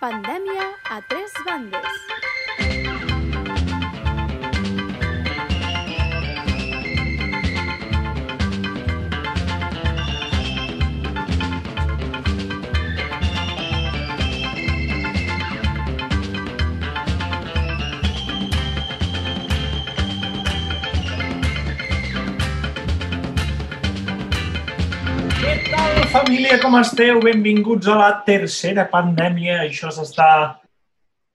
Pandèmia 0.00 0.66
a 0.94 1.00
tres 1.08 1.32
bandes. 1.44 2.17
Família? 26.08 26.56
Com 26.62 26.76
esteu? 26.78 27.20
Benvinguts 27.20 27.88
a 27.88 27.96
la 27.98 28.10
tercera 28.24 28.86
pandèmia. 28.88 29.60
Això 29.66 29.90
s'està 29.92 30.28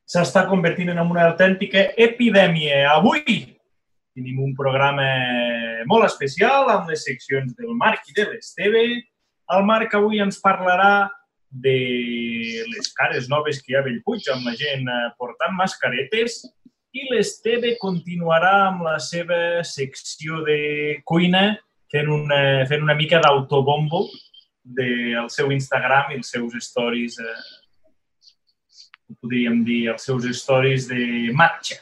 s'està 0.09 0.43
convertint 0.49 0.91
en 0.91 1.01
una 1.03 1.27
autèntica 1.29 1.85
epidèmia. 2.05 2.83
Avui 2.91 3.21
tenim 4.13 4.41
un 4.43 4.53
programa 4.57 5.05
molt 5.89 6.05
especial 6.09 6.69
amb 6.73 6.89
les 6.89 7.05
seccions 7.05 7.53
del 7.57 7.75
Marc 7.77 8.09
i 8.09 8.17
de 8.17 8.25
l'Esteve. 8.31 8.83
El 9.53 9.63
Marc 9.69 9.93
avui 9.97 10.21
ens 10.23 10.41
parlarà 10.41 11.09
de 11.49 11.77
les 12.73 12.89
cares 12.97 13.29
noves 13.29 13.61
que 13.61 13.73
hi 13.73 13.77
ha 13.77 13.83
a 13.83 13.87
Bellpuig 13.87 14.25
amb 14.33 14.49
la 14.49 14.55
gent 14.57 14.89
eh, 14.89 15.09
portant 15.21 15.53
mascaretes 15.53 16.39
i 16.97 17.05
l'Esteve 17.11 17.75
continuarà 17.81 18.53
amb 18.71 18.81
la 18.87 18.97
seva 18.97 19.61
secció 19.61 20.41
de 20.47 21.01
cuina 21.05 21.51
fent 21.93 22.09
una, 22.09 22.65
fent 22.69 22.81
una 22.81 22.97
mica 22.97 23.21
d'autobombo 23.21 24.07
del 24.63 25.29
seu 25.29 25.51
Instagram 25.51 26.13
i 26.13 26.19
els 26.21 26.29
seus 26.31 26.55
stories, 26.65 27.17
eh, 27.19 27.41
podríem 29.19 29.63
dir, 29.67 29.89
els 29.93 30.05
seus 30.07 30.25
stories 30.39 30.87
de 30.89 31.31
matxa. 31.35 31.77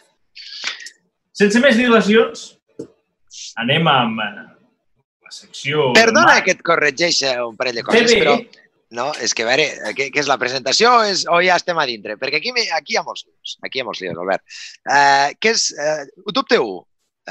Sense 1.38 1.62
més 1.64 1.78
dilacions, 1.80 2.58
anem 3.62 3.88
amb 3.90 4.20
eh, 4.26 4.32
la 5.26 5.32
secció... 5.34 5.92
Perdona 5.98 6.42
que 6.46 6.58
et 6.58 6.66
corregeixi 6.66 7.30
un 7.46 7.56
parell 7.60 7.80
de 7.80 7.86
coses, 7.88 8.12
bé. 8.12 8.20
però... 8.26 8.36
No, 8.92 9.06
és 9.24 9.32
que, 9.32 9.46
a 9.46 9.48
veure, 9.48 9.94
què, 9.96 10.10
què 10.12 10.20
és 10.20 10.28
la 10.28 10.36
presentació 10.36 10.90
és, 11.08 11.24
o 11.32 11.38
ja 11.40 11.56
estem 11.56 11.78
a 11.80 11.86
dintre? 11.88 12.18
Perquè 12.20 12.42
aquí, 12.42 12.52
aquí 12.76 12.98
hi 12.98 12.98
ha 13.00 13.06
molts 13.08 13.24
lios, 13.24 13.54
aquí 13.64 13.80
hi 13.80 13.84
ha 13.84 13.88
molts 13.88 14.02
lios, 14.04 14.18
Albert. 14.20 14.44
Uh, 14.84 15.32
què 15.40 15.54
és, 15.56 15.70
uh, 15.80 16.34
dubte 16.36 16.60
1, 16.60 16.74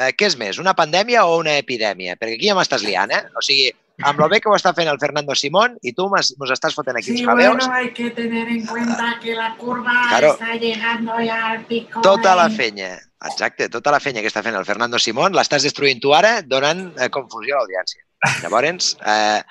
uh, 0.01 0.07
què 0.17 0.31
és 0.31 0.39
més, 0.41 0.57
una 0.63 0.73
pandèmia 0.79 1.27
o 1.29 1.37
una 1.43 1.59
epidèmia? 1.61 2.17
Perquè 2.17 2.39
aquí 2.39 2.49
ja 2.49 2.57
m'estàs 2.57 2.87
liant, 2.87 3.13
eh? 3.13 3.21
O 3.37 3.45
sigui, 3.45 3.69
amb 4.03 4.19
lo 4.19 4.29
bé 4.29 4.41
que 4.41 4.49
ho 4.49 4.55
està 4.57 4.73
fent 4.75 4.89
el 4.89 4.99
Fernando 4.99 5.35
Simón 5.35 5.77
i 5.83 5.93
tu 5.93 6.09
mos 6.09 6.33
estàs 6.55 6.75
fotent 6.75 6.97
aquí 6.99 7.13
uns 7.13 7.23
jabeos, 7.27 7.69
hay 7.69 7.91
que 7.93 8.11
tener 8.11 8.49
en 8.49 8.67
cuenta 8.67 9.19
que 9.23 9.35
la 9.35 9.55
curva 9.57 9.93
Claro. 10.09 10.33
está 10.33 10.55
llegando 10.55 11.21
ya 11.21 11.51
al 11.53 11.65
pico. 11.65 12.01
tota 12.01 12.35
la 12.37 12.49
de- 12.49 12.57
fenya, 12.57 12.99
exacte, 13.25 13.69
tota 13.69 13.91
la 13.91 14.01
fenya 14.01 14.21
que 14.23 14.29
està 14.29 14.43
fent 14.43 14.57
el 14.57 14.65
Fernando 14.65 14.99
Simón 14.99 15.33
l'estàs 15.33 15.63
destruint 15.63 16.01
tu 16.01 16.15
ara 16.15 16.41
donant 16.43 16.93
eh, 16.99 17.09
confusió 17.11 17.57
a 17.57 17.61
l'audiència. 17.61 18.03
Llavors, 18.43 18.97
eh, 19.07 19.43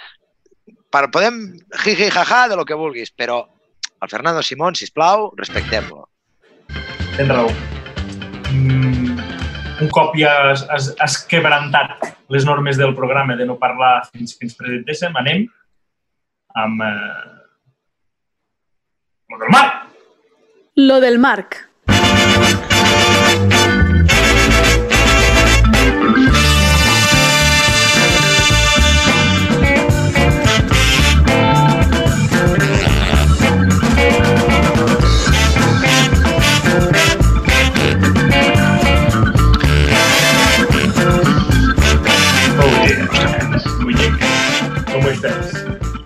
per, 0.91 1.09
podem 1.11 1.57
jiji 1.83 2.09
jaja 2.11 2.47
de 2.49 2.55
lo 2.55 2.65
que 2.65 2.73
vulguis, 2.75 3.11
però 3.11 3.43
el 4.01 4.09
Fernando 4.09 4.41
Simón, 4.41 4.75
si 4.75 4.87
plau, 4.91 5.31
respectem-lo. 5.35 6.07
Tens 7.17 7.29
raó. 7.29 7.49
Mm, 8.51 8.98
un 9.81 9.89
cop 9.89 10.15
ja 10.17 10.31
has, 10.51 10.65
has, 10.69 10.89
has 10.99 11.17
quebrantat 11.29 12.09
les 12.29 12.45
normes 12.45 12.77
del 12.77 12.95
programa 12.95 13.35
de 13.35 13.45
no 13.47 13.57
parlar 13.61 14.03
fins 14.11 14.35
que 14.35 14.47
ens 14.47 14.57
presentéssim, 14.59 15.15
anem 15.15 15.47
amb... 16.55 16.83
Eh, 16.83 17.37
lo 19.29 19.37
del 19.37 19.51
Marc. 19.53 19.73
Lo 20.75 20.99
del 20.99 21.19
Marc. 21.19 21.65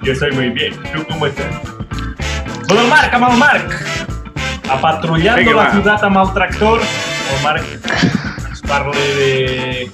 Yo 0.03 0.12
estoy 0.14 0.31
muy 0.31 0.50
bien. 0.50 0.74
¿Tú 0.94 1.03
cómo 1.09 1.25
estás? 1.28 1.64
Lo 2.69 2.75
del 2.75 2.88
Marc, 2.90 3.14
amb 3.14 3.30
el 3.31 3.38
Marc. 3.38 3.72
Apatrullando 4.69 5.40
Vinga, 5.41 5.56
la 5.56 5.64
va. 5.64 5.72
ciutat 5.72 6.03
amb 6.03 6.18
el 6.18 6.34
tractor. 6.34 6.81
El 6.81 7.44
Marc 7.44 7.64
ens 8.47 8.62
parla 8.69 8.96
de 9.18 9.90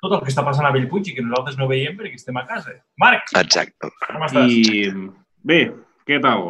tot 0.00 0.12
el 0.14 0.20
que 0.22 0.30
està 0.30 0.44
passant 0.46 0.66
a 0.68 0.70
Bellpuig 0.74 1.08
i 1.10 1.14
que 1.16 1.24
nosaltres 1.24 1.56
no 1.58 1.66
veiem 1.70 1.96
perquè 1.98 2.14
estem 2.18 2.36
a 2.38 2.44
casa. 2.46 2.76
Marc, 3.02 3.30
Exacte. 3.40 3.90
com 4.06 4.26
estàs? 4.28 4.52
I 4.54 4.92
bé, 5.42 5.60
què 6.06 6.20
tal? 6.22 6.44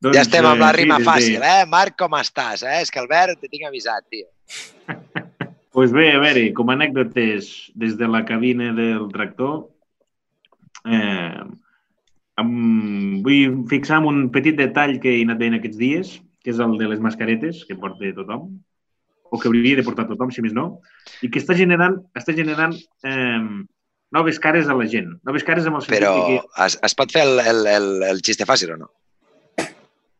Doncs, 0.00 0.16
Ja 0.16 0.22
estem 0.24 0.46
amb 0.48 0.62
la 0.62 0.70
eh, 0.72 0.76
rima 0.78 0.96
sí, 0.96 1.02
des 1.02 1.04
de- 1.04 1.10
fàcil, 1.12 1.42
eh? 1.44 1.66
Marc, 1.68 1.96
com 2.00 2.16
estàs? 2.16 2.62
Eh? 2.64 2.78
És 2.86 2.90
que 2.90 3.00
Albert, 3.02 3.40
te 3.42 3.48
tinc 3.52 3.66
avisat, 3.68 4.06
tio. 4.08 4.30
Doncs 5.76 5.92
bé, 5.92 6.08
a 6.16 6.22
veure, 6.22 6.46
com 6.56 6.70
a 6.72 6.78
anècdotes 6.78 7.50
des 7.78 7.98
de 8.00 8.08
la 8.08 8.24
cabina 8.24 8.72
del 8.76 9.04
tractor, 9.12 9.66
eh, 10.86 11.42
em 12.40 12.50
vull 13.24 13.64
fixar 13.70 14.00
en 14.00 14.08
un 14.10 14.20
petit 14.34 14.56
detall 14.58 14.98
que 15.02 15.18
he 15.18 15.24
anat 15.26 15.40
veient 15.42 15.58
aquests 15.58 15.80
dies, 15.80 16.14
que 16.44 16.54
és 16.54 16.60
el 16.62 16.78
de 16.80 16.88
les 16.88 17.02
mascaretes 17.04 17.64
que 17.68 17.76
porta 17.76 18.12
tothom, 18.16 18.48
o 19.30 19.38
que 19.38 19.50
hauria 19.50 19.78
de 19.78 19.84
portar 19.86 20.08
tothom, 20.08 20.32
si 20.34 20.42
més 20.42 20.54
no, 20.56 20.80
i 21.22 21.30
que 21.30 21.38
està 21.42 21.54
generant, 21.58 22.00
està 22.18 22.34
generant 22.34 22.74
eh, 23.06 23.42
noves 24.16 24.40
cares 24.42 24.68
a 24.68 24.74
la 24.74 24.88
gent. 24.90 25.12
Noves 25.26 25.46
cares 25.46 25.68
amb 25.70 25.78
el 25.78 25.84
sentit 25.86 26.00
Però 26.00 26.14
de 26.26 26.40
es, 26.66 26.78
es 26.88 26.96
pot 26.98 27.12
fer 27.14 27.26
el, 27.28 27.38
el, 27.44 27.66
el, 27.70 27.90
el 28.10 28.24
xiste 28.26 28.48
fàcil 28.48 28.74
o 28.74 28.80
no? 28.80 28.90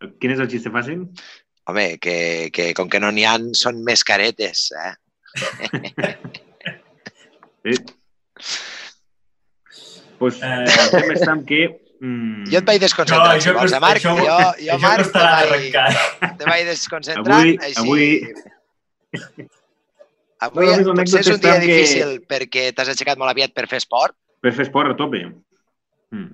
que... 0.01 0.13
Quin 0.21 0.35
és 0.35 0.43
el 0.43 0.51
xiste 0.53 0.73
fàcil? 0.73 1.05
Home, 1.71 1.87
que, 2.03 2.51
que 2.55 2.71
com 2.77 2.89
que 2.91 3.01
no 3.03 3.11
n'hi 3.15 3.27
ha, 3.29 3.37
són 3.59 3.83
més 3.87 4.05
caretes, 4.07 4.71
eh? 4.77 4.95
Eh? 7.61 7.75
Pues, 10.21 10.37
Eh, 10.45 10.65
el 10.69 10.91
tema 10.93 11.15
està 11.17 11.33
en 11.33 11.45
que... 11.49 11.61
Mm, 12.01 12.45
Jo 12.53 12.59
et 12.61 12.67
vaig 12.69 12.81
desconcentrar, 12.81 13.41
si 13.41 13.53
vols, 13.57 13.73
eh, 13.77 13.81
Marc? 13.81 14.01
això, 14.03 14.13
jo, 14.19 14.25
jo, 14.27 14.75
això 14.75 14.79
Marc, 14.85 15.11
te 15.13 15.23
vaig, 15.51 16.37
te 16.39 16.49
vaig 16.49 16.67
desconcentrant, 16.69 17.41
Avui- 17.41 17.59
així... 17.67 17.81
avui- 17.81 19.49
Avui 20.41 20.69
No, 20.85 20.95
potser 20.97 21.21
és 21.21 21.29
un 21.29 21.41
dia 21.41 21.51
està 21.53 21.61
que- 21.61 21.67
difícil 21.67 22.13
perquè 22.29 22.63
t'has 22.73 22.89
aixecat 22.95 23.19
molt 23.21 23.31
aviat 23.35 23.53
per 23.53 23.67
fer 23.69 23.81
esport. 23.83 24.15
Per 24.41 24.53
fer 24.57 24.65
esport 24.65 24.93
a 24.93 24.97
tope. 24.97 25.21
Mm. 26.15 26.31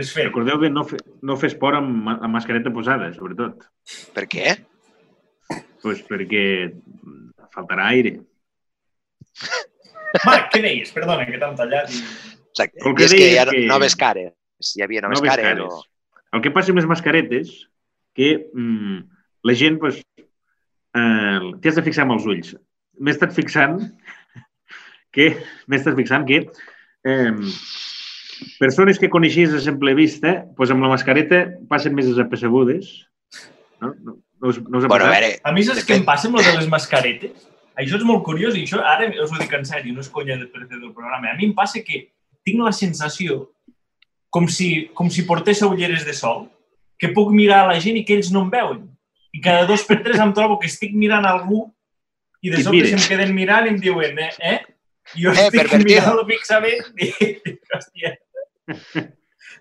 Fer. 0.00 0.24
Recordeu 0.30 0.56
de 0.62 0.70
no 0.72 0.84
fer, 0.88 1.00
no 1.20 1.36
fer 1.36 1.50
esport 1.50 1.76
amb, 1.76 2.08
amb 2.08 2.32
mascareta 2.32 2.72
posada, 2.72 3.10
sobretot. 3.12 3.66
Per 4.16 4.24
què? 4.32 4.54
Pues 5.82 6.00
perquè 6.08 6.44
faltarà 7.52 7.90
aire. 7.92 8.14
Marc, 10.24 10.48
què 10.54 10.62
deies? 10.64 10.90
Perdona, 10.94 11.26
que 11.28 11.38
t'han 11.42 11.58
tallat. 11.58 11.92
I... 11.92 12.00
Exacte. 12.50 12.80
El 12.84 12.92
I 12.92 12.96
que 12.98 13.04
és 13.08 13.14
que 13.14 13.28
hi 13.32 13.38
ha 13.38 13.46
que- 13.48 13.66
noves 13.70 13.96
cares. 13.96 14.34
Hi 14.76 14.82
havia 14.84 15.00
noves, 15.06 15.20
Noves 15.20 15.30
cares. 15.30 15.46
cares. 15.46 15.72
O... 15.72 15.84
El 16.36 16.42
que 16.44 16.50
passa 16.54 16.70
amb 16.72 16.78
les 16.82 16.86
mascaretes, 16.90 17.52
que 18.14 18.50
mm, 18.52 18.98
la 19.48 19.54
gent, 19.54 19.78
pues, 19.80 20.02
eh, 20.20 21.38
t'hi 21.60 21.68
has 21.70 21.78
de 21.80 21.82
fixar 21.86 22.04
amb 22.06 22.16
els 22.18 22.26
ulls. 22.26 22.54
M'he 23.00 23.14
estat 23.14 23.32
fixant 23.32 23.78
que 25.14 25.30
m'he 25.66 25.78
estat 25.80 25.96
fixant 25.98 26.26
que 26.28 26.42
eh, 26.44 27.32
persones 28.58 28.98
que 28.98 29.10
coneixies 29.10 29.54
a 29.54 29.60
simple 29.60 29.94
vista, 29.94 30.44
pues 30.56 30.70
amb 30.70 30.82
la 30.84 30.90
mascareta 30.92 31.46
passen 31.70 31.94
més 31.96 32.06
desapercebudes. 32.10 32.90
No? 33.80 33.94
No, 34.04 34.16
no, 34.40 34.50
us, 34.52 34.60
no 34.68 34.78
us 34.78 34.84
ha 34.84 34.88
Bueno, 34.92 35.06
a 35.08 35.14
veure, 35.14 35.32
A 35.44 35.52
mi 35.56 35.64
saps 35.64 35.86
què 35.88 35.96
em 35.98 36.04
passa 36.04 36.28
amb 36.28 36.38
lo 36.38 36.44
de 36.44 36.54
les 36.58 36.68
mascaretes? 36.68 37.48
Això 37.80 37.96
és 37.96 38.04
molt 38.04 38.24
curiós 38.26 38.56
i 38.58 38.66
això 38.66 38.80
ara 38.84 39.06
us 39.08 39.30
ho 39.32 39.38
dic 39.40 39.52
en 39.56 39.64
sèrio, 39.64 39.94
no 39.96 40.02
és 40.04 40.08
conya 40.12 40.36
de 40.36 40.46
per 40.52 40.66
del 40.68 40.90
programa. 40.92 41.30
A 41.32 41.36
mi 41.38 41.46
em 41.48 41.54
passa 41.56 41.80
que 41.86 42.10
tinc 42.46 42.62
la 42.64 42.72
sensació 42.72 43.42
com 44.30 44.46
si, 44.48 44.88
com 44.94 45.10
si 45.10 45.24
portés 45.26 45.60
ulleres 45.66 46.04
de 46.06 46.14
sol, 46.14 46.46
que 47.00 47.10
puc 47.16 47.32
mirar 47.34 47.64
a 47.64 47.70
la 47.72 47.80
gent 47.82 47.96
i 47.98 48.04
que 48.06 48.14
ells 48.18 48.30
no 48.32 48.44
em 48.46 48.50
veuen. 48.52 48.82
I 49.34 49.40
cada 49.42 49.66
dos 49.66 49.82
per 49.86 50.00
tres 50.04 50.20
em 50.22 50.32
trobo 50.36 50.58
que 50.58 50.68
estic 50.70 50.92
mirant 50.94 51.26
algú 51.26 51.64
i 52.42 52.50
de 52.50 52.62
sobte 52.64 52.86
se'm 52.90 53.02
queden 53.08 53.34
mirant 53.36 53.66
i 53.66 53.72
em 53.74 53.78
diuen, 53.82 54.18
eh? 54.18 54.30
eh? 54.40 54.58
I 55.16 55.24
jo 55.26 55.32
Eh, 55.32 55.46
estic 55.46 55.56
pervertido. 55.60 55.88
mirant-lo 55.90 56.26
fixament 56.28 56.92
i 57.02 57.10
dic, 57.18 57.64
hòstia. 57.74 58.14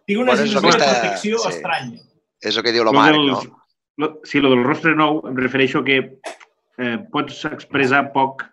Tinc 0.06 0.20
una 0.20 0.34
Bueno, 0.34 0.38
sensació 0.38 0.62
lo 0.62 0.72
que 0.72 0.78
de 0.78 0.86
protecció 0.86 1.40
sí. 1.40 1.50
estranya. 1.50 2.00
és 2.42 2.56
el 2.58 2.64
que 2.64 2.72
diu 2.72 2.84
Lo 2.86 2.92
l'Omar, 2.94 3.16
no? 3.16 3.40
Lo, 4.00 4.22
sí, 4.24 4.40
lo 4.40 4.50
del 4.54 4.64
rostre 4.64 4.94
nou 4.96 5.20
em 5.28 5.36
refereixo 5.36 5.82
que 5.84 5.98
eh, 6.80 6.98
pots 7.12 7.42
expressar 7.50 8.06
poc 8.14 8.46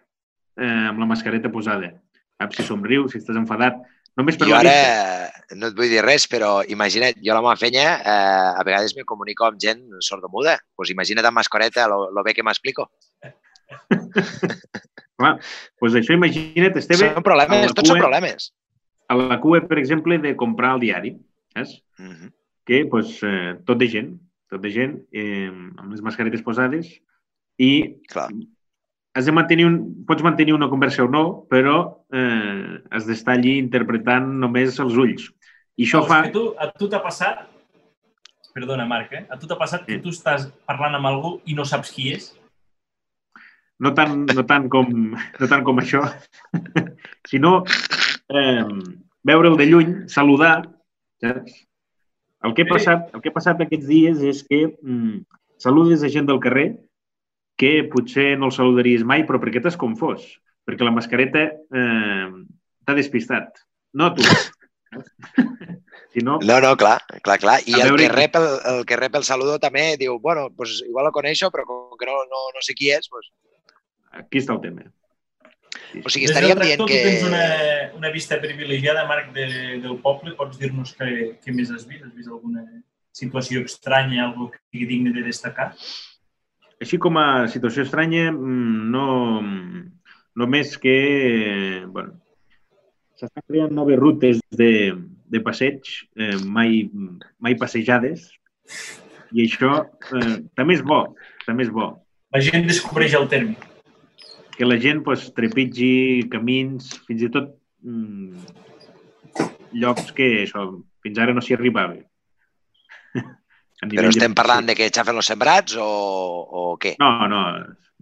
eh, 0.59 0.89
amb 0.91 0.99
la 0.99 1.07
mascareta 1.07 1.53
posada. 1.53 1.93
Saps? 2.41 2.57
Si 2.59 2.65
somrius, 2.67 3.13
si 3.13 3.21
estàs 3.23 3.39
enfadat, 3.39 3.77
Només 4.17 4.39
per 4.41 4.47
Jo 4.49 4.55
ara 4.57 4.71
vista. 4.73 5.57
no 5.61 5.69
et 5.69 5.75
vull 5.77 5.91
dir 5.93 6.01
res, 6.05 6.25
però 6.33 6.63
imagina't, 6.73 7.19
jo 7.23 7.33
a 7.33 7.37
la 7.37 7.43
meva 7.45 7.57
feina 7.61 7.83
eh, 8.01 8.61
a 8.61 8.63
vegades 8.65 8.95
me 8.97 9.05
comunico 9.05 9.45
amb 9.45 9.61
gent 9.61 9.83
sordomuda. 10.01 10.57
Pues 10.75 10.91
imagina't 10.95 11.27
amb 11.29 11.37
mascareta 11.37 11.85
lo, 11.93 12.07
lo 12.11 12.25
bé 12.25 12.33
que 12.35 12.43
m'explico. 12.47 12.89
Clar, 15.17 15.35
doncs 15.81 15.95
això 16.01 16.15
imagina't, 16.17 16.77
Esteve, 16.81 17.11
Són 17.15 17.25
problemes, 17.25 17.73
tots 17.77 17.89
són 17.93 18.01
problemes. 18.01 18.51
a 19.09 19.17
la 19.17 19.39
cua, 19.41 19.61
per 19.69 19.79
exemple, 19.81 20.19
de 20.23 20.35
comprar 20.37 20.75
el 20.77 20.81
diari, 20.85 21.15
saps? 21.55 21.79
Mhm. 21.99 22.33
que 22.67 22.81
pues, 22.91 23.21
eh, 23.23 23.55
tot 23.65 23.79
de 23.79 23.87
gent, 23.87 24.09
tot 24.51 24.61
de 24.61 24.71
gent, 24.75 24.97
eh, 25.15 25.47
amb 25.47 25.93
les 25.93 26.01
mascaretes 26.03 26.43
posades, 26.43 26.89
i 27.63 27.95
Clar. 28.11 28.27
Has 29.17 29.25
de 29.25 29.33
mantenir 29.33 29.65
un, 29.65 29.77
pots 30.09 30.23
mantenir 30.25 30.53
una 30.55 30.69
conversa 30.69 31.05
o 31.07 31.09
no, 31.09 31.25
però 31.49 31.77
eh, 32.13 32.77
has 32.93 33.07
d'estar 33.09 33.39
allí 33.39 33.57
interpretant 33.59 34.27
només 34.43 34.77
els 34.83 34.97
ulls. 35.01 35.31
I 35.81 35.87
això 35.89 36.03
Veus 36.03 36.11
fa... 36.11 36.23
que 36.27 36.35
tu, 36.35 36.49
a 36.61 36.69
tu 36.73 36.89
t'ha 36.93 37.01
passat... 37.05 37.47
Perdona, 38.57 38.87
Marc, 38.89 39.11
eh? 39.13 39.25
A 39.29 39.37
tu 39.41 39.49
t'ha 39.49 39.57
passat 39.61 39.83
que 39.85 39.97
Sí. 39.99 40.03
tu 40.05 40.13
estàs 40.13 40.47
parlant 40.69 40.95
amb 40.97 41.09
algú 41.09 41.33
i 41.45 41.57
no 41.57 41.65
saps 41.69 41.93
qui 41.93 42.13
és? 42.15 42.35
no 43.79 43.93
tant, 43.93 44.23
no 44.33 44.45
tant, 44.49 44.69
com, 44.73 44.89
no 45.13 45.49
tant 45.51 45.65
com 45.67 45.81
això, 45.83 46.01
sinó 47.31 47.59
eh, 48.33 48.65
veure'l 49.29 49.59
de 49.61 49.67
lluny, 49.69 49.91
saludar, 50.09 50.63
saps? 51.21 51.59
El 52.47 52.55
que, 52.57 52.65
ha 52.65 52.71
passat, 52.71 53.11
el 53.13 53.21
que 53.21 53.33
ha 53.33 53.35
passat 53.35 53.61
aquests 53.61 53.89
dies 53.89 54.23
és 54.25 54.43
que 54.49 54.63
mm, 54.71 55.21
saludes 55.61 56.05
a 56.05 56.11
gent 56.13 56.29
del 56.29 56.41
carrer 56.41 56.67
que 57.57 57.85
potser 57.93 58.35
no 58.39 58.51
el 58.51 58.55
saludaries 58.57 59.05
mai, 59.05 59.25
però 59.29 59.41
perquè 59.43 59.63
t'has 59.65 59.79
confós, 59.81 60.25
perquè 60.69 60.85
la 60.85 60.95
mascareta 60.95 61.49
eh, 61.49 62.29
t'ha 62.85 62.97
despistat. 62.97 63.63
No 63.97 64.13
tu, 64.15 64.25
sinó 66.13 66.39
No, 66.43 66.61
no, 66.61 66.77
clar, 66.77 67.01
clar, 67.23 67.39
clar. 67.41 67.61
I 67.67 67.79
el 67.79 67.89
veure 67.91 68.07
que, 68.07 68.13
rep 68.13 68.37
el, 68.41 68.49
el 68.73 68.85
que 68.89 69.01
rep 69.01 69.17
el 69.17 69.25
saludo 69.29 69.59
també 69.63 69.97
diu, 70.01 70.19
bueno, 70.21 70.49
pues 70.57 70.83
igual 70.87 71.09
lo 71.09 71.15
coneixo, 71.17 71.51
però 71.51 71.65
com 71.69 71.97
que 71.99 72.09
no, 72.09 72.23
no, 72.29 72.45
no 72.55 72.65
sé 72.65 72.77
qui 72.77 72.93
és, 72.93 73.09
pues... 73.09 73.33
aquí 74.13 74.41
està 74.41 74.57
el 74.57 74.63
tema. 74.65 74.91
Sí, 75.93 76.03
O 76.05 76.11
sigui, 76.13 76.27
estaríem 76.29 76.61
dient 76.61 76.81
tu 76.81 76.89
que... 76.89 76.99
tens 77.05 77.25
una, 77.29 77.45
una 77.97 78.11
vista 78.13 78.41
privilegiada, 78.41 79.07
Marc, 79.09 79.33
de, 79.37 79.47
del 79.85 79.99
poble. 80.05 80.35
Pots 80.39 80.59
dir-nos 80.61 80.95
què, 80.99 81.09
què 81.41 81.55
més 81.55 81.73
has 81.73 81.87
vist? 81.89 82.05
Has 82.05 82.15
vist 82.17 82.33
alguna 82.33 82.65
situació 83.17 83.63
estranya, 83.65 84.27
algo 84.27 84.51
que 84.53 84.61
sigui 84.71 84.89
digne 84.93 85.15
de 85.15 85.25
destacar? 85.25 85.73
Així 86.83 86.99
com 87.01 87.17
a 87.17 87.47
situació 87.49 87.87
estranya, 87.87 88.29
mm, 88.33 88.89
no, 88.93 89.07
només 90.37 90.77
que 90.81 90.97
bueno, 91.89 92.19
s'estan 93.17 93.45
creant 93.49 93.73
noves 93.73 93.99
rutes 93.99 94.43
de, 94.61 94.93
de 95.33 95.41
passeig, 95.45 95.89
eh, 96.21 96.37
mai, 96.45 96.85
mai 97.41 97.57
passejades, 97.57 98.29
i 99.33 99.47
això 99.47 99.73
eh, 100.21 100.35
també 100.59 100.77
és 100.77 100.85
bo, 100.85 101.01
també 101.47 101.65
és 101.65 101.73
bo. 101.73 101.95
La 102.35 102.43
gent 102.45 102.69
descobreix 102.69 103.17
el 103.17 103.29
terme. 103.33 103.57
Que 104.57 104.69
la 104.69 104.77
gent 104.81 105.03
pues, 105.05 105.31
trepitgi 105.37 106.29
camins, 106.33 106.93
fins 107.09 107.25
i 107.25 107.33
tot 107.33 107.55
mm, 107.85 108.37
llocs 109.81 110.13
que 110.17 110.29
això, 110.45 110.69
fins 111.05 111.21
ara 111.23 111.33
no 111.37 111.45
s'hi 111.45 111.57
arribava. 111.57 111.97
Però 113.83 114.09
estem 114.09 114.33
parlant 114.35 114.67
de 114.71 114.75
que 114.79 114.89
xafen 114.89 115.19
els 115.21 115.29
sembrats 115.29 115.77
o, 115.77 115.85
o 115.85 116.63
què? 116.81 116.95
No, 117.03 117.11
no, 117.29 117.43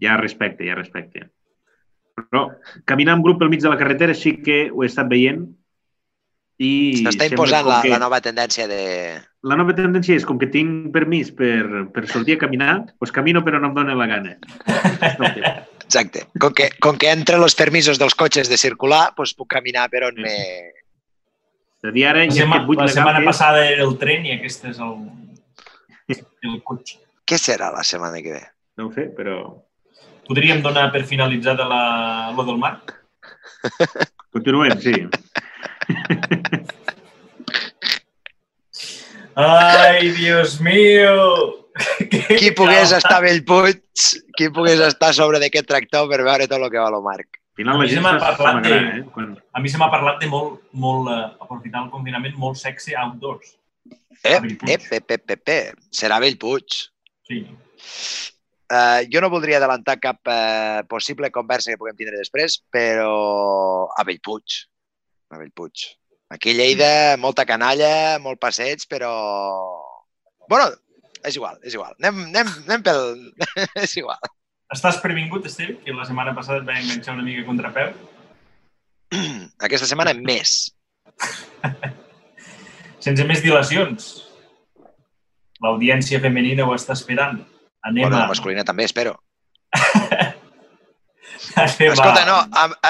hi 0.00 0.06
ha 0.06 0.16
respecte, 0.20 0.62
hi 0.64 0.70
ha 0.70 0.76
respecte. 0.78 1.26
Però 2.14 2.44
caminar 2.86 3.16
en 3.18 3.24
grup 3.26 3.40
pel 3.42 3.50
mig 3.50 3.62
de 3.64 3.72
la 3.72 3.78
carretera 3.80 4.14
sí 4.14 4.36
que 4.44 4.68
ho 4.70 4.84
he 4.84 4.86
estat 4.86 5.08
veient 5.10 5.42
i... 6.62 6.70
S'està 7.02 7.26
imposant 7.26 7.66
la, 7.66 7.80
que- 7.82 7.90
la 7.90 7.98
nova 7.98 8.20
tendència 8.22 8.68
de... 8.70 8.82
La 9.44 9.58
nova 9.58 9.74
tendència 9.76 10.14
és 10.16 10.24
com 10.24 10.38
que 10.40 10.46
tinc 10.48 10.92
permís 10.94 11.32
per, 11.34 11.84
per 11.92 12.06
sortir 12.08 12.38
a 12.38 12.42
caminar, 12.46 12.76
doncs 12.94 13.10
camino 13.12 13.42
però 13.44 13.58
no 13.60 13.68
em 13.72 13.74
dóna 13.76 13.96
la 13.98 14.06
gana. 14.08 14.36
Exacte. 15.84 16.22
Com 16.40 16.54
que, 16.56 16.70
com 16.80 16.96
que 16.96 17.10
entre 17.12 17.36
els 17.36 17.58
permisos 17.58 17.98
dels 18.00 18.14
cotxes 18.16 18.48
de 18.48 18.56
circular, 18.60 19.08
doncs 19.18 19.34
puc 19.36 19.50
caminar 19.58 19.88
per 19.92 20.04
on 20.08 20.16
Sí. 20.16 20.22
me... 20.24 20.38
És 21.84 21.90
a 21.90 21.92
dir, 21.92 22.06
ara 22.08 22.22
La, 22.22 22.30
aquest 22.30 22.64
buit 22.70 22.80
la 22.80 22.88
setmana 22.88 23.20
passada 23.26 23.66
era 23.68 23.84
el 23.84 23.98
tren 24.00 24.24
i 24.24 24.32
aquest 24.38 24.64
és 24.70 24.78
el, 24.80 24.94
el 26.50 26.62
cotxe. 26.62 27.00
Què 27.24 27.38
serà 27.40 27.70
la 27.72 27.84
setmana 27.84 28.20
que 28.22 28.32
ve? 28.36 28.42
No 28.78 28.88
ho 28.88 28.92
sé, 28.92 29.08
però 29.16 29.38
Podríem 30.24 30.62
donar 30.64 30.86
per 30.92 31.02
finalitzada 31.04 31.66
la, 31.68 31.80
lo 32.36 32.44
del 32.48 32.56
Marc? 32.56 32.94
continuem, 34.32 34.72
sí. 34.80 34.94
Ai, 39.34 40.08
Dios 40.16 40.60
mío! 40.60 41.66
Qui 42.38 42.52
pogués 42.54 42.92
estar 42.94 43.18
a 43.18 43.24
Bellpuig, 43.24 43.82
qui 44.38 44.48
pogués 44.54 44.80
estar 44.80 45.10
a 45.10 45.16
sobre 45.16 45.40
d'aquest 45.42 45.66
tractor 45.66 46.06
per 46.08 46.20
veure 46.22 46.46
tot 46.46 46.62
el 46.62 46.70
que 46.70 46.78
va 46.78 46.90
lo 46.94 47.02
Marc. 47.02 47.40
Al 47.54 47.58
final 47.60 47.76
A 47.76 47.82
mi 47.82 47.88
se 47.90 48.00
m'ha 48.00 48.14
parlat 48.18 48.62
de- 48.64 48.78
eh? 48.78 49.02
Quan... 49.12 49.34
A 49.52 49.60
mi 49.60 49.68
se 49.68 49.78
m'ha 49.78 49.90
parlat 49.90 50.20
de 50.22 50.28
molt, 50.30 50.62
molt 50.72 51.10
eh, 51.10 51.18
aprofitant 51.42 51.84
el 51.84 51.90
confinament, 51.90 52.34
molt 52.38 52.56
sexe 52.58 52.94
outdoors. 52.96 53.56
Ep, 54.24 54.44
ep, 54.64 54.84
ep, 54.90 55.10
ep, 55.12 55.30
ep, 55.30 55.48
ep. 55.52 55.80
Serà 55.92 56.16
Bellpuig. 56.22 56.78
Sí. 57.28 57.42
Uh, 58.72 59.04
jo 59.12 59.20
no 59.20 59.28
voldria 59.28 59.58
adelantar 59.60 59.98
cap 60.00 60.16
uh, 60.32 60.80
possible 60.88 61.28
conversa 61.30 61.70
que 61.70 61.80
puguem 61.80 61.98
tindre 61.98 62.16
després, 62.16 62.56
però 62.72 63.10
a 63.92 64.04
Bellpuig. 64.08 64.62
A 65.28 65.40
Bellpuig. 65.42 65.84
Aquí 66.32 66.54
a 66.54 66.56
Lleida, 66.56 66.92
molta 67.20 67.44
canalla, 67.44 68.18
molt 68.24 68.40
passeig, 68.40 68.86
però... 68.88 69.12
bueno, 70.48 70.70
és 71.22 71.36
igual, 71.36 71.60
és 71.60 71.76
igual. 71.76 71.92
Anem, 72.00 72.24
anem, 72.30 72.54
anem 72.64 72.86
pel... 72.86 73.04
és 73.84 73.92
igual. 74.00 74.32
Estàs 74.72 75.02
previngut, 75.04 75.44
Esteve, 75.46 75.76
que 75.84 75.92
la 75.92 76.08
setmana 76.08 76.32
passada 76.34 76.62
et 76.62 76.70
va 76.70 76.78
enganxar 76.80 77.18
una 77.18 77.26
mica 77.28 77.44
contra 77.44 77.74
peu? 77.76 77.92
Aquesta 79.68 79.90
setmana 79.92 80.16
més. 80.16 80.56
Sense 83.04 83.24
més 83.28 83.42
dilacions. 83.44 84.06
L'audiència 85.64 86.20
femenina 86.22 86.64
ho 86.66 86.72
està 86.76 86.96
esperant. 86.96 87.42
Anem 87.84 88.06
Bueno, 88.06 88.16
a... 88.16 88.24
la 88.24 88.30
masculina 88.32 88.64
també, 88.64 88.86
espero. 88.88 89.16
Anem 91.56 91.92
Escolta, 91.92 92.22
a... 92.22 92.26
no, 92.26 92.38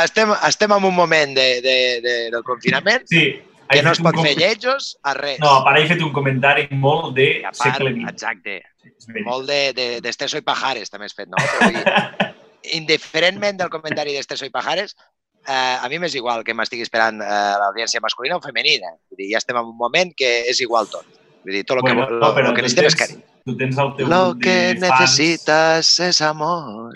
estem, 0.04 0.30
estem 0.48 0.72
en 0.72 0.84
un 0.88 0.94
moment 0.94 1.34
de, 1.36 1.48
de, 1.64 1.76
de, 2.04 2.14
del 2.32 2.42
confinament 2.46 3.02
Sí. 3.10 3.24
que 3.68 3.82
no 3.82 3.92
es 3.92 4.00
pot 4.04 4.14
com- 4.14 4.24
fer 4.24 4.34
lletjos 4.38 4.92
a 5.02 5.14
res. 5.18 5.38
No, 5.42 5.56
per 5.66 5.74
ahir 5.74 5.86
he 5.88 5.90
fet 5.94 6.04
un 6.06 6.12
comentari 6.14 6.68
molt 6.70 7.14
de 7.16 7.26
I 7.40 7.44
a 7.44 7.50
part, 7.50 7.60
segle 7.74 7.92
XX. 7.96 8.12
exacte, 8.12 8.60
Sí, 9.04 9.20
molt 9.26 9.48
de, 9.48 9.60
de, 9.76 9.86
d'Esteso 10.04 10.38
i 10.38 10.44
Pajares 10.46 10.90
també 10.92 11.08
has 11.10 11.16
fet, 11.16 11.28
no? 11.32 11.40
Però 11.40 11.68
vull 11.68 12.32
indiferentment 12.78 13.58
del 13.60 13.70
comentari 13.72 14.14
d'Esteso 14.16 14.46
i 14.48 14.52
Pajares, 14.54 14.94
eh, 15.46 15.76
a 15.82 15.88
mi 15.88 15.98
m'és 15.98 16.14
igual 16.16 16.44
que 16.44 16.54
m'estigui 16.54 16.82
esperant 16.86 17.20
eh, 17.22 17.54
l'audiència 17.60 18.00
masculina 18.04 18.36
o 18.38 18.42
femenina. 18.44 18.94
Vull 19.10 19.22
dir, 19.22 19.30
ja 19.32 19.38
estem 19.42 19.56
en 19.60 19.70
un 19.72 19.76
moment 19.76 20.12
que 20.16 20.32
és 20.50 20.60
igual 20.64 20.88
tot. 20.92 21.06
Vull 21.44 21.52
dir, 21.58 21.64
tot 21.68 21.78
el 21.78 21.82
Bueno, 21.86 22.06
que, 22.06 22.12
no, 22.14 22.20
lo, 22.22 22.34
però 22.34 22.48
lo 22.50 22.54
que 22.56 22.62
tu 22.62 22.68
necessitem 22.68 22.90
és 22.90 22.98
carinyo. 23.02 23.24
Tu 23.44 23.56
tens 23.60 23.76
el 23.82 23.90
teu 23.98 24.08
Lo 24.08 24.22
que 24.40 24.54
de 24.74 24.86
fans. 24.88 25.00
necesitas 25.00 25.90
es 26.00 26.20
amor. 26.24 26.94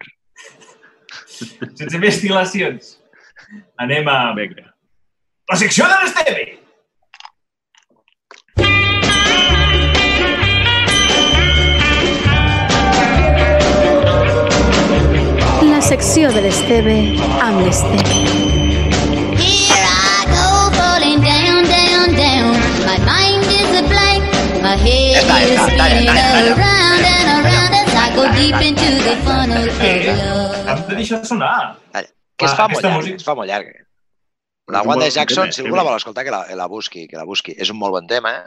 Sense 1.78 1.98
més 2.00 2.20
dilacions. 2.22 2.94
Anem 3.80 4.08
a 4.08 4.32
Vinga. 4.36 4.64
la 5.48 5.56
secció 5.56 5.84
de 5.88 5.96
l'Esteve. 6.02 6.42
Around 27.40 27.73
as 27.80 27.95
I 27.95 28.07
go 28.16 28.25
deep 28.37 28.59
into 28.68 28.90
the 29.07 29.16
funnel 29.25 29.64
of 29.64 29.80
love. 29.80 30.68
Hem 30.68 30.88
de 30.88 30.95
deixar 31.00 31.25
sonar. 31.25 31.78
Que 32.38 32.47
es 32.47 32.52
fa 32.54 32.68
molt 32.68 32.85
música- 32.85 33.16
es 33.16 33.25
fa 33.25 33.35
molt 33.35 33.49
llarga. 33.49 33.73
La 34.68 34.83
Wanda 34.83 35.09
Jackson, 35.09 35.50
si 35.52 35.62
algú 35.62 35.75
la 35.76 35.83
vol 35.83 35.97
escoltar, 35.97 36.25
que 36.25 36.30
la, 36.30 36.45
la 36.54 36.66
busqui, 36.68 37.09
que 37.09 37.16
la 37.16 37.25
busqui. 37.25 37.54
És 37.57 37.71
un 37.71 37.78
molt 37.78 37.92
bon 37.97 38.07
tema, 38.07 38.47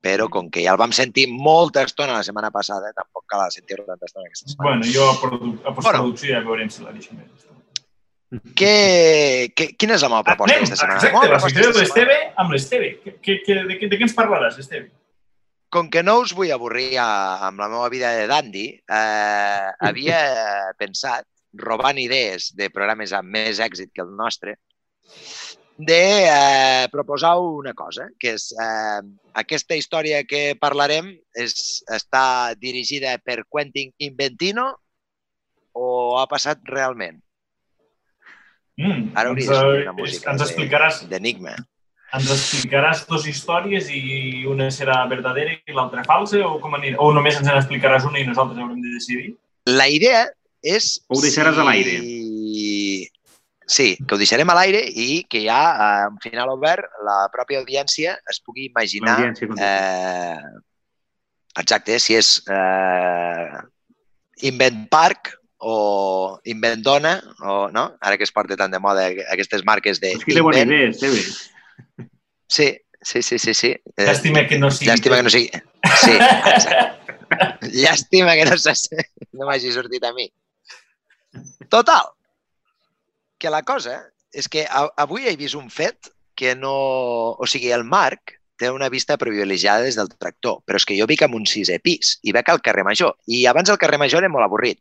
però 0.00 0.28
com 0.32 0.48
que 0.52 0.64
ja 0.64 0.74
el 0.74 0.80
vam 0.80 0.92
sentir 0.96 1.26
molta 1.30 1.84
estona 1.84 2.16
la 2.16 2.26
setmana 2.26 2.50
passada, 2.54 2.92
tampoc 2.96 3.26
cal 3.28 3.46
sentir-lo 3.52 3.84
tanta 3.88 4.08
estona 4.08 4.26
aquesta 4.26 4.52
setmana. 4.52 4.68
Bueno, 4.70 4.92
jo 4.94 5.08
a, 5.10 5.16
produ 5.20 5.50
a 5.64 5.74
postproducció 5.76 6.32
ja 6.32 6.44
veurem 6.46 6.72
si 6.72 6.84
la 6.84 6.94
deixo 6.96 7.16
més. 7.16 7.48
Què, 8.30 9.50
què, 9.58 9.72
quina 9.74 9.96
és 9.98 10.04
la 10.06 10.12
meva 10.12 10.22
proposta 10.22 10.54
Anem, 10.54 10.64
aquesta 10.64 10.78
setmana? 10.78 11.00
exacte, 11.02 11.30
la 11.32 11.40
secció 11.42 11.72
de 11.74 11.82
l'Esteve 11.82 12.18
amb 12.38 12.54
l'Esteve. 12.54 12.90
Que, 13.02 13.16
que, 13.18 13.36
que, 13.44 13.56
de, 13.66 13.78
de 13.90 13.98
què 13.98 14.06
ens 14.06 14.14
parlaràs, 14.16 14.58
Esteve? 14.62 14.88
Com 15.70 15.90
que 15.90 16.02
no 16.02 16.16
us 16.22 16.32
vull 16.34 16.50
avorrir 16.54 16.94
a, 17.02 17.10
amb 17.48 17.60
la 17.62 17.68
meva 17.70 17.90
vida 17.90 18.14
de 18.14 18.28
dandy, 18.30 18.64
eh, 18.78 19.66
havia 19.90 20.22
pensat, 20.80 21.26
robant 21.58 21.98
idees 21.98 22.52
de 22.54 22.70
programes 22.70 23.12
amb 23.16 23.34
més 23.34 23.58
èxit 23.58 23.90
que 23.94 24.04
el 24.06 24.14
nostre, 24.14 24.54
de 25.80 25.98
eh, 26.28 26.88
proposar 26.92 27.38
una 27.40 27.72
cosa, 27.74 28.08
que 28.20 28.34
és 28.36 28.50
eh, 28.52 29.00
aquesta 29.40 29.78
història 29.78 30.22
que 30.28 30.54
parlarem 30.60 31.08
és, 31.40 31.80
està 31.88 32.52
dirigida 32.60 33.14
per 33.24 33.38
Quentin 33.48 33.92
Inventino 34.04 34.66
o 35.72 36.18
ha 36.20 36.26
passat 36.28 36.60
realment? 36.68 37.20
Mm, 38.80 39.10
Ara 39.16 39.30
hauria 39.32 39.44
ens, 39.44 39.50
de 39.50 39.56
sortir 39.60 39.80
eh, 39.80 39.84
una 39.88 39.96
música 39.96 40.30
ens 40.34 40.40
de- 40.42 40.48
explicaràs, 40.48 41.00
d'enigma. 41.08 41.54
ens 42.16 42.30
explicaràs 42.34 43.04
dues 43.08 43.26
històries 43.30 43.88
i 43.94 44.44
una 44.50 44.68
serà 44.74 45.00
verdadera 45.08 45.52
i 45.54 45.72
l'altra 45.76 46.04
falsa 46.04 46.40
o 46.46 46.58
com 46.60 46.74
anirà? 46.76 46.98
O 46.98 47.12
només 47.16 47.36
ens 47.40 47.48
en 47.48 47.56
explicaràs 47.60 48.04
una 48.08 48.18
i 48.20 48.26
nosaltres 48.28 48.58
haurem 48.58 48.80
de 48.82 48.94
decidir? 48.98 49.34
La 49.70 49.88
idea 49.88 50.26
és... 50.62 50.96
Ho 51.08 51.20
deixaràs 51.22 51.56
a 51.60 51.64
l'aire. 51.68 52.00
Sí, 53.70 53.94
que 54.02 54.16
ho 54.16 54.18
deixarem 54.18 54.50
a 54.50 54.54
l'aire 54.58 54.80
i 54.82 55.22
que 55.30 55.44
ja, 55.44 55.60
eh, 55.70 56.08
un 56.10 56.18
final 56.22 56.50
obert, 56.50 56.88
la 57.06 57.20
pròpia 57.30 57.60
audiència 57.62 58.16
es 58.32 58.40
pugui 58.42 58.66
imaginar 58.66 59.14
eh, 59.30 60.40
exacte, 61.62 62.00
si 62.02 62.18
és 62.18 62.32
eh, 62.50 63.60
Invent 64.50 64.82
Park 64.90 65.36
o 65.60 66.40
Invent 66.50 66.82
Dona, 66.82 67.14
o, 67.44 67.68
no? 67.70 67.86
ara 68.00 68.18
que 68.18 68.26
es 68.26 68.34
porta 68.34 68.58
tan 68.58 68.74
de 68.74 68.82
moda 68.82 69.06
aquestes 69.30 69.62
marques 69.64 70.00
de 70.02 70.16
És 70.16 70.26
que 70.26 70.34
té 70.34 70.42
bona 70.42 70.64
Invent. 70.64 70.74
idea, 70.74 70.90
Esteve. 70.90 72.08
Sí, 72.50 72.70
sí, 73.00 73.22
sí, 73.22 73.38
sí. 73.38 73.54
sí. 73.54 73.74
Eh, 73.94 74.06
Llàstima 74.08 74.48
que 74.50 74.58
no 74.58 74.72
sigui... 74.74 74.90
Llàstima 74.90 75.20
que 75.20 75.28
no 75.28 75.30
sigui... 75.30 75.50
Sí, 76.02 76.16
exacte. 76.18 76.86
Llàstima 77.84 78.34
que 78.34 78.48
no, 78.48 78.56
no 78.58 79.46
m'hagi 79.46 79.70
sortit 79.70 80.02
a 80.02 80.10
mi. 80.16 80.26
Total, 81.70 82.10
que 83.40 83.52
la 83.52 83.64
cosa 83.66 83.96
és 84.30 84.46
que 84.48 84.66
avui 84.70 85.26
he 85.26 85.36
vist 85.40 85.58
un 85.58 85.70
fet 85.72 86.12
que 86.38 86.54
no... 86.56 86.74
O 87.36 87.48
sigui, 87.50 87.72
el 87.74 87.84
Marc 87.84 88.36
té 88.60 88.70
una 88.70 88.90
vista 88.92 89.16
privilegiada 89.18 89.86
des 89.86 89.96
del 89.96 90.10
tractor, 90.12 90.60
però 90.68 90.78
és 90.78 90.86
que 90.86 90.96
jo 90.98 91.08
vic 91.08 91.24
en 91.24 91.34
un 91.36 91.46
sisè 91.48 91.78
pis 91.82 92.18
i 92.28 92.34
veig 92.36 92.48
al 92.52 92.60
carrer 92.64 92.84
Major. 92.84 93.16
I 93.26 93.46
abans 93.48 93.72
el 93.72 93.80
carrer 93.80 93.98
Major 94.00 94.22
era 94.22 94.32
molt 94.32 94.44
avorrit. 94.44 94.80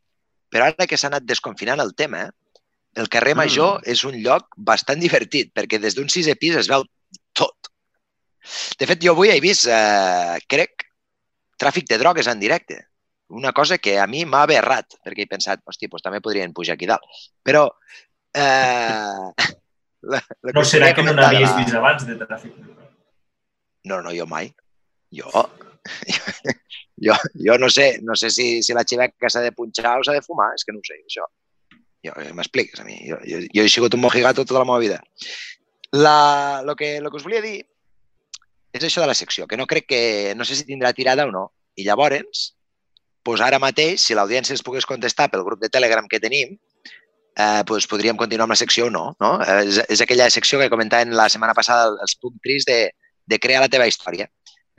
Però 0.52 0.68
ara 0.68 0.88
que 0.90 0.98
s'ha 0.98 1.08
anat 1.12 1.26
desconfinant 1.30 1.80
el 1.80 1.94
tema, 1.96 2.28
el 3.00 3.08
carrer 3.08 3.36
Mm. 3.36 3.44
Major 3.44 3.82
és 3.86 4.04
un 4.04 4.18
lloc 4.20 4.56
bastant 4.58 5.00
divertit, 5.00 5.54
perquè 5.56 5.80
des 5.80 5.96
d'un 5.96 6.10
sisè 6.12 6.36
pis 6.36 6.58
es 6.60 6.68
veu 6.68 6.84
tot. 7.34 7.72
De 8.80 8.88
fet, 8.90 9.02
jo 9.04 9.14
avui 9.14 9.30
he 9.30 9.40
vist, 9.40 9.68
eh, 9.68 10.38
crec, 10.48 10.86
tràfic 11.60 11.88
de 11.90 12.00
drogues 12.02 12.28
en 12.28 12.40
directe. 12.40 12.86
Una 13.30 13.54
cosa 13.54 13.78
que 13.78 14.00
a 14.00 14.08
mi 14.08 14.26
m'ha 14.26 14.42
aberrat, 14.44 14.96
perquè 15.06 15.24
he 15.24 15.30
pensat, 15.30 15.62
hosti, 15.66 15.88
doncs 15.88 16.04
també 16.04 16.22
podrien 16.22 16.54
pujar 16.54 16.76
aquí 16.76 16.90
dalt. 16.90 17.04
Però... 17.44 17.70
Eh, 18.34 19.32
la, 20.02 20.20
la 20.22 20.54
No 20.54 20.64
serà 20.68 20.92
que 20.96 21.04
no 21.06 21.16
n'havies 21.18 21.56
vist 21.58 21.76
abans 21.76 22.06
de 22.08 22.18
tràfic. 22.20 22.54
No, 23.90 24.02
no, 24.02 24.14
jo 24.16 24.28
mai. 24.30 24.54
Jo, 25.10 25.26
jo, 27.02 27.16
jo 27.34 27.56
no 27.58 27.70
sé, 27.72 27.86
no 28.04 28.14
sé 28.20 28.30
si, 28.30 28.62
si 28.62 28.76
la 28.76 28.84
xiveca 28.84 29.30
s'ha 29.32 29.42
de 29.42 29.54
punxar 29.56 29.96
o 29.98 30.04
s'ha 30.04 30.14
de 30.14 30.22
fumar, 30.22 30.50
és 30.54 30.68
que 30.68 30.76
no 30.76 30.84
ho 30.84 30.86
sé, 30.86 31.00
això. 31.00 31.24
Jo, 32.06 32.14
eh, 32.22 32.34
M'expliques 32.36 32.84
a 32.84 32.86
mi. 32.86 32.98
Jo, 33.08 33.18
jo, 33.26 33.40
jo 33.56 33.64
he 33.64 33.72
sigut 33.72 33.96
un 33.96 34.04
mojigato 34.04 34.44
tota 34.46 34.60
la 34.60 34.68
meva 34.68 34.84
vida. 34.84 35.00
La, 35.96 36.62
lo, 36.68 36.76
que, 36.76 37.00
lo 37.02 37.10
que 37.10 37.18
us 37.18 37.26
volia 37.26 37.42
dir 37.42 37.64
és 38.76 38.86
això 38.86 39.02
de 39.02 39.08
la 39.10 39.18
secció, 39.18 39.48
que 39.48 39.58
no 39.58 39.66
crec 39.66 39.88
que... 39.90 40.02
No 40.38 40.46
sé 40.46 40.60
si 40.60 40.68
tindrà 40.68 40.94
tirada 40.94 41.26
o 41.26 41.34
no. 41.34 41.48
I 41.80 41.88
llavors, 41.88 42.44
doncs 43.26 43.42
ara 43.46 43.60
mateix, 43.62 44.04
si 44.04 44.18
l'audiència 44.18 44.54
es 44.54 44.64
pogués 44.66 44.86
contestar 44.90 45.30
pel 45.32 45.46
grup 45.48 45.64
de 45.64 45.72
Telegram 45.74 46.06
que 46.12 46.22
tenim, 46.22 46.58
eh, 47.40 47.62
doncs 47.68 47.88
podríem 47.88 48.20
continuar 48.20 48.48
amb 48.48 48.56
la 48.56 48.60
secció 48.60 48.90
o 48.90 48.94
no. 48.94 49.06
no? 49.24 49.38
Eh, 49.46 49.62
és, 49.70 49.80
és 49.96 50.04
aquella 50.04 50.30
secció 50.34 50.60
que 50.60 50.70
comentàvem 50.72 51.16
la 51.16 51.30
setmana 51.32 51.56
passada, 51.58 51.96
els 52.04 52.18
punts 52.20 52.42
tris 52.44 52.68
de, 52.68 52.82
de 53.30 53.40
crear 53.40 53.64
la 53.64 53.72
teva 53.72 53.88
història. 53.90 54.28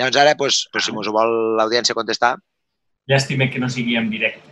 Llavors 0.01 0.21
ara, 0.21 0.37
doncs, 0.39 0.63
doncs, 0.73 0.87
si 0.87 0.97
mos 0.97 1.09
ho 1.09 1.17
vol 1.17 1.35
l'audiència 1.61 1.97
contestar, 1.97 2.37
Llàstima 3.11 3.49
que 3.51 3.59
no 3.59 3.69
sigui 3.69 3.97
en 3.99 4.11
directe. 4.11 4.51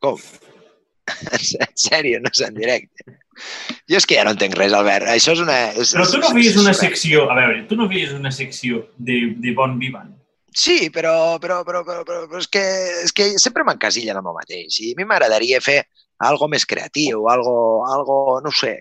com? 0.00 0.18
En 1.32 1.72
sèrio, 1.74 2.20
no 2.20 2.28
és 2.28 2.40
en 2.44 2.54
directe. 2.54 3.16
Jo 3.88 3.96
és 3.96 4.06
que 4.06 4.18
ja 4.18 4.24
no 4.26 4.34
entenc 4.34 4.54
res, 4.58 4.74
Albert. 4.76 5.08
Això 5.08 5.32
és 5.32 5.40
una... 5.40 5.56
És, 5.72 5.94
Però 5.96 6.04
tu 6.10 6.20
no 6.20 6.32
feies 6.36 6.58
una 6.60 6.74
secció, 6.76 7.22
a 7.32 7.36
veure, 7.38 7.62
tu 7.70 7.78
no 7.78 7.86
feies 7.88 8.12
una 8.12 8.32
secció 8.34 8.82
de, 8.96 9.16
de 9.40 9.54
bon 9.56 9.78
vivant. 9.80 10.10
Sí, 10.52 10.90
però, 10.92 11.38
però, 11.40 11.62
però, 11.64 11.80
però, 11.86 12.02
però, 12.04 12.26
però 12.28 12.42
és, 12.42 12.48
que, 12.52 12.64
és 13.06 13.14
que 13.16 13.30
sempre 13.40 13.64
m'encasilla 13.64 14.12
en 14.14 14.20
el 14.20 14.36
mateix. 14.36 14.80
I 14.84 14.92
a 14.92 14.98
mi 14.98 15.08
m'agradaria 15.08 15.62
fer 15.64 15.78
algo 16.18 16.48
més 16.50 16.66
creatiu, 16.66 17.28
algo, 17.30 17.84
algo 17.86 18.40
no 18.44 18.50
sé, 18.54 18.74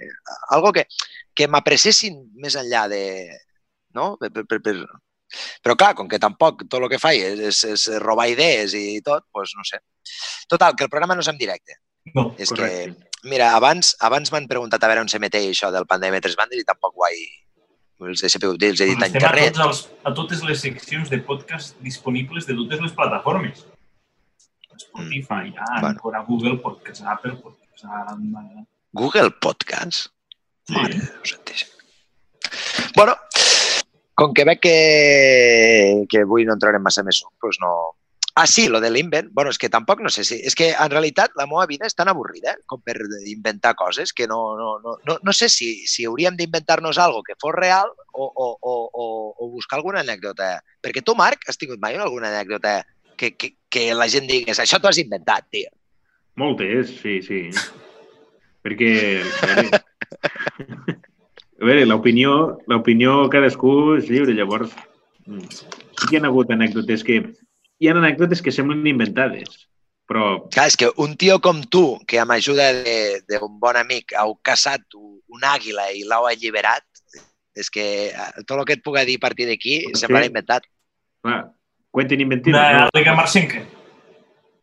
algo 0.50 0.72
que, 0.74 0.88
que 1.36 1.50
m'apressessin 1.52 2.18
més 2.42 2.58
enllà 2.58 2.88
de... 2.92 3.04
No? 3.98 4.16
Per, 4.22 4.32
per, 4.34 4.46
per, 4.46 4.62
per... 4.66 4.78
Però 5.64 5.76
clar, 5.76 5.94
com 5.98 6.08
que 6.08 6.22
tampoc 6.24 6.64
tot 6.66 6.80
el 6.80 6.90
que 6.92 7.02
faig 7.02 7.20
és, 7.20 7.42
és, 7.50 7.64
és 7.74 7.88
robar 8.04 8.30
idees 8.32 8.74
i 8.78 9.02
tot, 9.06 9.26
doncs 9.36 9.54
no 9.58 9.66
sé. 9.68 9.82
Total, 10.48 10.76
que 10.76 10.88
el 10.88 10.92
programa 10.94 11.18
no 11.18 11.26
és 11.26 11.30
en 11.32 11.40
directe. 11.40 11.82
No. 12.16 12.30
És 12.40 12.54
Correcte. 12.54 12.94
que, 12.96 13.28
mira, 13.28 13.52
abans, 13.58 13.96
abans 14.00 14.32
m'han 14.32 14.48
preguntat 14.48 14.84
a 14.84 14.90
veure 14.90 15.04
on 15.04 15.12
se 15.12 15.20
meteix 15.20 15.50
això 15.52 15.72
del 15.76 15.88
pandèmia 15.90 16.24
tres 16.24 16.38
bandes 16.40 16.62
i 16.62 16.68
tampoc 16.68 16.96
he, 17.10 17.26
els 18.08 18.24
he 18.24 18.30
sabut 18.32 18.60
dir, 18.62 18.72
els 18.72 18.82
he 18.82 18.88
dit 18.94 19.02
en 19.02 19.08
Estem 19.10 19.26
a, 19.28 19.34
tots 19.36 19.66
els, 19.66 19.82
a 20.08 20.14
totes 20.16 20.44
les 20.48 20.62
seccions 20.64 21.12
de 21.12 21.20
podcast 21.28 21.76
disponibles 21.84 22.48
de 22.48 22.56
totes 22.56 22.86
les 22.86 22.96
plataformes. 22.96 23.66
Spotify, 24.80 25.50
mm. 25.50 25.56
Bueno. 25.56 25.88
Anchor, 25.88 26.16
a 26.16 26.24
Google 26.24 26.58
Podcast, 26.58 27.02
Apple 27.06 27.36
Podcast, 27.44 27.86
a... 27.86 28.18
Google 28.94 29.32
Podcast? 29.32 30.08
Sí. 30.68 30.74
Mare 30.74 31.00
santíssim. 31.24 31.70
Bueno, 32.96 33.16
com 34.16 34.34
que 34.34 34.44
veig 34.46 34.60
que, 34.60 36.06
que 36.10 36.24
avui 36.26 36.46
no 36.48 36.56
entrarem 36.58 36.84
massa 36.84 37.06
més, 37.06 37.22
doncs 37.44 37.62
no... 37.62 37.72
Ah, 38.38 38.46
sí, 38.46 38.68
lo 38.70 38.78
de 38.80 38.92
l'invent. 38.92 39.32
Bueno, 39.34 39.50
és 39.50 39.58
que 39.58 39.70
tampoc 39.74 40.02
no 40.06 40.12
sé 40.14 40.22
si... 40.28 40.36
És 40.46 40.54
que 40.54 40.68
en 40.70 40.92
realitat 40.94 41.34
la 41.40 41.48
meva 41.50 41.66
vida 41.70 41.88
és 41.90 41.96
tan 41.98 42.10
avorrida 42.12 42.52
eh, 42.54 42.60
com 42.70 42.84
per 42.86 42.94
inventar 43.32 43.74
coses 43.80 44.14
que 44.14 44.28
no, 44.30 44.38
no, 44.60 44.76
no, 44.84 44.94
no, 45.10 45.16
no 45.26 45.34
sé 45.34 45.50
si, 45.50 45.72
si 45.90 46.06
hauríem 46.06 46.38
d'inventar-nos 46.38 47.00
algo 47.02 47.24
que 47.26 47.34
fos 47.42 47.56
real 47.56 47.90
o, 48.14 48.28
o, 48.28 48.52
o, 48.62 48.76
o, 48.94 49.08
o 49.42 49.50
buscar 49.56 49.80
alguna 49.80 50.04
anècdota. 50.06 50.60
Perquè 50.86 51.02
tu, 51.02 51.18
Marc, 51.18 51.50
has 51.50 51.58
tingut 51.58 51.82
mai 51.82 51.98
alguna 51.98 52.30
anècdota 52.30 52.84
que, 53.18 53.34
que, 53.34 53.56
que 53.78 53.94
la 53.94 54.08
gent 54.10 54.26
digués 54.30 54.60
això 54.60 54.80
t'ho 54.82 54.90
has 54.90 54.98
inventat, 55.02 55.46
tio. 55.54 55.70
Moltes, 56.38 56.96
sí, 57.02 57.20
sí. 57.26 57.44
Perquè, 58.66 58.92
a 61.62 61.66
veure, 61.66 61.86
l'opinió 61.88 63.14
cadascú 63.34 63.72
és 63.98 64.10
lliure, 64.10 64.34
llavors 64.38 64.74
mm, 65.26 65.48
sí 65.52 66.10
que 66.10 66.18
hi 66.18 66.20
ha 66.22 66.28
hagut 66.30 66.52
anècdotes 66.54 67.04
que 67.08 67.22
hi 67.82 67.90
ha 67.90 67.96
anècdotes 67.98 68.42
que 68.46 68.52
semblen 68.54 68.86
inventades, 68.90 69.66
però 70.10 70.28
Clar, 70.54 70.68
és 70.70 70.78
que 70.80 70.90
un 71.04 71.16
tio 71.20 71.40
com 71.44 71.62
tu, 71.64 71.98
que 72.08 72.20
amb 72.22 72.32
ajuda 72.36 72.70
de- 72.84 73.22
d'un 73.30 73.58
bon 73.62 73.76
amic 73.80 74.14
heu 74.18 74.36
caçat 74.46 74.84
un, 74.98 75.18
un 75.34 75.42
àguila 75.50 75.90
i 75.94 76.04
l'heu 76.08 76.28
alliberat, 76.30 76.86
és 77.58 77.70
que 77.74 77.86
eh, 78.12 78.44
tot 78.46 78.60
el 78.60 78.66
que 78.70 78.78
et 78.78 78.84
puga 78.86 79.04
dir 79.06 79.18
a 79.18 79.26
partir 79.26 79.48
d'aquí 79.50 79.80
Sí. 79.88 79.96
sembla 80.04 80.26
inventat. 80.30 80.64
clar, 81.26 81.52
Quentin 81.94 82.22
Inventino, 82.22 82.58
Una 82.58 82.86
no, 82.86 82.90
Liga 82.94 83.16
Marcinca. 83.16 83.64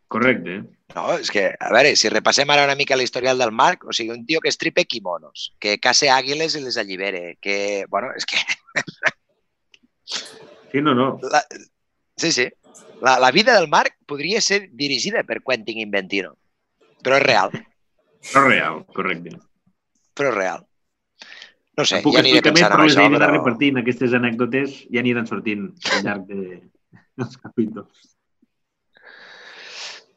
correcte. 0.09 0.63
No, 0.95 1.17
és 1.19 1.31
que, 1.33 1.47
a 1.59 1.71
veure, 1.73 1.95
si 1.99 2.11
repassem 2.13 2.51
ara 2.53 2.67
una 2.69 2.77
mica 2.79 2.95
l'historial 2.95 3.39
del 3.41 3.51
Marc, 3.51 3.83
o 3.89 3.93
sigui, 3.97 4.13
un 4.15 4.27
tio 4.29 4.39
que 4.41 4.51
estripe 4.53 4.85
quimonos, 4.85 5.49
que 5.59 5.79
caça 5.83 6.07
àguiles 6.15 6.55
i 6.55 6.61
les 6.63 6.77
allibere, 6.79 7.37
que, 7.43 7.87
bueno, 7.91 8.13
és 8.15 8.27
que, 8.29 8.39
Sí, 10.71 10.81
no, 10.83 10.95
no, 10.95 11.19
la, 11.23 11.41
sí, 12.17 12.31
sí, 12.33 12.49
la, 13.01 13.19
la 13.19 13.31
vida 13.31 13.55
del 13.55 13.69
Marc 13.69 13.97
podria 14.07 14.41
ser 14.41 14.69
dirigida 14.73 15.23
per 15.25 15.41
Quentin 15.43 15.79
Inventino, 15.81 16.35
però 17.03 17.17
és 17.21 17.25
real, 17.25 17.51
no 18.35 18.43
real, 18.49 18.85
correcte. 18.93 19.37
però 20.15 20.31
és 20.33 20.37
real. 20.37 20.65
No 21.79 21.85
sé, 21.89 22.03
ja 22.05 22.21
aniré 22.21 22.39
explicar 22.39 22.53
més, 22.55 22.61
pensant 22.61 22.75
però 22.75 22.83
en 22.85 22.87
les 22.87 22.95
això, 22.95 23.07
aniré 23.07 23.19
però... 23.25 23.33
repartint, 23.39 23.79
aquestes 23.81 24.13
anècdotes 24.15 24.77
ja 24.93 25.01
aniran 25.03 25.27
sortint 25.27 25.71
al 25.95 26.05
llarg 26.07 26.27
de, 26.29 26.61
dels 27.17 27.37
capítols. 27.39 28.11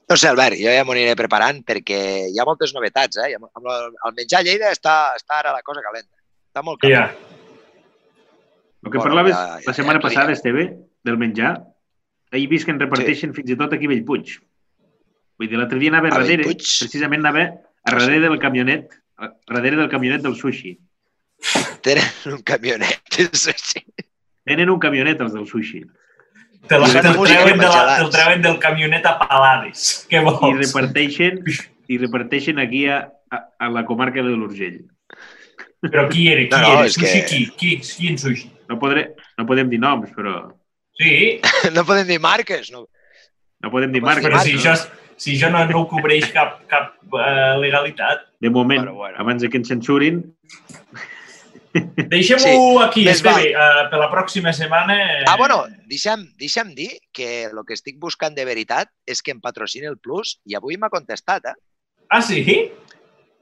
No 0.10 0.16
sé, 0.16 0.30
Albert, 0.32 0.56
jo 0.56 0.72
ja 0.72 0.84
m'ho 0.88 0.94
aniré 0.96 1.16
preparant 1.20 1.58
perquè 1.68 1.98
hi 2.32 2.38
ha 2.39 2.46
moltes 2.48 2.72
novetats, 2.75 3.18
eh? 3.20 3.34
Amb 3.36 3.66
el, 3.68 3.89
menjar 4.16 4.39
a 4.39 4.46
Lleida 4.48 4.70
està, 4.72 4.94
està 5.20 5.42
ara 5.42 5.51
la 5.51 5.63
cosa 5.68 5.84
calenta. 5.84 6.16
Està 6.48 6.63
molt 6.63 6.80
calent. 6.80 6.96
Ja. 6.96 7.34
El 8.86 8.92
que 8.94 8.98
Bueno, 9.01 9.04
parlaves 9.04 9.36
ja- 9.36 9.58
ja- 9.60 9.66
la 9.68 9.74
setmana 9.74 10.00
ja 10.00 10.08
ens 10.08 10.16
passada. 10.16 10.32
Esteve, 10.32 10.63
del 11.04 11.18
menjar, 11.18 11.51
he 12.32 12.46
vist 12.48 12.66
que 12.66 12.72
en 12.72 12.80
reparteixen 12.80 13.34
fins 13.36 13.51
i 13.51 13.58
tot 13.60 13.74
aquí 13.74 13.86
a 13.86 13.89
Bellpuig. 13.92 14.38
Vull 15.38 15.50
dir, 15.51 15.58
l'altre 15.60 15.77
dia 15.80 15.89
anava 15.92 16.08
A 16.08 16.12
darrere, 16.22 16.38
Bellpuig? 16.46 16.63
precisament 16.80 17.25
anava 17.25 17.44
a 17.84 17.92
darrere 17.92 18.30
del 18.30 18.39
camionet, 18.39 18.96
a 19.18 19.34
darrere 19.51 19.75
del 19.75 19.89
camionet 19.92 20.22
del 20.24 20.36
sushi. 20.39 20.77
Tenen 21.84 22.32
un 22.34 22.42
camionet 22.44 23.04
de 23.18 23.27
sushi. 23.38 23.84
Tenen 24.48 24.70
un 24.70 24.80
camionet, 24.80 25.20
els 25.22 25.34
del 25.34 25.46
sushi. 25.48 25.84
Te 26.68 26.78
la, 26.80 26.88
I 26.90 27.00
te'l 27.00 27.16
música 27.18 27.40
treuen, 27.44 27.56
i 27.56 27.64
de 27.64 27.70
la, 27.72 27.96
te'l 28.02 28.10
treuen 28.12 28.42
del 28.44 28.58
camionet 28.64 29.06
a 29.08 29.16
palades. 29.22 29.86
Què 30.12 30.20
I 30.22 30.26
vols? 30.26 30.60
reparteixen, 30.66 31.42
i 31.88 31.98
reparteixen 32.02 32.60
aquí 32.60 32.86
a, 32.92 33.00
a, 33.32 33.42
a 33.60 33.70
la 33.72 33.86
comarca 33.88 34.24
de 34.26 34.36
l'Urgell. 34.36 34.82
Però 35.88 36.08
qui 36.10 36.28
era? 36.32 36.44
Qui 36.50 36.62
No, 36.62 36.72
era? 36.82 36.90
Sushi 36.90 37.22
que- 37.22 37.26
qui? 37.30 37.42
Qui? 37.56 37.72
Qui 37.86 38.08
en 38.12 38.18
sushi? 38.20 38.50
No, 38.68 38.80
podré, 38.82 39.12
no 39.38 39.46
podem 39.48 39.70
dir 39.72 39.80
noms, 39.80 40.10
però... 40.16 40.40
Sí, 40.98 41.40
No 41.76 41.84
podem 41.86 42.08
dir 42.10 42.18
marques, 42.20 42.72
no? 42.74 42.88
No 43.64 43.70
podem 43.72 43.92
dir 43.94 44.02
No 44.02 44.08
marques. 44.10 44.26
però 44.28 44.42
si 44.44 44.56
això, 44.58 44.74
és- 44.74 44.88
si 45.18 45.36
això 45.38 45.48
no, 45.54 45.62
no 45.70 45.84
ho 45.84 45.88
cobreix 45.90 46.28
cap, 46.34 46.60
cap 46.70 46.98
uh, 47.14 47.56
legalitat. 47.62 48.26
De 48.42 48.50
moment, 48.54 48.82
Bueno, 48.84 48.94
bueno. 48.98 49.18
abans 49.22 49.42
de 49.42 49.50
que 49.50 49.58
ens 49.62 49.70
censurin, 49.72 50.20
Deixem-ho 52.12 52.44
Sí, 52.44 52.56
aquí, 52.84 53.04
més 53.06 53.18
Esteve, 53.20 53.50
uh, 53.54 53.88
per 53.92 54.00
la 54.00 54.10
pròxima 54.12 54.54
setmana. 54.54 54.96
eh, 54.96 55.24
Ah, 55.28 55.36
bueno, 55.40 55.66
deixa'm, 55.90 56.24
deixa'm 56.40 56.74
dir 56.76 56.90
que 57.14 57.46
el 57.50 57.60
que 57.68 57.74
estic 57.78 57.98
buscant 58.00 58.36
de 58.36 58.46
veritat 58.46 58.90
és 59.06 59.22
que 59.22 59.32
em 59.36 59.42
patrocini 59.42 59.88
el 59.90 59.98
Plus 60.00 60.38
i 60.46 60.56
avui 60.56 60.78
m'ha 60.78 60.90
contestat, 60.94 61.46
eh? 61.52 61.56
Ah, 62.10 62.22
sí? 62.22 62.72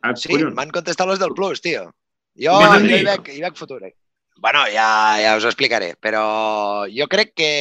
ah, 0.01 0.15
Sí, 0.15 0.29
collons, 0.29 0.55
m'han 0.55 0.71
contestat 0.71 1.07
los 1.07 1.19
del 1.19 1.33
Plus, 1.37 1.61
tio. 1.61 1.91
Jo, 2.35 2.55
hi, 2.83 3.03
veig, 3.05 3.29
hi 3.31 3.41
veig 3.41 3.55
futur. 3.55 3.83
eh? 3.85 3.93
Bueno, 4.37 4.65
ja, 4.67 5.15
ja 5.21 5.35
us 5.37 5.45
ho 5.45 5.51
explicaré, 5.51 5.93
però 5.95 6.85
jo 6.91 7.07
crec 7.07 7.31
que 7.33 7.51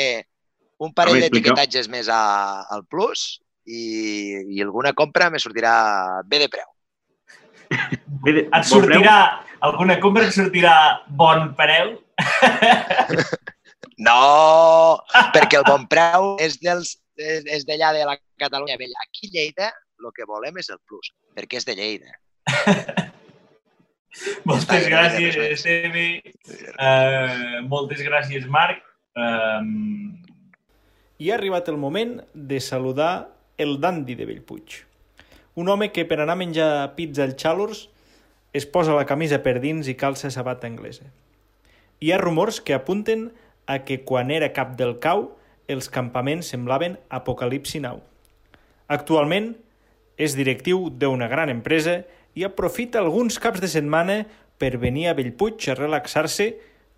un 0.82 0.92
parell 0.92 1.14
veure, 1.20 1.26
expliqueu. 1.28 1.54
d'etiquetatges 1.54 1.88
més 1.88 2.08
a, 2.10 2.64
al 2.74 2.82
Plus 2.90 3.38
i, 3.64 4.42
i 4.56 4.60
alguna 4.64 4.92
compra 4.92 5.30
me 5.30 5.38
sortirà 5.38 6.22
bé 6.26 6.40
de 6.42 6.48
preu. 6.50 6.66
Et 8.24 8.68
sortirà, 8.68 9.16
alguna 9.64 9.98
compra 10.02 10.26
et 10.28 10.36
sortirà 10.36 10.76
bon 11.08 11.50
preu? 11.58 11.96
No, 13.94 14.98
perquè 15.34 15.60
el 15.60 15.66
bon 15.68 15.84
preu 15.86 16.32
és 16.42 16.56
dels 16.58 16.96
és, 17.14 17.64
d'allà 17.66 17.92
de 17.94 18.04
la 18.08 18.16
Catalunya 18.42 18.76
vella. 18.80 18.98
Aquí 19.06 19.30
Lleida 19.30 19.70
el 20.02 20.10
que 20.16 20.26
volem 20.26 20.58
és 20.58 20.70
el 20.74 20.80
Plus, 20.88 21.12
perquè 21.36 21.60
és 21.60 21.68
de 21.68 21.76
Lleida. 21.78 22.10
Moltes 24.48 24.86
gràcies. 24.90 25.38
Esteve. 25.56 26.06
Uh, 26.78 27.62
moltes 27.66 28.02
gràcies, 28.06 28.46
Marc. 28.46 28.82
Um, 29.18 30.14
I 31.18 31.30
ha 31.30 31.38
arribat 31.38 31.70
el 31.70 31.78
moment 31.82 32.20
de 32.34 32.60
saludar 32.62 33.28
el 33.58 33.78
Dandy 33.82 34.14
de 34.18 34.26
Bellpuig. 34.28 34.76
Un 35.54 35.68
home 35.68 35.92
que 35.94 36.04
per 36.04 36.18
anar 36.20 36.34
a 36.34 36.40
menjar 36.40 36.94
pizza 36.96 37.22
al 37.22 37.36
Chalors 37.38 37.88
es 38.52 38.66
posa 38.66 38.94
la 38.94 39.06
camisa 39.06 39.38
per 39.42 39.60
dins 39.62 39.86
i 39.90 39.94
calça 39.98 40.30
sabata 40.30 40.66
anglesa. 40.66 41.06
Hi 42.02 42.10
ha 42.10 42.18
rumors 42.18 42.60
que 42.60 42.74
apunten 42.74 43.28
a 43.66 43.80
que 43.86 44.00
quan 44.04 44.30
era 44.34 44.52
cap 44.52 44.74
del 44.78 44.98
cau 45.02 45.28
els 45.70 45.88
campaments 45.88 46.50
semblaven 46.52 46.98
Apocalipsi 47.08 47.80
Now. 47.80 48.02
Actualment 48.88 49.54
és 50.20 50.34
directiu 50.36 50.88
d'una 50.90 51.28
gran 51.30 51.50
empresa 51.50 52.02
i 52.34 52.44
aprofita 52.44 53.00
alguns 53.00 53.38
caps 53.38 53.62
de 53.62 53.70
setmana 53.70 54.24
per 54.58 54.76
venir 54.82 55.08
a 55.08 55.14
Bellpuig 55.14 55.70
a 55.70 55.78
relaxar-se 55.78 56.50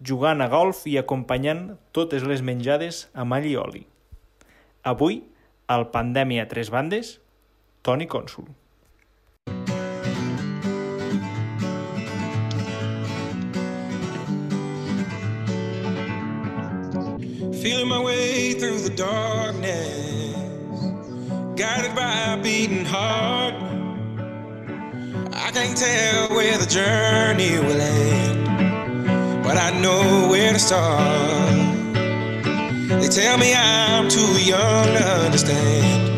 jugant 0.04 0.42
a 0.44 0.48
golf 0.52 0.84
i 0.88 0.96
acompanyant 1.00 1.76
totes 1.96 2.24
les 2.24 2.42
menjades 2.44 3.06
amb 3.14 3.36
all 3.36 3.46
i 3.48 3.54
oli. 3.56 3.86
Avui, 4.84 5.22
al 5.68 5.88
Pandèmia 5.92 6.48
Tres 6.48 6.70
Bandes, 6.70 7.16
Toni 7.86 8.06
Cònsul. 8.06 8.46
Feeling 17.62 17.86
my 17.86 18.02
way 18.02 18.54
through 18.54 18.80
the 18.80 18.92
darkness, 18.96 20.74
guided 21.54 21.94
by 21.94 22.34
a 22.34 22.42
beating 22.42 22.84
heart. 22.84 23.54
I 25.32 25.52
can't 25.52 25.76
tell 25.76 26.36
where 26.36 26.58
the 26.58 26.66
journey 26.66 27.52
will 27.66 27.80
end, 27.80 29.44
but 29.44 29.56
I 29.56 29.70
know 29.80 30.26
where 30.28 30.52
to 30.52 30.58
start. 30.58 31.54
They 33.00 33.06
tell 33.06 33.38
me 33.38 33.54
I'm 33.54 34.08
too 34.08 34.32
young 34.42 34.86
to 34.96 35.04
understand. 35.26 36.15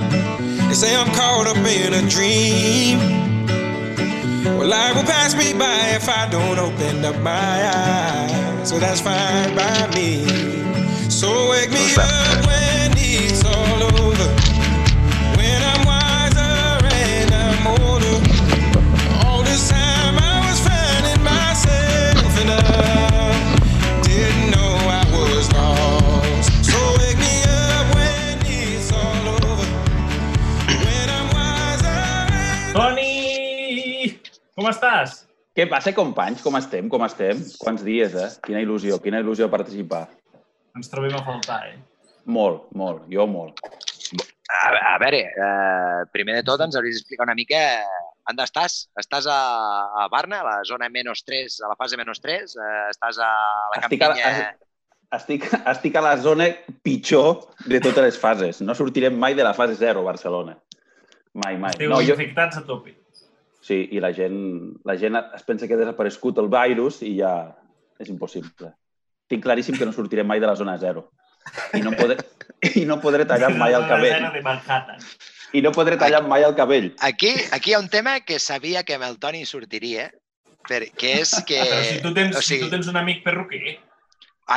Say 0.79 0.95
I'm 0.95 1.13
caught 1.13 1.49
up 1.49 1.57
in 1.57 1.93
a 1.93 2.09
dream. 2.09 3.01
Well, 4.45 4.69
life 4.69 4.95
will 4.95 5.03
pass 5.03 5.35
me 5.35 5.53
by 5.53 5.97
if 5.97 6.09
I 6.09 6.29
don't 6.31 6.57
open 6.57 7.05
up 7.05 7.17
my 7.21 7.33
eyes. 7.33 8.69
So 8.69 8.79
that's 8.79 9.01
fine 9.01 9.57
by 9.57 9.91
me. 9.97 10.25
So 11.11 11.51
wake 11.51 11.73
me 11.73 11.95
up 11.97 12.47
when 12.47 12.93
it's 12.97 13.45
all 13.45 13.83
over. 13.83 14.38
Com 34.69 34.75
estàs? 34.77 35.13
Què 35.57 35.65
passa, 35.65 35.95
companys? 35.97 36.43
Com 36.45 36.57
estem? 36.59 36.91
Com 36.93 37.01
estem? 37.07 37.39
Quants 37.57 37.81
dies, 37.87 38.13
eh? 38.21 38.27
Quina 38.45 38.61
il·lusió, 38.61 38.99
quina 39.01 39.23
il·lusió 39.23 39.47
participar. 39.49 40.03
Ens 40.77 40.93
trobem 40.93 41.15
a 41.17 41.23
faltar, 41.25 41.57
eh? 41.71 41.79
Molt, 42.29 42.67
molt, 42.77 43.07
jo 43.09 43.25
molt. 43.33 43.63
A, 44.53 44.67
a 44.91 44.93
veure, 45.01 45.23
eh, 45.25 46.03
primer 46.13 46.37
de 46.37 46.43
tot 46.45 46.61
ens 46.67 46.77
hauries 46.77 46.99
d'explicar 46.99 47.25
una 47.25 47.39
mica 47.39 47.63
on 48.29 48.45
estàs. 48.45 48.77
Estàs 49.01 49.31
a, 49.33 49.39
a 50.03 50.07
Barna, 50.13 50.43
a 50.43 50.49
la 50.51 50.59
zona 50.69 50.93
menys 50.93 51.25
3, 51.25 51.59
a 51.65 51.73
la 51.73 51.81
fase 51.81 51.97
menys 51.97 52.21
3? 52.29 52.61
Eh, 52.61 52.85
estàs 52.93 53.25
a 53.25 53.33
la 53.33 53.81
Estic 53.81 54.05
a, 54.05 54.13
campinya... 54.13 54.37
a, 54.37 55.17
estic, 55.17 55.49
estic 55.65 55.97
a 55.97 56.07
la 56.11 56.15
zona 56.29 56.53
pitjor 56.85 57.47
de 57.65 57.81
totes 57.89 58.11
les 58.11 58.21
fases. 58.21 58.61
No 58.61 58.77
sortirem 58.77 59.17
mai 59.17 59.33
de 59.33 59.49
la 59.49 59.57
fase 59.57 59.81
0, 59.81 60.05
Barcelona. 60.13 60.59
Mai, 61.33 61.57
mai. 61.57 61.73
Esteu 61.73 61.89
No, 61.97 62.05
jo, 62.05 62.21
infectats 62.21 62.61
a 62.61 62.67
tope. 62.69 62.98
Sí, 63.61 63.89
i 63.93 64.01
la 64.01 64.13
gent, 64.15 64.37
la 64.85 64.97
gent 64.99 65.17
es 65.21 65.43
pensa 65.47 65.67
que 65.69 65.75
ha 65.75 65.81
desaparegut 65.81 66.39
el 66.43 66.49
virus 66.53 67.03
i 67.03 67.17
ja 67.19 67.33
és 67.99 68.09
impossible. 68.13 68.73
Tinc 69.29 69.43
claríssim 69.45 69.77
que 69.77 69.85
no 69.87 69.93
sortirem 69.93 70.27
mai 70.27 70.41
de 70.41 70.47
la 70.49 70.57
zona 70.57 70.77
0. 70.79 71.03
I 71.75 71.81
no 71.83 71.93
podré, 71.97 72.17
i 72.77 72.85
no 72.89 72.99
podré 73.01 73.25
tallar 73.29 73.51
mai 73.57 73.75
el 73.77 73.87
cabell. 73.89 74.29
De 74.33 74.43
Manhattan. 74.45 75.03
I 75.53 75.63
no 75.65 75.73
podré 75.73 75.97
tallar 75.97 76.23
mai 76.29 76.45
el 76.45 76.55
cabell. 76.57 76.91
Aquí, 77.01 77.33
aquí 77.53 77.71
hi 77.71 77.75
ha 77.75 77.81
un 77.81 77.89
tema 77.89 78.21
que 78.21 78.39
sabia 78.39 78.83
que 78.85 78.97
amb 78.99 79.05
el 79.09 79.19
Toni 79.19 79.45
sortiria, 79.49 80.11
perquè 80.69 81.15
és 81.23 81.33
que... 81.49 81.61
Però 81.65 81.85
si 81.89 82.03
tu 82.05 82.13
tens, 82.17 82.37
o 82.37 82.43
si 82.43 82.55
sigui, 82.55 82.67
tu 82.69 82.75
tens 82.77 82.89
un 82.93 82.97
amic 83.01 83.23
perruquer, 83.25 83.79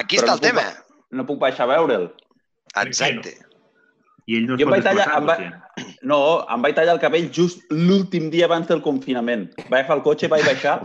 aquí 0.02 0.20
està 0.20 0.34
el 0.34 0.36
no 0.36 0.42
puc- 0.42 0.48
tema. 0.50 0.66
No 1.12 1.26
puc 1.28 1.40
baixar 1.40 1.68
a 1.68 1.72
veure'l. 1.78 2.10
Exacte. 2.86 3.38
I 4.30 4.38
ell 4.38 4.46
no 4.48 4.56
es 4.56 4.62
Jo 4.62 4.68
em 4.68 4.74
pot 4.74 4.78
vaig 4.78 4.86
tallar... 4.86 5.08
Em 5.18 5.28
va... 5.30 5.38
No, 6.12 6.18
em 6.50 6.62
vaig 6.66 6.76
tallar 6.78 6.94
el 6.98 7.02
cabell 7.02 7.28
just 7.34 7.62
l'últim 7.72 8.30
dia 8.34 8.46
abans 8.48 8.68
del 8.70 8.82
confinament. 8.86 9.48
Vaig 9.70 9.82
agafar 9.84 9.98
el 10.00 10.04
cotxe, 10.06 10.30
vaig 10.32 10.46
baixar... 10.46 10.78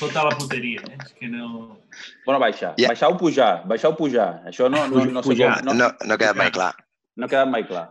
tota 0.00 0.24
la 0.26 0.32
puteria, 0.38 0.82
eh? 0.90 0.96
És 1.04 1.12
que 1.18 1.28
no... 1.30 1.78
Bueno, 2.26 2.40
baixar. 2.42 2.74
Ja. 2.80 2.90
Baixar 2.92 3.10
o 3.14 3.16
pujar. 3.20 3.52
Baixar 3.70 3.92
o 3.94 3.96
pujar. 3.98 4.28
Això 4.50 4.68
no, 4.70 4.84
no, 4.90 5.04
no 5.06 5.22
sé 5.22 5.30
Pujar. 5.32 5.52
com... 5.60 5.70
No, 5.70 5.76
No, 5.82 5.92
no 6.04 6.18
queda 6.18 6.34
mai 6.34 6.50
clar. 6.54 6.72
no 7.16 7.24
ha 7.26 7.30
quedat 7.32 7.48
mai 7.48 7.64
clar. 7.66 7.86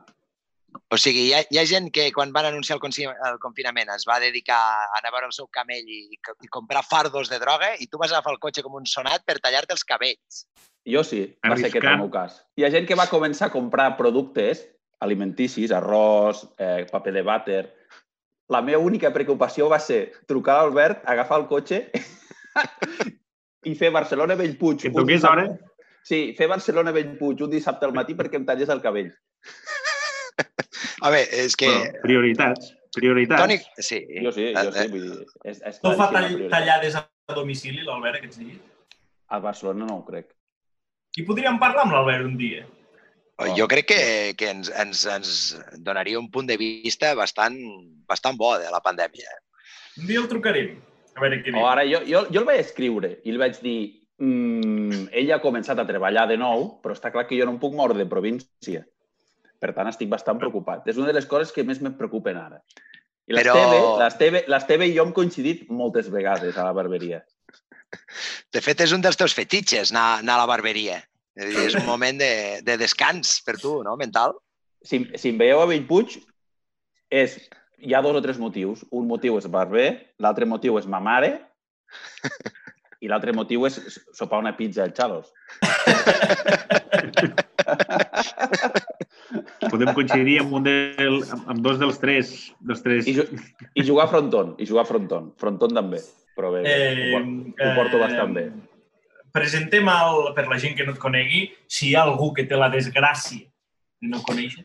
O 0.91 0.97
sigui, 0.99 1.29
hi 1.29 1.33
ha, 1.33 1.39
hi 1.49 1.57
ha 1.57 1.63
gent 1.65 1.87
que 1.95 2.09
quan 2.13 2.33
van 2.35 2.45
anunciar 2.51 2.75
el, 2.77 3.15
el 3.31 3.39
confinament 3.39 3.89
es 3.95 4.03
va 4.05 4.19
dedicar 4.19 4.57
a 4.59 4.99
anar 4.99 5.09
a 5.09 5.15
veure 5.15 5.29
el 5.31 5.33
seu 5.33 5.47
camell 5.47 5.87
i, 5.87 6.01
i 6.19 6.47
comprar 6.51 6.83
fardos 6.83 7.31
de 7.31 7.39
droga 7.39 7.71
i 7.79 7.87
tu 7.87 7.97
vas 7.97 8.11
agafar 8.11 8.33
el 8.35 8.39
cotxe 8.43 8.61
com 8.61 8.75
un 8.75 8.85
sonat 8.85 9.23
per 9.25 9.39
tallar-te 9.39 9.73
els 9.73 9.83
cabells. 9.87 10.43
Jo 10.85 11.01
sí, 11.07 11.23
va 11.41 11.55
ser 11.57 11.71
aquest 11.71 11.79
Arriscar. 11.81 11.93
el 11.95 12.03
meu 12.03 12.11
cas. 12.13 12.41
Hi 12.59 12.67
ha 12.67 12.69
gent 12.75 12.85
que 12.85 12.99
va 12.99 13.07
començar 13.09 13.47
a 13.47 13.53
comprar 13.55 13.95
productes 13.97 14.65
alimenticis, 15.05 15.73
arròs, 15.75 16.43
eh, 16.57 16.85
paper 16.91 17.13
de 17.15 17.23
vàter. 17.25 17.63
La 18.53 18.61
meva 18.61 18.81
única 18.81 19.13
preocupació 19.13 19.69
va 19.71 19.79
ser 19.81 20.11
trucar 20.29 20.59
a 20.59 20.65
Albert, 20.67 21.05
agafar 21.09 21.39
el 21.41 21.47
cotxe 21.49 21.85
i 23.69 23.73
fer 23.77 23.93
Barcelona-Bellpuig. 23.95 24.85
Que 24.85 24.93
toqués 24.93 25.25
hora. 25.25 25.47
Sí, 26.05 26.35
fer 26.37 26.47
Barcelona-Bellpuig 26.51 27.41
un 27.41 27.53
dissabte 27.55 27.87
al 27.87 27.95
matí 27.95 28.13
perquè 28.17 28.37
em 28.37 28.45
tallés 28.45 28.69
el 28.69 28.83
cabell. 28.83 29.09
A 31.01 31.11
veure, 31.13 31.25
és 31.45 31.55
que... 31.57 31.69
Bueno, 31.69 32.01
prioritats. 32.03 32.69
Prioritats. 32.95 33.41
Toni, 33.41 33.57
sí. 33.83 33.99
Jo 34.23 34.31
sí, 34.31 34.51
jo 34.53 34.71
sí. 34.71 34.85
Eh, 34.85 34.87
Vull 34.93 35.03
dir, 35.09 35.25
és, 35.43 35.59
és 35.67 35.81
Tu 35.81 35.91
fa 35.99 36.07
tall, 36.13 36.37
tallades 36.53 36.95
a 37.01 37.03
domicili, 37.35 37.83
l'Albert, 37.83 38.21
aquests 38.21 38.39
dies? 38.39 38.61
A 39.33 39.41
Barcelona 39.43 39.89
no 39.89 39.99
ho 39.99 40.05
crec. 40.07 40.29
I 41.19 41.25
podríem 41.27 41.57
parlar 41.59 41.85
amb 41.85 41.95
l'Albert 41.95 42.29
un 42.29 42.37
dia. 42.39 42.63
Jo 43.57 43.67
crec 43.67 43.89
que, 43.89 43.99
que 44.39 44.49
ens, 44.53 44.69
ens, 44.71 45.01
ens 45.11 45.31
donaria 45.83 46.19
un 46.19 46.29
punt 46.31 46.47
de 46.47 46.55
vista 46.57 47.13
bastant, 47.19 47.57
bastant 48.07 48.37
bo 48.39 48.53
de 48.61 48.69
la 48.71 48.79
pandèmia. 48.83 49.27
Un 49.99 50.07
dia 50.07 50.21
el 50.21 50.29
trucarem. 50.31 50.77
A 51.15 51.21
veure 51.23 51.41
què 51.43 51.51
O 51.51 51.57
diu. 51.57 51.67
ara, 51.67 51.83
jo, 51.87 52.01
jo, 52.07 52.25
jo 52.31 52.41
el 52.41 52.47
vaig 52.47 52.59
escriure 52.63 53.13
i 53.23 53.31
li 53.31 53.39
vaig 53.39 53.59
dir 53.63 53.77
mm, 54.19 55.07
ell 55.15 55.31
ha 55.35 55.41
començat 55.43 55.79
a 55.79 55.85
treballar 55.87 56.25
de 56.31 56.37
nou, 56.39 56.65
però 56.83 56.95
està 56.95 57.11
clar 57.11 57.25
que 57.27 57.37
jo 57.39 57.47
no 57.47 57.55
em 57.55 57.59
puc 57.59 57.75
moure 57.75 57.95
de 57.95 58.07
província. 58.07 58.85
Per 59.59 59.71
tant, 59.75 59.87
estic 59.87 60.09
bastant 60.11 60.39
preocupat. 60.39 60.87
És 60.91 60.97
una 60.99 61.07
de 61.07 61.15
les 61.15 61.25
coses 61.27 61.51
que 61.55 61.63
més 61.63 61.79
em 61.81 61.95
preocupen 61.95 62.37
ara. 62.39 62.59
I 63.27 63.33
Però- 63.33 63.55
l'Esteve 63.97 64.43
l'Esteve 64.51 64.87
i 64.87 64.93
jo 64.95 65.03
hem 65.07 65.11
coincidit 65.15 65.67
moltes 65.71 66.11
vegades 66.13 66.55
a 66.57 66.67
la 66.67 66.75
barberia. 66.75 67.23
De 68.51 68.61
fet, 68.61 68.81
és 68.83 68.91
un 68.95 69.01
dels 69.01 69.17
teus 69.17 69.33
fetitxes, 69.33 69.91
anar, 69.91 70.19
anar 70.19 70.35
a 70.35 70.43
la 70.43 70.49
barberia. 70.51 70.99
És, 71.35 71.49
dir, 71.51 71.65
és 71.67 71.75
un 71.75 71.85
moment 71.87 72.17
de, 72.19 72.31
de 72.63 72.77
descans 72.79 73.41
per 73.45 73.57
tu, 73.59 73.81
no?, 73.83 73.95
mental. 73.99 74.37
Si, 74.85 75.01
si 75.19 75.33
em 75.33 75.39
veieu 75.41 75.59
a 75.63 75.67
Bellpuig, 75.67 76.19
és, 77.11 77.35
hi 77.83 77.93
ha 77.93 78.01
dos 78.05 78.15
o 78.15 78.21
tres 78.23 78.39
motius. 78.39 78.85
Un 78.95 79.07
motiu 79.09 79.37
és 79.39 79.47
barber, 79.51 79.89
l'altre 80.21 80.47
motiu 80.47 80.79
és 80.79 80.87
ma 80.87 81.01
mare 81.03 81.35
i 83.03 83.09
l'altre 83.11 83.33
motiu 83.35 83.65
és 83.67 83.75
sopar 84.15 84.39
una 84.41 84.55
pizza 84.57 84.83
al 84.85 84.93
Chalos. 84.95 85.27
Podem 89.69 89.91
coincidir 89.97 90.39
amb, 90.41 90.53
un 90.55 90.63
del, 90.65 91.19
amb 91.45 91.59
dos 91.65 91.81
dels 91.81 91.99
tres. 92.01 92.35
Dels 92.63 92.85
tres. 92.85 93.09
I, 93.09 93.17
I 93.75 93.85
jugar 93.85 94.07
a 94.07 94.11
fronton, 94.13 94.55
i 94.61 94.67
jugar 94.69 94.85
a 94.85 94.89
fronton. 94.89 95.33
Fronton 95.41 95.75
també, 95.75 95.99
però 96.37 96.53
bé, 96.55 96.63
Eh, 96.69 97.11
ho, 97.11 97.19
ho 97.19 97.69
porto 97.77 98.01
bastant 98.01 98.33
bé. 98.37 98.47
Presentem, 99.35 99.89
el, 99.91 100.31
per 100.37 100.47
la 100.47 100.57
gent 100.61 100.77
que 100.77 100.85
no 100.87 100.95
et 100.95 101.01
conegui, 101.01 101.43
si 101.67 101.89
hi 101.89 101.95
ha 101.97 102.05
algú 102.07 102.31
que 102.37 102.45
té 102.47 102.55
la 102.59 102.69
desgràcia 102.71 103.43
de 104.01 104.11
no 104.11 104.21
conèixer. 104.23 104.63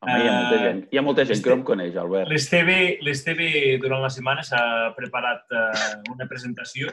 Home, 0.00 0.16
hi 0.16 0.28
ha 0.28 0.34
molta 0.34 0.56
Eh, 0.56 0.62
gent, 0.64 0.78
hi 0.90 0.98
ha 0.98 1.02
molta 1.06 1.24
gent 1.28 1.42
que 1.44 1.50
no 1.52 1.58
em 1.60 1.64
coneix, 1.68 1.96
Albert. 2.00 2.30
L'Esteve 2.32 2.76
l'Esteve 3.06 3.50
durant 3.82 4.00
la 4.02 4.10
setmana 4.10 4.42
s'ha 4.46 4.62
preparat 4.96 5.44
eh, 5.52 5.90
una 6.14 6.26
presentació 6.30 6.88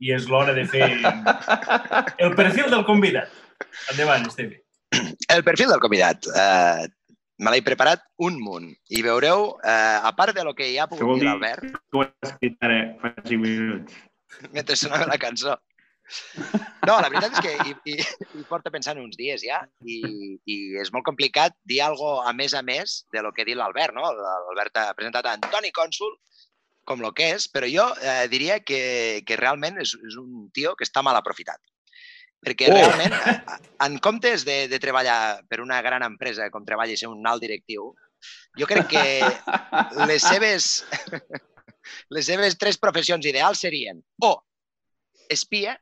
i 0.00 0.12
és 0.16 0.28
l'hora 0.32 0.52
de 0.56 0.66
fer 0.68 0.86
el 2.18 2.34
perfil 2.36 2.70
del 2.72 2.84
convidat. 2.88 3.32
Endavant, 3.92 4.26
Esteve. 4.28 4.62
El 5.32 5.42
perfil 5.46 5.72
del 5.72 5.80
convidat. 5.82 6.28
Eh, 6.28 6.86
me 7.40 7.54
l'he 7.54 7.62
preparat 7.64 8.02
un 8.20 8.36
munt. 8.44 8.68
I 8.92 9.00
veureu, 9.06 9.46
eh, 9.64 9.98
a 10.04 10.12
part 10.16 10.36
de 10.36 10.44
lo 10.44 10.54
que 10.54 10.68
ja 10.74 10.84
ha 10.84 10.88
Això 10.88 10.98
pogut 10.98 11.14
vol 11.14 11.20
dir 11.24 11.28
l'Albert, 11.30 11.66
que 11.88 11.98
ho 11.98 12.04
has 12.04 12.30
escrit 12.30 12.56
ara 12.68 12.78
fa 13.00 13.14
5 13.24 13.40
minuts. 13.40 13.96
mentre 14.52 14.76
sonava 14.76 15.06
la 15.08 15.18
cançó. 15.18 15.56
No, 16.88 16.96
la 16.96 17.08
veritat 17.12 17.36
és 17.36 17.42
que 17.44 17.52
hi, 17.62 17.74
hi, 17.92 17.96
hi 18.40 18.44
porta 18.48 18.72
pensant 18.72 18.98
uns 18.98 19.18
dies 19.18 19.44
ja 19.44 19.60
i, 19.84 20.00
i 20.48 20.56
és 20.80 20.90
molt 20.94 21.06
complicat 21.06 21.54
dir 21.68 21.82
algo 21.84 22.18
a 22.26 22.32
més 22.36 22.54
a 22.56 22.62
més 22.66 23.02
de 23.14 23.22
lo 23.22 23.32
que 23.36 23.44
ha 23.44 23.48
dit 23.48 23.58
l'Albert, 23.58 23.94
no? 23.94 24.08
L'Albert 24.16 24.80
ha 24.80 24.88
presentat 24.96 25.28
a 25.28 25.36
Antoni 25.38 25.72
Cònsul 25.76 26.16
com 26.88 27.04
lo 27.04 27.12
que 27.14 27.28
és, 27.36 27.46
però 27.52 27.68
jo 27.70 27.84
eh, 28.02 28.24
diria 28.32 28.58
que, 28.66 29.22
que 29.26 29.38
realment 29.38 29.78
és, 29.82 29.92
és 30.08 30.16
un 30.18 30.48
tio 30.56 30.74
que 30.78 30.86
està 30.88 31.04
mal 31.06 31.18
aprofitat. 31.18 31.60
Perquè 32.40 32.70
Oh! 32.70 32.76
realment, 32.76 33.14
en 33.84 33.98
comptes 34.02 34.46
de, 34.48 34.64
de 34.72 34.80
treballar 34.82 35.44
per 35.48 35.60
una 35.60 35.82
gran 35.84 36.02
empresa 36.06 36.48
com 36.50 36.64
treballa 36.66 36.96
i 36.96 37.00
ser 37.00 37.10
un 37.12 37.28
alt 37.28 37.44
directiu, 37.44 37.92
jo 38.58 38.66
crec 38.68 38.88
que 38.90 39.04
les 40.08 40.24
seves, 40.24 40.70
les 42.16 42.26
seves 42.32 42.56
tres 42.60 42.80
professions 42.80 43.28
ideals 43.28 43.60
serien 43.62 44.00
o 44.24 44.32
espia 45.30 45.76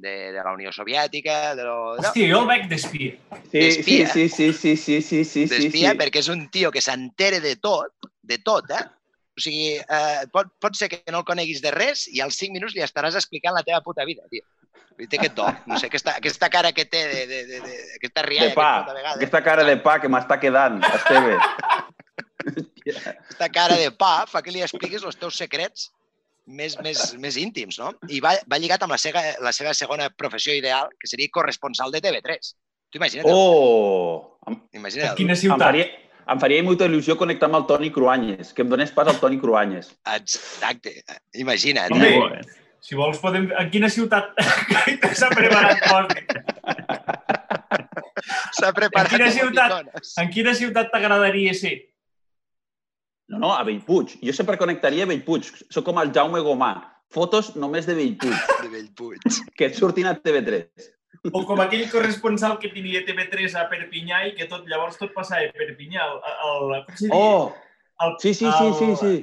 de, 0.00 0.32
de 0.32 0.42
la 0.42 0.52
Unió 0.52 0.72
Soviètica, 0.72 1.54
de 1.54 1.64
lo, 1.64 1.96
no, 1.96 2.00
Hòstia, 2.00 2.28
jo 2.32 2.40
el 2.42 2.48
veig 2.48 2.68
d'espia. 2.70 3.16
Sí, 3.50 3.66
sí, 3.72 3.82
sí, 3.82 4.28
sí, 4.28 4.28
sí, 4.28 4.52
sí, 4.52 4.76
sí, 4.76 5.02
sí, 5.02 5.24
sí, 5.24 5.44
d'espia, 5.50 5.92
sí. 5.92 5.98
perquè 6.00 6.22
és 6.24 6.30
un 6.32 6.46
tio 6.52 6.72
que 6.72 6.82
s'entere 6.84 7.42
de 7.44 7.56
tot, 7.60 8.08
de 8.22 8.40
tot, 8.44 8.72
eh? 8.72 8.86
O 9.36 9.42
sigui, 9.44 9.76
eh, 9.78 10.24
pot, 10.32 10.50
pot 10.60 10.76
ser 10.76 10.90
que 10.92 11.02
no 11.12 11.20
el 11.20 11.28
coneguis 11.28 11.60
de 11.64 11.72
res 11.74 12.06
i 12.10 12.24
als 12.24 12.40
5 12.40 12.56
minuts 12.56 12.74
li 12.76 12.84
estaràs 12.84 13.18
explicant 13.20 13.56
la 13.56 13.64
teva 13.66 13.82
puta 13.84 14.08
vida, 14.08 14.26
tio. 14.32 14.46
I 15.00 15.06
té 15.08 15.16
aquest 15.16 15.36
do, 15.38 15.46
no 15.68 15.78
sé, 15.80 15.88
aquesta, 15.88 16.16
aquesta 16.20 16.50
cara 16.52 16.74
que 16.76 16.84
té, 16.84 17.06
de, 17.08 17.22
de, 17.28 17.44
de, 17.48 17.60
de, 17.64 17.76
aquesta 17.96 18.24
rialla 18.26 18.50
De 18.50 18.56
pa, 18.58 18.66
que 18.72 18.82
pot 18.82 18.90
a 18.90 18.98
vegades, 18.98 19.20
aquesta 19.22 19.40
cara 19.46 19.64
de 19.64 19.76
pa 19.80 19.94
que 20.00 20.10
m'està 20.12 20.36
quedant, 20.42 20.82
Esteve. 20.90 21.38
aquesta 22.90 23.48
cara 23.52 23.78
de 23.80 23.88
pa 23.96 24.12
fa 24.28 24.42
que 24.44 24.52
li 24.52 24.60
expliquis 24.64 25.04
els 25.04 25.16
teus 25.20 25.40
secrets 25.40 25.88
més, 26.50 26.76
més, 26.84 27.00
més 27.22 27.38
íntims, 27.40 27.78
no? 27.80 27.92
I 28.10 28.20
va, 28.24 28.34
va 28.50 28.58
lligat 28.60 28.82
amb 28.84 28.94
la 28.94 28.98
seva, 29.00 29.22
la 29.44 29.52
seva 29.56 29.74
segona 29.76 30.10
professió 30.10 30.54
ideal, 30.56 30.90
que 30.98 31.10
seria 31.10 31.32
corresponsal 31.32 31.94
de 31.94 32.02
TV3. 32.04 32.52
Tu 32.90 32.98
imagina't, 32.98 33.26
oh. 33.30 34.38
Em, 34.50 34.58
imagina't. 34.80 35.16
Quina 35.18 35.36
em, 35.36 35.40
ciutat? 35.42 35.68
faria, 35.68 35.86
em 36.34 36.40
faria 36.42 36.64
molta 36.66 36.88
il·lusió 36.90 37.16
connectar 37.20 37.50
amb 37.50 37.60
el 37.60 37.68
Toni 37.70 37.92
Cruanyes, 37.94 38.54
que 38.54 38.66
em 38.66 38.72
donés 38.72 38.90
pas 38.94 39.10
al 39.10 39.20
Toni 39.22 39.38
Cruanyes. 39.42 39.92
Exacte, 40.16 40.96
imagina't. 41.38 41.94
Home, 41.94 42.40
eh? 42.40 42.58
Si 42.80 42.96
vols, 42.96 43.20
podem... 43.20 43.50
En 43.60 43.68
quina 43.72 43.90
ciutat 43.92 44.32
s'ha 45.20 45.28
preparat? 45.34 45.84
S'ha 48.56 48.72
preparat 48.76 49.12
En 49.12 49.12
quina 49.12 49.30
ciutat? 49.34 49.90
En 50.22 50.32
quina 50.32 50.54
ciutat 50.56 50.88
t'agradaria 50.92 51.52
ser? 51.56 51.74
No, 53.30 53.38
no, 53.38 53.50
a 53.54 53.62
Bellpuig. 53.62 54.16
Jo 54.26 54.32
sempre 54.34 54.58
connectaria 54.58 55.06
a 55.06 55.10
Bellpuig. 55.10 55.46
Soc 55.70 55.86
com 55.86 56.00
el 56.02 56.10
Jaume 56.14 56.42
Gomà. 56.42 56.72
Fotos 57.14 57.54
només 57.58 57.86
de 57.86 57.94
Bellpuig, 57.94 58.54
De 58.62 58.70
Bellpuig. 58.70 59.22
que 59.58 59.70
et 59.70 59.78
surtin 59.78 60.10
a 60.10 60.16
TV3. 60.18 60.90
O 61.32 61.42
com 61.46 61.60
aquell 61.62 61.84
corresponsal 61.92 62.56
que 62.58 62.70
tenia 62.72 63.02
TV3 63.06 63.54
a 63.60 63.66
Perpinyà 63.70 64.22
i 64.28 64.34
que 64.38 64.46
tot, 64.50 64.64
llavors 64.70 64.98
tot 64.98 65.12
passava 65.14 65.46
a 65.46 65.54
Perpinyà. 65.54 66.06
El, 66.06 66.22
el, 66.48 66.86
diu? 67.02 67.14
Oh! 67.14 67.52
el, 68.02 68.16
Sí, 68.22 68.34
sí, 68.34 68.50
sí, 68.58 68.72
sí, 68.78 68.90
sí. 69.02 69.14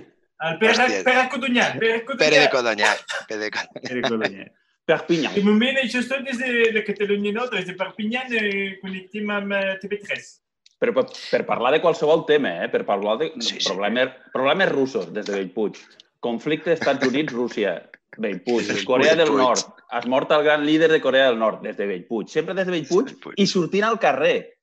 El 0.47 0.57
Pere. 0.61 0.87
Pere 1.03 1.27
Cotonyac. 1.33 1.77
Pere 1.79 2.39
de. 2.39 2.49
Codonyac. 2.53 3.05
Pere 3.27 3.49
de 3.49 4.01
Codonyer. 4.07 4.49
Perpinyà. 4.87 5.33
De 5.35 5.43
moment, 5.43 5.79
això 5.81 5.99
és 5.99 6.07
tot 6.07 6.23
des 6.23 6.37
de, 6.39 6.51
de 6.75 6.83
Catalunya, 6.87 7.33
no? 7.35 7.47
Des 7.51 7.65
de 7.67 7.75
Perpinyà 7.75 8.27
eh, 8.31 8.77
connectem 8.83 9.33
amb 9.35 9.55
eh, 9.57 9.79
TV3. 9.81 10.29
Per, 10.77 10.91
per, 10.93 11.05
per 11.31 11.41
parlar 11.47 11.71
de 11.73 11.81
qualsevol 11.81 12.25
tema, 12.27 12.51
eh? 12.63 12.69
per 12.69 12.83
parlar 12.85 13.17
de 13.17 13.31
Sí, 13.39 13.55
sí. 13.59 13.63
problemes, 13.69 14.11
problemes 14.33 14.69
russos 14.71 15.07
des 15.13 15.25
de 15.25 15.33
Bellpuig. 15.39 15.79
Conflicte 16.21 16.73
Estats 16.73 17.05
Units-Rússia, 17.07 17.79
Bellpuig. 18.17 18.69
Corea 18.85 19.15
del. 19.15 19.31
Nord. 19.35 19.63
Has 19.89 20.05
mort 20.05 20.31
el 20.35 20.43
gran 20.43 20.65
líder 20.65 20.91
de 20.91 20.99
Corea 21.01 21.29
del 21.29 21.39
Nord, 21.39 21.61
des 21.63 21.77
de 21.77 21.87
Bellpuig. 21.87 22.27
Sempre 22.29 22.53
des 22.53 22.67
de 22.67 22.73
Bellpuig 22.75 23.13
i 23.37 23.47
sortint 23.47 23.87
al 23.87 23.99
carrer. 23.99 24.53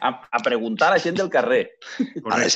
A, 0.00 0.08
a 0.32 0.38
preguntar 0.40 0.88
a 0.88 0.96
la 0.96 1.00
gent 1.02 1.16
del 1.18 1.28
carrer. 1.28 1.66
Carrer. 2.24 2.46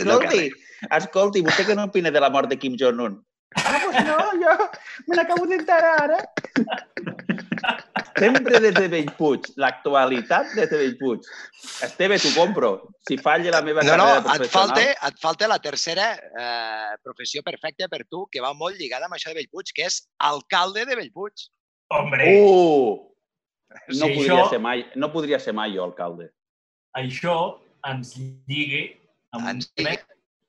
escolti, 0.97 1.43
vostè 1.45 1.67
què 1.69 1.75
n'opina 1.77 2.11
de 2.15 2.21
la 2.23 2.31
mort 2.33 2.49
de 2.49 2.57
Kim 2.59 2.79
Jong-un? 2.81 3.19
Ah, 3.57 3.81
pues 3.85 4.05
no, 4.07 4.17
jo 4.41 4.71
me 5.09 5.17
n'acabo 5.17 5.47
d'enterar 5.47 6.03
ara. 6.05 6.19
Sempre 8.17 8.61
des 8.61 8.75
de 8.75 8.89
Bellpuig. 8.89 9.47
L'actualitat 9.57 10.53
des 10.55 10.69
de 10.71 10.77
Bellpuig. 10.79 11.25
Esteve, 11.83 12.19
t'ho 12.21 12.31
compro. 12.37 12.71
Si 13.09 13.17
falla 13.19 13.51
la 13.57 13.63
meva 13.63 13.83
No, 13.83 13.97
no, 13.97 14.07
carrera 14.07 14.37
et 14.45 14.51
falta, 14.53 14.85
et 15.09 15.19
falta 15.23 15.49
la 15.49 15.59
tercera 15.59 16.07
eh, 16.15 16.97
professió 17.03 17.43
perfecta 17.43 17.89
per 17.89 18.05
tu, 18.09 18.27
que 18.31 18.41
va 18.45 18.53
molt 18.55 18.79
lligada 18.79 19.07
amb 19.09 19.17
això 19.19 19.33
de 19.33 19.39
Bellpuig, 19.41 19.73
que 19.75 19.87
és 19.89 20.03
alcalde 20.19 20.85
de 20.87 20.97
Bellpuig. 21.03 21.47
Hombre, 21.91 22.29
Uh! 22.41 23.07
No, 23.71 24.07
Sí, 24.07 24.15
podria 24.17 24.35
això- 24.35 24.49
ser 24.51 24.59
mai, 24.59 24.81
no 24.99 25.13
podria 25.13 25.39
ser 25.39 25.53
mai 25.55 25.73
jo 25.77 25.85
alcalde. 25.85 26.31
això 26.99 27.59
ens 27.87 28.17
lliga 28.49 28.81
amb 29.33 29.45
un 29.45 29.51
Ens 29.51 29.69
tema 29.75 29.91
lliga. 29.91 30.07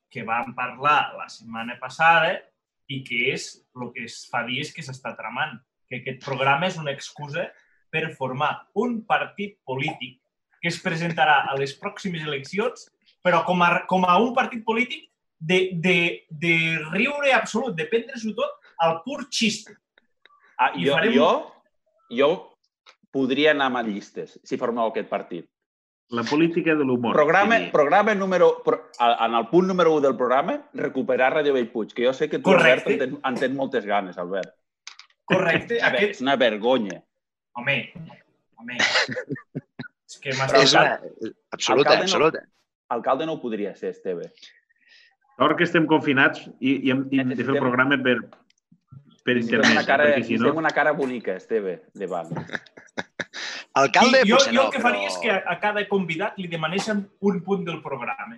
que 0.10 0.24
vam 0.24 0.56
parlar 0.56 1.14
la 1.18 1.28
setmana 1.30 1.78
passada 1.80 2.42
i 2.92 3.02
que 3.08 3.20
és 3.34 3.50
el 3.78 3.92
que 3.96 4.06
es 4.10 4.22
fa 4.32 4.44
dies 4.48 4.72
que 4.76 4.84
s'està 4.86 5.14
tramant, 5.18 5.58
que 5.90 6.02
aquest 6.02 6.24
programa 6.24 6.68
és 6.70 6.78
una 6.80 6.94
excusa 6.96 7.48
per 7.92 8.06
formar 8.16 8.52
un 8.80 9.02
partit 9.08 9.58
polític 9.68 10.18
que 10.62 10.70
es 10.70 10.78
presentarà 10.84 11.42
a 11.50 11.56
les 11.58 11.74
pròximes 11.80 12.24
eleccions, 12.28 12.86
però 13.26 13.42
com 13.48 13.64
a, 13.66 13.72
com 13.90 14.06
a 14.06 14.18
un 14.22 14.34
partit 14.38 14.64
polític 14.66 15.08
de, 15.40 15.72
de, 15.74 15.98
de 16.30 16.54
riure 16.92 17.34
absolut, 17.34 17.74
de 17.76 17.88
prendre-s'ho 17.90 18.36
tot 18.38 18.60
al 18.86 19.00
pur 19.06 19.24
xiste. 19.34 19.74
Ah, 20.58 20.72
I 20.78 20.86
jo, 20.86 20.94
farem- 20.94 21.16
jo, 21.18 21.30
jo 22.14 22.30
podria 23.12 23.56
anar 23.56 23.72
amb 23.72 23.82
llistes 23.90 24.38
si 24.46 24.60
formeu 24.62 24.92
aquest 24.92 25.10
partit. 25.10 25.50
La 26.12 26.24
política 26.28 26.76
de 26.76 26.84
l'humor. 26.84 27.14
Programa, 27.16 27.56
diria. 27.56 27.72
programa 27.72 28.14
número... 28.16 28.62
Pro, 28.66 28.82
en 29.00 29.36
el 29.36 29.48
punt 29.48 29.68
número 29.70 29.94
1 29.96 30.02
del 30.08 30.18
programa, 30.18 30.58
recuperar 30.74 31.34
Radio 31.34 31.54
Bellpuig, 31.54 31.94
que 31.96 32.06
jo 32.06 32.12
sé 32.14 32.28
que 32.30 32.40
tu, 32.40 32.52
Albert, 32.52 32.84
Correcte. 32.84 33.04
en, 33.06 33.16
ten, 33.16 33.22
en 33.24 33.40
tens 33.40 33.56
moltes 33.56 33.86
ganes, 33.86 34.18
Albert. 34.20 34.52
Correcte? 35.24 35.80
A 35.80 35.88
veure, 35.88 35.98
Aquest... 36.02 36.18
és 36.20 36.26
una 36.26 36.36
vergonya. 36.36 37.00
Home, 37.56 37.78
home. 38.60 38.80
És 40.12 40.20
que 40.20 40.36
m'has 40.36 40.52
És 40.60 40.76
una... 40.76 40.98
tocat. 41.00 41.32
Absoluta, 41.56 41.96
Alcalde 41.96 41.96
no. 41.96 42.10
absoluta. 42.10 42.44
Alcalde 42.92 43.30
no 43.30 43.38
ho 43.38 43.42
podria 43.42 43.72
ser, 43.80 43.94
Esteve. 43.96 44.28
Ara 45.40 45.56
que 45.56 45.64
estem 45.64 45.88
confinats 45.90 46.44
i, 46.60 46.76
i 46.76 46.92
hem, 46.92 47.06
hem 47.16 47.32
de 47.32 47.40
fer 47.40 47.56
el 47.56 47.64
programa 47.64 47.96
per, 48.04 48.18
per 49.24 49.38
internet, 49.40 49.72
una 49.80 49.86
cara, 49.88 50.12
perquè 50.12 50.28
si 50.28 50.42
no... 50.44 50.52
una 50.60 50.76
cara 50.76 50.92
bonica, 50.98 51.40
Esteve, 51.40 51.80
davant. 51.96 52.36
Alcalde, 53.80 54.24
I 54.26 54.30
jo, 54.30 54.36
potser 54.36 54.52
jo 54.52 54.58
no, 54.58 54.66
el 54.68 54.74
que 54.74 54.82
però... 54.82 54.90
faria 54.90 55.08
és 55.08 55.18
que 55.24 55.32
a, 55.32 55.56
cada 55.62 55.86
convidat 55.88 56.40
li 56.42 56.50
demanéssim 56.52 57.06
un 57.30 57.40
punt 57.46 57.64
del 57.68 57.80
programa. 57.84 58.36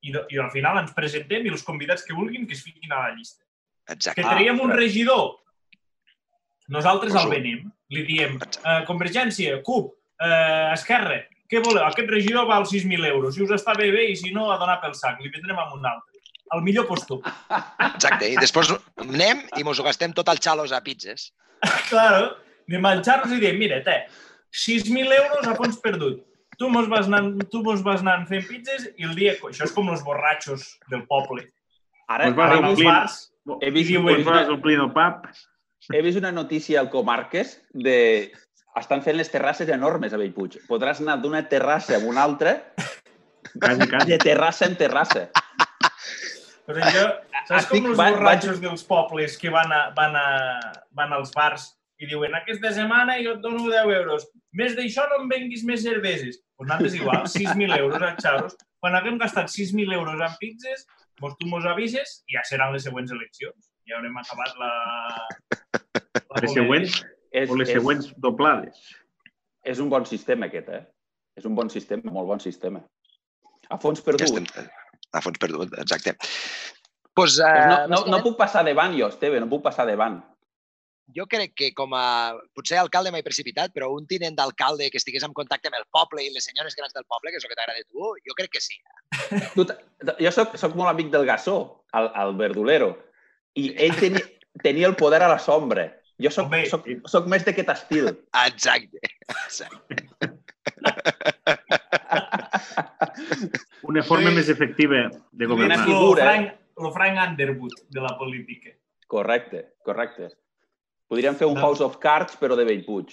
I, 0.00 0.14
do- 0.14 0.24
I 0.32 0.40
al 0.40 0.48
final 0.54 0.78
ens 0.80 0.94
presentem 0.96 1.44
i 1.44 1.52
els 1.52 1.64
convidats 1.66 2.06
que 2.06 2.16
vulguin 2.16 2.46
que 2.48 2.56
es 2.56 2.62
fiquin 2.64 2.92
a 2.92 3.02
la 3.08 3.14
llista. 3.14 3.44
Exacte. 3.90 4.22
Que 4.22 4.28
traiem 4.28 4.60
un 4.62 4.72
regidor, 4.72 5.40
nosaltres 6.72 7.16
el 7.18 7.28
venim. 7.28 7.66
Li 7.90 8.04
diem, 8.06 8.38
eh, 8.38 8.80
Convergència, 8.86 9.58
CUP, 9.66 9.90
eh, 10.22 10.70
Esquerra, 10.72 11.18
què 11.50 11.58
voleu? 11.64 11.82
Aquest 11.82 12.08
regidor 12.08 12.46
val 12.46 12.62
6.000 12.62 13.08
euros. 13.10 13.34
Si 13.34 13.42
us 13.42 13.50
està 13.50 13.74
bé, 13.74 13.90
bé, 13.90 14.06
i 14.12 14.16
si 14.16 14.30
no, 14.30 14.52
a 14.54 14.58
donar 14.60 14.78
pel 14.80 14.94
sac. 14.94 15.18
Li 15.18 15.32
vendrem 15.34 15.58
amb 15.58 15.74
un 15.74 15.88
altre. 15.90 16.20
El 16.54 16.62
millor 16.62 16.86
postor. 16.86 17.20
Exacte. 17.90 18.30
I 18.30 18.38
després 18.38 18.70
anem 19.02 19.42
i 19.58 19.66
mos 19.66 19.78
ho 19.78 19.86
gastem 19.86 20.14
tot 20.14 20.30
al 20.30 20.38
xalos 20.42 20.72
a 20.72 20.80
pizzas. 20.86 21.32
claro, 21.90 22.36
anem 22.70 22.86
al 22.86 23.02
xarros 23.06 23.34
i 23.34 23.40
diem, 23.42 23.58
mira, 23.58 23.82
te, 23.86 24.04
6.000 24.52 25.12
euros 25.16 25.46
a 25.46 25.54
fons 25.54 25.78
perdut. 25.82 26.24
Tu 26.58 26.68
mos 26.68 26.88
vas 26.92 27.06
anant, 27.08 27.38
tu 27.50 27.62
mos 27.64 27.80
vas 27.82 28.02
anant 28.04 28.26
fent 28.28 28.44
pizzas 28.48 28.88
i 28.98 29.06
el 29.08 29.14
dia... 29.16 29.36
Això 29.48 29.64
és 29.64 29.72
com 29.72 29.88
els 29.88 30.02
borratxos 30.04 30.74
del 30.90 31.06
poble. 31.08 31.46
Ara, 32.10 32.26
Pues 32.26 32.36
va, 32.36 32.46
ara 32.50 32.58
omplint. 32.68 32.90
bars 32.90 33.20
he 33.62 33.70
vist, 33.70 33.88
he 33.90 33.94
diuen... 33.96 34.16
vist 34.18 34.28
Vas 34.28 34.44
una, 34.46 34.54
omplint 34.58 34.82
el 34.82 34.90
pap. 34.92 35.26
he 35.94 36.02
vist 36.04 36.18
una 36.18 36.32
notícia 36.32 36.80
al 36.80 36.90
Comarques 36.90 37.60
de... 37.72 38.32
Estan 38.76 39.00
fent 39.02 39.16
les 39.18 39.30
terrasses 39.32 39.68
enormes 39.72 40.12
a 40.14 40.18
Bellpuig. 40.20 40.60
Podràs 40.68 41.00
anar 41.02 41.16
d'una 41.22 41.40
terrassa 41.48 41.96
a 41.96 42.04
una 42.06 42.22
altra, 42.22 42.52
Quasi, 43.58 43.88
quasi. 43.90 44.12
de 44.12 44.18
terrassa 44.22 44.66
en 44.68 44.76
terrassa. 44.78 45.24
Però 46.68 46.84
jo, 46.94 47.06
saps 47.48 47.64
Estic- 47.64 47.80
com 47.82 47.88
els 47.90 47.98
vaig- 47.98 48.14
borratxos 48.14 48.60
dels 48.62 48.84
pobles 48.86 49.34
que 49.40 49.50
van, 49.50 49.72
a, 49.74 49.80
van, 49.96 50.14
a, 50.14 50.26
van 50.94 51.12
als 51.16 51.32
bars 51.34 51.64
i 52.00 52.08
diuen 52.08 52.34
aquesta 52.34 52.70
setmana 52.72 53.18
jo 53.22 53.34
et 53.36 53.42
dono 53.44 53.66
10 53.68 53.90
euros. 53.98 54.26
Més 54.56 54.72
d'això 54.78 55.04
no 55.10 55.20
em 55.22 55.28
venguis 55.30 55.62
més 55.68 55.82
cerveses. 55.84 56.40
Doncs 56.40 56.56
pues 56.56 56.68
nosaltres 56.70 56.94
igual, 56.96 57.26
6.000 57.36 57.78
euros 57.78 58.02
a 58.02 58.14
xarros. 58.20 58.56
Quan 58.80 58.96
haguem 58.96 59.18
gastat 59.20 59.50
6.000 59.52 59.92
euros 59.98 60.20
en 60.24 60.36
pizzas, 60.40 60.86
doncs 61.20 61.36
tu 61.40 61.48
mos 61.50 61.66
avises 61.68 62.22
i 62.28 62.36
ja 62.38 62.44
seran 62.48 62.72
les 62.72 62.86
següents 62.88 63.12
eleccions. 63.12 63.68
Ja 63.88 63.98
haurem 63.98 64.16
acabat 64.20 64.56
la... 64.60 64.70
la 66.30 66.42
Les 66.44 66.54
següents 66.56 67.00
És, 67.30 67.50
o 67.50 67.56
les 67.58 67.68
és, 67.68 67.76
següents 67.76 68.08
doblades. 68.18 68.80
és 69.62 69.78
un 69.78 69.90
bon 69.92 70.06
sistema, 70.08 70.46
aquest, 70.48 70.68
eh? 70.72 70.84
És 71.36 71.44
un 71.46 71.54
bon 71.54 71.68
sistema, 71.70 72.10
molt 72.10 72.26
bon 72.26 72.40
sistema. 72.40 72.80
A 73.70 73.76
fons 73.78 74.00
Ja 74.00 74.06
perdut. 74.08 74.40
estem 74.40 74.68
a 75.12 75.20
fons 75.20 75.38
perdut, 75.42 75.72
exacte. 75.78 76.16
Pues, 76.16 76.32
Pues 77.14 77.36
no, 77.38 77.76
uh, 77.84 77.88
no, 77.90 77.98
no 78.06 78.18
puc 78.22 78.36
passar 78.38 78.62
davant 78.64 78.94
jo, 78.96 79.08
Esteve, 79.10 79.40
no 79.42 79.48
puc 79.50 79.62
passar 79.62 79.84
davant. 79.86 80.20
Jo 81.16 81.26
crec 81.26 81.52
que 81.56 81.68
com 81.74 81.92
a... 81.94 82.34
Potser 82.54 82.78
alcalde 82.80 83.10
mai 83.14 83.22
precipitat, 83.26 83.72
però 83.74 83.88
un 83.94 84.06
tinent 84.10 84.36
d'alcalde 84.38 84.90
que 84.90 84.98
estigués 85.00 85.24
en 85.26 85.32
contacte 85.36 85.68
amb 85.70 85.78
el 85.80 85.86
poble 85.90 86.24
i 86.24 86.30
les 86.34 86.44
senyores 86.48 86.76
grans 86.78 86.92
del 86.96 87.04
poble, 87.08 87.30
que 87.30 87.38
és 87.40 87.44
el 87.44 87.50
que 87.52 87.58
t'agrada 87.58 87.80
a 87.80 87.88
tu, 87.88 88.12
jo 88.26 88.36
crec 88.38 88.50
que 88.56 88.60
sí. 88.64 88.76
Tu, 89.54 89.64
t- 89.68 89.78
jo 90.20 90.30
soc, 90.34 90.56
soc 90.60 90.74
molt 90.78 90.90
amic 90.92 91.10
del 91.12 91.26
Gassó, 91.28 91.56
el, 91.98 92.10
el 92.24 92.34
verdulero, 92.40 92.92
i 93.58 93.70
ell 93.76 93.96
tenia, 93.98 94.24
tenia 94.62 94.86
el 94.90 94.96
poder 94.98 95.22
a 95.26 95.32
la 95.34 95.38
sombra. 95.42 95.88
Jo 96.20 96.28
soc, 96.28 96.50
Home, 96.50 96.66
soc, 96.68 96.84
soc 97.08 97.26
més 97.32 97.46
d'aquest 97.46 97.70
estil. 97.72 98.10
Exacte. 98.44 99.00
exacte. 99.46 100.04
Una 103.82 104.02
forma 104.04 104.28
Sí. 104.30 104.36
més 104.36 104.48
efectiva 104.52 105.08
de 105.32 105.46
governar. 105.46 105.78
Una 105.78 105.86
lo 105.86 105.92
figura, 105.92 106.24
Frank, 106.24 106.52
lo 106.76 106.92
Frank 106.92 107.18
Underwood 107.30 107.72
de 107.88 108.00
la 108.00 108.16
política. 108.18 108.70
Correcte, 109.06 109.74
correcte. 109.84 110.28
Podríem 111.10 111.34
fer 111.36 111.48
un 111.50 111.56
No. 111.58 111.64
House 111.66 111.82
of 111.82 111.98
Cards, 112.02 112.36
però 112.38 112.54
de 112.56 112.64
Bellpuig. 112.68 113.10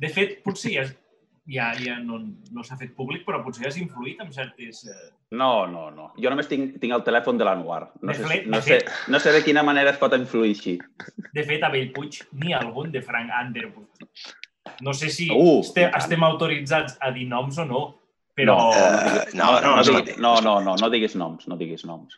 De 0.00 0.08
fet, 0.10 0.38
potser 0.44 0.72
ja, 0.74 0.84
ja, 1.46 1.66
ja 1.78 1.96
no, 2.02 2.18
no 2.54 2.62
s'ha 2.66 2.76
fet 2.78 2.94
públic, 2.96 3.24
però 3.26 3.42
potser 3.44 3.64
ja 3.66 3.70
has 3.72 3.78
influït 3.80 4.20
en 4.22 4.32
certes... 4.34 4.84
Eh... 4.90 5.10
No, 5.36 5.66
no, 5.66 5.88
no. 5.90 6.12
Jo 6.22 6.30
només 6.30 6.46
tinc, 6.50 6.76
tinc 6.82 6.94
el 6.94 7.02
telèfon 7.06 7.38
de 7.38 7.46
l'Anuar. 7.46 7.88
No, 8.00 8.12
De 8.12 8.18
sé, 8.18 8.26
fet- 8.30 8.46
no, 8.50 8.60
sé, 8.62 8.78
fet- 8.80 8.92
no 9.10 9.20
sé 9.22 9.32
de 9.34 9.42
quina 9.46 9.62
manera 9.66 9.90
es 9.94 9.98
pot 10.02 10.14
influir 10.14 10.54
així. 10.54 10.76
De 11.34 11.44
fet, 11.46 11.66
a 11.66 11.70
Bellpuig 11.74 12.20
n'hi 12.38 12.54
ha 12.54 12.62
algun 12.62 12.92
de 12.94 13.02
Frank 13.02 13.30
Underwood. 13.42 14.06
No 14.86 14.94
sé 14.94 15.10
si 15.14 15.28
Uh, 15.30 15.60
este, 15.64 15.86
estem 15.94 16.22
autoritzats 16.26 16.96
a 17.00 17.10
dir 17.14 17.26
noms 17.30 17.58
o 17.58 17.64
no, 17.66 17.82
però, 18.36 18.56
No, 18.56 18.70
Eh, 18.74 19.26
no, 19.34 19.50
no, 19.60 19.60
no, 19.60 19.76
no, 19.76 19.82
diguis, 19.90 20.18
no, 20.22 20.32
no, 20.46 20.56
no, 20.60 20.74
no 20.78 20.90
diguis 20.94 21.14
noms, 21.18 21.46
no 21.50 21.56
diguis 21.58 21.84
noms. 21.88 22.14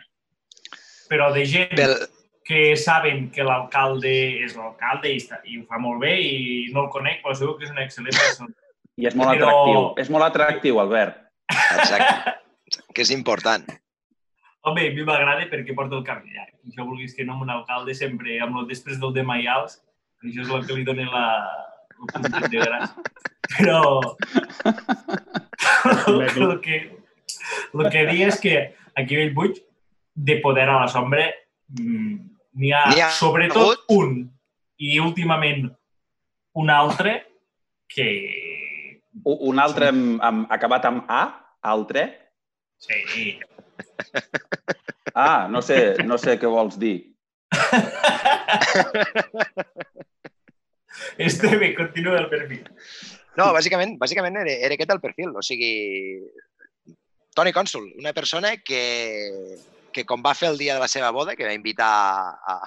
però 1.09 1.31
de 1.33 1.45
gent 1.49 1.71
Pel, 1.77 1.95
que 2.49 2.77
saben 2.81 3.27
que 3.31 3.45
l'alcalde 3.45 4.13
és 4.45 4.55
l'alcalde 4.57 5.11
i, 5.13 5.19
està- 5.21 5.43
i 5.45 5.59
ho 5.61 5.67
fa 5.69 5.77
molt 5.83 6.01
bé 6.01 6.15
i 6.25 6.71
no 6.73 6.87
el 6.87 6.91
conec, 6.95 7.21
però 7.25 7.35
segur 7.37 7.59
que 7.59 7.67
és 7.69 7.75
una 7.75 7.85
excel·lent 7.85 8.17
persona. 8.17 8.55
I 8.99 9.07
és 9.11 9.15
molt 9.15 9.31
Però- 9.35 9.51
atractiu. 9.51 9.83
És 10.03 10.09
molt 10.11 10.25
atractiu, 10.27 10.81
Albert. 10.81 11.19
exacte. 11.53 12.33
que 12.95 13.03
és 13.05 13.11
important. 13.15 13.69
Home, 14.67 14.87
a 14.89 14.95
mi 14.97 15.05
m'agrada 15.07 15.45
perquè 15.53 15.75
porta 15.77 15.97
el 15.97 16.03
cabell 16.05 16.33
llarg. 16.35 16.55
I 16.65 16.73
això 16.73 16.85
vulguis 16.89 17.15
que 17.17 17.25
no, 17.25 17.37
un 17.41 17.51
alcalde 17.53 17.95
sempre, 17.95 18.41
amb 18.45 18.59
el 18.63 18.67
després 18.69 18.99
del 19.01 19.13
de 19.15 19.23
Maials, 19.23 19.79
això 20.25 20.43
és 20.43 20.51
el 20.51 20.67
que 20.67 20.75
li 20.77 20.85
dona 20.89 21.07
la, 21.13 21.27
el 22.01 22.11
puntet 22.13 22.49
de 22.51 22.65
gràcia. 22.65 23.07
Però 23.49 23.79
el, 25.97 26.61
que, 26.61 26.81
el 27.75 27.91
que 27.93 28.03
dic 28.11 28.21
és 28.29 28.41
que 28.43 28.57
aquí 28.99 29.15
a 29.17 29.23
Bellpuig, 29.23 29.63
de 30.19 30.37
poder 30.43 30.69
a 30.69 30.81
la 30.83 30.89
sombra, 30.91 31.29
mm, 31.79 32.38
n'hi 32.59 32.73
ha, 32.75 32.83
ha 33.07 33.11
sobretot 33.15 33.57
hagut? 33.57 33.85
un 33.95 34.31
i 34.79 34.99
últimament 35.03 35.69
un 36.59 36.71
altre 36.71 37.23
que 37.89 38.07
Un 39.25 39.59
altre 39.59 39.89
amb, 39.91 40.21
amb, 40.23 40.47
acabat 40.53 40.85
amb 40.87 41.05
A, 41.11 41.23
altre. 41.67 42.05
sí, 42.79 43.39
Ah, 45.15 45.49
no 45.51 45.63
sé, 45.63 45.97
no 46.07 46.19
sé 46.23 46.39
què 46.39 46.47
vols 46.47 46.79
dir. 46.79 47.15
Esteve, 51.19 51.75
continua 51.75 52.19
el 52.21 52.29
perfil. 52.31 52.63
No, 53.39 53.53
bàsicament, 53.55 53.99
bàsicament 53.99 54.37
era, 54.45 54.53
era 54.69 54.75
aquest 54.77 54.91
el 54.95 55.01
perfil. 55.03 55.35
O 55.35 55.43
sigui, 55.43 55.73
Toni 57.35 57.53
Cònsul, 57.55 57.93
una 57.99 58.13
persona 58.15 58.57
que, 58.63 59.59
que 59.93 60.05
com 60.07 60.23
va 60.25 60.35
fer 60.39 60.51
el 60.53 60.59
dia 60.59 60.75
de 60.75 60.81
la 60.83 60.89
seva 60.89 61.11
boda, 61.15 61.37
que 61.37 61.47
va 61.47 61.55
invitar 61.57 61.89
a... 61.89 62.59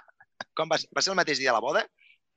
Com 0.57 0.69
va, 0.71 0.77
va 0.95 1.01
ser 1.03 1.11
el 1.13 1.19
mateix 1.19 1.39
dia 1.39 1.51
de 1.51 1.57
la 1.57 1.63
boda? 1.63 1.85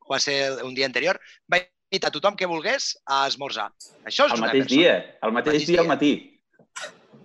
O 0.05 0.13
va 0.13 0.21
ser 0.21 0.37
un 0.63 0.75
dia 0.77 0.87
anterior? 0.87 1.19
Va 1.51 1.63
invitar 1.63 2.11
a 2.11 2.15
tothom 2.15 2.37
que 2.37 2.47
volgués 2.51 2.93
a 3.07 3.25
esmorzar. 3.29 3.71
Això 4.05 4.27
és 4.29 4.35
El 4.35 4.39
una 4.43 4.49
mateix 4.49 4.67
persona. 4.67 4.81
dia, 4.81 4.95
el 5.23 5.33
mateix 5.33 5.55
Mateix 5.55 5.67
dia 5.71 5.81
al 5.83 5.91
matí. 5.91 6.13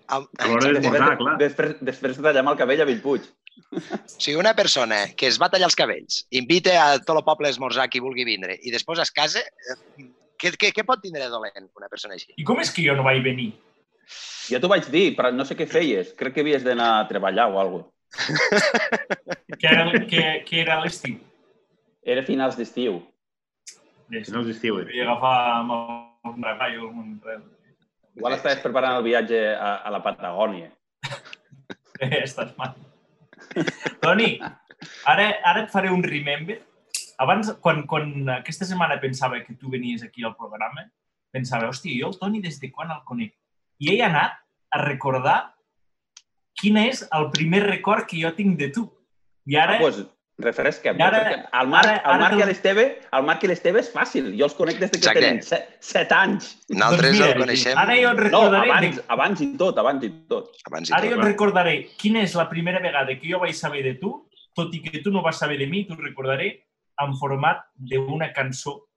El, 0.09 0.23
A 0.39 0.47
l'hora 0.49 0.71
d'esmorzar, 0.73 1.17
clar. 1.19 1.35
Després, 1.41 1.75
després 1.85 2.17
de 2.17 2.23
tallar-me 2.25 2.55
el 2.55 2.57
cabell 2.57 2.81
a 2.81 2.87
Bellpuig. 2.89 3.27
O 3.75 3.81
sigui, 4.15 4.37
una 4.39 4.55
persona 4.57 5.01
que 5.19 5.27
es 5.27 5.37
va 5.41 5.49
tallar 5.53 5.67
els 5.67 5.75
cabells, 5.77 6.23
invita 6.31 6.77
a 6.79 6.97
tot 7.03 7.17
el 7.19 7.25
poble 7.27 7.49
a 7.49 7.53
esmorzar 7.53 7.89
qui 7.91 7.99
vulgui 8.01 8.23
vindre 8.25 8.55
i 8.63 8.71
després 8.73 9.01
es 9.03 9.11
casa, 9.11 9.43
eh, 9.43 10.07
què, 10.39 10.53
què, 10.55 10.71
què 10.73 10.85
pot 10.87 11.01
tindre 11.03 11.25
de 11.25 11.29
dolent 11.33 11.67
una 11.77 11.89
persona 11.91 12.15
així? 12.15 12.31
I 12.39 12.45
com 12.47 12.61
és 12.63 12.71
que 12.73 12.85
jo 12.87 12.95
no 12.97 13.03
vaig 13.05 13.19
venir? 13.21 13.51
Jo 14.49 14.59
t'ho 14.59 14.69
vaig 14.71 14.87
dir, 14.89 15.13
però 15.17 15.31
no 15.33 15.45
sé 15.45 15.57
què 15.57 15.67
feies. 15.69 16.13
Crec 16.17 16.35
que 16.35 16.45
havies 16.45 16.65
d'anar 16.65 16.89
a 16.97 17.07
treballar 17.09 17.49
o 17.53 17.59
alguna 17.61 17.85
Que 19.59 19.67
era, 19.67 19.91
que, 20.07 20.43
que 20.45 20.61
era 20.61 20.79
l'estiu. 20.81 21.19
Era 22.01 22.23
finals 22.25 22.57
d'estiu. 22.57 22.99
No 24.33 24.43
d'estiu. 24.45 24.79
Vaig 24.81 25.01
agafar 25.03 25.35
amb 25.59 25.75
algun 25.75 26.41
treball 26.41 26.77
o 26.79 26.87
algun... 26.87 27.09
Igual 28.17 28.35
estaves 28.35 28.63
preparant 28.63 28.97
el 28.97 29.05
viatge 29.05 29.41
a, 29.53 29.75
a 29.85 29.93
la 29.93 30.03
Patagònia. 30.05 30.71
Eh, 31.99 32.21
estàs 32.23 32.53
mal. 32.55 32.77
Toni, 33.99 34.37
ara, 35.11 35.25
ara 35.49 35.65
et 35.65 35.73
faré 35.73 35.89
un 35.91 35.99
remember. 35.99 36.55
Abans, 37.19 37.49
quan, 37.59 37.81
quan 37.91 38.13
aquesta 38.37 38.63
setmana 38.63 38.95
pensava 39.01 39.41
que 39.43 39.57
tu 39.59 39.67
venies 39.73 40.05
aquí 40.05 40.23
al 40.23 40.37
programa, 40.39 40.85
pensava, 41.35 41.67
hòstia, 41.67 41.97
jo 41.99 42.07
el 42.07 42.15
Toni 42.21 42.39
des 42.45 42.55
de 42.61 42.69
quan 42.71 42.93
el 42.95 43.01
conec? 43.03 43.33
I 43.79 43.93
he 43.95 44.01
anat 44.03 44.33
a 44.75 44.83
recordar 44.85 45.53
quin 46.59 46.77
és 46.77 47.05
el 47.15 47.29
primer 47.31 47.63
record 47.65 48.05
que 48.07 48.19
jo 48.21 48.33
tinc 48.35 48.57
de 48.59 48.69
tu. 48.75 48.85
I 49.47 49.55
ara, 49.55 49.77
Ah, 49.77 49.79
doncs, 49.81 50.03
refresca'm. 50.39 50.99
I 50.99 51.01
ara- 51.01 51.49
el 51.61 51.67
Marc, 51.67 51.85
ara- 51.87 52.01
el 52.03 52.11
ara 52.11 52.17
Marc 52.19 52.33
i 52.39 52.45
l'Esteve 52.45 52.83
el 53.11 53.23
Marc 53.23 53.43
i 53.43 53.47
l'Esteve 53.47 53.79
és 53.79 53.89
fàcil. 53.93 54.27
Jo 54.37 54.45
els 54.45 54.53
conec 54.55 54.77
des 54.79 54.91
de 54.91 54.97
que 54.99 55.05
Exacte. 55.05 55.19
tenen 55.21 55.41
set, 55.41 55.77
set 55.79 56.11
anys. 56.11 56.57
Nosaltres 56.69 57.01
Doncs 57.11 57.19
mira, 57.19 57.31
el 57.33 57.39
coneixem 57.41 57.77
ara 57.77 57.95
jo 57.95 58.09
et 58.11 58.17
No, 58.17 58.23
recordaré, 58.23 58.69
abans, 58.71 58.95
de, 58.97 59.03
abans 59.07 59.41
i 59.41 59.47
tot, 59.57 59.77
abans 59.77 60.03
i 60.03 60.09
tot. 60.27 60.51
abans 60.69 60.89
i 60.89 60.93
ara 60.93 61.01
tot. 61.01 61.09
jo 61.11 61.19
et 61.19 61.25
recordaré 61.25 61.75
quina 61.97 62.21
és 62.21 62.35
la 62.35 62.49
primera 62.49 62.79
vegada 62.79 63.17
que 63.19 63.29
jo 63.31 63.39
vaig 63.39 63.53
saber 63.55 63.83
de 63.83 63.95
tu, 63.95 64.29
tot 64.55 64.73
i 64.75 64.81
que 64.81 64.99
tu 65.01 65.11
no 65.11 65.21
vas 65.23 65.37
saber 65.39 65.57
de 65.57 65.67
mi, 65.67 65.85
t'ho 65.85 65.95
recordaré 65.95 66.65
en 67.01 67.15
format 67.15 67.63
d'una 67.75 68.31
cançó 68.33 68.87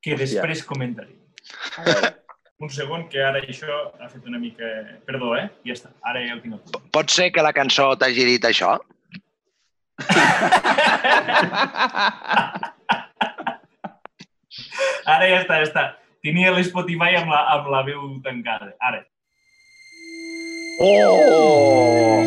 que 0.00 0.14
Hòstia. 0.14 0.40
després 0.42 0.62
comentaré. 0.64 1.16
A 1.78 1.82
veure, 1.82 2.16
Un 2.56 2.70
segon, 2.72 3.02
que 3.12 3.20
ara 3.20 3.42
això 3.44 3.68
ha 4.00 4.06
fet 4.08 4.24
una 4.24 4.38
mica... 4.40 4.64
Perdó, 5.04 5.34
eh? 5.36 5.44
Ja 5.68 5.74
està, 5.76 5.90
ara 6.08 6.22
ja 6.24 6.38
ho 6.38 6.40
tinc. 6.40 6.56
Pot 6.94 7.12
ser 7.12 7.28
que 7.34 7.44
la 7.44 7.52
cançó 7.56 7.90
t'hagi 8.00 8.24
dit 8.24 8.44
això? 8.48 8.78
Ara 15.06 15.26
ja 15.28 15.40
està, 15.42 15.58
ja 15.60 15.66
està. 15.66 15.82
Tenia 16.24 16.50
l'Spotify 16.56 17.18
amb 17.20 17.30
la, 17.30 17.40
amb 17.54 17.68
la 17.70 17.82
veu 17.86 18.00
tancada. 18.24 18.72
Ara. 18.80 19.04
Oh! 20.80 22.22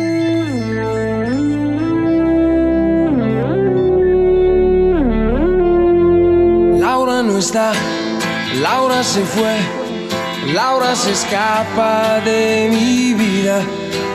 Laura 6.80 7.22
no 7.22 7.38
está, 7.38 7.72
Laura 8.62 9.02
se 9.02 9.22
fue, 9.22 9.54
Laura 10.46 10.96
se 10.96 11.12
escapa 11.12 12.20
de 12.24 12.68
mi 12.70 13.14
vida. 13.14 13.62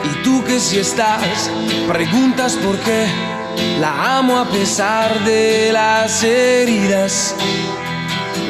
Y 0.04 0.22
tú 0.22 0.42
que 0.44 0.60
si 0.60 0.78
estás, 0.78 1.50
preguntas 1.88 2.56
por 2.56 2.76
qué. 2.78 3.06
La 3.80 4.18
amo 4.18 4.38
a 4.38 4.44
pesar 4.46 5.24
de 5.24 5.70
las 5.72 6.22
heridas. 6.22 7.34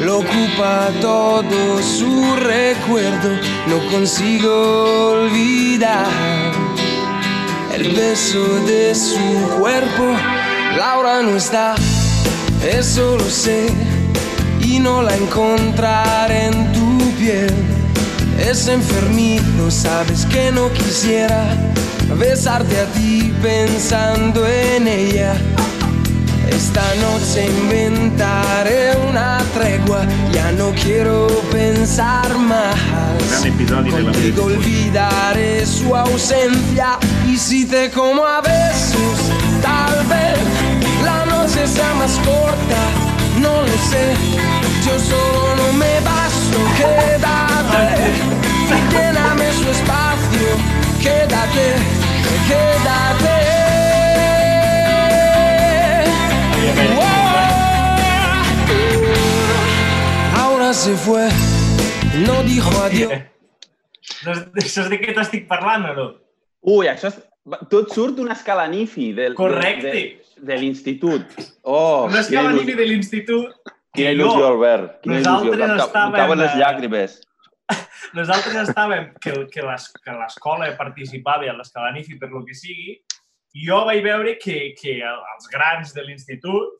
Lo 0.01 0.19
ocupa 0.19 0.89
todo 1.01 1.81
su 1.81 2.35
recuerdo. 2.35 3.29
No 3.67 3.79
consigo 3.91 5.11
olvidar 5.11 6.07
el 7.73 7.93
beso 7.93 8.43
de 8.65 8.95
su 8.95 9.49
cuerpo. 9.59 10.15
Laura 10.77 11.21
no 11.21 11.35
está, 11.37 11.75
eso 12.67 13.17
lo 13.17 13.29
sé. 13.29 13.67
Y 14.61 14.79
no 14.79 15.01
la 15.01 15.15
encontraré 15.15 16.47
en 16.47 16.73
tu 16.73 16.96
piel. 17.27 17.53
Es 18.39 18.67
enfermizo, 18.67 19.69
sabes 19.69 20.25
que 20.25 20.51
no 20.51 20.71
quisiera 20.71 21.43
besarte 22.17 22.79
a 22.79 22.85
ti 22.93 23.33
pensando 23.41 24.47
en 24.47 24.87
ella. 24.87 25.33
Esta 26.49 26.85
noche 26.95 27.47
inventaré 27.61 28.95
una 29.09 29.39
tregua, 29.53 30.01
ya 30.31 30.51
no 30.53 30.71
quiero 30.83 31.27
pensar 31.51 32.29
más. 32.37 32.75
Contigo 33.69 34.45
vida. 34.45 35.09
olvidaré 35.09 35.65
su 35.65 35.95
ausencia 35.95 36.97
y 37.27 37.37
si 37.37 37.65
te 37.65 37.91
como 37.91 38.25
a 38.25 38.41
besos, 38.41 39.17
tal 39.61 39.95
vez 40.07 40.39
la 41.03 41.25
noche 41.25 41.67
sea 41.67 41.93
más 41.95 42.13
corta, 42.25 42.81
no 43.41 43.61
lo 43.61 43.77
sé. 43.91 44.15
Yo 44.85 44.97
solo 44.99 45.55
no 45.57 45.73
me 45.73 45.99
basto, 46.57 46.77
quédate, 46.77 47.83
lléname 48.91 49.51
su 49.53 49.69
espacio, 49.69 50.49
quédate, 51.01 51.75
quédate. 52.47 53.35
Wow. 56.95 57.03
Ahora 60.35 60.73
se 60.73 60.95
fue, 60.95 61.29
no 62.25 62.43
dijo 62.43 62.69
adiós. 62.83 63.11
Doncs 64.25 64.71
Saps 64.73 64.89
de 64.89 64.97
què 64.99 65.13
t'estic 65.13 65.47
parlant 65.47 65.85
o 65.91 65.93
no? 65.95 66.07
Ui, 66.67 66.87
això 66.89 67.07
és... 67.11 67.15
Tot 67.71 67.93
surt 67.95 68.17
d'una 68.17 68.33
escala 68.35 68.65
NIFI 68.67 69.13
del, 69.15 69.33
Correcte. 69.37 69.87
de, 69.87 69.91
de, 70.35 70.41
de 70.49 70.55
l'institut. 70.59 71.23
Oh, 71.63 72.09
No 72.11 72.17
és 72.19 72.27
que 72.27 72.33
quina 72.33 72.41
va 72.43 72.49
il·lusió. 72.51 72.65
venir 72.65 72.75
de 72.75 72.85
l'institut 72.89 73.47
Quina 73.97 74.13
il·lusió, 74.15 74.39
jo, 74.39 74.47
Albert. 74.53 74.99
Quina 75.03 75.17
il·lusió. 75.19 75.51
nosaltres 75.51 75.69
em 75.69 75.81
estàvem, 75.83 76.37
les 76.39 76.53
eh, 76.53 76.59
llàgrimes. 76.61 77.17
nosaltres 78.19 78.57
estàvem, 78.69 79.09
que, 79.23 79.33
que 79.51 79.65
l'es- 79.65 79.91
que 80.03 80.15
l'escola 80.15 80.69
participava 80.79 81.49
a 81.49 81.55
l'escalanifi 81.57 82.17
per 82.21 82.29
lo 82.31 82.43
que 82.47 82.55
sigui, 82.55 82.97
i 83.57 83.65
jo 83.67 83.81
vaig 83.89 84.03
veure 84.05 84.37
que, 84.39 84.57
que 84.79 84.99
els 85.03 85.47
grans 85.51 85.93
de 85.95 86.03
l'institut 86.05 86.75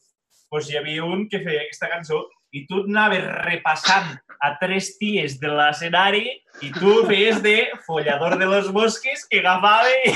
doncs 0.51 0.69
hi 0.71 0.77
havia 0.79 1.03
un 1.03 1.25
que 1.27 1.41
feia 1.43 1.65
aquesta 1.65 1.89
cançó 1.91 2.21
i 2.55 2.63
tu 2.69 2.83
anaves 2.85 3.25
repassant 3.45 4.15
a 4.39 4.51
tres 4.61 4.93
ties 4.99 5.37
de 5.41 5.49
l'escenari 5.51 6.25
i 6.63 6.69
tu 6.73 6.93
feies 7.09 7.41
de 7.43 7.55
follador 7.85 8.37
de 8.39 8.47
los 8.49 8.69
bosques 8.73 9.25
que 9.31 9.41
agafava 9.41 9.89
i, 10.05 10.13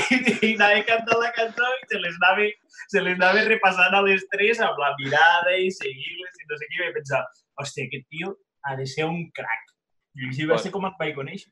i 0.48 0.52
anava 0.54 0.84
cantant 0.88 1.22
la 1.22 1.32
cançó 1.36 1.72
i 1.80 1.88
se 1.90 2.00
les 2.02 2.20
anava, 2.20 2.46
se 2.94 3.02
les 3.02 3.18
anava 3.18 3.44
repassant 3.48 3.98
a 3.98 4.04
les 4.06 4.24
tres 4.32 4.62
amb 4.64 4.78
la 4.80 4.92
mirada 5.00 5.56
i 5.58 5.70
seguir-les 5.74 6.40
i 6.40 6.48
no 6.48 6.60
sé 6.60 6.68
què. 6.68 6.78
I 6.78 6.84
vaig 6.86 6.96
pensar, 7.00 7.24
hòstia, 7.60 7.88
aquest 7.90 8.08
tio 8.08 8.36
ha 8.64 8.78
de 8.78 8.86
ser 8.86 9.08
un 9.10 9.26
crac. 9.36 9.74
I 10.16 10.30
així 10.30 10.48
va 10.48 10.60
ser 10.60 10.72
com 10.72 10.86
et 10.88 10.96
vaig 11.00 11.14
conèixer. 11.16 11.50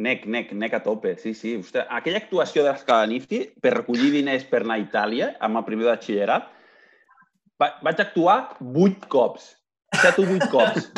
Nec, 0.00 0.22
nec, 0.30 0.52
nec 0.54 0.74
a 0.76 0.80
tope, 0.84 1.16
sí, 1.18 1.32
sí. 1.34 1.56
Ostres, 1.58 1.88
aquella 1.90 2.20
actuació 2.22 2.62
de 2.62 2.70
l'escala 2.70 3.08
NIFI 3.10 3.40
per 3.62 3.74
recollir 3.74 4.12
diners 4.14 4.44
per 4.46 4.62
anar 4.62 4.78
a 4.78 4.84
Itàlia 4.84 5.32
amb 5.42 5.58
el 5.58 5.66
primer 5.66 5.88
de 5.88 5.90
batxillerat, 5.90 6.46
va, 7.60 7.72
vaig 7.82 8.02
actuar 8.04 8.36
vuit 8.60 9.08
cops. 9.10 9.50
Set 9.98 10.18
o 10.22 10.26
vuit 10.26 10.44
cops. 10.52 10.90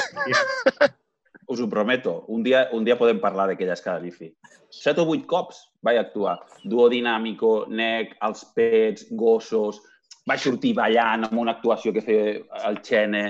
Us 1.48 1.60
ho 1.60 1.68
prometo. 1.68 2.24
Un 2.28 2.42
dia, 2.42 2.68
un 2.72 2.84
dia 2.84 2.96
podem 2.96 3.20
parlar 3.20 3.48
d'aquella 3.50 3.76
escala 3.76 4.02
NIFI. 4.02 4.30
Set 4.72 5.00
o 5.00 5.06
vuit 5.08 5.24
cops 5.28 5.64
vaig 5.84 6.00
actuar. 6.00 6.38
Duodinàmico, 6.64 7.66
nec, 7.72 8.16
els 8.28 8.44
pets, 8.56 9.08
gossos... 9.10 9.80
Vaig 10.22 10.38
sortir 10.38 10.70
ballant 10.78 11.24
amb 11.26 11.40
una 11.42 11.56
actuació 11.56 11.90
que 11.90 12.02
feia 12.06 12.36
el 12.68 12.76
Xene, 12.86 13.24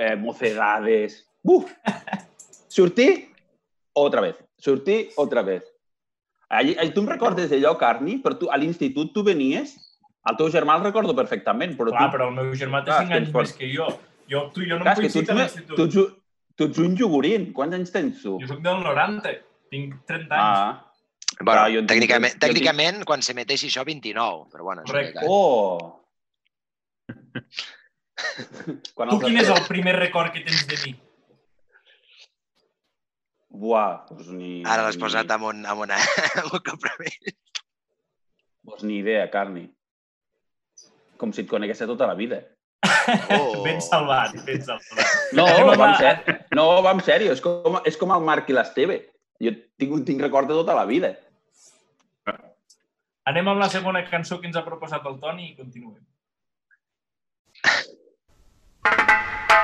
eh, 0.00 0.14
mocedades... 0.16 1.18
Buf! 1.44 1.68
Sortir 2.72 3.34
otra 3.92 4.22
vez. 4.24 4.38
Sortir 4.56 5.10
otra 5.20 5.42
vez. 5.42 5.66
Allí, 6.48 6.72
allí, 6.78 6.94
tu 6.94 7.02
em 7.04 7.10
recordes 7.10 7.50
d'allò, 7.52 7.74
Carni? 7.76 8.16
Però 8.24 8.38
tu, 8.40 8.48
a 8.48 8.56
l'institut 8.56 9.12
tu 9.12 9.22
venies, 9.26 9.76
el 10.30 10.40
teu 10.40 10.48
germà 10.54 10.78
el 10.78 10.86
recordo 10.86 11.12
perfectament, 11.16 11.76
però 11.76 11.92
Clar, 11.92 12.08
tu... 12.08 12.16
però 12.16 12.30
el 12.30 12.36
meu 12.38 12.52
germà 12.56 12.80
té 12.84 12.92
Clar, 12.92 13.04
5 13.04 13.04
és 13.04 13.12
que 13.12 13.20
anys 13.20 13.34
més 13.36 13.54
que 13.58 13.70
jo. 13.74 13.90
Jo. 14.30 14.50
Tu 14.54 14.62
i 14.64 14.68
jo 14.70 14.78
no 14.78 14.84
Clar, 14.84 14.94
em 14.94 15.00
tu 15.00 15.06
coincidim 15.06 15.36
a 15.36 15.40
l'institut. 15.42 15.76
tu, 15.76 15.82
un- 16.04 16.14
tu 16.56 16.64
ets 16.70 16.78
un 16.78 16.96
jogurín. 16.96 17.52
Quants 17.52 17.74
anys 17.74 17.90
tens 17.94 18.22
tu? 18.22 18.38
Jo 18.40 18.46
soc 18.54 18.60
del 18.64 18.82
90, 18.84 19.32
tinc 19.70 20.00
30 20.06 20.34
anys. 20.34 20.58
Ah, 20.58 20.90
Bueno, 21.40 21.60
Clar, 21.64 21.70
jo 21.74 21.80
tècnicament, 21.90 22.36
tècnicament, 22.38 23.00
quan 23.04 23.20
se 23.26 23.34
meteixi 23.34 23.66
això, 23.66 23.82
29. 23.84 24.44
Però 24.52 24.62
bueno, 24.62 24.82
és 24.84 24.90
Correcte. 24.90 25.18
veritat. 25.18 25.28
oh! 25.28 26.00
Quan 28.94 29.08
Tu 29.10 29.18
quin 29.24 29.36
és 29.40 29.48
el 29.50 29.64
primer 29.66 29.96
record 29.98 30.30
que 30.32 30.44
tens 30.46 30.62
de 30.70 30.76
mi? 30.84 30.92
Buah, 33.50 34.04
doncs 34.10 34.28
ni... 34.34 34.62
Ara 34.66 34.82
l'has 34.86 34.96
posat 34.98 35.30
amb 35.34 35.44
un, 35.50 35.64
amb 35.66 35.82
una, 35.86 35.98
amb 36.40 36.52
un 36.58 36.62
compromís. 36.70 37.18
Doncs 38.64 38.82
ni 38.86 39.00
idea, 39.02 39.26
Carni. 39.30 39.66
Com 41.18 41.32
si 41.34 41.42
et 41.44 41.50
conegués 41.50 41.82
tota 41.82 42.06
la 42.06 42.14
vida. 42.18 42.40
Oh. 43.36 43.62
Ben 43.64 43.80
salvat, 43.84 44.32
ben 44.46 44.62
salvat. 44.64 44.98
No, 45.36 45.44
Anem 45.46 45.68
amb 45.74 45.80
va 45.82 45.86
en 45.88 45.92
la- 45.92 45.98
ser... 45.98 46.14
no, 46.56 46.64
va 46.86 46.92
en 46.96 47.00
sèrio. 47.04 47.32
És 47.36 47.40
com, 47.44 47.76
és 47.84 47.96
com 48.00 48.10
el 48.16 48.22
Marc 48.24 48.48
i 48.48 48.52
l'Esteve. 48.56 48.96
Jo 49.42 49.50
tinc, 49.80 49.92
tinc 50.08 50.20
record 50.24 50.48
de 50.48 50.54
tota 50.60 50.74
la 50.78 50.86
vida. 50.88 51.10
Anem 53.28 53.46
amb 53.48 53.60
la 53.60 53.68
segona 53.72 54.02
cançó 54.08 54.38
que 54.40 54.46
ens 54.50 54.56
ha 54.60 54.64
proposat 54.66 55.04
el 55.08 55.16
Toni 55.20 55.44
i 55.50 55.54
continuem. 55.56 56.02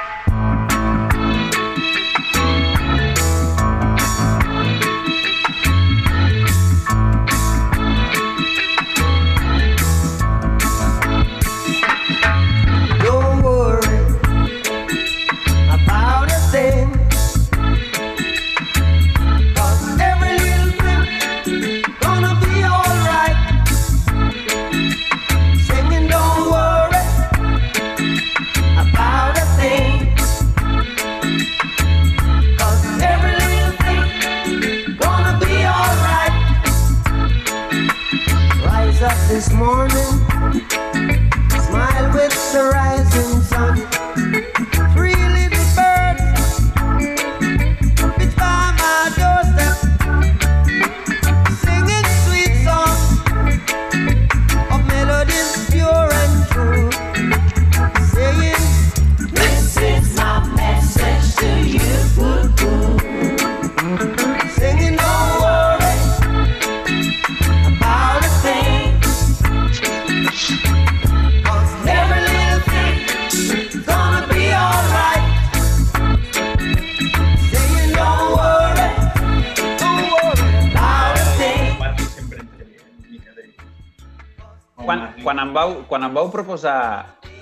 em 85.51 85.57
vau, 85.57 85.75
quan 85.91 86.07
em 86.07 86.15
vau 86.15 86.31
proposar 86.31 86.79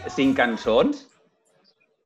cinc 0.08 0.36
cançons, 0.40 1.04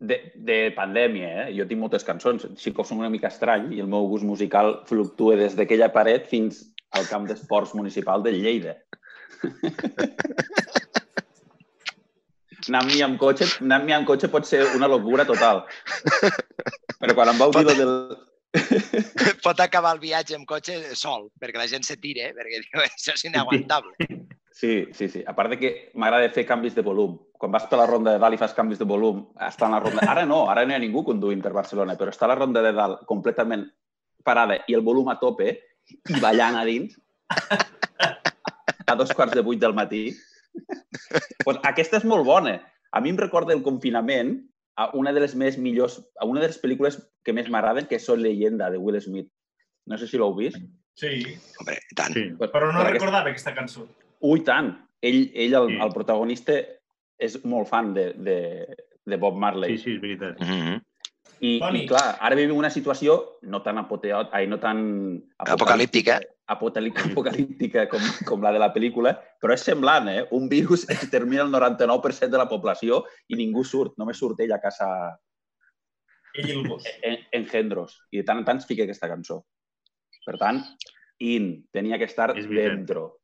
de, 0.03 0.19
de 0.35 0.59
pandèmia, 0.75 1.29
eh? 1.45 1.51
Jo 1.55 1.65
tinc 1.71 1.79
moltes 1.79 2.03
cançons, 2.03 2.43
sí 2.59 2.73
que 2.75 2.85
som 2.85 2.99
una 2.99 3.11
mica 3.13 3.31
estrany 3.31 3.71
i 3.77 3.83
el 3.85 3.91
meu 3.91 4.09
gust 4.11 4.27
musical 4.27 4.81
fluctua 4.89 5.39
des 5.39 5.55
d'aquella 5.55 5.93
paret 5.95 6.27
fins 6.31 6.65
al 6.99 7.07
camp 7.07 7.29
d'esports 7.29 7.77
municipal 7.79 8.25
de 8.27 8.35
Lleida. 8.35 8.75
anar-m'hi 12.69 13.01
amb 13.03 13.17
cotxe, 13.19 13.47
anar 13.63 13.81
amb 13.97 14.07
cotxe 14.07 14.29
pot 14.31 14.47
ser 14.47 14.61
una 14.77 14.91
locura 14.91 15.25
total. 15.29 15.65
Però 16.99 17.15
quan 17.15 17.33
em 17.33 17.41
vau 17.41 17.55
dir 17.55 17.65
del... 17.71 17.95
Pot 19.47 19.61
acabar 19.65 19.95
el 19.97 20.03
viatge 20.03 20.37
amb 20.37 20.47
cotxe 20.47 20.77
sol, 20.99 21.31
perquè 21.41 21.59
la 21.59 21.67
gent 21.71 21.87
se 21.87 21.97
tira, 21.97 22.29
eh? 22.29 22.35
perquè 22.37 22.61
diu, 22.61 22.83
això 22.85 23.17
és 23.17 23.25
inaguantable. 23.31 23.95
Sí, 24.53 24.89
sí, 24.93 25.09
sí. 25.09 25.23
A 25.27 25.33
part 25.35 25.51
de 25.55 25.59
que 25.59 25.71
m'agrada 25.97 26.29
fer 26.31 26.45
canvis 26.47 26.75
de 26.77 26.83
volum. 26.85 27.17
Quan 27.41 27.51
vas 27.55 27.65
per 27.71 27.79
la 27.81 27.87
ronda 27.89 28.13
de 28.13 28.21
dalt 28.21 28.37
i 28.37 28.41
fas 28.41 28.53
canvis 28.55 28.79
de 28.79 28.85
volum, 28.87 29.23
està 29.41 29.67
en 29.67 29.73
la 29.77 29.81
ronda... 29.81 30.05
Ara 30.13 30.27
no, 30.29 30.43
ara 30.53 30.67
no 30.67 30.75
hi 30.75 30.77
ha 30.77 30.83
ningú 30.83 31.03
conduint 31.07 31.41
per 31.43 31.55
Barcelona, 31.57 31.97
però 31.99 32.13
està 32.13 32.29
la 32.29 32.37
ronda 32.37 32.61
de 32.63 32.73
dalt 32.77 33.07
completament 33.09 33.65
parada 34.23 34.61
i 34.69 34.77
el 34.77 34.85
volum 34.87 35.09
a 35.11 35.17
tope 35.19 35.49
i 36.13 36.21
ballant 36.23 36.55
a 36.61 36.67
dins 36.69 36.95
a 38.87 38.95
dos 38.95 39.13
quarts 39.17 39.35
de 39.35 39.41
vuit 39.43 39.61
del 39.61 39.75
matí. 39.75 40.13
pues 41.45 41.59
aquesta 41.65 41.99
és 41.99 42.05
molt 42.05 42.27
bona. 42.29 42.59
A 42.93 43.01
mi 43.01 43.11
em 43.11 43.17
recorda 43.19 43.55
el 43.57 43.63
confinament 43.65 44.37
a 44.77 44.91
una 44.97 45.13
de 45.13 45.21
les 45.25 45.35
més 45.35 45.57
millors, 45.59 45.99
a 46.21 46.29
una 46.29 46.41
de 46.45 46.49
les 46.53 46.61
pel·lícules 46.61 46.99
que 47.25 47.33
més 47.33 47.49
m'agraden, 47.49 47.89
que 47.89 47.97
és 47.97 48.05
Soy 48.05 48.21
leyenda, 48.21 48.69
de 48.71 48.79
Will 48.79 49.01
Smith. 49.01 49.31
No 49.89 49.99
sé 49.99 50.07
si 50.07 50.21
l'heu 50.21 50.35
vist. 50.37 50.61
Sí, 50.95 51.23
Hombre, 51.59 51.79
tant. 51.97 52.13
Sí. 52.13 52.25
però 52.37 52.69
no 52.69 52.79
Per 52.79 52.85
aquesta- 52.85 52.93
recordava 52.93 53.31
aquesta 53.33 53.55
cançó. 53.57 53.87
Ui, 54.23 54.41
tant. 54.47 54.73
Ell, 55.03 55.31
ell 55.35 55.55
el, 55.59 55.69
Sí. 55.73 55.79
el 55.83 55.93
protagonista, 55.93 56.55
és 57.19 57.37
molt 57.45 57.69
fan 57.69 57.93
de, 57.95 58.13
de, 58.15 58.37
de 59.05 59.17
Bob 59.19 59.37
Marley. 59.39 59.77
Sí, 59.79 59.85
sí, 59.85 59.95
és 59.97 60.01
veritat. 60.03 60.41
Mm 60.41 60.61
-hmm. 60.63 60.81
I, 61.43 61.59
Toni. 61.59 61.81
I, 61.83 61.87
clar, 61.89 62.17
ara 62.21 62.37
vivim 62.37 62.57
una 62.57 62.71
situació 62.71 63.39
no 63.43 63.63
tan 63.63 63.79
apoteot, 63.79 64.29
ai, 64.33 64.47
no 64.47 64.59
tan 64.61 65.21
Apocalíptica. 65.39 66.21
apocalí- 66.47 66.93
apocalíptica 67.11 67.89
com, 67.89 68.01
com 68.25 68.41
la 68.43 68.53
de 68.53 68.59
la 68.61 68.73
pel·lícula, 68.73 69.19
però 69.41 69.53
és 69.55 69.61
semblant, 69.61 70.09
eh? 70.09 70.27
Un 70.31 70.49
virus 70.49 70.89
extermina 70.89 71.43
el 71.43 71.51
99% 71.51 72.31
de 72.31 72.39
la 72.39 72.49
població 72.49 73.05
i 73.27 73.35
ningú 73.35 73.65
surt, 73.65 73.95
només 73.99 74.17
surt 74.19 74.39
ell 74.41 74.53
a 74.53 74.61
casa 74.61 75.19
Ell 76.35 76.49
i 76.49 76.53
el 76.53 76.69
gos. 76.69 76.85
en, 77.03 77.19
engendros. 77.33 77.99
I 78.11 78.19
de 78.19 78.25
tant 78.25 78.39
en 78.39 78.45
tant 78.45 78.59
es 78.59 78.67
fica 78.67 78.85
aquesta 78.85 79.09
cançó. 79.09 79.45
Per 80.25 80.39
tant, 80.39 80.63
in, 81.19 81.67
tenia 81.73 81.99
que 81.99 82.05
estar 82.05 82.33
dentro. 82.35 83.19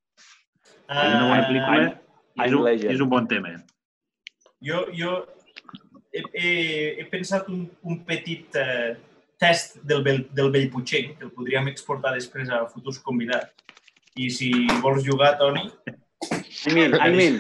Una 0.89 1.25
bona 1.29 1.43
pel·lícula 1.49 1.83
i 2.39 2.47
és, 2.47 2.55
un, 2.55 2.69
és 2.95 3.03
un 3.05 3.11
bon 3.13 3.27
tema. 3.29 3.53
Jo, 4.65 4.87
jo 4.95 5.13
he, 6.13 6.23
he, 6.33 6.53
he 7.03 7.05
pensat 7.13 7.49
un, 7.53 7.67
un 7.85 8.01
petit 8.09 8.57
eh, 8.59 8.97
test 9.39 9.79
del, 9.87 10.03
Bell- 10.07 10.27
del 10.35 10.51
Bellputxenc 10.55 11.19
que 11.19 11.29
el 11.29 11.33
podríem 11.37 11.69
exportar 11.71 12.15
després 12.17 12.51
a 12.51 12.65
futurs 12.73 12.99
convidats. 13.05 13.53
I 14.19 14.31
si 14.35 14.51
vols 14.83 15.05
jugar, 15.07 15.37
Toni, 15.39 15.69
I 16.67 16.73
mean, 16.75 16.97
I 16.99 17.11
mean, 17.15 17.37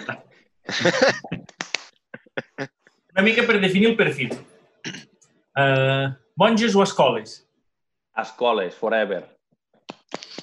una 3.10 3.24
mica 3.26 3.42
per 3.48 3.58
definir 3.58 3.88
el 3.90 3.96
perfil. 3.98 4.36
Uh, 5.58 6.14
monges 6.38 6.76
o 6.78 6.84
escoles? 6.84 7.40
escoles, 8.18 8.74
forever. 8.74 9.24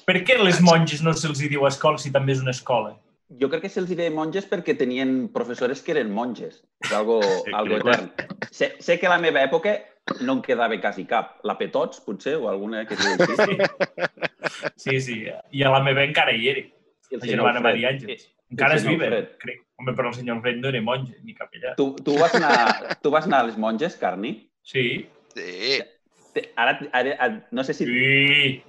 Per 0.06 0.20
què 0.28 0.38
les 0.38 0.62
monges 0.62 1.02
no 1.06 1.14
se'ls 1.18 1.42
diu 1.42 1.66
escola 1.66 1.98
si 2.02 2.12
també 2.14 2.36
és 2.36 2.44
una 2.44 2.54
escola? 2.54 2.94
Jo 3.42 3.50
crec 3.50 3.64
que 3.66 3.72
se'ls 3.74 3.90
diré 3.90 4.12
monges 4.14 4.46
perquè 4.46 4.76
tenien 4.78 5.16
professores 5.34 5.82
que 5.82 5.96
eren 5.96 6.12
monges. 6.14 6.62
És 6.86 6.94
algo, 6.94 7.18
algo 7.58 7.80
clar. 7.82 7.98
etern. 8.04 8.38
Sé, 8.54 8.76
sé 8.80 9.00
que 9.02 9.10
a 9.10 9.16
la 9.16 9.22
meva 9.24 9.42
època 9.42 9.74
no 10.22 10.38
en 10.38 10.44
quedava 10.46 10.78
quasi 10.82 11.08
cap. 11.10 11.40
La 11.44 11.58
Petots, 11.58 12.04
potser, 12.06 12.36
o 12.38 12.50
alguna 12.52 12.86
que 12.86 12.98
diu 13.00 13.26
així. 13.26 13.58
Sí, 14.78 15.00
sí. 15.02 15.18
I 15.26 15.66
a 15.66 15.74
la 15.74 15.82
meva 15.84 16.06
encara 16.06 16.36
hi 16.38 16.52
era. 16.54 16.62
I 17.10 17.18
el 17.18 17.20
La 17.20 17.26
senyor 17.26 17.40
germana 17.40 17.62
Fred. 17.64 17.66
Maria 17.72 17.94
Àngels. 17.96 18.28
Encara 18.54 18.78
és 18.78 18.86
viva, 18.86 19.10
Fred. 19.10 19.34
crec. 19.42 19.64
Home, 19.82 19.92
però 19.98 20.12
el 20.12 20.16
senyor 20.16 20.38
Fred 20.46 20.62
no 20.62 20.70
era 20.70 20.82
monge, 20.86 21.18
ni 21.26 21.34
capellà. 21.36 21.74
Tu, 21.80 21.90
tu, 22.06 22.14
vas 22.22 22.38
anar, 22.38 22.96
tu 23.02 23.12
vas 23.12 23.26
anar 23.26 23.42
a 23.42 23.50
les 23.50 23.58
monges, 23.58 23.98
Carni? 24.00 24.36
Sí. 24.64 24.86
Sí. 25.34 25.82
Ara, 26.56 26.78
ara, 26.94 27.18
ara 27.18 27.48
no 27.52 27.66
sé 27.66 27.74
si... 27.74 27.90
Sí. 27.90 28.64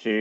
Sí. 0.00 0.16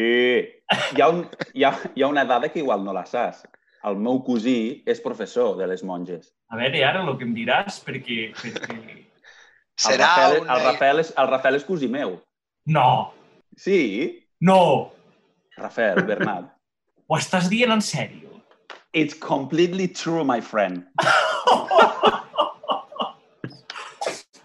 Hi 0.96 1.02
ha, 1.02 1.08
un, 1.10 1.24
hi, 1.54 1.64
ha, 1.64 1.74
hi 1.96 2.04
ha 2.04 2.10
una 2.12 2.26
dada 2.28 2.50
que 2.52 2.60
igual 2.60 2.84
no 2.84 2.94
la 2.94 3.06
saps. 3.10 3.46
El 3.88 3.96
meu 3.96 4.20
cosí 4.28 4.84
és 4.90 5.00
professor 5.00 5.56
de 5.58 5.70
les 5.72 5.86
monges. 5.88 6.34
A 6.52 6.60
veure, 6.60 6.82
ara 6.84 7.06
el 7.06 7.16
que 7.18 7.24
em 7.28 7.32
diràs, 7.38 7.80
perquè... 7.86 8.34
perquè... 8.40 8.80
El 9.80 9.94
Serà 9.94 10.08
Rafael, 10.10 10.42
una... 10.42 10.56
el, 10.58 10.64
Rafael 10.66 11.00
és, 11.00 11.10
el 11.22 11.28
Rafael 11.30 11.56
és 11.56 11.64
cosí 11.64 11.88
meu. 11.88 12.18
No, 12.68 12.88
Sí, 13.60 14.28
no. 14.40 14.94
Rafael, 15.58 16.04
Bernat. 16.08 16.46
Ho 17.10 17.18
estàs 17.18 17.50
dient 17.52 17.74
en 17.74 17.82
sèrio? 17.84 18.40
It's 18.94 19.16
completely 19.20 19.88
true, 19.90 20.24
my 20.24 20.40
friend. 20.40 20.86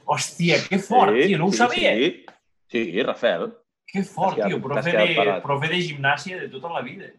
Hòstia, 0.05 0.59
que 0.67 0.79
fort, 0.83 1.15
tio, 1.15 1.39
no 1.39 1.47
ho 1.49 1.53
sí, 1.53 1.59
sabia. 1.59 1.93
Sí, 1.97 2.83
sí 2.91 3.03
Rafael. 3.03 3.55
Que 3.95 4.03
fort, 4.03 4.41
tio, 4.43 4.59
profe 4.61 4.91
de, 4.91 5.37
profe 5.45 5.69
de 5.71 5.79
gimnàsia 5.87 6.41
de 6.41 6.49
tota 6.51 6.73
la 6.75 6.81
vida. 6.83 7.13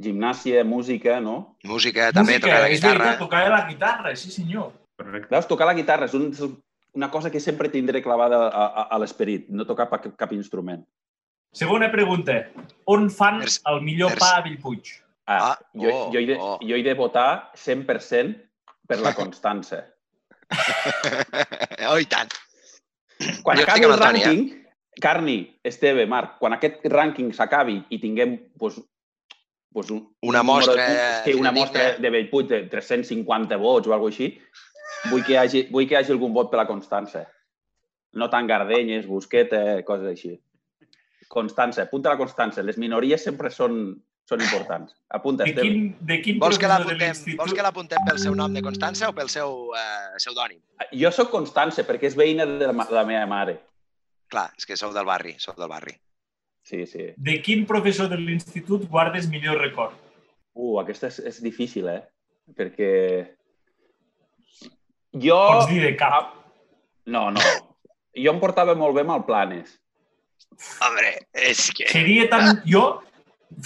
Gimnàsia, 0.00 0.62
música, 0.64 1.18
no? 1.20 1.56
Música, 1.66 2.12
també, 2.14 2.38
Música, 2.38 2.46
tocar 2.46 2.60
la 2.62 2.68
guitarra. 2.70 2.98
veritat, 3.04 3.18
tocava 3.24 3.48
la 3.50 3.64
guitarra, 3.68 4.12
sí 4.16 4.30
senyor. 4.30 4.70
Correcte. 4.96 5.28
Veus, 5.34 5.48
tocar 5.50 5.66
la 5.66 5.74
guitarra 5.74 6.06
és 6.06 6.14
un, 6.14 6.30
una 6.94 7.10
cosa 7.10 7.30
que 7.34 7.40
sempre 7.42 7.68
tindré 7.68 8.00
clavada 8.02 8.38
a, 8.46 8.64
a, 8.66 8.82
a 8.94 8.98
l'esperit, 9.02 9.48
no 9.50 9.66
tocar 9.66 9.88
pa, 9.90 9.98
cap 10.00 10.32
instrument. 10.32 10.86
Segona 11.52 11.90
pregunta. 11.90 12.38
On 12.86 13.10
fan 13.10 13.40
Terç- 13.42 13.60
el 13.66 13.80
millor 13.82 14.14
terç- 14.14 14.22
pa 14.22 14.36
a 14.38 14.42
Bellpuig? 14.46 14.94
Ah, 15.26 15.40
Ah, 15.52 15.58
jo, 15.74 15.90
oh, 15.90 16.12
jo, 16.14 16.18
he 16.22 16.26
de, 16.26 16.36
oh. 16.38 16.58
jo 16.62 16.76
he 16.78 16.82
de 16.86 16.94
votar 16.94 17.50
100% 17.58 18.36
per 18.86 18.98
la 19.02 19.12
Constança. 19.14 19.82
oh, 21.90 21.98
i 21.98 22.06
tant. 22.10 22.30
Quan 23.44 23.58
Jo 23.58 23.66
acabi 23.66 23.84
el 23.84 23.92
eh? 23.92 23.98
rànquing, 24.00 24.40
Carni, 25.00 25.58
Esteve, 25.62 26.06
Marc, 26.06 26.38
quan 26.40 26.52
aquest 26.56 26.82
rànquing 26.90 27.30
s'acabi 27.32 27.76
i 27.94 27.98
tinguem 28.02 28.36
pues, 28.58 28.80
pues 29.72 29.90
un, 29.94 30.02
Una 30.26 30.42
mostra 30.42 30.74
un- 30.74 31.24
sí, 31.24 31.34
una 31.38 31.52
mostra 31.52 31.92
de 31.98 32.10
Bellpuig 32.10 32.48
de 32.48 32.62
350 32.68 33.56
vots 33.56 33.86
o 33.86 33.94
alguna 33.94 34.10
així, 34.10 34.32
vull 35.10 35.22
que, 35.24 35.32
hi 35.32 35.36
hagi, 35.36 35.62
vull 35.70 35.86
que 35.86 35.94
hi 35.94 36.00
hagi 36.02 36.12
algun 36.12 36.34
vot 36.34 36.50
per 36.50 36.58
la 36.58 36.66
Constança. 36.66 37.26
No 38.18 38.28
tant 38.28 38.48
Gardenyes, 38.50 39.06
Busqueta, 39.06 39.82
coses 39.86 40.08
així. 40.10 40.34
Constança, 41.28 41.82
apunta 41.86 42.10
la 42.10 42.18
Constança. 42.18 42.62
Les 42.66 42.76
minories 42.76 43.22
sempre 43.22 43.50
són, 43.54 43.94
són 44.26 44.40
importants. 44.42 44.96
Apunta, 45.08 45.44
De 45.44 45.50
Esteve. 45.54 45.68
quin, 45.68 45.96
de 46.00 46.20
quin 46.20 46.40
Vols 46.42 46.58
que 46.58 46.66
de 46.66 46.72
l'apuntem 46.74 47.36
vols 47.38 47.54
que 47.54 47.62
l'apuntem 47.62 48.02
pel 48.08 48.18
seu 48.18 48.34
nom 48.34 48.52
de 48.52 48.60
Constança 48.66 49.08
o 49.08 49.14
pel 49.14 49.28
seu 49.30 49.70
eh, 49.78 50.16
pseudònim? 50.18 50.58
Jo 50.98 51.12
sóc 51.14 51.30
Constança 51.30 51.86
perquè 51.86 52.10
és 52.10 52.16
veïna 52.18 52.44
de 52.46 52.66
la, 52.66 52.74
de 52.74 52.94
la 52.98 53.04
meva 53.06 53.26
mare. 53.30 53.60
Clar, 54.30 54.48
és 54.56 54.68
que 54.68 54.78
sou 54.78 54.92
del 54.94 55.08
barri, 55.08 55.34
sou 55.42 55.56
del 55.58 55.70
barri. 55.70 55.96
Sí, 56.62 56.84
sí. 56.86 57.08
De 57.18 57.40
quin 57.42 57.64
professor 57.66 58.08
de 58.10 58.18
l'institut 58.20 58.86
guardes 58.90 59.26
millor 59.30 59.58
record? 59.58 59.96
Uh, 60.54 60.78
aquesta 60.82 61.08
és, 61.10 61.18
és 61.32 61.40
difícil, 61.42 61.88
eh? 61.90 62.02
Perquè... 62.56 62.90
Jo... 65.18 65.38
Pots 65.56 65.70
dir 65.70 65.80
de 65.82 65.94
cap. 65.98 66.36
No, 67.10 67.30
no. 67.34 67.42
Jo 68.14 68.34
em 68.34 68.40
portava 68.42 68.76
molt 68.78 68.94
bé 68.94 69.02
amb 69.06 69.16
el 69.16 69.24
Planes. 69.26 69.74
Hombre, 70.84 71.14
és 71.34 71.64
que... 71.74 71.88
Seria 71.90 72.28
tan... 72.30 72.62
Jo, 72.68 73.00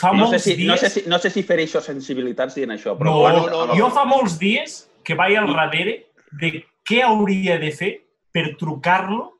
fa 0.01 0.15
No 0.17 0.31
sé, 0.31 0.39
molts 0.39 0.47
si, 0.47 0.57
dies... 0.57 0.71
no, 0.71 0.79
sé 0.81 0.93
si, 0.95 1.05
no 1.11 1.21
sé 1.21 1.33
si 1.35 1.45
fer 1.45 1.59
això 1.65 1.83
sensibilitats 1.85 2.57
dient 2.57 2.73
això, 2.77 2.97
però... 2.97 3.13
No, 3.13 3.21
Planes- 3.27 3.51
no, 3.53 3.63
no. 3.69 3.77
jo 3.77 3.91
fa 3.93 4.07
molts 4.09 4.39
dies 4.41 4.85
que 5.05 5.17
vaig 5.19 5.37
al 5.37 5.53
darrere 5.53 5.99
de 6.41 6.55
què 6.89 7.03
hauria 7.05 7.59
de 7.61 7.73
fer 7.75 7.93
per 8.33 8.55
trucar-lo 8.61 9.34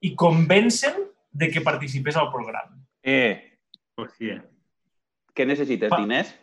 i 0.00 0.14
convèncer-lo 0.16 1.06
de 1.30 1.50
que 1.50 1.60
participés 1.60 2.16
al 2.16 2.30
programa. 2.32 2.76
Eh, 3.02 3.58
Hòstia. 3.96 4.40
què 5.34 5.46
necessites? 5.46 5.90
Pa- 5.90 6.00
Diners? 6.00 6.34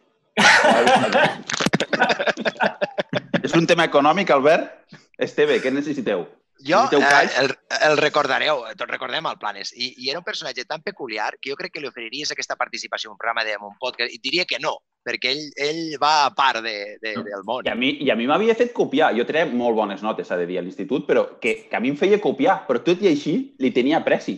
És 3.44 3.54
un 3.58 3.68
tema 3.68 3.86
econòmic, 3.88 4.32
Albert? 4.34 4.96
Esteve, 5.18 5.60
què 5.62 5.72
necessiteu? 5.74 6.26
Jo 6.66 6.80
eh, 6.90 7.30
el, 7.38 7.52
el 7.86 7.98
recordareu, 8.00 8.64
tots 8.78 8.90
recordem 8.90 9.28
el 9.30 9.38
Planes, 9.38 9.70
i, 9.78 9.92
i 10.02 10.10
era 10.10 10.18
un 10.18 10.26
personatge 10.26 10.66
tan 10.66 10.82
peculiar 10.82 11.36
que 11.40 11.52
jo 11.52 11.58
crec 11.60 11.76
que 11.76 11.84
li 11.84 11.90
oferiries 11.90 12.32
aquesta 12.34 12.58
participació 12.58 13.12
en 13.12 13.14
un 13.14 13.20
programa 13.22 13.44
de, 13.46 13.54
un 13.62 13.78
podcast, 13.78 14.10
i 14.14 14.18
diria 14.24 14.46
que 14.50 14.58
no, 14.64 14.74
perquè 15.08 15.32
ell, 15.32 15.46
ell 15.64 15.82
va 16.02 16.12
a 16.26 16.32
part 16.36 16.60
de, 16.66 16.76
de, 17.02 17.16
del 17.24 17.46
món. 17.48 17.64
I 17.66 17.72
a 17.72 17.76
mi, 17.80 17.94
i 18.04 18.12
a 18.12 18.18
mi 18.20 18.28
m'havia 18.28 18.56
fet 18.60 18.74
copiar. 18.76 19.14
Jo 19.18 19.26
tenia 19.30 19.48
molt 19.48 19.78
bones 19.80 20.04
notes, 20.04 20.28
s'ha 20.28 20.38
de 20.40 20.46
dir, 20.50 20.60
a 20.60 20.66
l'institut, 20.66 21.08
però 21.08 21.26
que, 21.40 21.56
que 21.72 21.80
a 21.80 21.82
mi 21.84 21.94
em 21.94 21.98
feia 22.00 22.20
copiar. 22.24 22.60
Però 22.68 22.84
tot 22.84 23.02
i 23.06 23.10
així, 23.14 23.38
li 23.64 23.72
tenia 23.76 24.04
preci. 24.06 24.38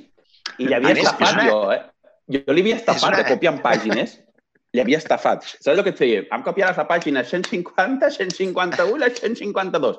I 0.61 0.69
l'havia 0.69 0.93
A 0.93 0.99
estafat 1.01 1.33
una- 1.39 1.47
jo, 1.49 1.59
eh? 1.73 1.81
Jo, 2.29 2.43
jo 2.45 2.53
li 2.53 2.61
havia 2.67 2.77
estafat 2.77 3.09
una- 3.15 3.23
de 3.23 3.29
copiar 3.33 3.55
en 3.57 3.61
pàgines. 3.65 4.17
Li 4.69 4.83
havia 4.83 4.99
estafat. 5.01 5.41
Saps 5.49 5.65
el 5.71 5.79
que 5.81 5.89
et 5.89 5.97
feia? 5.97 6.17
Em 6.29 6.43
copiaràs 6.45 6.77
la 6.77 6.83
pàgina 6.85 7.23
150, 7.25 8.05
151 8.13 8.99
i 8.99 8.99
la 9.01 9.07
152. 9.09 9.95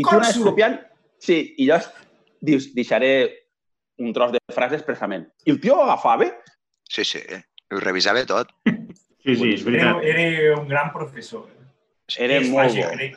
I 0.00 0.02
tu 0.06 0.14
anaves 0.16 0.38
copiant... 0.40 0.78
Sí, 1.20 1.36
i 1.60 1.66
llavors 1.68 1.90
dius, 2.40 2.70
deixaré 2.72 3.10
un 4.00 4.14
tros 4.16 4.32
de 4.32 4.40
frase 4.56 4.78
expressament. 4.80 5.26
I 5.44 5.52
el 5.52 5.60
tio 5.60 5.76
ho 5.76 5.84
agafava 5.84 6.30
Sí, 6.88 7.04
sí, 7.04 7.20
ho 7.68 7.82
revisava 7.84 8.24
tot. 8.24 8.48
Sí, 9.24 9.36
sí, 9.36 9.54
és 9.54 9.62
Era, 9.66 9.94
veritat. 9.94 10.04
era 10.04 10.58
un 10.60 10.68
gran 10.68 10.92
professor. 10.92 11.46
Era 12.18 12.34
És 12.36 12.48
molt 12.50 12.66
màgic, 12.66 12.84
bo. 12.84 12.90
crec. 12.92 13.14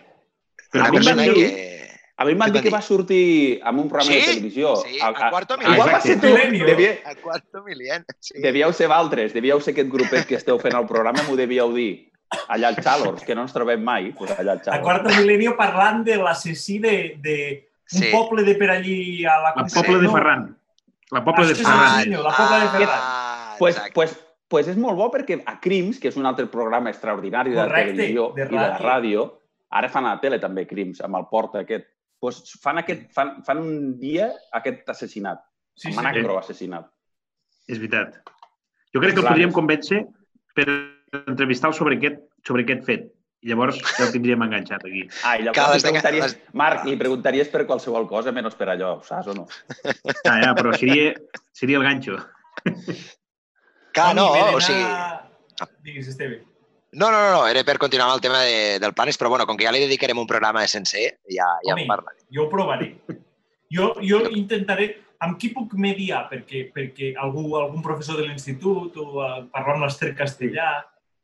Però 0.71 0.85
a 0.85 0.91
mi 0.91 0.97
em 0.97 1.03
van 1.03 1.15
persona 1.15 1.23
dir- 1.23 1.33
que... 1.35 1.77
A 2.19 2.25
mi 2.25 2.31
em 2.31 2.37
van 2.39 2.51
dir 2.51 2.61
que 2.63 2.69
va 2.73 2.81
sortir 2.81 3.61
en 3.63 3.77
un 3.79 3.89
programa 3.89 4.09
Sí, 4.11 4.19
de 4.19 4.25
televisió. 4.33 4.75
sí, 4.77 4.97
a 5.01 5.29
Quarto 5.29 5.53
Igual 5.61 5.77
va 5.79 5.85
Milenio. 5.85 6.01
ser 6.01 6.19
tu. 6.21 6.27
Milenio. 6.27 6.65
Devia, 6.65 6.97
A 7.05 7.13
quarto 7.15 7.63
milient. 7.63 8.05
Sí. 8.19 8.39
devíeu 8.41 8.73
ser 8.73 8.87
valtres, 8.87 9.33
devíeu 9.33 9.59
ser 9.61 9.73
aquest 9.75 9.89
grupet 9.91 10.25
que 10.25 10.35
esteu 10.35 10.57
fent 10.57 10.73
el 10.73 10.87
programa, 10.87 11.21
m'ho 11.27 11.35
devíeu 11.35 11.71
dir. 11.75 12.09
Allà 12.49 12.69
al 12.69 12.75
Xalors, 12.83 13.23
que 13.23 13.35
no 13.35 13.43
ens 13.43 13.53
trobem 13.53 13.83
mai, 13.83 14.11
pues 14.17 14.31
allà 14.31 14.51
al 14.53 14.59
A 14.59 14.63
Xalors. 14.63 14.83
quarta 14.83 15.09
mil·lenio 15.13 15.55
parlant 15.55 16.03
de 16.03 16.17
l'assassí 16.17 16.79
de, 16.79 17.15
de 17.21 17.69
un 17.93 17.99
Sí. 18.01 18.09
poble 18.11 18.43
de 18.43 18.55
per 18.55 18.71
allí 18.71 19.23
a 19.23 19.37
la 19.37 19.43
La 19.49 19.53
Conselleria, 19.53 19.87
Pobla 19.87 20.01
de 20.01 20.07
no? 20.07 20.13
Ferran. 20.13 20.57
La 21.11 21.23
Pobla 21.23 21.45
de 21.45 21.51
Ah, 21.53 21.55
sí, 21.55 21.63
Ferran. 21.63 22.23
la 22.23 22.35
Pobla 22.35 22.59
de 22.63 22.69
Ferran. 22.79 22.99
Ah, 22.99 23.55
pues, 23.59 23.75
exacte. 23.75 23.93
pues, 23.93 24.19
pues 24.47 24.67
és 24.71 24.77
molt 24.79 24.95
bo 24.97 25.09
perquè 25.11 25.41
a 25.45 25.57
Crims, 25.59 25.99
que 25.99 26.07
és 26.09 26.17
un 26.17 26.25
altre 26.25 26.45
programa 26.47 26.89
extraordinari 26.89 27.51
de 27.51 27.61
Correcte, 27.61 27.91
televisió 27.95 28.29
de 28.35 28.41
i 28.45 28.45
de 28.47 28.57
ràdio. 28.57 28.85
ràdio, 28.85 29.25
ara 29.71 29.89
fan 29.89 30.05
a 30.05 30.13
la 30.15 30.21
tele 30.21 30.39
també 30.39 30.65
Crims, 30.67 31.01
amb 31.01 31.15
el 31.19 31.25
Porta 31.29 31.59
aquest. 31.65 31.85
Pues 32.19 32.39
fan, 32.63 32.79
aquest, 32.79 33.11
fan, 33.13 33.43
fan 33.45 33.59
un 33.61 33.99
dia 33.99 34.31
aquest 34.57 34.87
assassinat, 34.89 35.43
Sí, 35.75 35.91
sí, 35.91 35.99
sí. 35.99 36.37
assassinat. 36.37 36.87
És 37.67 37.77
veritat. 37.77 38.15
Jo 38.95 38.99
crec 39.03 39.13
que 39.13 39.19
el 39.21 39.27
podríem 39.27 39.51
convèncer 39.53 40.07
per 40.55 40.65
entrevistar-lo 41.27 41.75
sobre 41.77 41.95
aquest, 41.99 42.17
sobre 42.47 42.63
aquest 42.63 42.85
fet. 42.87 43.13
I 43.45 43.51
llavors 43.51 43.77
ja 43.77 44.05
el 44.07 44.11
tindríem 44.15 44.41
enganxat 44.41 44.81
aquí. 44.87 45.03
Ah, 45.23 45.35
i 45.37 45.43
llavors 45.43 45.59
Cada 45.59 45.75
li 45.75 45.81
de- 45.83 45.91
preguntaries, 45.91 46.23
les- 46.23 46.53
Marc, 46.53 46.85
li 46.85 46.95
preguntaries 46.97 47.49
per 47.53 47.67
qualsevol 47.67 48.07
cosa 48.09 48.31
menys 48.31 48.55
per 48.55 48.69
allò, 48.73 48.95
saps 49.03 49.27
o 49.27 49.33
no? 49.35 49.45
Ah, 50.25 50.39
ja, 50.41 50.55
però 50.55 50.73
seria, 50.73 51.13
seria 51.53 51.77
el 51.77 51.83
ganxo. 51.83 52.17
Clar, 53.97 54.13
no, 54.17 54.27
o 54.53 54.61
sigui... 54.61 54.85
Digues, 55.87 56.07
Esteve. 56.11 56.43
No, 56.93 57.09
no, 57.11 57.17
no, 57.19 57.31
no, 57.33 57.41
era 57.49 57.63
per 57.67 57.75
continuar 57.81 58.07
amb 58.07 58.15
el 58.17 58.23
tema 58.23 58.39
de, 58.45 58.77
del 58.79 58.93
Planes, 58.95 59.17
però 59.19 59.29
bueno, 59.33 59.45
com 59.49 59.57
que 59.57 59.65
ja 59.67 59.73
li 59.75 59.81
dedicarem 59.83 60.17
un 60.21 60.29
programa 60.29 60.63
sencer, 60.71 61.17
ja, 61.27 61.49
ja 61.65 61.73
Home, 61.73 61.83
en 61.83 61.91
parlarem. 61.91 62.23
Jo 62.33 62.45
ho 62.45 62.49
provaré. 62.53 62.93
Jo, 63.73 63.91
jo 64.01 64.23
intentaré... 64.31 64.95
Amb 65.17 65.39
qui 65.41 65.49
puc 65.49 65.71
mediar? 65.81 66.27
Perquè, 66.29 66.67
perquè 66.75 67.07
algú, 67.17 67.47
algun 67.57 67.81
professor 67.81 68.19
de 68.19 68.27
l'institut 68.27 68.99
o 69.01 69.05
uh, 69.15 69.39
parlar 69.49 69.73
amb 69.79 69.87
l'Ester 69.87 70.11
Castellà 70.13 70.67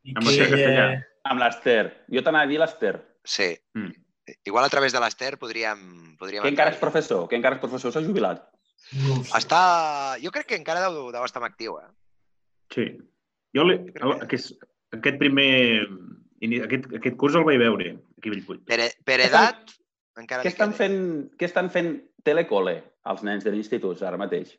i 0.02 0.16
Amb 0.16 0.24
que 0.24 0.32
l'Ester 0.32 0.48
Castellà. 0.50 0.86
ella... 0.90 1.04
Amb 1.30 1.44
l'Ester. 1.44 1.84
Jo 2.10 2.24
t'anava 2.26 2.48
a 2.48 2.50
dir 2.50 2.58
l'Ester. 2.58 2.96
Sí. 3.22 3.52
Mm. 3.78 3.94
Igual 4.50 4.66
a 4.66 4.72
través 4.74 4.98
de 4.98 5.04
l'Ester 5.04 5.38
podríem... 5.38 5.84
podríem 6.18 6.42
Que 6.42 6.50
encara 6.56 6.74
és 6.74 6.82
professor, 6.82 7.28
que 7.30 7.38
encara 7.38 7.60
és 7.60 7.62
professor, 7.62 7.94
s'ha 7.94 8.02
jubilat. 8.02 8.42
No 8.98 9.20
sé. 9.22 9.30
Està... 9.38 9.62
Jo 10.26 10.34
crec 10.34 10.50
que 10.50 10.58
encara 10.58 10.88
deu, 10.88 11.12
deu 11.14 11.30
estar 11.30 11.44
en 11.44 11.52
actiu, 11.52 11.78
eh? 11.78 11.88
Sí. 12.74 12.88
Jo 13.56 13.68
aquest, 14.20 14.56
aquest 14.98 15.20
primer... 15.22 15.50
Aquest, 16.44 16.90
aquest 16.98 17.16
curs 17.16 17.38
el 17.40 17.46
vaig 17.48 17.62
veure 17.62 17.94
aquí 18.18 18.28
a 18.28 18.34
Bellpuig. 18.34 18.64
Per, 18.68 18.80
per 19.08 19.20
edat, 19.24 19.72
encara 20.20 20.44
Què 20.44 20.52
estan 20.52 20.74
fent, 20.76 20.98
què 21.40 21.48
estan 21.48 21.70
fent 21.72 21.94
telecole 22.28 22.74
als 23.08 23.24
nens 23.24 23.46
de 23.46 23.54
l'institut 23.54 24.02
ara 24.04 24.20
mateix? 24.20 24.52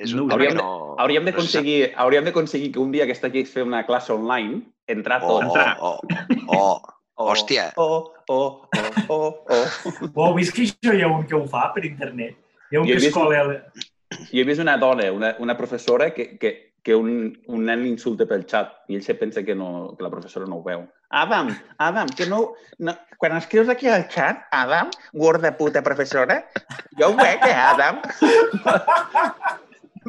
És 0.00 0.12
No 0.16 0.26
un 0.26 0.32
hauríem 0.34 0.56
no... 0.58 0.66
Hauríem 1.00 1.24
no 1.24 1.30
sap. 1.30 1.36
d'aconseguir 1.38 1.78
hauríem 2.04 2.28
d'aconseguir 2.28 2.70
que 2.74 2.80
un 2.82 2.92
dia 2.92 3.06
que 3.08 3.16
està 3.16 3.28
aquí 3.30 3.44
fer 3.48 3.64
una 3.64 3.82
classe 3.88 4.12
online, 4.12 4.60
entrar 4.88 5.20
Oh, 5.24 5.38
tots. 5.38 5.48
Entrar. 5.48 5.76
oh, 5.80 5.98
oh, 6.48 6.80
oh. 7.20 7.26
Hòstia. 7.30 7.66
Oh, 7.76 8.12
oh, 8.32 8.68
oh, 8.76 8.92
oh, 9.08 9.44
oh. 9.52 9.66
Ho 10.14 10.26
heu 10.28 10.36
vist 10.38 10.54
que 10.56 10.64
això 10.68 10.94
hi 10.96 11.02
ha 11.04 11.10
un 11.12 11.26
que 11.28 11.36
ho 11.36 11.42
fa 11.52 11.66
per 11.74 11.84
internet? 11.88 12.36
Hi 12.72 12.76
ha 12.78 12.80
un 12.84 12.88
Jo 12.88 12.94
que 12.96 13.00
vist- 13.02 13.10
escola... 13.12 13.42
Jo 14.10 14.42
he 14.42 14.44
vist 14.44 14.60
una 14.62 14.76
dona, 14.76 15.10
una, 15.12 15.36
una 15.38 15.56
professora, 15.56 16.12
que, 16.14 16.36
que, 16.38 16.74
que 16.82 16.94
un, 16.96 17.38
un 17.46 17.64
nen 17.68 17.82
l'insulta 17.84 18.26
pel 18.26 18.46
xat 18.48 18.72
i 18.90 18.96
ell 18.98 19.04
se 19.04 19.14
pensa 19.14 19.44
que, 19.46 19.54
no, 19.54 19.94
que 19.96 20.02
la 20.06 20.10
professora 20.10 20.48
no 20.50 20.58
ho 20.58 20.64
veu. 20.64 20.86
Adam, 21.10 21.50
Adam, 21.78 22.08
que 22.08 22.26
no, 22.26 22.54
no... 22.78 22.96
Quan 23.20 23.36
escrius 23.36 23.68
aquí 23.68 23.86
al 23.86 24.06
xat, 24.08 24.46
Adam, 24.56 24.90
gorda 25.12 25.52
puta 25.58 25.82
professora, 25.84 26.40
jo 26.98 27.10
ho 27.10 27.16
veig, 27.18 27.44
eh, 27.46 27.54
Adam? 27.54 28.00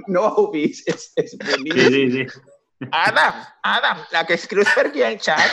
No 0.07 0.21
ho 0.23 0.29
heu 0.39 0.45
vist? 0.53 0.87
És, 0.87 1.09
és 1.19 1.33
Sí, 1.33 1.37
boníssim. 1.43 1.91
sí, 1.91 2.29
sí. 2.31 2.87
Adam, 2.95 3.41
Adam, 3.67 3.99
la 4.13 4.23
que 4.25 4.37
escrius 4.39 4.71
per 4.73 4.85
aquí 4.87 5.03
al 5.03 5.17
xat. 5.19 5.51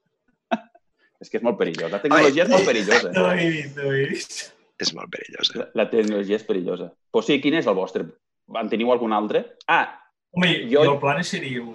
és 1.24 1.28
que 1.32 1.40
és 1.40 1.44
molt 1.44 1.56
perillós. 1.58 1.90
La 1.90 2.02
tecnologia 2.02 2.44
és 2.44 2.52
molt 2.52 2.68
perillosa. 2.68 3.10
No 3.16 3.24
ho 3.24 3.32
he 3.32 3.48
vist, 3.56 3.76
no 3.80 3.88
ho 3.88 3.94
he 3.96 4.04
vist. 4.12 4.42
És 4.80 4.94
molt 4.96 5.10
perillós. 5.12 5.52
La, 5.56 5.68
la 5.74 5.88
tecnologia 5.90 6.36
és 6.40 6.44
perillosa. 6.48 6.90
Pues 7.12 7.26
sí, 7.28 7.40
quin 7.42 7.54
és 7.60 7.66
el 7.68 7.74
vostre? 7.76 8.06
En 8.56 8.68
teniu 8.72 8.90
algun 8.92 9.12
altre? 9.12 9.44
Ah, 9.68 9.84
Home, 10.32 10.48
Jo- 10.70 10.84
jo, 10.84 10.92
el 10.94 10.98
plan 11.02 11.24
seria 11.26 11.60
un... 11.62 11.74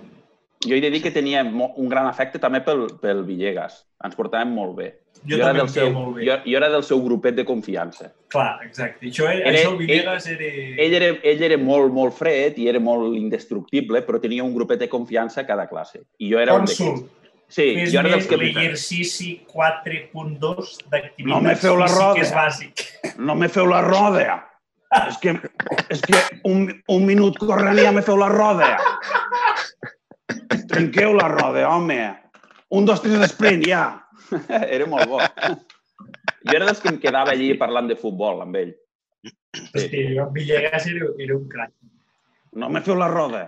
jo 0.66 0.74
he 0.76 0.80
de 0.82 0.90
dir 0.90 1.02
que 1.04 1.12
tenia 1.12 1.42
un 1.44 1.90
gran 1.92 2.08
afecte 2.08 2.40
també 2.40 2.62
pel, 2.64 2.86
pel 3.02 3.24
Villegas. 3.28 3.82
Ens 4.04 4.16
portàvem 4.16 4.54
molt 4.56 4.76
bé. 4.78 4.88
Jo, 5.26 5.36
era 5.38 5.50
també 5.50 5.60
del 5.62 5.70
seu, 5.74 5.90
molt 5.94 6.16
bé. 6.16 6.26
jo, 6.28 6.38
jo 6.46 6.58
era 6.58 6.70
del 6.70 6.84
seu 6.84 7.02
grupet 7.04 7.36
de 7.36 7.44
confiança. 7.46 8.14
Clar, 8.32 8.60
exacte. 8.66 9.06
Això, 9.12 9.28
Era- 9.32 9.52
això 9.52 9.72
el 9.74 9.78
Villegas 9.84 10.28
era... 10.32 10.50
Ell 10.86 10.94
era, 11.02 11.12
ell 11.24 11.44
era 11.50 11.58
molt, 11.62 11.92
molt 11.94 12.16
fred 12.16 12.58
i 12.64 12.68
era 12.72 12.80
molt 12.80 13.16
indestructible, 13.20 14.02
però 14.08 14.20
tenia 14.24 14.44
un 14.44 14.56
grupet 14.56 14.80
de 14.80 14.90
confiança 14.90 15.42
a 15.42 15.46
cada 15.48 15.68
classe. 15.68 16.06
I 16.20 16.32
jo 16.32 16.40
era 16.40 16.56
un 16.56 16.66
Cònsul, 16.66 16.96
d'aquests. 16.96 17.25
Sí, 17.48 17.66
jo 17.92 18.02
era 18.02 18.10
fes-me 18.10 18.12
dels 18.16 18.28
que... 18.28 18.38
l'exercici 18.42 19.30
4.2 19.52 20.72
d'activitats 20.90 21.30
No 21.30 21.42
me 21.46 21.56
feu 21.60 21.78
la 21.78 21.88
roda. 21.92 22.14
físiques 22.18 22.34
bàsic. 22.36 22.86
No 23.22 23.36
me 23.38 23.50
feu 23.50 23.70
la 23.70 23.82
roda. 23.86 24.40
És 24.96 25.18
que, 25.22 25.36
és 25.92 26.02
que 26.02 26.22
un, 26.48 26.68
un 26.94 27.06
minut 27.06 27.38
corrent 27.42 27.78
ja 27.82 27.92
me 27.94 28.04
feu 28.06 28.18
la 28.18 28.30
roda. 28.32 28.72
Trenqueu 30.72 31.14
la 31.18 31.28
roda, 31.32 31.68
home. 31.70 32.00
Un, 32.74 32.88
dos, 32.88 33.02
tres, 33.04 33.30
sprint, 33.36 33.68
ja. 33.70 33.86
Era 34.50 34.88
molt 34.90 35.10
bo. 35.10 35.22
Jo 36.46 36.58
era 36.58 36.66
dels 36.66 36.82
que 36.82 36.90
em 36.94 36.98
quedava 37.02 37.34
allí 37.34 37.54
parlant 37.60 37.90
de 37.92 37.98
futbol 38.00 38.42
amb 38.44 38.58
ell. 38.62 38.74
Hosti, 39.56 40.02
jo, 40.16 40.28
Villegas 40.34 40.88
era, 40.90 41.12
era 41.22 41.38
un 41.38 41.48
crac. 41.50 41.72
No 42.58 42.70
me 42.70 42.82
feu 42.86 42.98
la 42.98 43.10
roda. 43.12 43.48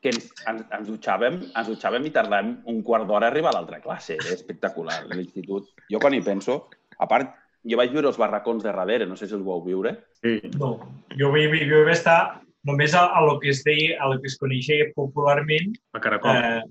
Que 0.00 0.08
ens, 0.14 0.30
ens, 0.48 0.62
ens, 0.72 0.86
dutxàvem, 0.88 1.34
ens 1.56 1.68
dutxàvem 1.68 2.06
i 2.08 2.10
tardàvem 2.14 2.54
un 2.72 2.78
quart 2.82 3.04
d'hora 3.06 3.26
a 3.28 3.30
arribar 3.30 3.50
a 3.52 3.58
l'altra 3.58 3.80
classe. 3.84 4.14
Era 4.16 4.32
espectacular, 4.34 5.02
l'institut. 5.12 5.66
Jo 5.92 5.98
quan 6.00 6.14
hi 6.16 6.22
penso, 6.24 6.68
a 6.98 7.06
part, 7.08 7.34
jo 7.68 7.76
vaig 7.76 7.90
viure 7.92 8.08
els 8.08 8.16
barracons 8.16 8.62
de 8.64 8.72
darrere, 8.72 9.06
no 9.06 9.16
sé 9.16 9.26
si 9.28 9.34
els 9.36 9.44
vau 9.44 9.60
viure. 9.64 9.96
sí. 10.22 10.38
No, 10.58 10.78
jo 11.18 11.28
vaig, 11.34 11.52
jo 11.68 11.82
vaig 11.84 11.92
estar 11.98 12.40
només 12.64 12.94
a, 12.94 13.06
a 13.16 13.20
lo 13.26 13.38
que 13.40 13.50
es 13.50 13.60
deia, 13.64 13.98
a 14.00 14.08
lo 14.08 14.20
que 14.20 14.28
es 14.28 14.38
coneixia 14.40 14.86
popularment 14.96 15.76
La 15.92 16.00
caracol. 16.00 16.36
eh, 16.36 16.62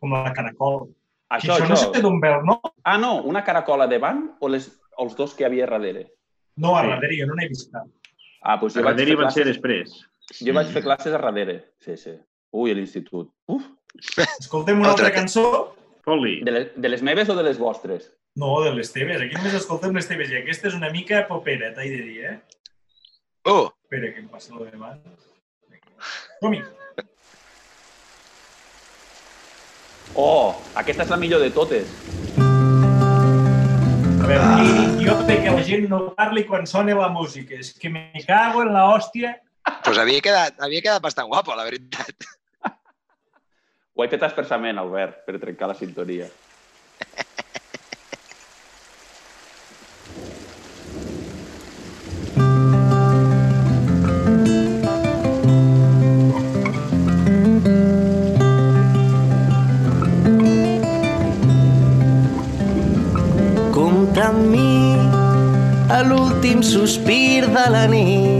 com 0.00 0.12
la 0.14 0.32
caracol. 0.32 0.88
Això, 1.28 1.56
això, 1.56 1.64
això. 1.64 1.68
no 1.90 1.94
sé 1.94 2.02
d'on 2.02 2.20
veu, 2.22 2.38
no? 2.46 2.60
Ah, 2.84 2.96
no, 3.02 3.16
una 3.26 3.42
caracola 3.42 3.88
davant 3.90 4.36
o 4.38 4.48
les, 4.48 4.68
els 5.02 5.16
dos 5.18 5.34
que 5.34 5.42
hi 5.42 5.46
havia 5.50 5.66
darrere? 5.66 6.06
No, 6.56 6.76
a 6.78 6.82
Sí. 6.84 6.88
darrere, 6.94 7.18
jo 7.18 7.26
no 7.26 7.34
n'he 7.34 7.48
vist 7.50 7.72
cap. 7.72 7.86
Ah, 8.42 8.56
doncs 8.62 8.74
jo 8.78 8.80
A 8.80 8.84
vaig, 8.84 8.96
darrere 8.96 9.16
van 9.18 9.32
ser 9.34 9.42
classes, 9.42 9.56
després. 9.56 9.96
jo 10.46 10.54
vaig 10.54 10.70
fer 10.70 10.82
classes 10.86 11.12
a 11.12 11.18
darrere. 11.18 11.56
Sí, 11.82 11.96
sí. 11.96 12.14
Ui, 12.56 12.70
a 12.72 12.76
l'institut. 12.78 13.28
Uf, 13.52 13.64
Escoltem 14.40 14.80
una 14.80 14.90
Altra 14.94 15.08
altra 15.10 15.20
cançó? 15.20 15.74
Poli. 16.06 16.38
de, 16.46 16.52
les, 16.54 16.66
de 16.76 16.88
les 16.88 17.02
meves 17.02 17.28
o 17.28 17.34
de 17.36 17.42
les 17.42 17.58
vostres? 17.58 18.10
No, 18.36 18.60
de 18.64 18.70
les 18.76 18.92
teves. 18.94 19.20
Aquí 19.24 19.36
només 19.36 19.56
escoltem 19.58 19.96
les 19.96 20.08
teves 20.08 20.30
i 20.32 20.38
aquesta 20.40 20.68
és 20.70 20.76
una 20.78 20.90
mica 20.92 21.24
popera, 21.28 21.72
t'he 21.76 21.88
de 21.90 22.02
dir, 22.04 22.18
eh? 22.30 22.36
Oh, 23.48 23.68
Espera, 23.84 24.12
que 24.14 24.22
em 24.24 24.28
passa 24.28 24.54
lo 24.54 24.64
de 24.64 24.72
abans. 24.76 25.26
Som-hi. 26.40 26.62
Oh, 30.16 30.54
aquesta 30.80 31.04
és 31.04 31.12
la 31.12 31.20
millor 31.20 31.42
de 31.44 31.50
totes. 31.52 31.92
A 32.40 34.28
veure, 34.28 34.46
aquí 34.56 35.04
jo 35.04 35.18
que 35.28 35.52
la 35.52 35.62
gent 35.66 35.88
no 35.90 36.00
parli 36.16 36.46
quan 36.48 36.66
sona 36.66 36.96
la 36.96 37.10
música. 37.12 37.58
És 37.60 37.74
que 37.78 37.90
me 37.92 38.08
cago 38.26 38.64
en 38.64 38.72
la 38.74 38.88
hòstia. 38.94 39.36
doncs 39.84 39.98
havia 39.98 40.22
quedat, 40.22 40.56
havia 40.62 40.82
quedat 40.82 41.02
bastant 41.02 41.28
guapo, 41.28 41.54
la 41.54 41.64
veritat. 41.68 42.26
Ho 43.96 44.04
he 44.04 44.10
fet 44.12 44.24
expressament, 44.26 44.76
Albert, 44.76 45.22
per 45.24 45.38
trencar 45.40 45.70
la 45.70 45.74
sintonia. 45.78 46.26
Compta 63.72 64.28
amb 64.28 64.44
mi 64.52 64.70
a 65.88 66.02
l'últim 66.04 66.60
sospir 66.60 67.46
de 67.48 67.70
la 67.72 67.86
nit 67.96 68.35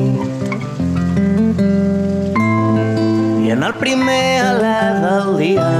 el 3.66 3.74
primer 3.80 4.26
alè 4.46 4.80
del 5.02 5.30
dia 5.40 5.70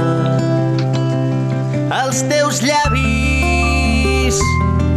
els 2.01 2.19
teus 2.31 2.59
llavis 2.65 4.39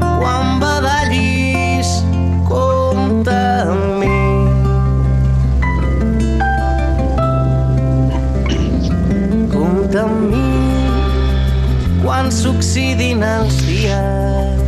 quan 0.00 0.58
badallis 0.62 1.92
compta 2.50 3.38
amb 3.74 4.02
mi 4.02 4.18
compta 9.54 10.06
amb 10.06 10.18
mi 10.32 10.48
quan 12.02 12.30
coincidint 12.70 13.22
els 13.24 13.56
dies. 13.66 14.60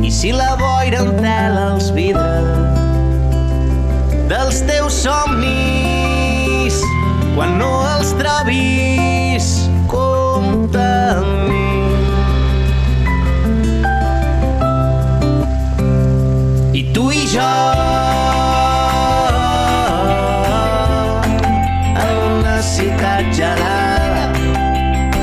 I 0.00 0.10
si 0.10 0.32
la 0.32 0.54
boira 0.60 1.04
entela 1.04 1.72
els 1.74 1.90
vidres 1.92 2.29
dels 4.30 4.60
teus 4.62 4.94
somnis, 5.02 6.76
quan 7.34 7.56
no 7.58 7.70
els 7.96 8.12
trobis, 8.14 9.48
compta 9.90 10.86
amb 11.16 11.50
mi. 11.50 11.66
I 16.78 16.84
tu 16.94 17.08
i 17.10 17.26
jo 17.34 17.50
en 21.98 22.14
una 22.28 22.56
ciutat 22.70 23.34
gelada 23.34 24.30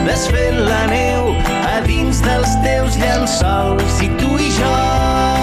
desfent 0.03 0.59
la 0.67 0.83
neu 0.91 1.31
a 1.63 1.79
dins 1.87 2.19
dels 2.27 2.59
teus 2.67 2.99
llençols 2.99 4.03
i 4.03 4.11
tu 4.19 4.35
i 4.35 4.51
jo 4.59 5.36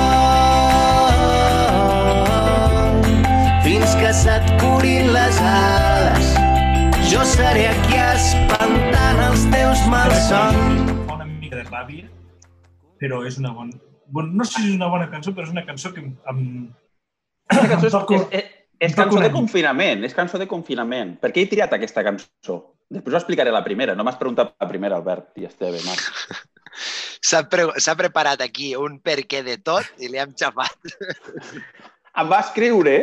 curin 4.64 5.12
les 5.12 5.40
ales 5.44 6.30
jo 7.10 7.24
seré 7.28 7.66
aquí 7.68 7.98
espantant 8.00 9.20
els 9.28 9.44
teus 9.52 9.82
malsons 9.92 10.92
Fa 11.04 11.18
una 11.18 11.26
mica 11.28 11.60
de 11.60 11.66
ràbia, 11.68 12.08
però 13.00 13.20
és 13.28 13.36
una 13.40 13.52
bona... 13.52 13.76
Bueno, 14.08 14.32
no 14.40 14.46
sé 14.48 14.62
si 14.62 14.70
és 14.70 14.78
una 14.78 14.88
bona 14.92 15.10
cançó, 15.12 15.34
però 15.36 15.44
és 15.44 15.52
una 15.52 15.64
cançó 15.66 15.92
que 15.92 16.00
em... 16.00 16.14
em... 16.32 16.40
Aquesta 17.50 17.68
cançó 17.74 17.90
és, 17.90 17.94
Toco- 17.96 18.20
és, 18.24 18.40
és, 18.40 18.54
és 18.88 18.96
cançó 18.96 19.20
de 19.20 19.30
confinament, 19.34 20.04
és 20.08 20.16
cançó 20.16 20.40
de 20.40 20.48
confinament. 20.48 21.14
Per 21.20 21.30
què 21.34 21.44
he 21.44 21.50
triat 21.50 21.76
aquesta 21.76 22.04
cançó? 22.06 22.58
Després 22.94 23.16
ho 23.16 23.20
explicaré 23.20 23.52
la 23.52 23.64
primera. 23.66 23.96
No 23.96 24.04
m'has 24.06 24.18
preguntat 24.20 24.54
la 24.60 24.68
primera, 24.70 24.96
Albert 25.00 25.40
i 25.40 25.48
Esteve, 25.48 25.80
Marc. 25.84 26.08
S'ha 27.28 27.44
pre 27.48 27.68
preparat 28.00 28.42
aquí 28.44 28.74
un 28.76 28.98
per 29.04 29.20
què 29.28 29.44
de 29.46 29.58
tot 29.64 29.86
i 30.02 30.10
li 30.12 30.20
hem 30.20 30.34
xafat. 30.36 30.94
Em 32.14 32.28
va 32.30 32.40
escriure 32.44 32.96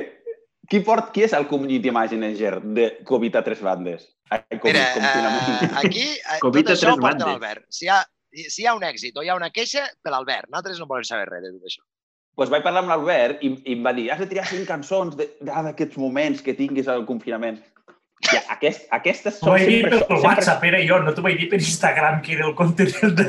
qui, 0.71 0.79
port, 0.87 1.11
qui 1.11 1.25
és 1.27 1.33
el 1.35 1.45
community 1.51 1.91
manager 1.91 2.55
de 2.63 2.87
Covid 3.07 3.35
a 3.35 3.43
tres 3.43 3.59
bandes? 3.65 4.07
Ai, 4.31 4.39
COVID, 4.55 4.71
Mira, 4.71 4.89
confinament. 4.95 5.63
eh, 5.67 5.71
aquí 5.83 6.05
eh, 6.15 6.37
tot 6.39 6.45
Covid 6.47 6.69
a 6.71 6.75
això 6.77 6.93
ho 6.93 6.95
tres 6.95 7.01
porta 7.03 7.07
bandes. 7.09 7.27
l'Albert. 7.27 7.65
Si, 7.75 7.89
ha, 7.91 7.99
si 8.31 8.63
hi 8.63 8.67
ha 8.69 8.75
un 8.77 8.85
èxit 8.87 9.17
o 9.19 9.25
hi 9.25 9.31
ha 9.31 9.35
una 9.35 9.51
queixa, 9.51 9.83
per 10.01 10.13
l'Albert. 10.15 10.47
Nosaltres 10.49 10.79
no 10.79 10.87
volem 10.87 11.03
saber 11.07 11.27
res 11.27 11.43
de 11.43 11.51
tot 11.57 11.67
això. 11.67 11.83
pues 12.39 12.49
vaig 12.49 12.63
parlar 12.63 12.81
amb 12.85 12.89
l'Albert 12.89 13.41
i, 13.43 13.49
i 13.67 13.73
em 13.75 13.83
va 13.85 13.91
dir 13.93 14.05
has 14.09 14.21
de 14.23 14.25
triar 14.31 14.45
cinc 14.47 14.63
cançons 14.69 15.17
d'aquests 15.19 15.97
moments 15.99 16.39
que 16.41 16.55
tinguis 16.55 16.87
al 16.87 17.03
confinament. 17.05 17.59
I 18.31 18.37
aquest, 18.55 18.85
aquestes 18.95 19.39
són 19.41 19.57
vaig 19.57 19.67
dir 19.67 19.81
sempre... 19.81 19.99
per 19.99 20.05
sempre 20.07 20.21
WhatsApp, 20.29 20.63
era 20.69 20.79
jo, 20.87 20.99
no 21.03 21.11
t'ho 21.13 21.25
vaig 21.25 21.35
dir 21.41 21.49
per 21.51 21.59
Instagram, 21.59 22.21
que 22.23 22.37
era 22.37 22.47
el 22.47 22.55
contenidor 22.55 23.11
de... 23.19 23.27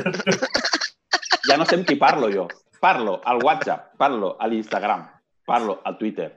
ja 1.49 1.57
no 1.59 1.65
sé 1.67 1.75
amb 1.81 1.85
qui 1.89 1.97
parlo 1.99 2.31
jo. 2.31 2.47
Parlo 2.79 3.19
al 3.25 3.43
WhatsApp, 3.43 3.91
parlo 3.99 4.37
a 4.39 4.47
l'Instagram, 4.47 5.03
parlo 5.45 5.81
al 5.83 5.97
Twitter. 5.97 6.29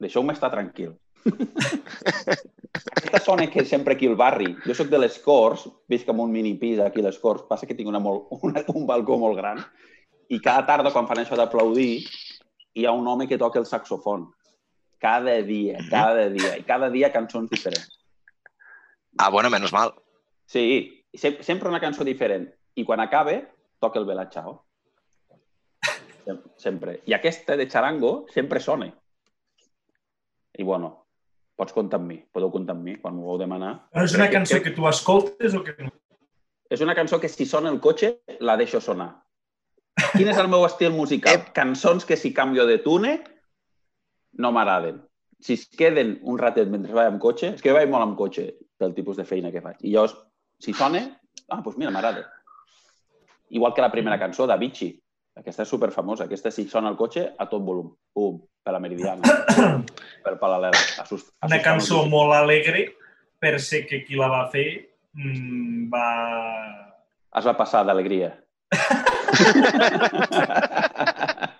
Deixeu-me 0.00 0.32
estar 0.34 0.50
tranquil. 0.50 0.92
Aquesta 2.96 3.20
sona 3.22 3.46
que 3.50 3.64
sempre 3.64 3.94
aquí 3.94 4.06
al 4.10 4.16
barri. 4.16 4.56
Jo 4.66 4.74
sóc 4.74 4.88
de 4.92 4.98
les 4.98 5.18
Corts, 5.22 5.66
visc 5.88 6.08
en 6.10 6.20
un 6.20 6.32
mini 6.32 6.54
pis 6.60 6.80
aquí 6.82 7.00
a 7.00 7.06
les 7.08 7.18
Corts, 7.22 7.44
passa 7.48 7.66
que 7.66 7.74
tinc 7.78 7.88
una 7.88 8.00
molt, 8.02 8.26
una, 8.46 8.64
un 8.74 8.86
balcó 8.86 9.18
molt 9.20 9.38
gran 9.38 9.62
i 10.32 10.38
cada 10.40 10.64
tarda 10.66 10.90
quan 10.92 11.06
fan 11.06 11.20
això 11.20 11.36
d'aplaudir 11.36 12.04
hi 12.74 12.86
ha 12.88 12.92
un 12.96 13.06
home 13.06 13.28
que 13.28 13.38
toca 13.38 13.58
el 13.60 13.66
saxofon. 13.68 14.26
Cada 14.98 15.34
dia, 15.44 15.78
cada 15.90 16.28
dia, 16.32 16.54
i 16.58 16.62
cada 16.64 16.88
dia 16.90 17.10
cançons 17.12 17.50
diferents. 17.50 17.98
Ah, 19.18 19.28
bueno, 19.30 19.50
menos 19.50 19.72
mal. 19.72 19.92
Sí, 20.46 21.04
sempre 21.14 21.68
una 21.68 21.80
cançó 21.80 22.02
diferent. 22.04 22.48
I 22.74 22.84
quan 22.88 23.00
acabe, 23.00 23.44
toca 23.78 24.00
el 24.00 24.06
Bella 24.08 24.28
Ciao. 24.32 24.64
Sem- 26.24 26.40
Sempre. 26.56 27.02
I 27.06 27.12
aquesta 27.14 27.54
de 27.56 27.68
Charango 27.68 28.24
sempre 28.32 28.58
sona. 28.60 28.88
I 30.58 30.64
bueno, 30.66 30.90
pots 31.58 31.74
comptar 31.74 32.00
amb 32.00 32.10
mi. 32.10 32.18
Podeu 32.32 32.50
comptar 32.54 32.76
amb 32.76 32.86
mi 32.86 32.96
quan 33.00 33.14
m'ho 33.16 33.26
vau 33.28 33.38
demanar. 33.40 33.74
Però 33.94 34.06
és 34.06 34.14
una 34.18 34.30
cançó 34.32 34.60
que 34.62 34.72
tu 34.74 34.86
escoltes 34.90 35.54
o 35.54 35.62
que 35.66 35.74
no? 35.82 35.92
És 36.70 36.82
una 36.82 36.94
cançó 36.96 37.20
que 37.20 37.28
si 37.28 37.46
sona 37.46 37.70
el 37.70 37.80
cotxe, 37.80 38.16
la 38.40 38.56
deixo 38.56 38.80
sonar. 38.80 39.10
Quin 40.14 40.30
és 40.30 40.38
el 40.40 40.48
meu 40.50 40.64
estil 40.66 40.94
musical? 40.94 41.44
Cançons 41.54 42.06
que 42.06 42.16
si 42.18 42.32
canvio 42.34 42.66
de 42.66 42.78
tune 42.82 43.18
no 44.42 44.50
m'agraden. 44.54 45.02
Si 45.44 45.54
es 45.58 45.66
queden 45.68 46.16
un 46.22 46.38
ratet 46.40 46.70
mentre 46.72 46.94
vaig 46.96 47.12
amb 47.12 47.20
cotxe, 47.22 47.52
és 47.54 47.62
que 47.62 47.70
jo 47.70 47.76
vaig 47.76 47.90
molt 47.90 48.06
amb 48.06 48.16
cotxe 48.18 48.48
pel 48.80 48.94
tipus 48.96 49.20
de 49.20 49.26
feina 49.28 49.52
que 49.54 49.62
faig. 49.62 49.76
I 49.86 49.92
jo, 49.94 50.06
si 50.62 50.74
sona, 50.74 51.04
ah, 51.48 51.60
doncs 51.60 51.76
mira, 51.78 51.92
m'agrada. 51.94 52.24
Igual 53.54 53.74
que 53.74 53.84
la 53.84 53.92
primera 53.92 54.18
cançó 54.18 54.48
d'Avicii. 54.50 54.94
Aquesta 55.38 55.66
és 55.66 55.70
superfamosa. 55.70 56.26
Aquesta, 56.26 56.50
si 56.54 56.66
sona 56.70 56.90
el 56.90 56.98
cotxe, 56.98 57.26
a 57.38 57.46
tot 57.50 57.62
volum. 57.62 57.92
Pum, 58.14 58.40
per 58.64 58.72
la 58.72 58.80
meridiana. 58.80 59.22
per 60.24 60.36
paral·lel. 60.40 60.76
Assust, 61.02 61.30
Una 61.44 61.60
cançó 61.64 62.04
molt 62.10 62.32
alegre, 62.36 62.86
per 63.40 63.58
ser 63.60 63.84
que 63.88 64.02
qui 64.06 64.16
la 64.18 64.30
va 64.32 64.46
fer 64.52 64.66
mm, 65.12 65.90
va... 65.92 66.06
Es 67.34 67.44
va 67.44 67.56
passar 67.58 67.84
d'alegria. 67.84 68.32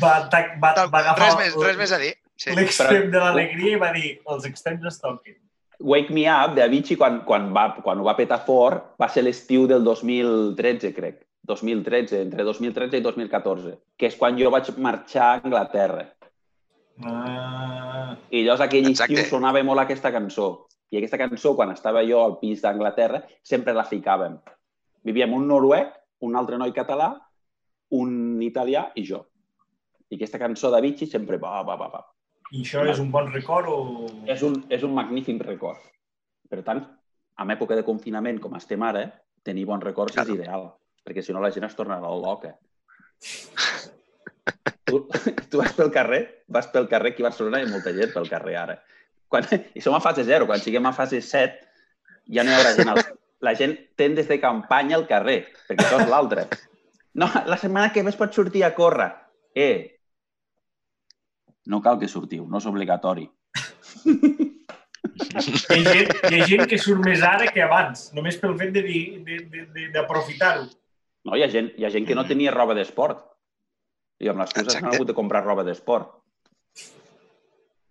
Va, 0.00 0.26
va, 0.26 0.40
va, 0.60 0.70
va 0.90 0.98
agafar 0.98 1.16
Res 1.20 1.36
més, 1.38 1.54
res 1.62 1.76
més 1.78 1.92
a 1.94 1.98
dir. 2.02 2.12
Sí. 2.36 2.52
l'extrem 2.52 3.06
de 3.12 3.20
l'alegria 3.22 3.76
i 3.76 3.80
va 3.80 3.92
dir 3.94 4.08
els 4.32 4.44
extrems 4.48 4.84
es 4.90 4.98
toquen. 5.00 5.36
Wake 5.80 6.12
Me 6.12 6.26
Up 6.32 6.56
de 6.56 6.64
Avicii, 6.64 6.96
quan, 7.00 7.20
quan, 7.28 7.48
va, 7.54 7.68
quan 7.84 8.00
ho 8.00 8.04
va 8.04 8.16
petar 8.16 8.40
fort, 8.44 8.90
va 9.00 9.08
ser 9.12 9.22
l'estiu 9.24 9.64
del 9.70 9.84
2013, 9.84 10.90
crec. 10.96 11.22
2013, 11.46 12.20
entre 12.26 12.44
2013 12.44 12.98
i 12.98 13.04
2014, 13.04 13.76
que 13.96 14.08
és 14.10 14.16
quan 14.18 14.36
jo 14.38 14.50
vaig 14.50 14.70
marxar 14.82 15.26
a 15.28 15.40
Anglaterra. 15.44 16.08
Ah, 17.04 18.16
I 18.32 18.42
llavors 18.42 18.64
aquell 18.64 18.88
Exacte. 18.90 19.14
estiu 19.14 19.28
sonava 19.36 19.62
molt 19.64 19.82
aquesta 19.82 20.10
cançó. 20.14 20.66
I 20.90 20.98
aquesta 21.00 21.18
cançó, 21.18 21.54
quan 21.58 21.72
estava 21.74 22.02
jo 22.06 22.20
al 22.22 22.38
pis 22.40 22.62
d'Anglaterra, 22.62 23.22
sempre 23.42 23.74
la 23.74 23.84
ficàvem. 23.84 24.38
Vivíem 25.06 25.32
un 25.34 25.46
noruec, 25.48 25.92
un 26.26 26.36
altre 26.38 26.58
noi 26.58 26.72
català, 26.72 27.10
un 27.90 28.40
italià 28.42 28.88
i 28.94 29.04
jo. 29.06 29.24
I 30.10 30.16
aquesta 30.16 30.38
cançó 30.38 30.70
d'Avicii 30.70 31.10
sempre 31.10 31.38
va, 31.42 31.60
va, 31.66 31.76
va, 31.76 31.88
va. 31.90 32.02
I 32.54 32.62
això 32.62 32.84
és 32.86 33.00
un 33.02 33.10
bon 33.10 33.26
record 33.32 33.66
o... 33.68 34.06
És 34.30 34.42
un, 34.46 34.60
és 34.70 34.82
un 34.86 34.94
magnífic 34.94 35.42
record. 35.42 35.82
Per 36.48 36.62
tant, 36.62 36.84
en 37.42 37.50
època 37.50 37.74
de 37.74 37.82
confinament, 37.84 38.38
com 38.40 38.54
estem 38.54 38.82
ara, 38.86 39.08
tenir 39.42 39.66
bons 39.66 39.82
records 39.82 40.14
Claro. 40.14 40.30
és 40.30 40.38
ideal, 40.38 40.68
perquè 41.06 41.22
si 41.22 41.34
no 41.34 41.42
la 41.42 41.52
gent 41.54 41.68
es 41.68 41.76
tornarà 41.78 42.10
loca. 42.10 42.56
tu, 44.86 45.06
tu 45.50 45.60
vas 45.62 45.72
pel 45.76 45.92
carrer, 45.94 46.22
vas 46.50 46.66
pel 46.72 46.88
carrer 46.90 47.14
aquí 47.14 47.22
a 47.22 47.30
Barcelona 47.30 47.62
ha 47.62 47.70
molta 47.70 47.94
gent 47.94 48.12
pel 48.14 48.28
carrer 48.30 48.56
ara. 48.64 48.76
Quan, 49.30 49.46
I 49.74 49.82
som 49.82 49.94
a 49.94 50.02
fase 50.02 50.26
0, 50.26 50.46
quan 50.50 50.62
siguem 50.62 50.86
a 50.86 50.94
fase 50.96 51.22
7 51.22 51.62
ja 52.34 52.42
no 52.42 52.50
hi 52.50 52.58
haurà 52.58 52.74
gent. 52.74 52.90
Al, 52.90 53.02
la 53.46 53.54
gent 53.54 53.76
tendes 53.98 54.26
de 54.30 54.40
campanya 54.42 54.96
al 54.98 55.06
carrer, 55.06 55.44
perquè 55.68 55.86
això 55.86 56.00
és 56.02 56.10
l'altre. 56.10 56.48
No, 57.16 57.28
la 57.46 57.58
setmana 57.60 57.92
que 57.94 58.02
es 58.02 58.18
pot 58.18 58.34
sortir 58.34 58.64
a 58.66 58.74
córrer. 58.74 59.12
Eh, 59.54 59.96
no 61.66 61.80
cal 61.82 61.98
que 62.00 62.08
sortiu, 62.10 62.46
no 62.50 62.58
és 62.58 62.66
obligatori. 62.68 63.28
Hi 65.16 65.38
ha, 65.38 65.40
gent, 65.40 66.10
hi 66.28 66.40
ha 66.40 66.46
gent 66.48 66.66
que 66.68 66.78
surt 66.80 67.02
més 67.04 67.22
ara 67.24 67.46
que 67.52 67.62
abans, 67.64 68.10
només 68.16 68.36
pel 68.40 68.56
fet 68.58 68.74
d'aprofitar-ho. 69.94 70.66
No, 71.26 71.34
hi 71.36 71.42
ha 71.42 71.48
gent, 71.50 71.72
hi 71.76 71.84
ha 71.86 71.90
gent 71.90 72.06
que 72.06 72.14
no 72.14 72.24
tenia 72.28 72.52
roba 72.54 72.74
d'esport. 72.78 73.24
I 74.22 74.30
amb 74.32 74.40
les 74.40 74.52
coses 74.54 74.76
han 74.78 74.86
hagut 74.92 75.08
de 75.10 75.14
comprar 75.16 75.42
roba 75.44 75.64
d'esport. 75.66 76.12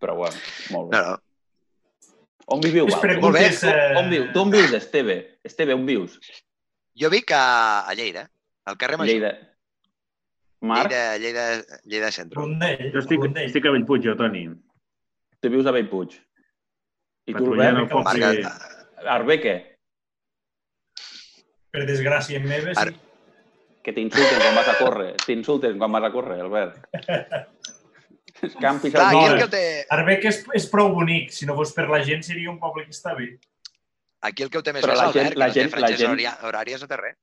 Però 0.01 0.15
bueno, 0.15 0.37
molt 0.73 0.91
bé. 0.91 0.97
No, 0.97 1.11
no. 1.11 1.21
On 2.55 2.61
viviu, 2.61 2.85
Val? 2.87 3.01
preguntes, 3.01 3.63
On, 3.65 3.69
eh, 3.73 3.97
on, 3.99 4.09
viu? 4.13 4.25
Tu 4.31 4.39
on 4.39 4.51
vius, 4.53 4.73
Esteve? 4.77 5.15
Esteve, 5.43 5.73
on 5.73 5.85
vius? 5.87 6.19
Jo 6.95 7.09
vic 7.09 7.31
a, 7.33 7.81
a 7.89 7.93
Lleida, 7.97 8.27
al 8.69 8.77
carrer 8.77 8.99
Major. 9.01 9.11
Lleida. 9.11 9.31
Marc, 10.61 10.91
Lleida, 10.91 11.17
Lleida, 11.17 11.79
Lleida 11.83 12.11
Centro. 12.11 12.41
Rondell. 12.43 12.91
Jo 12.93 13.01
estic, 13.01 13.19
Rondell. 13.23 13.49
estic 13.49 13.65
a 13.65 13.73
Bellpuig, 13.73 14.05
jo, 14.05 14.15
Toni. 14.19 14.45
tu 15.41 15.49
vius 15.49 15.65
a 15.65 15.73
Bellpuig. 15.75 16.13
I 17.25 17.33
tu, 17.33 17.51
Albert? 17.53 17.91
Marca, 18.05 18.31
de... 18.31 19.09
Arbeque, 19.09 19.55
Per 21.75 21.83
desgràcia 21.89 22.39
meva, 22.39 22.71
sí. 22.71 22.79
Ara- 22.85 22.93
que 23.85 23.93
t'insulten 23.93 24.39
quan 24.41 24.55
vas 24.57 24.69
a 24.71 24.77
córrer. 24.79 25.11
T'insulten 25.21 25.77
quan 25.77 25.91
vas 25.93 26.07
a 26.07 26.11
córrer, 26.13 26.39
Albert. 26.41 26.79
Els 28.43 28.55
campis 28.59 28.91
Clar, 28.91 29.05
al 29.07 29.15
aquí 29.17 29.25
el 29.31 29.37
que 29.39 29.47
té, 29.53 29.61
Arbeca 29.95 30.27
és, 30.27 30.41
és 30.59 30.65
prou 30.69 30.89
bonic. 30.93 31.29
Si 31.31 31.45
no 31.47 31.55
fos 31.55 31.71
per 31.73 31.85
la 31.87 32.01
gent, 32.03 32.25
seria 32.25 32.49
un 32.51 32.57
poble 32.59 32.83
que 32.83 32.91
està 32.91 33.13
bé. 33.15 33.35
aquí 34.25 34.43
el 34.43 34.49
que 34.49 34.57
ho 34.59 34.63
té 34.65 34.73
més 34.73 34.83
Però 34.83 34.91
és 34.95 34.99
la 34.99 35.05
Albert, 35.07 35.23
gent- 35.23 35.33
que 35.35 35.39
la 35.39 35.47
no 35.47 35.53
té 35.53 35.59
gent- 35.61 35.71
la 35.71 35.77
franges 35.77 35.99
gent- 36.01 36.11
horia- 36.11 36.37
horàries, 36.49 36.81
no 36.81 36.87
té 36.89 36.97
res. 36.97 37.15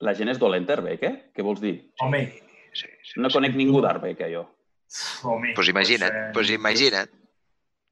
La 0.00 0.14
gent 0.14 0.28
és 0.34 0.38
dolenta, 0.38 0.74
Arbeque? 0.74 1.10
Què 1.34 1.42
vols 1.42 1.60
dir? 1.62 1.76
Home, 2.02 2.20
Sí, 2.78 2.86
sí. 3.02 3.16
No 3.18 3.30
conec 3.32 3.54
ningú 3.56 3.80
d'Arbeque, 3.80 4.28
jo. 4.34 4.42
home. 5.24 5.54
Pues 5.54 5.68
imagina't, 5.68 6.12
eh, 6.14 6.30
pues 6.34 6.50
imagina't. 6.50 7.10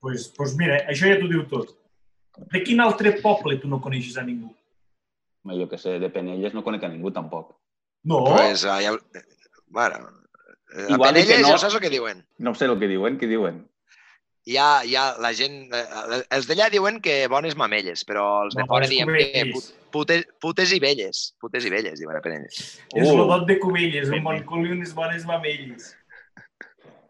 Pues, 0.00 0.28
pues 0.36 0.54
mira, 0.56 0.76
això 0.86 1.08
ja 1.08 1.16
t'ho 1.18 1.26
diu 1.28 1.46
tot. 1.48 1.72
De 2.52 2.62
quin 2.62 2.80
altre 2.80 3.12
poble 3.22 3.56
tu 3.56 3.66
no 3.68 3.80
coneixes 3.80 4.16
a 4.18 4.22
ningú? 4.22 4.52
Jo 5.46 5.68
que 5.68 5.78
sé, 5.78 5.98
de 5.98 6.10
Penelles 6.10 6.52
no 6.54 6.62
conec 6.62 6.84
a 6.84 6.88
ningú 6.88 7.10
tampoc. 7.10 7.56
No? 8.06 8.20
Pues, 8.30 8.62
uh, 8.64 8.76
ja... 8.80 8.92
Bueno, 9.66 9.96
eh, 10.72 10.84
a 10.86 10.94
que 10.94 10.98
Penelles 11.02 11.40
no. 11.42 11.48
ja 11.52 11.58
saps 11.58 11.74
el 11.74 11.80
que 11.82 11.90
diuen. 11.90 12.20
No 12.38 12.54
sé 12.54 12.66
el 12.70 12.78
que 12.78 12.86
diuen, 12.90 13.18
què 13.18 13.26
diuen? 13.30 13.64
Hi 14.46 14.56
ha, 14.62 14.68
hi 14.86 14.94
ha 14.94 15.06
la 15.18 15.32
gent... 15.34 15.56
eh, 15.74 16.20
Els 16.30 16.46
d'allà 16.46 16.68
diuen 16.70 17.00
que 17.02 17.16
bones 17.32 17.56
mamelles, 17.58 18.04
però 18.06 18.44
els 18.44 18.54
de 18.54 18.62
No, 18.62 18.68
fora 18.70 18.86
diem 18.86 19.10
que 19.10 19.44
put- 19.50 19.72
putes, 19.96 20.22
putes 20.40 20.72
i 20.76 20.78
velles. 20.78 21.24
Putes 21.42 21.66
i 21.66 21.72
velles, 21.74 21.98
diuen 21.98 22.14
a 22.18 22.22
Penelles. 22.22 22.60
És 22.94 23.08
Uh. 23.08 23.16
el 23.16 23.26
dot 23.32 23.46
de 23.50 23.58
Cubelles, 23.58 24.08
un 24.14 24.22
bon 24.22 24.38
cul 24.46 24.68
i 24.68 24.74
unes 24.76 24.94
bones 24.94 25.26
mamelles. 25.26 25.96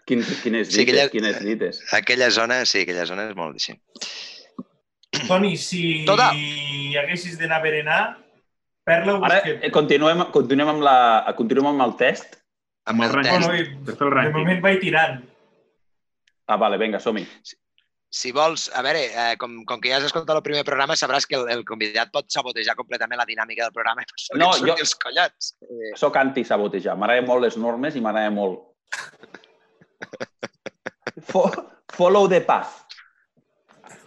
Quin, 0.06 0.22
quines 0.42 0.68
Sí, 0.72 0.84
dites, 0.84 0.94
aquella- 0.94 1.10
quines 1.10 1.40
dites. 1.44 1.82
Aquella 1.92 2.30
zona, 2.30 2.62
sí, 2.64 2.86
aquella 2.86 3.04
zona 3.10 3.28
és 3.28 3.36
molt 3.36 3.56
així. 3.60 3.74
Toni, 5.28 5.56
si 5.56 6.04
Tota. 6.06 6.30
haguessis 6.32 7.36
d'anar 7.40 7.58
a 7.60 7.62
berenar, 7.64 8.00
Perla 8.86 9.16
ho 9.16 9.22
Ara 9.26 9.40
eh, 9.50 9.70
continuem, 9.74 10.20
continuem, 10.34 10.68
amb 10.76 10.84
la, 10.86 10.96
continuem 11.38 11.72
amb 11.72 11.82
el 11.88 11.94
test. 11.98 12.36
Amb 12.86 13.02
el 13.02 13.16
el 13.18 13.24
test. 13.26 13.46
Bueno, 13.88 14.20
el 14.22 14.28
de 14.28 14.34
moment 14.36 14.60
vaig 14.62 14.78
tirant. 14.82 15.16
Ah, 16.46 16.58
vale, 16.60 16.78
vinga, 16.78 17.00
som-hi. 17.02 17.24
Si 18.16 18.30
vols, 18.32 18.68
a 18.78 18.82
veure, 18.86 19.00
eh, 19.10 19.34
com, 19.42 19.64
com 19.66 19.80
que 19.82 19.90
ja 19.90 19.96
has 19.98 20.06
escoltat 20.06 20.38
el 20.38 20.44
primer 20.46 20.62
programa, 20.64 20.94
sabràs 20.94 21.26
que 21.26 21.34
el, 21.34 21.48
el 21.50 21.64
convidat 21.66 22.12
pot 22.14 22.30
sabotejar 22.30 22.76
completament 22.78 23.18
la 23.18 23.26
dinàmica 23.26 23.66
del 23.66 23.74
programa 23.74 24.04
i 24.04 24.06
per 24.06 24.38
No, 24.38 24.52
no, 24.54 24.70
jo... 24.70 24.76
els 24.78 24.94
collons. 25.02 25.50
Eh, 25.66 25.90
Soc 25.98 26.14
anti-sabotejar. 26.22 26.94
M'agraden 26.94 27.26
molt 27.26 27.42
les 27.42 27.58
normes 27.58 27.98
i 27.98 28.00
m'agrada 28.04 28.30
molt... 28.30 28.62
Fo 31.32 31.50
follow 31.96 32.30
the 32.30 32.38
path. 32.46 32.86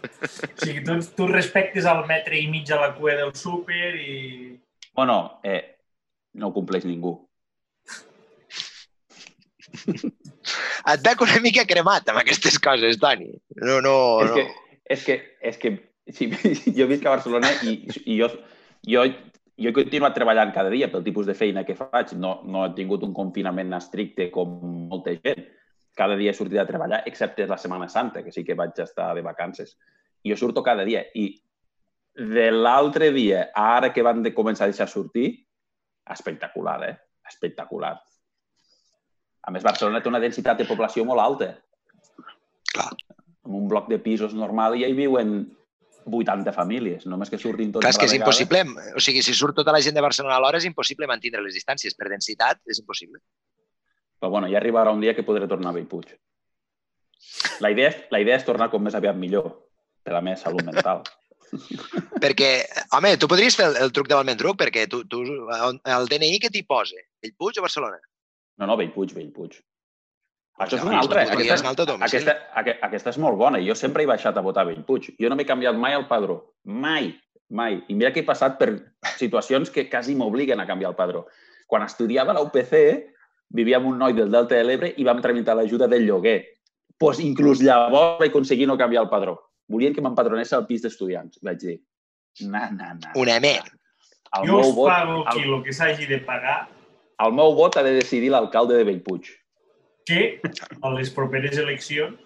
O 0.00 0.64
sigui, 0.64 0.80
tu, 0.88 0.96
tu 1.16 1.28
respectes 1.28 1.84
el 1.84 2.06
metre 2.08 2.40
i 2.40 2.48
mig 2.48 2.72
a 2.72 2.80
la 2.80 2.94
cua 2.96 3.20
del 3.20 3.36
súper 3.36 3.92
i... 4.00 4.16
Bueno, 4.96 5.40
eh, 5.42 5.76
no 6.34 6.48
ho 6.48 6.54
compleix 6.54 6.84
ningú. 6.84 7.14
et 10.92 11.04
veig 11.04 11.22
una 11.24 11.40
mica 11.44 11.64
cremat 11.68 12.08
amb 12.10 12.22
aquestes 12.22 12.58
coses, 12.62 12.98
Toni. 13.00 13.30
No, 13.60 13.80
no, 13.84 13.94
És 14.24 14.30
no. 14.30 14.36
que, 14.36 14.44
és 14.96 15.04
que, 15.06 15.18
és 15.52 15.60
que 15.62 15.74
sí, 16.10 16.30
jo 16.78 16.88
visc 16.90 17.06
a 17.06 17.14
Barcelona 17.16 17.52
i, 17.66 17.76
i 18.04 18.18
jo, 18.18 18.30
jo, 18.88 19.04
jo 19.60 19.70
he 19.70 19.76
continuat 19.76 20.16
treballant 20.16 20.52
cada 20.56 20.72
dia 20.72 20.90
pel 20.90 21.04
tipus 21.06 21.28
de 21.28 21.36
feina 21.38 21.64
que 21.68 21.78
faig. 21.78 22.16
No, 22.18 22.40
no 22.46 22.66
he 22.66 22.74
tingut 22.78 23.06
un 23.06 23.14
confinament 23.16 23.72
estricte 23.78 24.30
com 24.34 24.58
molta 24.90 25.14
gent. 25.20 25.46
Cada 25.98 26.16
dia 26.16 26.32
he 26.32 26.36
sortit 26.36 26.60
a 26.62 26.68
treballar, 26.68 27.02
excepte 27.10 27.46
la 27.50 27.58
Setmana 27.58 27.88
Santa, 27.90 28.22
que 28.24 28.32
sí 28.32 28.44
que 28.46 28.56
vaig 28.58 28.78
estar 28.80 29.10
de 29.14 29.24
vacances. 29.26 29.76
I 30.22 30.32
jo 30.32 30.36
surto 30.38 30.62
cada 30.62 30.84
dia. 30.86 31.02
I 31.14 31.32
de 32.14 32.50
l'altre 32.50 33.10
dia 33.14 33.50
a 33.54 33.76
ara 33.76 33.92
que 33.92 34.02
van 34.02 34.22
de 34.22 34.34
començar 34.34 34.66
a 34.66 34.72
deixar 34.72 34.88
sortir, 34.88 35.32
espectacular, 36.10 36.78
eh? 36.88 36.96
Espectacular. 37.30 37.94
A 39.46 39.52
més, 39.54 39.62
Barcelona 39.64 40.02
té 40.02 40.10
una 40.10 40.20
densitat 40.20 40.58
de 40.58 40.66
població 40.68 41.04
molt 41.08 41.22
alta. 41.22 41.54
Clar. 42.74 42.90
En 43.46 43.54
un 43.56 43.68
bloc 43.70 43.88
de 43.88 43.98
pisos 44.02 44.34
normal 44.36 44.76
ja 44.78 44.88
hi 44.90 44.96
viuen 44.96 45.38
80 46.10 46.52
famílies, 46.52 47.06
només 47.06 47.30
que 47.30 47.38
surtin 47.38 47.70
tots 47.72 47.84
Clar, 47.84 47.92
és 47.92 47.98
a 47.98 48.00
que 48.00 48.06
la 48.06 48.10
és 48.10 48.16
vegada. 48.16 48.24
impossible. 48.24 48.90
O 48.96 49.04
sigui, 49.04 49.22
si 49.22 49.34
surt 49.36 49.56
tota 49.56 49.72
la 49.72 49.80
gent 49.84 49.94
de 49.96 50.04
Barcelona 50.04 50.36
alhora 50.36 50.58
és 50.58 50.66
impossible 50.68 51.08
mantenir 51.08 51.40
les 51.40 51.54
distàncies. 51.54 51.96
Per 51.96 52.08
densitat 52.10 52.60
és 52.66 52.82
impossible. 52.82 53.20
Però 54.20 54.30
bueno, 54.30 54.48
ja 54.48 54.58
arribarà 54.58 54.92
un 54.92 55.00
dia 55.00 55.14
que 55.14 55.24
podré 55.24 55.48
tornar 55.48 55.70
a 55.70 55.78
Bellpuig. 55.78 56.12
La 57.60 57.70
idea, 57.70 57.88
és, 57.88 57.96
la 58.10 58.20
idea 58.20 58.36
és 58.36 58.44
tornar 58.44 58.68
com 58.72 58.82
més 58.82 58.96
aviat 58.96 59.16
millor, 59.16 59.50
per 60.04 60.16
a 60.16 60.20
més 60.24 60.40
salut 60.40 60.64
mental. 60.64 61.04
Perquè, 62.20 62.50
home, 62.96 63.14
tu 63.20 63.28
podries 63.30 63.56
fer 63.56 63.66
el, 63.70 63.76
el 63.86 63.92
truc 63.96 64.08
de 64.10 64.14
l'almendruc, 64.18 64.56
perquè 64.60 64.86
tu, 64.90 65.02
tu, 65.10 65.22
el 65.24 66.08
DNI 66.10 66.38
que 66.42 66.50
t'hi 66.52 66.62
posa? 66.68 67.00
Bellpuig 67.22 67.58
o 67.58 67.64
Barcelona? 67.66 67.98
No, 68.60 68.66
no, 68.68 68.76
Bellpuig, 68.76 69.14
Bellpuig. 69.16 69.56
Això 70.60 70.76
és 70.76 70.84
una 70.84 70.98
altra. 71.00 71.24
podries 71.30 71.62
Aquesta, 71.64 71.84
domicili. 71.88 72.04
aquesta, 72.20 72.34
aque- 72.60 72.78
aquesta 72.84 73.10
és 73.14 73.18
molt 73.18 73.38
bona. 73.40 73.58
Jo 73.64 73.74
sempre 73.74 74.02
he 74.04 74.06
baixat 74.06 74.36
a 74.36 74.42
votar 74.44 74.62
a 74.66 74.68
Bellpuig. 74.68 75.14
Jo 75.18 75.30
no 75.32 75.36
m'he 75.36 75.46
canviat 75.48 75.74
mai 75.80 75.94
el 75.96 76.06
padró. 76.06 76.54
Mai, 76.64 77.14
mai. 77.48 77.80
I 77.88 77.94
mira 77.94 78.12
que 78.12 78.20
he 78.20 78.28
passat 78.28 78.58
per 78.58 78.68
situacions 79.16 79.70
que 79.70 79.88
quasi 79.88 80.14
m'obliguen 80.14 80.60
a 80.60 80.66
canviar 80.68 80.90
el 80.92 80.96
padró. 80.96 81.26
Quan 81.66 81.82
estudiava 81.86 82.32
a 82.32 82.34
la 82.34 82.42
UPC, 82.44 82.76
vivia 83.48 83.78
amb 83.78 83.86
un 83.88 83.98
noi 83.98 84.12
del 84.12 84.30
Delta 84.30 84.54
de 84.56 84.64
l'Ebre 84.64 84.92
i 84.96 85.04
vam 85.04 85.22
tramitar 85.22 85.56
l'ajuda 85.56 85.88
del 85.88 86.04
lloguer. 86.06 86.44
Pues 86.98 87.20
inclús 87.24 87.62
llavors 87.64 88.18
vaig 88.20 88.28
aconseguir 88.30 88.66
no 88.68 88.76
canviar 88.76 89.04
el 89.04 89.08
padró. 89.08 89.49
Volien 89.70 89.94
que 89.94 90.02
m'empadronés 90.02 90.52
al 90.56 90.66
pis 90.66 90.82
d'estudiants. 90.82 91.38
Vaig 91.46 91.58
dir, 91.62 91.76
na, 92.50 92.66
na, 92.74 92.94
na. 92.98 93.12
Una 93.20 93.38
mer. 93.42 93.60
El 94.38 94.46
Jo 94.48 94.56
meu, 94.58 94.68
us 94.68 94.74
vot, 94.76 94.88
pago 94.90 95.14
el, 95.20 95.28
aquí 95.30 95.42
el 95.46 95.62
que 95.66 95.72
s'hagi 95.74 96.06
de 96.10 96.18
pagar, 96.26 96.58
el 97.20 97.32
meu 97.36 97.52
vot 97.54 97.76
ha 97.76 97.82
de 97.86 97.92
decidir 97.98 98.30
l'alcalde 98.32 98.76
de 98.78 98.84
Bellpuig. 98.88 99.30
que 100.06 100.40
a 100.82 100.90
les 100.96 101.10
properes 101.14 101.58
eleccions 101.58 102.18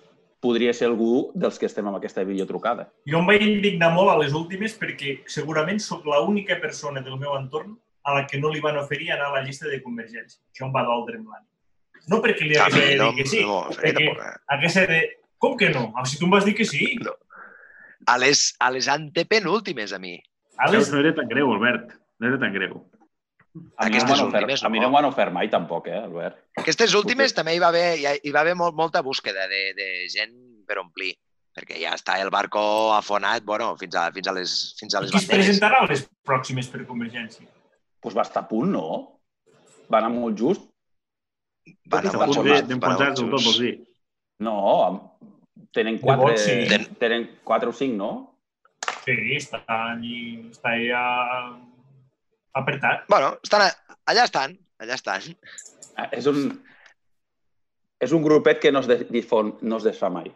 Podria 0.44 0.74
ser 0.76 0.86
algú 0.90 1.30
dels 1.34 1.56
que 1.58 1.64
estem 1.66 1.86
amb 1.88 1.96
aquesta 1.96 2.22
videotrucada. 2.22 2.84
jo 3.08 3.18
em 3.18 3.26
vaig 3.26 3.42
indignar 3.42 3.88
molt 3.94 4.10
a 4.12 4.18
les 4.20 4.34
últimes 4.36 4.74
perquè 4.78 5.22
segurament 5.26 5.80
sóc 5.80 6.04
l'única 6.04 6.58
persona 6.60 7.00
del 7.00 7.16
meu 7.18 7.32
entorn 7.38 7.78
a 8.04 8.14
la 8.18 8.26
que 8.26 8.38
no 8.38 8.50
li 8.52 8.60
van 8.60 8.76
oferir 8.76 9.10
anar 9.12 9.30
a 9.30 9.32
la 9.38 9.42
llista 9.42 9.66
de 9.68 9.80
Convergència. 9.82 10.38
Això 10.52 10.66
em 10.66 10.72
va 10.74 10.82
doldre 10.84 11.16
en 11.16 11.24
l'ànim. 11.24 11.48
No 12.12 12.20
perquè 12.20 12.44
li 12.44 12.56
A 12.60 12.66
hagués 12.66 12.90
de 12.90 12.96
no, 13.00 13.10
dir 13.12 13.22
que 13.22 13.28
sí, 13.30 13.40
no, 13.40 13.62
no 13.64 13.72
perquè 13.72 13.94
tampoc. 13.94 14.20
eh? 14.20 14.36
hagués 14.52 14.74
de... 14.92 15.00
Com 15.38 15.56
que 15.56 15.70
no? 15.70 15.92
Ah, 15.96 16.04
Si 16.04 16.18
tu 16.18 16.26
em 16.26 16.30
vas 16.30 16.44
dir 16.44 16.54
que 16.54 16.64
sí. 16.68 16.98
No. 17.00 17.12
A 18.10 18.16
les, 18.20 18.46
a 18.60 18.70
les 18.74 18.88
antepenúltimes, 18.92 19.92
a 19.92 19.98
mi. 19.98 20.16
A 20.58 20.70
les... 20.70 20.90
no 20.92 21.00
era 21.00 21.14
tan 21.14 21.28
greu, 21.28 21.52
Albert. 21.52 21.94
No 22.20 22.28
era 22.28 22.38
tan 22.38 22.52
greu. 22.54 22.82
A 23.78 23.86
no 23.86 23.90
Aquestes 23.90 24.10
m'han 24.10 24.28
ofert, 24.28 24.42
últimes 24.42 24.64
a 24.66 24.68
mi 24.68 24.80
no. 24.80 24.86
no 24.86 24.90
m'ho 24.90 24.98
han 24.98 25.06
ofert 25.06 25.32
mai 25.34 25.48
tampoc, 25.50 25.86
eh, 25.86 26.00
Albert? 26.00 26.40
Aquestes 26.58 26.94
últimes 26.98 27.34
també 27.36 27.54
hi 27.54 27.60
va 27.62 27.68
haver, 27.70 27.86
hi, 28.00 28.06
hi 28.26 28.32
va 28.34 28.42
haver 28.42 28.56
molt, 28.58 28.74
molta 28.74 29.02
búsqueda 29.06 29.46
de, 29.50 29.60
de 29.78 29.86
gent 30.10 30.34
per 30.66 30.80
omplir, 30.82 31.12
perquè 31.54 31.78
ja 31.78 31.94
està 31.94 32.16
el 32.22 32.32
barco 32.34 32.64
afonat 32.96 33.46
bueno, 33.46 33.70
fins, 33.78 33.94
a, 33.94 34.08
fins, 34.16 34.26
a 34.26 34.34
les, 34.34 34.54
fins 34.80 34.96
a 34.96 35.02
I 35.02 35.06
les 35.06 35.14
qui 35.14 35.20
es 35.20 35.28
banderes. 35.28 35.46
presentarà 35.46 35.84
a 35.84 35.90
les 35.92 36.02
pròximes 36.26 36.70
per 36.72 36.82
Convergència? 36.88 37.46
Doncs 38.02 38.18
va 38.18 38.26
estar 38.26 38.42
a 38.42 38.48
punt, 38.50 38.74
no? 38.74 38.88
Va 39.86 40.00
anar 40.00 40.10
molt 40.16 40.38
just. 40.40 40.66
Van 41.86 42.02
Tot 42.02 42.10
a 42.10 42.10
està 42.10 42.26
molt 42.26 42.40
molt 42.40 42.50
just, 42.50 42.66
d'enfonsats 42.72 43.20
del 43.22 43.30
molt 43.30 43.46
tot, 43.46 43.54
tenen 45.74 45.98
quatre, 46.02 46.32
vots, 46.32 46.44
sí. 46.46 46.54
Ten- 46.70 46.94
tenen 47.00 47.26
quatre 47.44 47.68
o 47.68 47.74
cinc, 47.76 47.96
no? 47.98 48.10
Sí, 49.04 49.14
està 49.36 49.60
allí, 49.68 50.18
està 50.52 50.72
allà 50.76 51.02
apretat. 52.60 53.04
Bueno, 53.10 53.34
estan 53.42 53.66
a, 53.66 53.68
allà 54.10 54.24
estan, 54.28 54.54
allà 54.80 54.94
estan. 54.96 55.20
Ah, 55.96 56.08
És 56.12 56.26
un, 56.30 56.38
és 58.02 58.12
un 58.16 58.22
grupet 58.24 58.60
que 58.62 58.72
no 58.72 58.80
es, 58.84 58.88
de, 58.90 58.96
difon, 59.10 59.54
no 59.62 59.76
es 59.80 59.86
desfà 59.88 60.10
mai. 60.12 60.30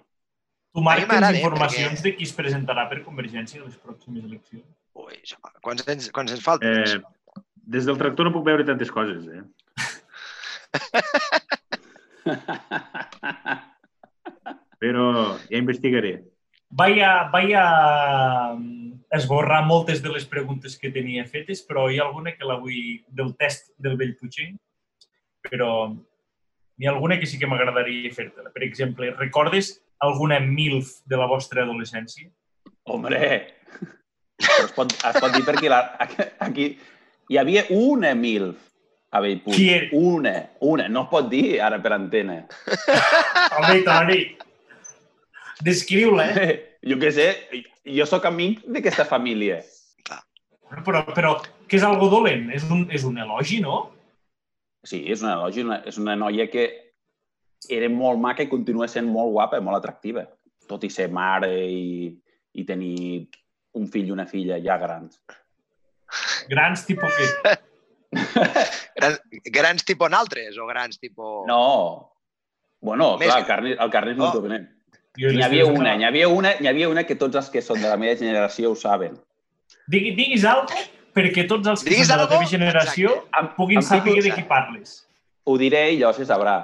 Tu 0.75 0.81
marques 0.85 1.09
eh, 1.17 1.37
informacions 1.41 1.95
perquè- 1.99 2.05
de 2.11 2.17
qui 2.19 2.25
es 2.29 2.35
presentarà 2.37 2.89
per 2.91 3.01
Convergència 3.07 3.63
a 3.63 3.65
les 3.67 3.77
pròximes 3.81 4.25
eleccions. 4.29 4.67
Ui, 4.99 5.17
quants 5.65 5.87
anys, 5.89 6.11
quants 6.13 6.35
anys 6.35 6.45
falten? 6.45 6.69
Eh, 6.85 7.43
des 7.69 7.85
del 7.89 7.99
tractor 8.01 8.25
no 8.29 8.35
puc 8.35 8.45
veure 8.47 8.65
tantes 8.69 8.91
coses, 8.93 9.25
eh? 9.33 9.43
Però 14.79 15.37
ja 15.49 15.59
investigaré. 15.59 16.19
Vaig 16.69 17.01
a, 17.01 17.13
vaig 17.33 17.55
a 17.57 17.67
mm, 18.55 19.09
esborrar 19.17 19.63
moltes 19.67 20.03
de 20.05 20.13
les 20.13 20.27
preguntes 20.29 20.77
que 20.79 20.93
tenia 20.93 21.25
fetes, 21.27 21.63
però 21.65 21.89
hi 21.89 21.99
ha 21.99 22.05
alguna 22.05 22.35
que 22.37 22.47
la 22.47 22.59
vull 22.61 23.01
del 23.09 23.33
test 23.41 23.73
del 23.81 23.97
vell 23.97 24.15
Puigent, 24.21 24.59
però 25.49 25.89
n'hi 25.89 26.87
ha 26.87 26.93
alguna 26.93 27.19
que 27.19 27.27
sí 27.27 27.41
que 27.41 27.49
m'agradaria 27.49 28.13
fer-te-la. 28.15 28.53
Per 28.55 28.67
exemple, 28.67 29.11
recordes 29.17 29.79
alguna 30.05 30.39
MILF 30.45 31.01
de 31.09 31.17
la 31.17 31.27
vostra 31.27 31.65
adolescència? 31.65 32.29
Hombre! 32.85 33.21
Però 34.39 34.65
es 34.69 34.75
pot, 34.77 34.93
es 34.93 35.17
pot 35.19 35.33
dir 35.35 35.43
perquè 35.47 35.73
la, 35.73 35.81
aquí 36.47 36.71
hi 37.29 37.39
havia 37.41 37.65
una 37.75 38.13
MILF 38.15 38.69
a 39.11 39.23
Bellpuig. 39.25 39.57
Qui 39.57 39.71
era? 39.73 39.89
Una, 39.93 40.35
una. 40.61 40.89
No 40.89 41.07
es 41.07 41.11
pot 41.11 41.31
dir 41.33 41.63
ara 41.65 41.81
per 41.83 41.95
antena. 41.97 42.43
Home, 43.57 43.81
Toni! 43.89 44.21
Descriu-la, 45.65 46.31
eh? 46.33 46.57
Jo 46.89 46.95
què 47.01 47.09
sé, 47.11 47.25
jo 47.91 48.05
sóc 48.07 48.29
amic 48.29 48.61
d'aquesta 48.71 49.03
família. 49.05 49.57
Però, 50.87 51.01
però 51.11 51.33
què 51.67 51.79
és 51.81 51.85
algo 51.85 52.07
dolent? 52.13 52.53
És 52.55 52.67
un, 52.71 52.85
és 52.95 53.03
un 53.09 53.19
elogi, 53.19 53.59
no? 53.65 53.81
Sí, 54.87 55.01
és 55.11 55.25
una 55.25 55.35
elogi, 55.35 55.65
una, 55.67 55.81
és 55.91 55.99
una 55.99 56.15
noia 56.17 56.47
que 56.53 56.69
era 57.75 57.89
molt 57.91 58.23
maca 58.23 58.47
i 58.47 58.51
continua 58.53 58.87
sent 58.89 59.09
molt 59.11 59.35
guapa, 59.35 59.59
molt 59.65 59.81
atractiva. 59.81 60.23
Tot 60.71 60.87
i 60.87 60.93
ser 60.93 61.09
mare 61.11 61.51
i, 61.67 62.13
i 62.55 62.67
tenir 62.69 63.27
un 63.79 63.91
fill 63.91 64.13
i 64.13 64.15
una 64.15 64.29
filla 64.31 64.61
ja 64.63 64.79
grans. 64.81 65.19
Grans 66.49 66.87
tipus 66.89 67.19
que... 67.19 67.57
Grans, 68.99 69.19
grans 69.53 69.85
tipus 69.85 70.09
en 70.09 70.15
altres 70.17 70.57
o 70.59 70.65
grans 70.67 70.97
tipus... 70.99 71.45
No. 71.47 72.15
Bueno, 72.81 73.13
Més 73.21 73.29
clar, 73.29 73.43
el 73.43 73.47
carnet, 73.47 73.81
el 73.85 73.91
carnet 73.93 74.17
no 74.19 74.31
Oh. 74.31 74.33
Jo 74.33 74.78
N'hi 75.19 75.43
havia 75.43 75.67
una, 75.67 75.93
no. 75.93 75.97
n'hi 75.99 76.07
havia 76.07 76.29
una, 76.31 76.53
n'hi 76.61 76.69
havia 76.71 76.89
una 76.89 77.03
que 77.07 77.17
tots 77.19 77.41
els 77.41 77.49
que 77.51 77.63
són 77.65 77.81
de 77.83 77.91
la 77.91 77.97
meva 77.99 78.15
generació 78.21 78.71
ho 78.71 78.79
saben. 78.79 79.17
Digui, 79.91 80.13
diguis 80.15 80.45
alguna 80.47 80.85
perquè 81.19 81.45
tots 81.51 81.67
els 81.67 81.83
que 81.83 81.91
Diguis 81.91 82.07
són 82.07 82.21
de 82.21 82.23
la 82.23 82.31
teva 82.31 82.47
generació 82.47 83.15
Amb, 83.35 83.55
puguin 83.57 83.83
saber 83.83 84.19
de 84.23 84.35
qui 84.35 84.45
parles. 84.47 85.01
Ho 85.49 85.57
diré 85.59 85.89
i 85.95 85.99
llavors 85.99 86.21
se 86.21 86.29
sabrà. 86.29 86.59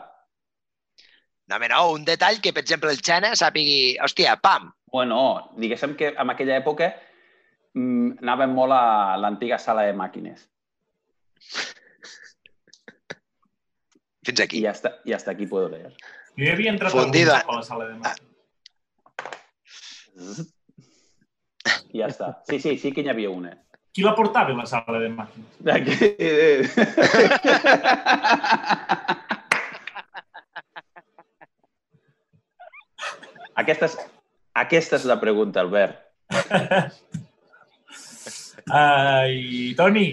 No, 1.51 1.59
no, 1.59 1.81
un 1.93 2.05
detall 2.07 2.39
que, 2.41 2.53
per 2.57 2.63
exemple, 2.63 2.93
el 2.95 3.03
Xena 3.05 3.35
sàpigui... 3.37 3.97
Hòstia, 4.05 4.37
pam! 4.41 4.71
Bueno, 4.95 5.19
diguéssim 5.61 5.97
que 5.99 6.13
en 6.15 6.31
aquella 6.33 6.57
època 6.61 6.93
mm, 7.75 8.23
anàvem 8.23 8.55
molt 8.57 8.77
a 8.77 9.17
l'antiga 9.21 9.59
sala 9.61 9.85
de 9.89 9.97
màquines. 9.99 10.47
Fins 14.25 14.45
aquí. 14.47 14.63
I 14.63 14.71
hasta, 14.71 14.95
i 15.05 15.13
hasta 15.13 15.35
aquí 15.35 15.49
puedo 15.51 15.69
leer. 15.75 15.93
Jo 16.39 16.55
havia 16.55 16.73
entrat 16.73 16.95
Fundida. 16.95 17.43
a 17.43 17.59
la 17.59 17.67
sala 17.67 17.91
de 17.91 17.99
màquines. 17.99 18.34
I 21.95 22.01
ja 22.01 22.09
està. 22.11 22.29
Sí, 22.49 22.59
sí, 22.62 22.77
sí 22.79 22.93
que 22.95 23.03
n'hi 23.05 23.12
havia 23.12 23.31
una. 23.31 23.53
Qui 23.95 24.03
la 24.03 24.15
portava 24.19 24.51
a 24.55 24.59
la 24.59 24.67
sala 24.67 24.99
de 25.03 25.09
màquines? 25.15 25.51
Aquesta 33.62 33.87
és, 33.87 33.95
aquesta 34.65 34.99
és 34.99 35.05
la 35.07 35.19
pregunta, 35.23 35.62
Albert. 35.62 36.01
Ai, 38.75 39.75
Toni, 39.79 40.09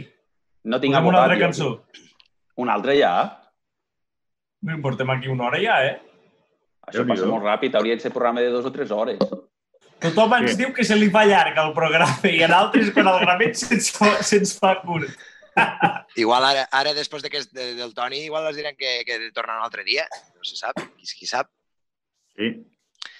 No 0.63 0.77
tinc 0.81 0.93
posem 0.93 1.07
una 1.09 1.21
altra 1.23 1.37
jo. 1.37 1.41
cançó. 1.41 1.69
Una 2.61 2.75
altra 2.77 2.93
ja? 2.93 3.11
No 4.61 4.77
portem 4.83 5.09
aquí 5.09 5.31
una 5.31 5.47
hora 5.47 5.61
ja, 5.61 5.79
eh? 5.87 5.95
Això 6.91 7.05
passa 7.07 7.29
molt 7.29 7.45
ràpid. 7.47 7.77
Hauria 7.77 7.95
de 7.97 8.03
ser 8.03 8.11
programa 8.13 8.43
de 8.43 8.51
dues 8.53 8.67
o 8.67 8.71
tres 8.75 8.91
hores. 8.93 9.21
Tothom 10.01 10.33
ens 10.39 10.51
Sí. 10.55 10.57
diu 10.63 10.73
que 10.73 10.83
se 10.83 10.95
li 10.97 11.09
fa 11.13 11.25
llarg 11.29 11.57
el 11.61 11.73
programa 11.77 12.29
i 12.29 12.41
en 12.43 12.53
altres 12.57 12.89
quan 12.95 13.07
el 13.11 13.19
gravem 13.21 13.53
se'ns 13.53 13.91
fa, 13.93 14.15
se'ns 14.23 14.57
fa 14.57 14.75
curt. 14.81 15.09
Igual 16.15 16.45
ara, 16.47 16.65
ara 16.71 16.93
després 16.95 17.21
d'aquest 17.23 17.51
de, 17.53 17.73
del 17.75 17.93
Toni, 17.93 18.23
igual 18.25 18.47
els 18.47 18.55
diran 18.57 18.75
que, 18.79 19.01
que 19.05 19.17
tornen 19.35 19.57
un 19.59 19.65
altre 19.67 19.83
dia. 19.83 20.05
No 20.35 20.47
se 20.47 20.55
sap, 20.55 20.79
qui, 20.97 21.05
qui 21.19 21.27
sap. 21.29 21.49
Sí. 22.37 22.53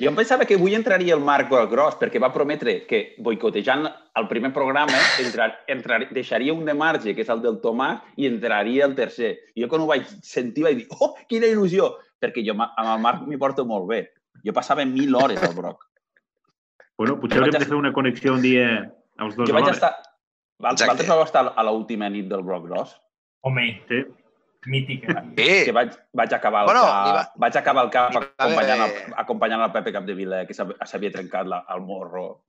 Jo 0.02 0.10
em 0.10 0.16
pensava 0.18 0.46
que 0.50 0.56
avui 0.56 0.74
entraria 0.74 1.14
el 1.14 1.22
Marc 1.22 1.50
Gros 1.70 1.98
perquè 2.00 2.22
va 2.22 2.32
prometre 2.34 2.86
que 2.88 3.16
boicotejant 3.22 3.84
el 4.18 4.28
primer 4.30 4.54
programa 4.56 4.98
entrar, 5.22 5.52
entrar, 5.68 6.00
deixaria 6.14 6.54
un 6.56 6.66
de 6.66 6.74
marge, 6.74 7.14
que 7.14 7.22
és 7.22 7.30
el 7.30 7.42
del 7.44 7.60
Tomàs, 7.62 8.00
i 8.18 8.26
entraria 8.30 8.88
el 8.88 8.96
tercer. 8.98 9.36
I 9.54 9.66
jo 9.66 9.70
quan 9.70 9.84
ho 9.84 9.90
vaig 9.92 10.08
sentir 10.26 10.64
vaig 10.66 10.82
dir, 10.82 10.88
oh, 10.98 11.14
quina 11.30 11.50
il·lusió! 11.50 11.92
Perquè 12.22 12.42
jo 12.46 12.56
amb 12.56 12.74
el 12.88 13.00
Marc 13.04 13.28
m'hi 13.28 13.38
porto 13.42 13.66
molt 13.66 13.88
bé. 13.90 14.04
Jo 14.46 14.54
passava 14.54 14.86
mil 14.86 15.14
hores 15.18 15.42
al 15.44 15.54
Broc. 15.58 15.84
Bueno, 17.02 17.18
potser 17.20 17.40
haurem 17.42 17.58
de 17.58 17.66
fer 17.66 17.76
una 17.80 17.92
connexió 17.96 18.34
un 18.38 18.42
dia 18.46 18.66
als 19.18 19.36
dos 19.36 19.50
Jo 19.50 19.56
vaig 19.58 19.70
estar... 19.74 19.96
Vosaltres 20.62 21.08
vau 21.10 21.24
estar 21.26 21.48
a 21.58 21.64
l'última 21.66 22.10
nit 22.14 22.28
del 22.30 22.44
Broc 22.46 22.68
Gros? 22.70 22.92
Home, 23.42 23.82
Sí. 23.90 24.04
mítica. 24.70 25.24
Sí, 25.34 25.48
Que 25.66 25.72
vaig, 25.74 25.96
vaig 26.14 26.34
acabar 26.38 26.62
el 26.62 26.68
Bueno, 26.70 26.84
cap, 26.86 27.16
va- 27.16 27.32
vaig 27.42 27.56
acabar 27.58 27.86
el 27.88 27.90
cap 27.90 28.12
acompanyant, 28.38 28.82
haver- 28.86 29.08
el, 29.08 29.14
acompanyant 29.24 29.64
el 29.66 29.72
Pepe 29.74 29.94
Capdevila, 29.96 30.44
que 30.46 30.54
s'ha- 30.54 30.68
s'havia 30.86 31.10
trencat 31.16 31.48
la, 31.50 31.64
el 31.74 31.82
morro. 31.82 32.44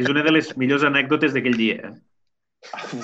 És 0.00 0.08
una 0.08 0.22
de 0.24 0.32
les 0.32 0.48
millors 0.56 0.84
anècdotes 0.88 1.34
d'aquell 1.36 1.58
dia. 1.60 1.90
eh? 1.90 3.02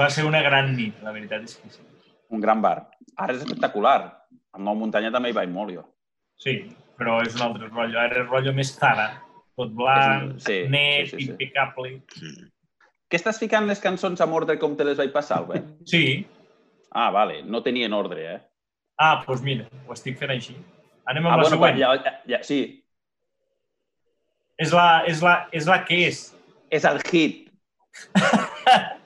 Va 0.00 0.08
ser 0.08 0.24
una 0.24 0.40
gran 0.40 0.72
nit, 0.76 0.96
la 1.04 1.12
veritat 1.12 1.44
és 1.44 1.56
que 1.60 1.68
sí. 1.76 1.84
Un 2.32 2.40
gran 2.40 2.62
bar. 2.64 2.88
Ara 3.16 3.34
és 3.36 3.42
espectacular. 3.44 3.98
Al 4.56 4.64
Nou 4.64 4.74
Muntanya 4.80 5.12
també 5.12 5.28
hi 5.28 5.36
vaig 5.36 5.52
molt, 5.52 5.74
jo. 5.76 5.84
Sí, 6.40 6.56
però 6.98 7.20
és 7.24 7.34
un 7.38 7.42
altre 7.46 7.68
rotllo. 7.70 7.98
Ara 8.02 8.22
és 8.24 8.28
rotllo 8.28 8.52
més 8.56 8.74
Zara. 8.76 9.08
Tot 9.58 9.70
blanc, 9.74 10.32
un- 10.34 10.40
sí, 10.40 10.60
net, 10.70 11.08
sí, 11.08 11.16
sí, 11.16 11.24
sí. 11.24 11.30
impecable. 11.32 11.96
Què 13.08 13.16
estàs 13.18 13.38
ficant 13.40 13.66
les 13.66 13.80
cançons 13.80 14.20
amb 14.20 14.34
ordre 14.36 14.58
com 14.60 14.74
te 14.76 14.84
les 14.84 14.98
vaig 14.98 15.10
passar, 15.14 15.38
Albert? 15.42 15.70
Sí. 15.88 16.26
Ah, 16.92 17.10
vale. 17.10 17.42
No 17.42 17.62
tenien 17.62 17.92
ordre, 17.96 18.26
eh? 18.34 18.40
Ah, 18.98 19.14
doncs 19.16 19.26
pues 19.26 19.42
mira, 19.46 19.66
ho 19.86 19.92
estic 19.94 20.18
fent 20.18 20.30
així. 20.34 20.54
Anem 21.06 21.24
amb 21.26 21.32
Ah, 21.32 21.36
la 21.36 21.42
bueno, 21.42 21.56
següent. 21.56 21.78
ja, 21.78 21.94
ja, 22.04 22.12
ja, 22.26 22.42
sí. 22.44 22.84
És, 24.58 24.72
la, 24.74 25.04
és, 25.06 25.22
la, 25.22 25.48
és 25.52 25.66
la 25.70 25.84
que 25.84 26.00
és. 26.08 26.22
És 26.70 26.84
el 26.84 27.00
hit. 27.12 27.44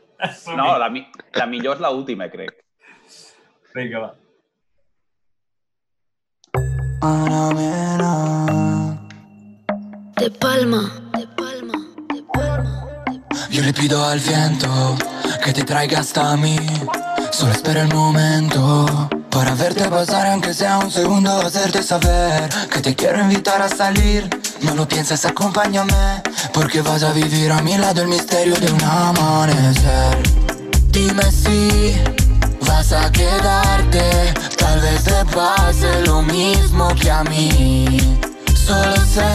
No, 0.56 0.78
la, 0.78 0.86
mi- 0.88 1.06
la 1.34 1.46
millor 1.50 1.74
és 1.74 1.80
l'última, 1.82 2.28
crec. 2.30 2.52
Vinga, 3.74 3.98
va. 4.04 4.10
De 7.02 7.08
palma, 10.38 11.02
de 11.18 11.26
palma, 11.26 11.74
de 12.14 12.22
palma. 12.32 12.86
Yo 13.50 13.62
le 13.62 13.72
pido 13.72 14.04
al 14.04 14.20
viento 14.20 14.96
que 15.44 15.52
te 15.52 15.64
traiga 15.64 15.98
hasta 15.98 16.36
mí. 16.36 16.56
Solo 17.32 17.50
espera 17.50 17.82
el 17.82 17.92
momento 17.92 19.10
para 19.30 19.56
verte 19.56 19.88
pasar, 19.88 20.28
aunque 20.28 20.54
sea 20.54 20.78
un 20.78 20.92
segundo, 20.92 21.40
hacerte 21.40 21.82
saber 21.82 22.48
que 22.72 22.80
te 22.80 22.94
quiero 22.94 23.20
invitar 23.20 23.60
a 23.60 23.68
salir. 23.68 24.30
No 24.60 24.76
lo 24.76 24.86
pienses, 24.86 25.24
acompáñame, 25.24 26.22
porque 26.52 26.82
vas 26.82 27.02
a 27.02 27.12
vivir 27.12 27.50
a 27.50 27.60
mi 27.62 27.78
lado 27.78 28.02
el 28.02 28.08
misterio 28.08 28.54
de 28.54 28.70
un 28.70 28.84
amanecer. 28.84 30.22
Dime 30.92 31.24
si 31.32 32.00
vas 32.64 32.92
a 32.92 33.10
quedarte, 33.10 34.32
tal 34.72 34.80
vez 34.80 35.04
te 35.04 35.24
pase 35.34 36.06
lo 36.06 36.22
mismo 36.22 36.88
que 37.00 37.10
a 37.10 37.22
mí. 37.24 37.86
Solo 38.54 38.96
sé 39.14 39.32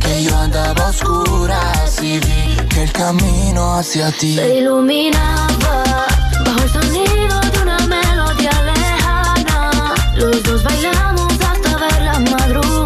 que 0.00 0.24
yo 0.24 0.36
andaba 0.36 0.86
a 0.86 0.90
oscuras 0.90 2.02
y 2.02 2.18
vi 2.18 2.56
que 2.68 2.82
el 2.82 2.92
camino 2.92 3.74
hacia 3.76 4.10
ti 4.12 4.36
Se 4.36 4.58
iluminaba 4.58 6.06
bajo 6.44 6.62
el 6.62 6.70
sonido 6.70 7.40
de 7.52 7.58
una 7.62 7.78
melodía 7.94 8.56
lejana. 8.70 9.70
Los 10.16 10.42
dos 10.42 10.62
bailamos 10.62 11.32
hasta 11.48 11.76
ver 11.78 12.02
la 12.02 12.18
madrugada. 12.18 12.79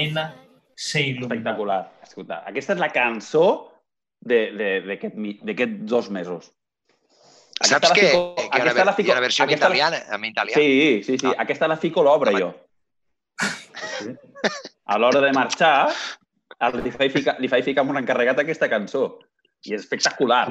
Mena, 0.00 0.24
se 0.74 1.00
il·lumina. 1.02 1.26
Espectacular. 1.28 1.80
Escolta, 2.02 2.42
aquesta 2.48 2.72
és 2.76 2.80
la 2.80 2.88
cançó 2.92 3.44
de- 4.20 4.50
de- 4.56 4.80
d'aquest 4.88 5.14
mi- 5.14 5.38
d'aquests 5.42 5.84
dos 5.90 6.10
mesos. 6.10 6.50
Aquesta 7.60 7.74
Saps 7.74 7.88
la 7.90 7.94
que, 7.94 8.06
fico- 8.08 8.34
que 8.36 8.42
hi, 8.42 8.48
ha 8.60 8.62
una, 8.72 8.84
la 8.84 8.92
fico- 8.94 9.06
hi 9.08 9.10
ha 9.10 9.14
una 9.14 9.20
versió 9.20 9.44
en 9.44 9.50
italiana, 9.50 9.98
en 10.16 10.24
italià? 10.24 10.54
Sí, 10.54 11.02
sí, 11.04 11.18
sí. 11.18 11.26
Ah. 11.26 11.34
Aquesta 11.44 11.68
la 11.68 11.76
fico 11.76 12.00
a 12.00 12.04
l'obra, 12.04 12.32
jo. 12.32 12.54
A 14.86 14.98
l'hora 14.98 15.20
de 15.20 15.32
marxar, 15.32 15.92
el- 16.58 16.82
li 16.82 16.90
faig 16.90 17.12
ficar, 17.12 17.36
li 17.38 17.48
faig 17.48 17.64
ficar 17.64 17.82
amb 17.82 17.90
un 17.90 17.98
encarregat 17.98 18.38
aquesta 18.40 18.68
cançó. 18.68 19.18
I 19.64 19.74
és 19.74 19.82
espectacular. 19.82 20.48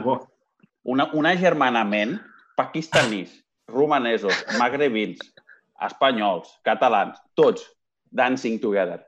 Una, 0.83 1.09
un 1.13 1.25
agermanament 1.25 2.19
pakistanis, 2.55 3.43
romanesos, 3.67 4.45
magrebins, 4.59 5.19
espanyols, 5.81 6.59
catalans, 6.63 7.19
tots 7.33 7.65
dancing 8.11 8.59
together. 8.59 9.05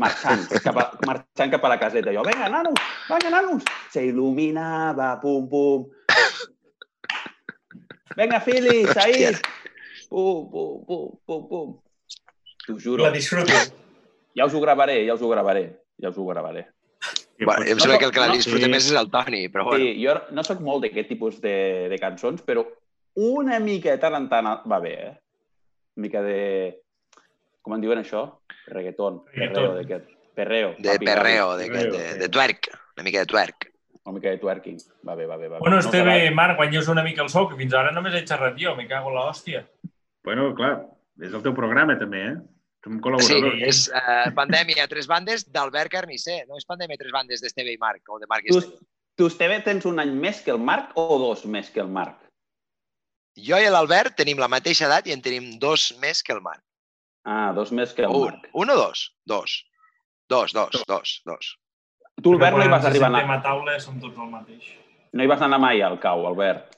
Marxant 0.00 0.46
cap 0.66 0.76
a, 0.76 0.84
marxant 1.08 1.52
cap 1.54 1.64
a 1.64 1.72
la 1.72 1.78
caseta. 1.80 2.12
Jo, 2.14 2.24
vinga, 2.26 2.48
nanos, 2.52 2.80
vinga, 3.08 3.30
nanos. 3.32 3.68
Se 3.92 4.04
il·luminava, 4.06 5.14
pum, 5.22 5.48
pum. 5.50 5.88
Vinga, 8.16 8.40
Fili, 8.40 8.84
Said. 8.92 9.40
Pum, 10.10 10.50
pum, 10.50 10.84
pum, 10.86 11.06
pum, 11.26 11.46
pum. 11.48 11.78
T'ho 12.66 12.76
juro. 12.78 13.04
La 13.06 13.14
disfruto. 13.14 13.54
Ja 14.36 14.46
us 14.46 14.54
ho 14.54 14.60
gravaré, 14.60 15.00
ja 15.06 15.14
us 15.16 15.22
ho 15.22 15.30
gravaré. 15.30 15.64
Ja 16.00 16.10
us 16.10 16.18
ho 16.18 16.26
gravaré. 16.26 16.66
Bueno, 17.40 17.64
em 17.64 17.78
sembla 17.80 17.96
que 17.98 18.04
el 18.04 18.12
que 18.12 18.20
la 18.20 18.28
No, 18.28 18.36
disfruta 18.36 18.66
sí. 18.66 18.70
més 18.70 18.84
és 18.90 18.96
el 19.00 19.08
Toni, 19.10 19.46
però 19.48 19.64
bueno. 19.64 19.80
Sí, 19.80 19.94
jo 20.04 20.12
no 20.36 20.42
sóc 20.44 20.60
molt 20.60 20.84
d'aquest 20.84 21.08
tipus 21.08 21.40
de, 21.40 21.88
de 21.88 21.98
cançons, 21.98 22.42
però 22.44 22.66
una 23.16 23.58
mica 23.64 23.94
de 23.94 24.00
tant 24.02 24.16
en 24.18 24.28
tant 24.28 24.50
va 24.68 24.78
bé, 24.84 24.92
eh? 25.06 25.14
Una 25.96 26.04
mica 26.04 26.20
de... 26.22 26.36
Com 27.62 27.74
en 27.76 27.80
diuen 27.84 27.98
això? 28.00 28.22
Reggaeton. 28.68 29.22
Reggaeton. 29.34 29.64
Perreo, 29.64 29.74
d'aquest. 29.80 30.14
Perreo. 30.34 30.70
De 30.78 30.94
papi, 30.94 31.04
perreo, 31.10 31.48
de, 31.58 31.68
de, 31.68 31.84
de, 31.90 32.04
de 32.22 32.28
twerk, 32.32 32.70
una 32.96 33.04
mica 33.04 33.18
de 33.24 33.26
twerk. 33.26 33.66
Una 34.06 34.14
mica 34.16 34.30
de 34.32 34.38
twerking. 34.40 34.78
Va 35.06 35.14
bé, 35.14 35.26
va 35.26 35.36
bé. 35.36 35.48
Va 35.48 35.56
bé. 35.56 35.60
Bueno, 35.60 35.76
No 35.76 35.82
Esteve, 35.82 36.14
serà- 36.30 36.34
Marc, 36.34 36.56
guanyes 36.56 36.88
una 36.88 37.02
mica 37.04 37.22
el 37.22 37.28
sou, 37.28 37.48
que 37.50 37.56
fins 37.58 37.74
ara 37.76 37.90
només 37.92 38.14
he 38.16 38.22
xerrat 38.26 38.56
jo, 38.58 38.72
me 38.78 38.86
cago 38.88 39.10
en 39.10 39.18
l'hòstia. 39.18 39.60
Bueno, 40.24 40.54
clar, 40.56 40.86
és 41.20 41.34
el 41.36 41.42
teu 41.44 41.52
programa 41.54 41.98
també, 42.00 42.22
eh? 42.30 42.34
Som 42.82 42.94
Sí, 42.96 43.00
col·laboradors. 43.04 43.60
és 43.68 43.82
uh, 43.92 44.30
pandèmia 44.32 44.86
tres 44.88 45.06
bandes 45.06 45.44
d'Albert 45.52 45.92
Carnisser, 45.92 46.46
no 46.48 46.56
és 46.56 46.64
pandèmia 46.64 46.96
tres 46.96 47.12
bandes 47.12 47.42
d'Esteve 47.44 47.74
i 47.74 47.76
Marc, 47.76 48.00
o 48.08 48.18
de 48.18 48.26
Marc 48.30 48.46
i 48.48 48.54
Tu, 48.54 48.58
Esteve. 48.62 48.78
tu, 49.20 49.26
Esteve, 49.28 49.60
tens 49.66 49.84
un 49.84 50.00
any 50.00 50.14
més 50.16 50.40
que 50.40 50.50
el 50.54 50.58
Marc 50.64 50.96
o 50.96 51.18
dos 51.20 51.44
més 51.44 51.68
que 51.70 51.80
el 51.84 51.88
Marc? 51.92 52.16
Jo 53.36 53.60
i 53.60 53.68
l'Albert 53.68 54.16
tenim 54.16 54.40
la 54.40 54.48
mateixa 54.48 54.86
edat 54.88 55.06
i 55.06 55.12
en 55.12 55.20
tenim 55.20 55.58
dos 55.60 55.90
més 56.00 56.22
que 56.24 56.32
el 56.32 56.40
Marc. 56.40 56.64
Ah, 57.24 57.52
dos 57.54 57.70
més 57.76 57.92
que 57.94 58.02
el 58.06 58.14
Un, 58.16 58.24
Marc. 58.30 58.48
un 58.54 58.70
o 58.70 58.76
dos? 58.76 59.14
Dos. 59.26 59.56
Dos, 60.30 60.52
dos, 60.52 60.84
dos, 60.86 61.22
dos. 61.26 61.48
Tu, 62.22 62.32
Albert, 62.32 62.56
no 62.56 62.64
hi 62.64 62.68
vas 62.70 62.84
arribar 62.86 63.08
a 63.10 63.18
anar, 63.18 63.38
a 63.38 63.42
taula 63.42 63.78
som 63.80 63.98
tots 64.00 64.16
el 64.18 64.30
mateix. 64.30 64.68
no 65.12 65.22
hi 65.24 65.26
vas 65.26 65.40
anar 65.42 65.58
mai 65.58 65.82
al 65.82 65.98
cau, 66.00 66.26
Albert. 66.28 66.76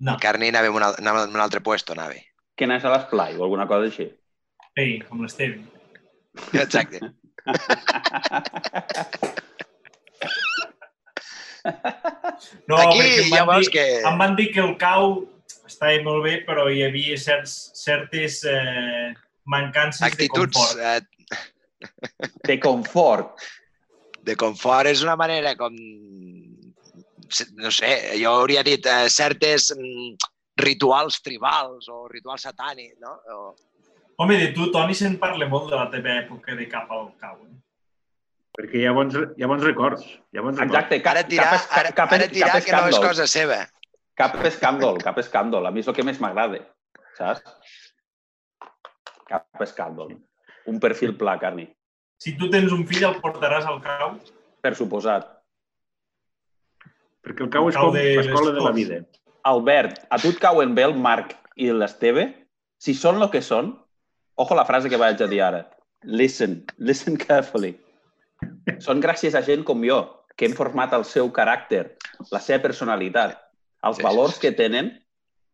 No. 0.00 0.12
El 0.14 0.20
Carni 0.20 0.48
anava 0.48 0.66
en, 0.66 0.82
anava 0.82 1.24
en 1.24 1.30
un 1.34 1.40
altre 1.40 1.60
puesto, 1.60 1.92
anava. 1.92 2.14
Que 2.56 2.64
anaves 2.66 2.84
a 2.84 2.90
l'esplai 2.94 3.36
o 3.38 3.44
alguna 3.44 3.66
cosa 3.70 3.86
així. 3.90 4.08
Ei, 4.76 4.98
com 5.08 5.22
l'Estevi. 5.22 5.62
Exacte. 6.54 7.00
No, 12.66 12.76
Aquí 12.78 13.00
ja 13.30 13.44
van, 13.44 13.56
veus 13.56 13.66
dir, 13.66 13.72
que- 13.72 14.02
em 14.08 14.18
van 14.18 14.36
dir 14.36 14.50
que 14.52 14.60
el 14.60 14.76
cau 14.78 15.26
estava 15.66 15.98
molt 16.04 16.24
bé, 16.24 16.36
però 16.46 16.68
hi 16.70 16.82
havia 16.86 17.16
certs, 17.18 17.56
certes 17.76 18.42
eh, 18.48 19.14
mancances 19.50 20.02
Actituds 20.06 20.52
de 20.76 20.78
confort. 20.78 20.78
eh, 20.84 22.38
De 22.48 22.58
confort. 22.60 23.46
de 24.28 24.34
confort 24.36 24.86
és 24.90 25.00
una 25.02 25.16
manera 25.16 25.54
com... 25.56 25.74
No 27.60 27.70
sé, 27.70 27.90
jo 28.22 28.30
hauria 28.32 28.62
dit 28.64 28.84
eh, 28.88 29.08
certes 29.12 29.70
mm, 29.76 30.14
rituals 30.62 31.18
tribals 31.24 31.88
o 31.92 32.06
rituals 32.08 32.44
satànics, 32.46 32.96
no? 33.04 33.14
O... 33.34 33.54
Home, 34.18 34.38
de 34.40 34.48
tu, 34.56 34.70
Toni, 34.74 34.96
se'n 34.98 35.18
parla 35.20 35.46
molt 35.48 35.68
de 35.70 35.76
la 35.78 35.86
teva 35.92 36.14
època 36.24 36.56
de 36.58 36.64
cap 36.72 36.88
al 36.90 37.10
cau. 37.20 37.36
Eh? 37.44 37.54
Perquè 38.58 38.80
hi 38.80 38.86
ha 38.88 38.94
bons, 38.96 39.14
hi 39.38 39.44
ha 39.44 39.50
bons 39.52 39.62
records. 39.68 40.02
Hi 40.32 40.40
ha 40.40 40.42
bons 40.46 40.58
records. 40.58 40.72
Exacte, 40.74 40.98
cap, 41.04 41.12
Ara 41.14 41.26
dirà, 41.28 41.44
cap, 41.52 41.58
es- 41.60 41.68
ara, 41.82 41.92
cap, 42.00 42.14
ara 42.16 42.26
dirà 42.32 42.48
cap 42.56 42.64
que 42.66 42.74
no 42.74 42.88
és 42.90 42.98
cosa 43.04 43.28
seva. 43.30 43.60
Cap 44.18 44.34
escàndol, 44.48 44.98
cap 45.04 45.20
escàndol. 45.22 45.68
A 45.68 45.70
mi 45.70 45.84
és 45.84 45.92
el 45.92 45.94
que 45.94 46.02
més 46.08 46.18
m'agrada, 46.24 46.58
saps? 47.20 47.44
Cap 49.28 49.64
escàndol. 49.64 50.14
Un 50.68 50.80
perfil 50.80 51.14
pla, 51.20 51.36
Carni. 51.40 51.66
Si 52.18 52.34
tu 52.38 52.48
tens 52.50 52.72
un 52.74 52.84
fill, 52.88 53.04
el 53.06 53.18
portaràs 53.22 53.66
al 53.68 53.80
cau? 53.84 54.16
Per 54.64 54.74
suposat. 54.76 55.28
Perquè 57.24 57.44
el 57.44 57.50
cau 57.52 57.68
és 57.70 57.76
Cau 57.76 57.90
com 57.90 57.98
de 57.98 58.04
l'escola 58.18 58.54
de 58.56 58.64
la 58.64 58.72
vida. 58.74 59.02
Albert, 59.48 60.00
a 60.10 60.18
tu 60.20 60.32
et 60.32 60.40
cauen 60.42 60.74
bé 60.74 60.84
el 60.88 60.96
Marc 60.98 61.36
i 61.56 61.70
l'Esteve? 61.72 62.26
Si 62.82 62.94
són 62.94 63.20
el 63.22 63.28
que 63.32 63.42
són, 63.44 63.72
ojo 64.38 64.56
la 64.56 64.66
frase 64.68 64.90
que 64.90 65.00
vaig 65.00 65.20
a 65.22 65.28
dir 65.30 65.42
ara. 65.44 65.64
Listen, 66.04 66.62
listen 66.78 67.18
carefully. 67.20 67.74
Són 68.84 69.02
gràcies 69.02 69.34
a 69.34 69.42
gent 69.46 69.64
com 69.66 69.82
jo, 69.86 70.02
que 70.38 70.46
hem 70.46 70.54
format 70.54 70.94
el 70.94 71.04
seu 71.06 71.30
caràcter, 71.34 71.84
la 72.30 72.40
seva 72.42 72.62
personalitat, 72.68 73.34
els 73.86 73.98
valors 74.02 74.38
que 74.42 74.54
tenen. 74.54 74.92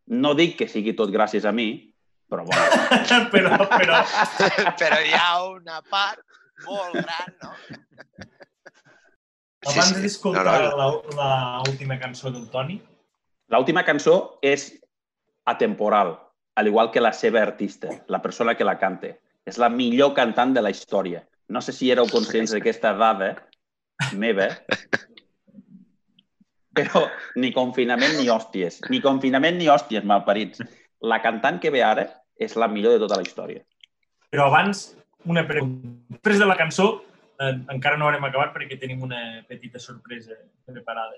No 0.06 0.34
dic 0.36 0.58
que 0.58 0.68
sigui 0.68 0.92
tot 0.96 1.12
gràcies 1.12 1.46
a 1.48 1.52
mi, 1.56 1.93
però 2.28 2.44
bueno, 2.44 3.28
però, 3.34 3.58
però, 3.68 4.00
Però 4.80 5.00
hi 5.00 5.12
ha 5.18 5.44
una 5.44 5.82
part 5.90 6.24
molt 6.66 6.96
gran, 6.96 7.36
no? 7.42 7.52
abans 9.64 9.96
d'escoltar 9.96 10.58
No, 10.60 10.74
no, 10.76 10.88
la 11.16 11.30
l'última 11.64 11.96
cançó 12.00 12.30
del 12.30 12.50
Toni, 12.52 12.76
L'última 13.52 13.84
cançó 13.84 14.38
és 14.42 14.70
atemporal, 15.44 16.14
al 16.56 16.66
igual 16.66 16.90
que 16.90 17.02
la 17.02 17.12
seva 17.12 17.42
artista, 17.42 17.90
la 18.08 18.22
persona 18.22 18.54
que 18.56 18.64
la 18.64 18.78
canta. 18.80 19.12
És 19.44 19.58
la 19.60 19.68
millor 19.68 20.14
cantant 20.16 20.54
de 20.56 20.62
la 20.64 20.72
història. 20.72 21.20
No 21.52 21.60
sé 21.60 21.74
si 21.76 21.90
éreu 21.92 22.08
conscients 22.08 22.54
d'aquesta 22.54 22.94
dada 22.96 23.34
meva, 24.16 24.48
però 26.74 27.04
ni 27.36 27.52
confinament 27.52 28.16
ni 28.16 28.30
hòsties. 28.32 28.80
Ni 28.88 29.02
confinament 29.04 29.60
ni 29.60 29.68
hòsties, 29.68 30.06
malparits. 30.08 30.64
La 31.00 31.20
cantant 31.22 31.60
que 31.60 31.70
ve 31.70 31.82
ara 31.82 32.08
és 32.36 32.56
la 32.56 32.68
millor 32.68 32.92
de 32.92 32.98
tota 32.98 33.16
la 33.16 33.22
història. 33.22 33.62
però 34.30 34.46
abans, 34.48 34.96
una 35.26 35.46
pregunta. 35.46 35.86
Després 36.10 36.38
de 36.40 36.46
la 36.46 36.56
cançó, 36.56 37.04
eh, 37.38 37.52
encara 37.70 37.96
no 37.96 38.06
haurem 38.06 38.24
acabat 38.24 38.52
perquè 38.52 38.78
tenim 38.80 39.00
una 39.02 39.44
petita 39.48 39.78
sorpresa 39.78 40.32
preparada. 40.66 41.14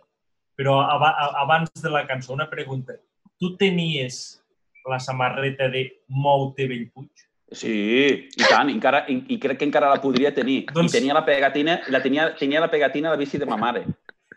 Però 0.54 0.80
aba 0.82 1.08
a- 1.16 1.42
abans 1.42 1.70
de 1.82 1.88
la 1.90 2.06
cançó, 2.06 2.34
una 2.34 2.48
pregunta. 2.50 2.92
Tu 3.40 3.56
tenies 3.56 4.42
la 4.84 4.98
samarreta 5.00 5.68
de 5.68 6.00
Mou-te 6.08 6.66
Bellpuig? 6.68 7.08
Sí, 7.50 8.28
i 8.36 8.42
tant, 8.50 8.68
encara, 8.68 9.04
i, 9.08 9.24
i 9.28 9.38
crec 9.38 9.58
que 9.58 9.64
encara 9.64 9.88
la 9.88 10.00
podria 10.02 10.34
tenir. 10.34 10.66
Doncs- 10.66 10.92
I 10.94 10.98
tenia 10.98 11.14
la 11.14 11.24
pegatina, 11.24 11.80
la 11.88 12.02
tenia, 12.02 12.34
tenia 12.36 12.60
la 12.60 12.68
pegatina 12.70 13.08
a 13.08 13.12
la 13.12 13.16
bici 13.16 13.38
de 13.38 13.46
ma 13.46 13.56
mare. 13.56 13.84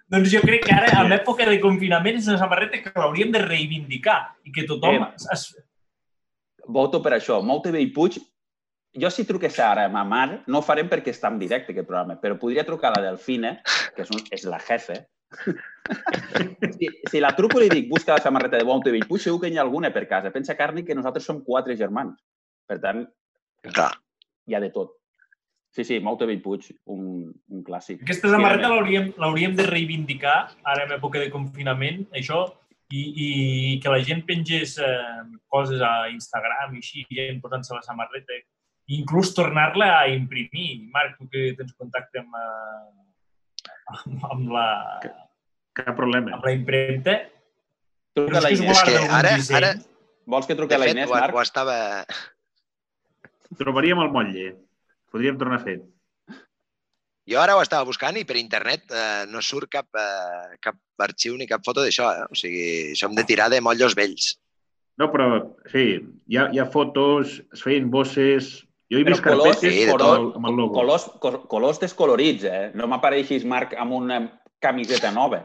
Doncs 0.10 0.32
jo 0.34 0.42
crec 0.42 0.64
que 0.66 0.74
ara, 0.74 0.90
en 1.04 1.14
època 1.14 1.46
de 1.46 1.60
confinament, 1.62 2.18
és 2.18 2.28
una 2.32 2.40
samarreta 2.42 2.80
que 2.82 2.94
l'hauríem 2.96 3.34
de 3.34 3.44
reivindicar 3.44 4.20
i 4.46 4.54
que 4.54 4.66
tothom... 4.70 5.04
Eh. 5.06 5.30
Es... 5.36 5.52
Voto 6.70 7.02
per 7.06 7.16
això. 7.18 7.40
Molt 7.46 7.70
bé 7.74 7.82
i 7.82 7.92
Puig. 7.94 8.18
Jo 9.00 9.12
si 9.14 9.26
truqués 9.30 9.58
ara 9.62 9.86
a 9.86 9.92
ma 9.94 10.02
mare, 10.06 10.40
no 10.50 10.60
ho 10.60 10.66
farem 10.66 10.90
perquè 10.90 11.14
està 11.14 11.30
en 11.30 11.38
directe 11.42 11.76
aquest 11.76 11.86
programa, 11.86 12.18
però 12.18 12.40
podria 12.42 12.66
trucar 12.66 12.90
a 12.90 12.98
la 12.98 13.04
Delfina, 13.06 13.54
que 13.94 14.02
és, 14.02 14.10
un, 14.10 14.26
és 14.34 14.46
la 14.50 14.62
jefe. 14.66 15.04
Si, 15.90 16.86
si 17.10 17.20
la 17.22 17.32
truco 17.34 17.58
i 17.58 17.64
li 17.64 17.70
dic, 17.72 17.88
busca 17.90 18.14
la 18.14 18.22
samarreta 18.22 18.60
de 18.60 18.92
bé 18.92 18.98
i 19.00 19.08
Puig, 19.10 19.24
segur 19.24 19.40
que 19.42 19.50
n'hi 19.50 19.58
ha 19.58 19.64
alguna 19.66 19.90
per 19.90 20.06
casa. 20.08 20.30
Pensa, 20.30 20.54
Carni, 20.58 20.84
que 20.86 20.94
nosaltres 20.94 21.26
som 21.26 21.42
quatre 21.44 21.76
germans. 21.78 22.20
Per 22.68 22.78
tant, 22.78 23.08
Clar. 23.74 23.90
hi 24.46 24.54
ha 24.54 24.62
de 24.62 24.70
tot. 24.70 24.99
Sí, 25.76 25.86
sí, 25.86 26.00
Molt 26.02 26.24
bé 26.26 26.34
i 26.34 26.40
Puig, 26.42 26.66
un, 26.90 27.30
un 27.54 27.64
clàssic. 27.66 28.02
Aquesta 28.04 28.32
samarreta 28.32 28.72
l'hauríem 28.72 29.12
l'hauríem 29.22 29.54
de 29.58 29.68
reivindicar 29.68 30.38
ara 30.66 30.88
en 30.88 30.96
època 30.96 31.22
de 31.22 31.30
confinament, 31.34 32.08
això, 32.18 32.48
i, 32.90 33.02
i 33.26 33.30
que 33.84 33.92
la 33.94 34.02
gent 34.06 34.24
pengés 34.26 34.78
eh, 34.82 35.20
coses 35.54 35.84
a 35.86 36.10
Instagram 36.10 36.74
i 36.74 36.82
així, 36.82 37.06
gent 37.14 37.42
posant-se 37.44 37.76
la 37.78 37.86
samarreta, 37.86 38.40
i 38.90 38.98
inclús 38.98 39.36
tornar-la 39.38 39.92
a 40.00 40.08
imprimir. 40.10 40.90
Marc, 40.94 41.20
tu 41.20 41.30
que 41.30 41.52
tens 41.60 41.76
contacte 41.78 42.24
amb, 42.24 42.34
eh, 42.34 43.92
amb, 43.94 44.26
amb, 44.34 44.48
la, 44.58 44.70
Cap 45.78 45.94
problema. 45.96 46.34
amb 46.40 46.50
la 46.50 46.56
impremta, 46.58 47.20
Truca 48.18 48.42
la 48.42 48.50
que 48.50 48.58
Inés. 48.58 48.74
És 48.74 48.84
que 48.88 48.98
ara, 49.06 49.36
ara 49.60 49.72
Vols 50.30 50.50
que 50.50 50.56
truqui 50.58 50.76
a 50.76 50.82
la 50.82 50.90
Inés, 50.90 51.10
ho, 51.10 51.14
Marc? 51.14 51.36
ho 51.36 51.42
estava... 51.42 51.78
Trobaríem 53.58 54.02
el 54.04 54.12
motlle. 54.14 54.50
Podríem 55.12 55.38
tornar 55.40 55.60
a 55.62 55.64
fer. 55.66 55.80
Jo 57.30 57.38
ara 57.44 57.56
ho 57.58 57.62
estava 57.62 57.86
buscant 57.86 58.18
i 58.18 58.24
per 58.26 58.38
internet 58.40 58.90
eh, 58.90 59.26
no 59.30 59.42
surt 59.46 59.70
cap, 59.70 59.86
eh, 59.94 60.56
cap 60.66 60.78
arxiu 61.06 61.36
ni 61.38 61.46
cap 61.50 61.62
foto 61.66 61.84
d'això. 61.86 62.08
Eh? 62.16 62.24
O 62.34 62.38
sigui, 62.38 62.64
això 62.96 63.10
hem 63.10 63.18
de 63.20 63.26
tirar 63.30 63.50
de 63.54 63.60
motllos 63.62 63.94
vells. 63.98 64.32
No, 65.00 65.08
però 65.14 65.28
sí, 65.72 65.84
hi 66.28 66.38
ha, 66.42 66.48
hi 66.52 66.60
ha 66.60 66.66
fotos, 66.74 67.38
es 67.54 67.62
feien 67.64 67.90
bosses... 67.94 68.66
Jo 68.90 68.98
he 68.98 69.04
Però 69.06 69.14
vist 69.14 69.22
colors, 69.22 69.60
carpetes 69.60 69.76
sí, 69.78 69.84
de 69.86 69.94
amb, 69.94 70.48
el, 70.50 70.56
logo. 70.58 70.74
Colors, 70.74 71.04
co- 71.22 71.44
colors 71.52 71.78
descolorits, 71.78 72.44
eh? 72.50 72.72
No 72.74 72.88
m'apareixis, 72.90 73.44
Marc, 73.46 73.76
amb 73.78 73.94
una 73.94 74.18
camiseta 74.66 75.12
nova. 75.14 75.44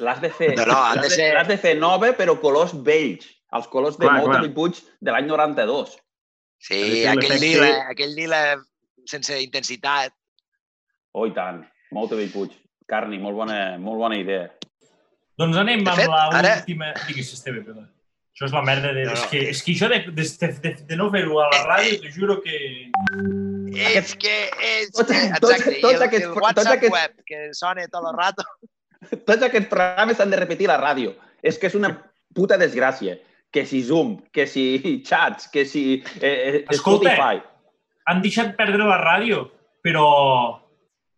L'has 0.00 0.22
de 0.22 0.30
fer, 0.32 0.54
No, 0.56 0.64
no, 0.70 0.78
de 1.02 1.10
ser- 1.12 1.34
de 1.46 1.58
fer 1.60 1.74
nova, 1.76 2.14
però 2.16 2.38
colors 2.40 2.72
vells. 2.86 3.28
Els 3.52 3.68
colors 3.68 3.98
de 4.00 4.06
Clar, 4.08 4.22
Mouta 4.22 4.38
clar. 4.40 4.48
i 4.48 4.54
Puig 4.56 4.80
de 5.04 5.12
l'any 5.12 5.28
92. 5.28 5.92
Sí, 6.58 7.04
aquell 7.06 7.36
lila, 7.40 7.68
aquell 7.92 8.14
lila 8.16 8.40
sense 9.06 9.36
intensitat. 9.42 10.12
Oh, 11.14 11.26
i 11.26 11.32
tant. 11.36 11.62
Mouta 11.94 12.16
i 12.20 12.28
Puig. 12.32 12.54
Carni, 12.88 13.18
molt 13.18 13.36
bona, 13.36 13.76
molt 13.82 13.98
bona 13.98 14.16
idea. 14.18 14.48
Doncs 15.38 15.56
anem 15.60 15.82
De 15.84 15.90
amb 15.90 16.00
fet, 16.00 16.08
la 16.10 16.24
ara- 16.32 16.54
última... 16.60 16.92
Digues, 17.06 17.32
Esteve, 17.36 17.62
perdó. 17.66 17.84
Això 18.36 18.46
és 18.48 18.52
la 18.52 18.62
merda 18.66 18.92
de... 18.92 19.04
No, 19.08 19.12
És, 19.16 19.22
no. 19.22 19.28
que, 19.30 19.40
és 19.50 19.62
que 19.64 19.72
això 19.72 19.88
de, 19.88 19.98
de, 20.12 20.24
de, 20.40 20.48
de, 20.64 20.72
de 20.90 20.96
no 21.00 21.10
fer-ho 21.12 21.38
a 21.40 21.46
la 21.54 21.60
ràdio, 21.70 21.98
t'ho 22.02 22.10
juro 22.14 22.38
que... 22.44 22.56
És 23.76 24.14
que 24.20 24.34
és... 24.60 24.90
Tots- 24.96 25.12
Exacte, 25.12 25.40
tots- 25.44 25.70
i 25.72 25.80
tots 25.84 25.94
el, 26.00 26.04
aquests- 26.08 26.26
el 26.28 26.34
tots 26.34 26.44
WhatsApp 26.46 26.74
aquests- 26.74 26.96
web 26.96 27.24
que 27.30 27.40
sona 27.56 27.86
tot 27.92 28.08
el 28.10 28.16
rato. 28.18 28.44
Tots 29.28 29.42
aquests 29.46 29.68
programes 29.70 30.16
s'han 30.18 30.32
de 30.32 30.38
repetir 30.40 30.66
a 30.68 30.74
la 30.74 30.80
ràdio. 30.82 31.12
És 31.44 31.58
que 31.60 31.68
és 31.70 31.76
una 31.78 31.92
puta 32.34 32.56
desgràcia. 32.60 33.16
Que 33.52 33.64
si 33.64 33.82
Zoom, 33.82 34.16
que 34.32 34.46
si 34.46 35.02
chats, 35.06 35.48
que 35.48 35.64
si 35.64 36.02
eh, 36.20 36.30
eh, 36.30 36.64
Escolta. 36.68 37.14
Spotify. 37.14 37.40
Han 38.06 38.20
deixat 38.22 38.56
perdre 38.58 38.84
la 38.84 38.98
ràdio, 39.00 39.46
però 39.82 40.06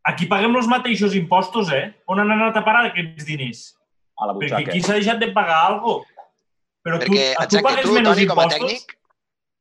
aquí 0.08 0.28
paguem 0.30 0.54
els 0.56 0.68
mateixos 0.70 1.16
impostos, 1.18 1.72
eh? 1.74 1.88
On 2.06 2.20
han 2.20 2.30
anat 2.32 2.56
a 2.60 2.64
parar 2.64 2.86
aquests 2.88 3.26
diners? 3.28 3.64
A 4.18 4.28
la 4.30 4.36
Perquè 4.36 4.54
butxaca. 4.54 4.70
aquí 4.70 4.80
s'ha 4.84 4.96
deixat 5.00 5.18
de 5.20 5.32
pagar 5.32 5.58
alguna 5.66 5.98
cosa. 6.04 6.28
Però 6.84 6.96
tu, 6.98 7.10
Perquè, 7.10 7.26
tu 7.34 7.42
exacte, 7.42 7.64
pagues 7.66 7.84
tu, 7.84 7.92
menys 7.96 8.08
Toni, 8.08 8.26
com 8.30 8.38
a 8.38 8.46
impostos? 8.48 8.70
tècnic, 8.70 8.94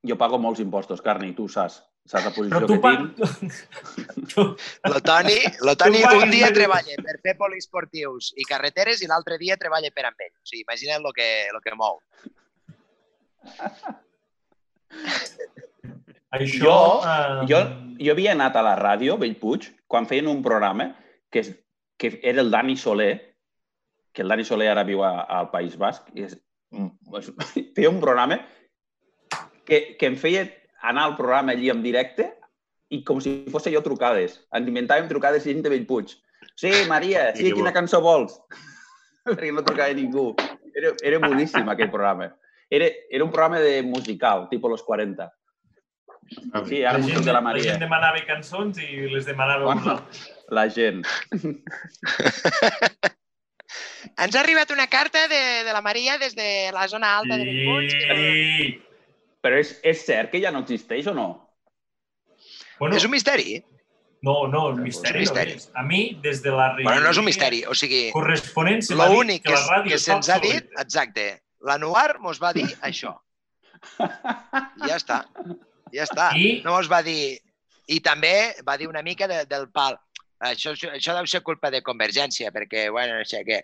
Jo 0.08 0.16
pago 0.16 0.38
molts 0.40 0.62
impostos, 0.62 1.02
Carni, 1.02 1.34
tu 1.36 1.48
saps. 1.50 1.82
Saps 2.08 2.24
la 2.24 2.32
posició 2.32 2.60
Però 2.62 2.68
tu, 2.70 2.76
que 2.78 2.80
pa... 2.80 2.92
tinc. 2.96 4.30
tu, 4.32 4.44
lo 4.88 5.00
Toni, 5.04 5.40
lo 5.68 5.74
Toni 5.76 6.02
pagues 6.06 6.24
un 6.24 6.32
dia 6.32 6.52
treballa 6.56 6.96
per 7.04 7.18
fer 7.26 7.34
poliesportius 7.36 8.30
i 8.38 8.46
carreteres 8.48 9.02
i 9.04 9.10
l'altre 9.10 9.40
dia 9.42 9.58
treballa 9.60 9.90
per 9.92 10.06
amb 10.08 10.22
ell. 10.24 10.32
O 10.38 10.46
sigui, 10.48 10.62
imagina't 10.64 11.04
el 11.04 11.16
que, 11.18 11.28
lo 11.52 11.60
que 11.66 11.76
mou. 11.76 12.00
Això... 16.38 16.64
Jo, 16.64 16.78
eh, 17.08 17.46
jo, 17.50 17.62
jo 18.00 18.14
havia 18.14 18.34
anat 18.36 18.58
a 18.58 18.66
la 18.66 18.76
ràdio, 18.80 19.18
Bellpuig, 19.22 19.70
quan 19.88 20.08
feien 20.10 20.28
un 20.30 20.44
programa 20.46 20.92
que, 21.32 21.44
és, 21.44 21.54
que 21.98 22.20
era 22.22 22.44
el 22.44 22.52
Dani 22.52 22.78
Soler, 22.78 23.14
que 24.14 24.26
el 24.26 24.34
Dani 24.34 24.46
Soler 24.46 24.70
ara 24.74 24.86
viu 24.88 25.04
a, 25.06 25.14
al 25.40 25.52
País 25.54 25.78
Basc, 25.80 26.10
i 26.14 26.28
és, 26.28 26.38
mm, 26.76 26.92
feia 27.78 27.94
un 27.94 28.02
programa 28.04 28.42
que, 29.66 29.98
que 30.00 30.10
em 30.12 30.18
feia 30.20 30.48
anar 30.82 31.08
al 31.08 31.18
programa 31.18 31.56
allí 31.56 31.72
en 31.74 31.84
directe 31.84 32.32
i 32.94 33.02
com 33.04 33.20
si 33.24 33.42
fos 33.52 33.68
jo 33.72 33.84
trucades. 33.84 34.40
Ens 34.56 34.70
inventàvem 34.70 35.10
trucades 35.10 35.48
gent 35.48 35.64
de 35.64 35.72
Bellpuig. 35.74 36.14
Sí, 36.58 36.72
Maria, 36.90 37.30
sí, 37.36 37.52
quina 37.54 37.74
cançó 37.76 38.00
vols? 38.04 38.38
Perquè 39.28 39.52
no 39.52 39.64
trucava 39.66 39.96
ningú. 39.96 40.32
Era, 40.78 40.94
era 41.04 41.20
boníssim 41.24 41.68
aquell 41.70 41.92
programa. 41.92 42.32
Era, 42.70 42.88
era 43.10 43.24
un 43.24 43.32
programa 43.32 43.60
de 43.60 43.82
musical, 43.84 44.48
tipus 44.50 44.70
los 44.72 44.84
40. 44.84 45.32
Sí, 46.68 46.84
ara 46.84 46.98
La 46.98 47.06
gent, 47.06 47.20
de 47.24 47.26
la 47.28 47.34
la 47.34 47.42
Maria. 47.42 47.64
gent 47.72 47.80
demanava 47.80 48.20
cançons 48.28 48.78
i 48.84 49.08
les 49.14 49.26
demanava 49.26 49.64
Bueno, 49.64 49.94
la 50.50 50.66
gent. 50.70 51.06
Ens 54.18 54.36
ha 54.36 54.40
arribat 54.42 54.72
una 54.72 54.88
carta 54.88 55.28
de, 55.28 55.40
de 55.68 55.74
la 55.74 55.82
Maria 55.82 56.18
des 56.18 56.36
de 56.36 56.70
la 56.74 56.88
zona 56.88 57.18
alta 57.18 57.38
de 57.38 57.46
Bellpuig. 57.46 57.92
Sí. 57.92 58.84
Però 59.44 59.58
és, 59.62 59.74
és 59.86 60.04
cert 60.08 60.32
que 60.32 60.42
ja 60.44 60.52
no 60.52 60.64
existeix 60.66 61.08
o 61.08 61.14
no? 61.16 61.28
Bueno, 62.80 62.96
És 62.98 63.06
un 63.06 63.12
misteri. 63.12 63.64
no, 64.22 64.48
no, 64.52 64.70
el 64.72 64.82
misteri, 64.82 65.24
És 65.24 65.30
un 65.32 65.36
misteri. 65.38 65.52
no 65.52 65.58
és. 65.62 65.70
A 65.76 65.84
mi, 65.84 66.02
des 66.24 66.42
de 66.44 66.52
la 66.52 66.72
Bueno, 66.82 67.00
no 67.06 67.10
és 67.14 67.18
un 67.22 67.26
misteri. 67.26 67.64
O 67.70 67.74
sigui, 67.78 68.10
corresponent 68.12 68.82
se 68.84 68.96
m'ha 68.96 69.08
dit 69.08 69.16
l'únic 69.18 69.44
que 69.44 69.52
que, 69.54 69.60
la 69.60 69.78
ràdio 69.78 69.96
que 69.96 70.00
se'ns 70.04 70.30
ha 70.34 70.40
dit, 70.44 70.68
exacte, 70.84 71.28
l'Anuar 71.66 72.20
mos 72.20 72.40
va 72.42 72.54
dir 72.54 72.68
això. 72.86 73.14
I 74.00 74.90
ja 74.90 74.98
està. 74.98 75.22
Ja 75.94 76.04
està. 76.08 76.32
I- 76.38 76.62
No 76.66 76.76
mos 76.78 76.90
va 76.92 77.02
dir... 77.06 77.38
I 77.88 78.02
també 78.04 78.54
va 78.68 78.76
dir 78.78 78.90
una 78.92 79.02
mica 79.02 79.28
de, 79.32 79.46
del 79.48 79.70
pal. 79.72 79.96
Això, 80.44 80.74
això 80.76 81.14
deu 81.16 81.26
ser 81.26 81.40
culpa 81.42 81.70
de 81.72 81.80
Convergència, 81.82 82.52
perquè, 82.52 82.90
bueno, 82.92 83.16
no 83.18 83.26
sé 83.26 83.40
què. 83.48 83.62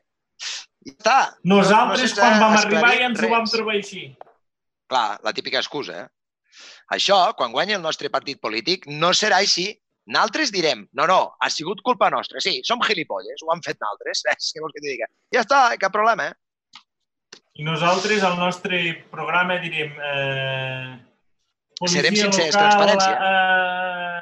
I 0.87 0.93
ja 0.93 0.95
està. 0.95 1.17
Nosaltres, 1.43 2.13
se'ns 2.13 2.19
quan 2.21 2.33
ha 2.37 2.39
vam 2.45 2.55
arribar, 2.57 2.93
ja 2.95 3.09
ens 3.09 3.19
ho 3.21 3.29
vam 3.29 3.43
res. 3.43 3.51
trobar 3.51 3.75
així. 3.75 4.03
Clar, 4.89 5.19
la 5.27 5.33
típica 5.35 5.59
excusa. 5.59 6.05
Eh? 6.05 6.55
Això, 6.95 7.17
quan 7.35 7.51
guanya 7.51 7.75
el 7.75 7.83
nostre 7.83 8.09
partit 8.13 8.39
polític, 8.39 8.87
no 8.87 9.11
serà 9.17 9.41
així. 9.43 9.67
Nosaltres 10.07 10.51
direm, 10.51 10.81
no, 10.99 11.05
no, 11.07 11.19
ha 11.39 11.49
sigut 11.51 11.79
culpa 11.83 12.09
nostra. 12.11 12.39
Sí, 12.43 12.57
som 12.67 12.81
gilipolles, 12.83 13.43
ho 13.43 13.51
han 13.53 13.61
fet 13.63 13.77
nosaltres. 13.83 14.23
Eh? 14.31 14.35
Què 14.39 14.63
vols 14.63 14.73
que 14.75 14.81
t'hi 14.83 14.95
diga? 14.95 15.07
Ja 15.35 15.43
està, 15.43 15.61
cap 15.83 15.91
problema. 15.91 16.31
Eh? 16.31 16.39
I 17.55 17.63
nosaltres, 17.63 18.23
al 18.23 18.37
nostre 18.39 19.05
programa, 19.11 19.59
direm... 19.61 19.91
Eh, 19.93 20.97
policia 21.79 22.01
Serem 22.01 22.15
sincers, 22.17 22.55
local, 22.55 22.69
transparència. 22.69 23.13
Eh, 23.13 24.21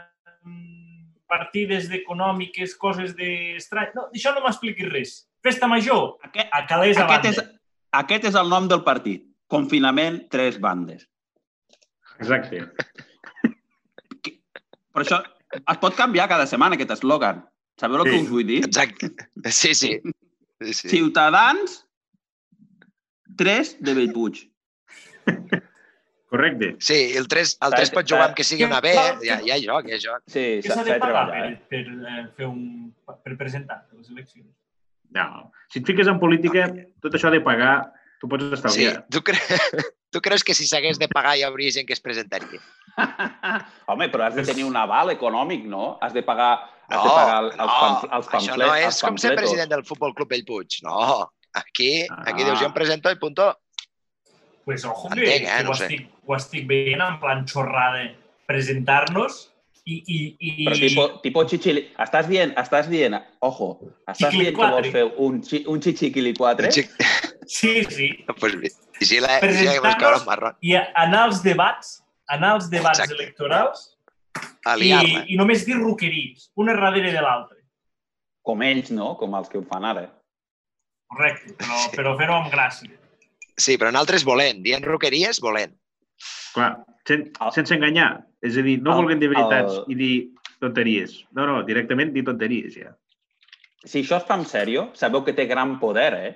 partides 1.31 1.89
econòmiques, 1.95 2.75
coses 2.79 3.13
d'estrany... 3.15 3.93
No, 3.95 4.07
d'això 4.11 4.33
no 4.35 4.43
m'expliquis 4.43 4.89
res. 4.91 5.13
Festa 5.41 5.67
major, 5.71 6.17
Aquest, 6.27 6.49
a 6.53 6.65
calés 6.69 6.97
a 6.99 7.05
aquest, 7.07 7.23
banda. 7.23 7.29
és, 7.31 7.61
aquest 8.03 8.27
és 8.29 8.35
el 8.41 8.49
nom 8.51 8.67
del 8.69 8.83
partit. 8.83 9.23
Confinament, 9.51 10.25
tres 10.31 10.59
bandes. 10.61 11.07
Exacte. 12.19 12.65
Però 14.91 15.05
això 15.05 15.21
es 15.57 15.79
pot 15.81 15.95
canviar 15.97 16.27
cada 16.31 16.45
setmana, 16.47 16.75
aquest 16.77 16.93
eslògan. 16.99 17.41
Sabeu 17.79 18.03
el 18.03 18.09
que 18.11 18.17
Sí. 18.17 18.23
us 18.25 18.29
vull 18.29 18.45
dir? 18.47 18.59
Exacte. 18.67 19.09
Sí, 19.49 19.73
sí. 19.73 19.95
sí, 20.61 20.73
sí. 20.73 20.89
Ciutadans, 20.89 21.85
tres 23.41 23.75
de 23.79 23.93
Bellpuig. 23.97 24.45
Correcte. 26.31 26.77
Sí, 26.79 27.11
el 27.17 27.27
3, 27.27 27.57
el 27.59 27.69
S'ha 27.69 27.75
3 27.75 27.89
de- 27.89 27.95
pot 27.97 28.07
jugar 28.07 28.25
amb 28.29 28.35
que 28.37 28.43
sigui 28.47 28.63
una 28.63 28.79
B, 28.79 28.91
eh? 28.95 29.15
ja, 29.27 29.35
ja 29.43 29.57
hi 29.59 29.65
joc, 29.65 29.87
ja 29.91 29.97
hi 29.97 29.99
joc. 29.99 30.21
Sí, 30.31 30.61
s'ha 30.63 30.77
de 30.87 30.95
pagar 30.95 31.25
treballar. 31.27 31.41
per, 31.67 31.67
per, 31.67 31.81
eh, 32.07 32.27
fer 32.37 32.45
un, 32.47 32.61
per 33.25 33.35
presentar 33.37 33.81
les 33.97 34.09
eleccions? 34.13 34.47
No. 35.11 35.51
Si 35.67 35.79
et 35.81 35.85
fiques 35.89 36.07
en 36.07 36.21
política, 36.21 36.69
tot 37.03 37.17
això 37.19 37.29
de 37.33 37.41
pagar, 37.43 37.91
tu 38.21 38.29
pots 38.31 38.45
Sí, 38.47 38.53
estalviar. 38.53 39.05
tu, 39.11 39.19
cre... 39.27 39.35
tu 40.15 40.21
creus 40.21 40.43
que 40.47 40.55
si 40.55 40.65
s'hagués 40.69 40.97
de 41.01 41.09
pagar 41.11 41.35
hi 41.37 41.43
hauria 41.43 41.69
gent 41.75 41.85
que 41.89 41.97
es 41.97 41.99
presentaria? 41.99 42.61
Home, 43.91 44.07
però 44.07 44.29
has 44.29 44.35
de 44.39 44.45
tenir 44.47 44.63
un 44.63 44.77
aval 44.79 45.11
econòmic, 45.11 45.65
no? 45.67 45.97
Has 45.99 46.13
de 46.15 46.23
pagar, 46.23 46.53
has 46.87 46.95
No, 46.95 47.03
de 47.03 47.09
pagar 47.09 47.43
els, 47.43 47.57
no, 47.59 47.67
pam- 47.67 48.07
els 48.07 48.27
això 48.27 48.31
pamflets. 48.37 48.57
no 48.63 48.75
és 48.79 48.85
els 48.93 49.01
com 49.03 49.17
ser 49.19 49.35
president 49.35 49.69
del 49.75 49.83
Futbol 49.83 50.15
Club 50.15 50.29
Bellpuig. 50.31 50.79
No, 50.87 51.27
aquí, 51.53 52.03
aquí 52.25 52.41
Ah. 52.43 52.45
dius, 52.45 52.59
jo 52.59 52.65
em 52.65 52.73
presento 52.73 53.11
i 53.11 53.15
punto. 53.15 53.57
Pues 54.65 54.85
ojo 54.85 55.09
que, 55.09 55.21
Entenc, 55.21 55.47
eh? 55.47 55.57
que 55.57 55.63
No 55.63 55.71
ho, 55.71 55.75
sé. 55.75 55.85
estic, 55.85 56.09
ho 56.25 56.35
estic 56.35 56.67
veient 56.67 57.01
en 57.01 57.19
plan 57.19 57.47
xorrada. 57.47 58.03
Presentar-nos 58.45 59.47
i, 59.85 59.95
i, 60.05 60.17
i, 60.39 60.65
Però 60.67 60.75
tipo, 60.77 61.05
tipo 61.23 61.43
chichili... 61.47 61.85
Estàs 61.97 62.27
dient, 62.29 62.51
estàs 62.59 62.87
dient, 62.91 63.15
ojo, 63.41 63.69
estàs 64.11 64.31
dient 64.35 64.55
que 64.55 64.67
vols 64.75 64.89
fer 64.93 65.03
un, 65.17 65.39
un 65.73 65.81
chichiquili 65.81 66.33
4? 66.37 66.67
Un 66.67 66.71
xic- 66.71 66.91
Sí, 67.47 67.83
sí. 67.89 68.09
Pues, 68.39 68.59
bé. 68.59 68.69
Si 69.01 69.19
la, 69.19 69.39
i 69.41 69.53
si 69.55 69.65
la 69.65 69.73
que 69.73 69.79
vols 69.81 69.95
caure 69.97 70.19
Presentar-nos 70.19 70.21
un 70.21 70.25
marrón, 70.27 70.57
i 70.61 70.75
anar 70.77 71.23
als 71.25 71.41
debats, 71.41 72.03
anar 72.29 72.51
als 72.59 72.69
debats 72.69 72.99
Exacte. 72.99 73.17
electorals 73.23 73.87
i, 74.77 74.91
i 75.33 75.37
només 75.39 75.65
dir 75.65 75.79
roqueries, 75.79 76.51
una 76.55 76.75
darrere 76.77 77.09
de 77.11 77.21
l'altra. 77.23 77.57
Com 78.45 78.61
ells, 78.61 78.91
no? 78.93 79.15
Com 79.17 79.33
els 79.39 79.49
que 79.49 79.57
ho 79.57 79.63
fan 79.65 79.85
ara. 79.89 80.05
Correcte, 81.11 81.53
però, 81.59 81.79
però 81.95 82.13
fer-ho 82.19 82.35
amb 82.39 82.51
gràcia. 82.53 82.91
Sí, 83.59 83.75
però 83.77 83.91
nosaltres 83.91 84.23
volent, 84.25 84.61
dient 84.63 84.85
roqueries, 84.87 85.41
volent. 85.43 85.73
Clar, 86.55 86.69
sen, 87.07 87.25
sense 87.55 87.75
enganyar. 87.75 88.13
És 88.41 88.55
a 88.57 88.63
dir, 88.65 88.77
no 88.81 88.93
El- 88.95 89.01
vulguem 89.03 89.19
dir 89.21 89.29
veritats 89.31 89.81
el- 89.81 89.91
i 89.91 89.97
dir 89.99 90.13
tonteries. 90.61 91.17
No, 91.35 91.45
no, 91.49 91.59
directament 91.67 92.13
dir 92.15 92.23
tonteries, 92.25 92.77
ja. 92.79 92.95
Si 93.83 94.03
això 94.03 94.17
es 94.21 94.25
fa 94.29 94.37
en 94.39 94.45
sèrio, 94.45 94.87
sabeu 94.95 95.23
que 95.25 95.33
té 95.33 95.45
gran 95.49 95.79
poder, 95.81 96.13
eh? 96.13 96.31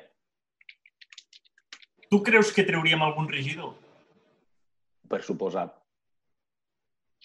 Tu 2.09 2.21
creus 2.23 2.51
que 2.53 2.63
trauríem 2.67 3.01
algun 3.01 3.28
regidor? 3.32 3.73
Per 5.09 5.21
suposat. 5.23 5.73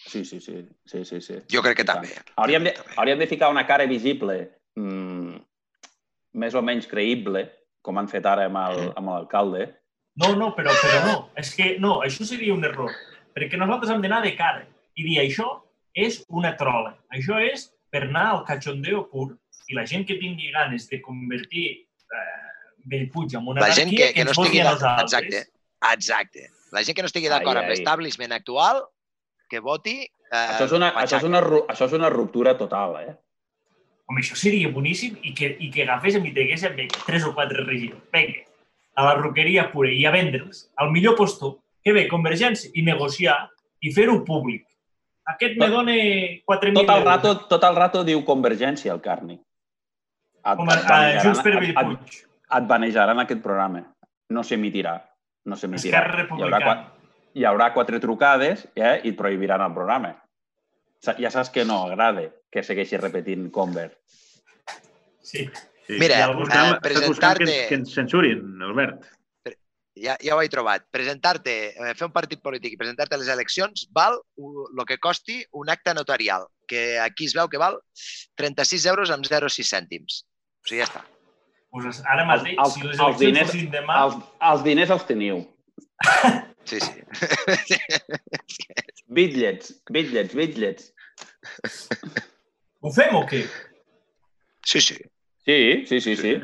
Sí, 0.01 0.23
sí, 0.25 0.39
sí. 0.41 0.65
sí, 0.85 1.03
sí, 1.05 1.19
sí. 1.21 1.35
Jo 1.51 1.61
crec 1.61 1.77
que 1.81 1.85
també. 1.85 2.09
Hauríem 2.35 2.63
de, 2.65 2.73
hauríem 2.95 3.19
de 3.21 3.27
ficar 3.29 3.51
una 3.53 3.65
cara 3.67 3.85
visible 3.85 4.37
mm, 4.75 5.35
més 6.33 6.55
o 6.55 6.61
menys 6.61 6.87
creïble, 6.87 7.45
com 7.81 7.97
han 7.97 8.07
fet 8.07 8.25
ara 8.25 8.45
amb 8.45 8.57
el- 8.61 8.91
amb 8.95 9.09
l'alcalde. 9.09 9.67
No, 10.21 10.33
no, 10.35 10.51
però, 10.55 10.71
però 10.81 10.99
no. 11.07 11.15
És 11.39 11.53
que 11.55 11.77
no, 11.79 12.01
això 12.03 12.25
seria 12.27 12.53
un 12.53 12.63
error. 12.67 12.91
Perquè 13.35 13.57
nosaltres 13.57 13.91
hem 13.93 14.01
d'anar 14.03 14.21
de 14.23 14.35
cara 14.35 14.65
i 14.95 15.03
dir 15.07 15.19
això 15.21 15.47
és 15.95 16.23
una 16.29 16.55
trola. 16.59 16.97
Això 17.15 17.39
és 17.41 17.69
per 17.89 18.03
anar 18.03 18.25
al 18.31 18.43
cachondeo 18.45 19.05
pur 19.09 19.29
i 19.71 19.75
la 19.75 19.85
gent 19.87 20.05
que 20.07 20.17
tingui 20.19 20.51
ganes 20.51 20.89
de 20.89 21.01
convertir 21.01 21.65
eh, 21.71 22.39
Bellpuig 22.83 23.35
en 23.35 23.47
una 23.47 23.61
La 23.61 23.71
gent 23.75 23.89
que, 23.91 24.11
que 24.13 24.23
no 24.25 24.31
ens 24.31 24.37
voti 24.37 24.49
estigui 24.49 24.61
a 24.61 24.71
d'acord... 24.71 25.01
nosaltres. 25.03 25.47
Exacte, 25.47 25.91
exacte. 25.93 26.49
La 26.71 26.83
gent 26.83 26.95
que 26.95 27.03
no 27.03 27.09
estigui 27.11 27.29
d'acord 27.31 27.59
amb 27.61 27.69
l'establishment 27.71 28.31
actual, 28.35 28.83
que 29.49 29.59
voti... 29.59 29.99
Eh, 30.31 30.35
Això 30.55 30.65
és, 30.65 30.71
una, 30.75 30.91
això, 30.95 31.17
és 31.19 31.23
una, 31.27 31.41
això 31.71 31.85
és 31.87 31.93
una 31.97 32.09
ruptura 32.09 32.53
total, 32.57 32.95
eh? 33.03 33.15
Home, 34.11 34.19
això 34.25 34.35
seria 34.35 34.67
boníssim 34.67 35.15
i 35.23 35.31
que, 35.33 35.53
i 35.63 35.69
que 35.71 35.85
agafés 35.85 36.17
i 36.19 36.31
tragués 36.35 36.65
vinga, 36.75 36.99
tres 37.07 37.23
o 37.23 37.31
quatre 37.33 37.63
regidors. 37.63 38.01
Vinga, 38.11 38.41
a 38.99 39.05
la 39.07 39.13
roqueria 39.15 39.69
pura 39.71 39.89
i 39.95 40.03
a 40.05 40.11
vendre'ls 40.11 40.65
al 40.83 40.91
millor 40.91 41.15
postor 41.15 41.53
que 41.81 41.93
ve 41.95 42.09
Convergència 42.11 42.69
i 42.75 42.83
negociar 42.83 43.37
i 43.81 43.93
fer-ho 43.95 44.17
públic. 44.27 44.65
Aquest 45.31 45.55
me 45.55 45.67
Tot- 45.69 45.75
dona 45.77 45.93
4.000 45.95 46.73
Tot 46.75 46.83
el, 46.83 46.89
euros. 46.89 47.05
rato, 47.07 47.31
tot 47.47 47.63
el 47.63 47.75
rato 47.79 48.03
diu 48.03 48.19
Convergència, 48.27 48.91
el 48.91 48.99
Carni. 49.01 49.37
Et, 49.37 50.57
Com 50.57 50.67
a, 50.69 50.75
et 50.75 50.91
a 50.91 51.23
Junts 51.23 51.39
per 51.45 51.53
et- 51.55 51.69
et- 51.69 51.75
Bellpuig. 51.77 52.19
et 52.57 52.67
banejaran 52.67 53.19
aquest 53.23 53.41
programa. 53.41 53.85
No 54.29 54.43
s'emitirà. 54.43 54.97
No 55.45 55.55
s'emitirà. 55.55 56.01
Esquerra 56.03 56.25
Hi 56.25 56.41
haurà, 56.41 56.57
Republicana. 56.59 56.91
hi 57.33 57.45
haurà 57.45 57.71
quatre 57.73 57.99
trucades 57.99 58.67
eh, 58.75 58.99
i 59.05 59.09
et 59.13 59.15
prohibiran 59.17 59.61
el 59.61 59.73
programa. 59.73 60.15
Ja 61.01 61.31
saps 61.33 61.49
que 61.49 61.63
no 61.65 61.79
agrada 61.87 62.27
que 62.51 62.61
segueixi 62.63 62.97
repetint 62.97 63.49
Conver. 63.51 63.89
Sí. 65.21 65.47
sí. 65.87 65.97
Mira, 65.97 66.27
buscant, 66.35 66.75
eh, 66.75 66.77
que, 66.77 66.81
presentar-te- 66.89 67.43
ens- 67.47 67.67
que 67.69 67.75
ens 67.79 67.93
censurin, 67.95 68.61
Albert. 68.61 69.07
ja, 69.95 70.15
ja 70.21 70.35
ho 70.35 70.41
he 70.41 70.49
trobat. 70.49 70.85
Presentar-te, 70.91 71.55
eh, 71.75 71.93
fer 71.95 72.05
un 72.07 72.13
partit 72.13 72.41
polític 72.41 72.73
i 72.73 72.77
presentar-te 72.77 73.15
a 73.15 73.19
les 73.21 73.27
eleccions 73.33 73.87
val 73.93 74.19
el 74.37 74.85
que 74.87 74.97
costi 74.99 75.43
un 75.51 75.69
acte 75.69 75.93
notarial, 75.93 76.45
que 76.67 76.99
aquí 76.99 77.25
es 77.25 77.33
veu 77.33 77.49
que 77.49 77.57
val 77.61 77.79
36 78.35 78.85
euros 78.85 79.09
amb 79.11 79.25
0,6 79.25 79.67
cèntims. 79.73 80.23
O 80.63 80.67
sigui, 80.67 80.79
ja 80.83 80.87
està. 80.89 81.01
Pues 81.71 82.01
ara 82.05 82.25
mateix, 82.25 82.57
Els- 82.59 82.73
si 82.73 82.81
les 82.83 82.99
els 82.99 82.99
eleccions 82.99 83.19
diners- 83.21 83.51
fossin 83.51 83.71
demà, 83.71 84.03
Els, 84.05 84.15
els 84.51 84.63
diners 84.63 84.89
els 84.91 85.05
teniu. 85.07 85.41
Sí, 86.65 86.79
sí. 86.79 87.79
Bitllets, 89.15 89.73
bitllets, 89.91 90.35
bitllets. 90.37 90.91
ho 92.81 92.91
fem 92.95 93.17
o 93.17 93.25
què? 93.27 93.41
Sí, 94.63 94.79
sí. 94.79 94.95
Sí, 95.43 95.57
sí, 95.89 95.99
sí, 95.99 96.15
sí. 96.15 96.35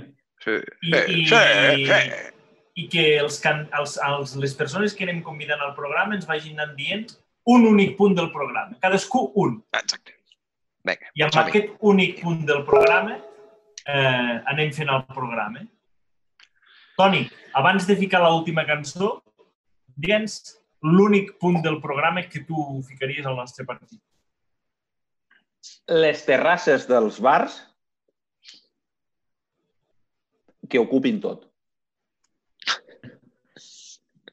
sí. 0.43 0.57
I, 0.83 0.91
Sí, 0.91 0.91
i, 0.91 1.21
sí, 1.27 1.87
sí. 1.87 2.33
i 2.77 2.83
que 2.91 3.05
els, 3.21 3.39
can, 3.43 3.65
els, 3.79 3.95
els, 4.05 4.35
les 4.41 4.53
persones 4.57 4.93
que 4.95 5.07
anem 5.07 5.23
convidant 5.25 5.63
al 5.63 5.73
programa 5.77 6.15
ens 6.17 6.27
vagin 6.29 6.59
anant 6.59 6.75
dient 6.77 7.07
un 7.47 7.65
únic 7.65 7.95
punt 7.97 8.15
del 8.17 8.29
programa. 8.33 8.77
Cadascú 8.83 9.23
un. 9.43 9.57
Exacte. 9.75 10.13
Vinga, 10.87 11.09
I 11.15 11.25
amb 11.25 11.39
aquest 11.41 11.73
únic 11.89 12.21
punt 12.21 12.43
del 12.47 12.61
programa 12.67 13.17
eh, 13.17 14.35
anem 14.53 14.71
fent 14.75 14.91
el 14.93 15.03
programa. 15.11 15.63
Toni, 16.99 17.25
abans 17.59 17.87
de 17.89 17.97
ficar 17.99 18.21
l'última 18.23 18.65
cançó, 18.67 19.17
digue'ns 19.97 20.37
l'únic 20.85 21.33
punt 21.41 21.59
del 21.65 21.79
programa 21.81 22.21
que 22.29 22.43
tu 22.45 22.81
ficaries 22.87 23.25
al 23.25 23.35
nostre 23.39 23.65
partit. 23.65 23.99
Les 25.89 26.21
terrasses 26.27 26.85
dels 26.87 27.17
bars 27.23 27.57
que 30.69 30.79
ocupin 30.79 31.19
tot. 31.23 31.45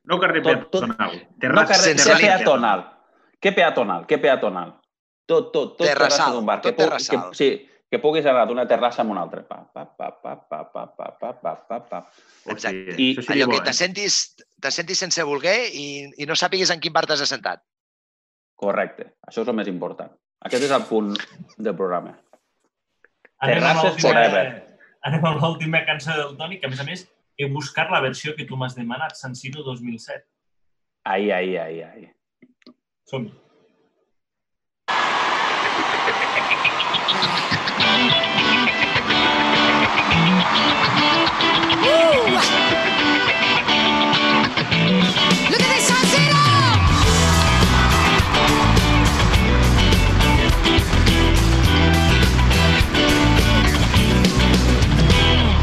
No 0.04 0.18
carrer 0.20 0.42
Tot, 0.44 0.66
tot. 0.70 0.84
peatonal. 0.84 1.14
No 1.16 1.38
Terrassa 1.40 1.72
carrer, 1.72 1.84
sense 1.94 2.08
què 2.10 2.16
línia. 2.18 2.36
peatonal? 2.38 2.82
Què 3.40 3.52
peatonal? 3.56 4.02
Què 4.10 4.18
peatonal? 4.20 4.74
Tot, 5.24 5.46
tot, 5.54 5.70
tot 5.78 5.86
Terrassal, 5.86 6.10
terrassa 6.10 6.32
d'un 6.34 6.44
bar. 6.48 6.58
tot 6.60 6.74
que, 6.74 6.82
terrassal. 6.82 7.30
Que, 7.30 7.36
sí, 7.38 7.48
que 7.94 8.00
puguis 8.02 8.26
anar 8.26 8.42
d'una 8.50 8.64
terrassa 8.66 9.02
a 9.04 9.06
una 9.06 9.22
altra. 9.22 9.44
Pa, 9.46 9.60
pa, 9.72 9.84
pa, 9.86 10.10
pa, 10.10 10.34
pa, 10.50 10.64
pa, 10.72 10.84
pa, 10.96 11.12
pa, 11.20 11.32
pa, 11.42 11.54
pa, 11.68 11.78
pa. 11.90 12.00
Exacte. 12.50 12.96
I- 12.98 13.14
Allò 13.36 13.46
bo, 13.46 13.54
que 13.60 13.68
te 13.70 13.76
sentis, 13.78 14.18
te 14.60 14.72
sentis 14.74 14.98
sense 15.06 15.22
voler 15.28 15.56
i, 15.72 15.86
i 16.18 16.26
no 16.26 16.34
sàpigues 16.38 16.74
en 16.74 16.82
quin 16.82 16.92
bar 16.92 17.06
t'has 17.06 17.22
assentat. 17.24 17.62
Correcte. 18.58 19.12
Això 19.28 19.42
és 19.46 19.48
el 19.52 19.56
més 19.58 19.70
important. 19.70 20.10
Aquest 20.44 20.66
és 20.66 20.74
el 20.76 20.84
punt 20.90 21.14
del 21.56 21.74
programa. 21.78 22.16
Terrasses 23.44 23.98
forever. 24.02 24.44
Anem 25.04 25.24
amb 25.28 25.42
l'última 25.42 25.82
cançó 25.86 26.14
del 26.16 26.36
Toni, 26.38 26.58
que 26.60 26.66
a 26.66 26.72
més 26.72 26.80
a 26.80 26.86
més 26.88 27.06
he 27.36 27.48
buscat 27.52 27.90
la 27.92 28.00
versió 28.00 28.32
que 28.36 28.46
tu 28.48 28.56
m'has 28.56 28.76
demanat, 28.78 29.16
San 29.20 29.34
Siro 29.36 29.62
2007. 29.66 30.24
Ai, 31.04 31.30
ai, 31.30 31.56
ai, 31.60 31.80
ai. 31.84 32.04
som 33.04 33.26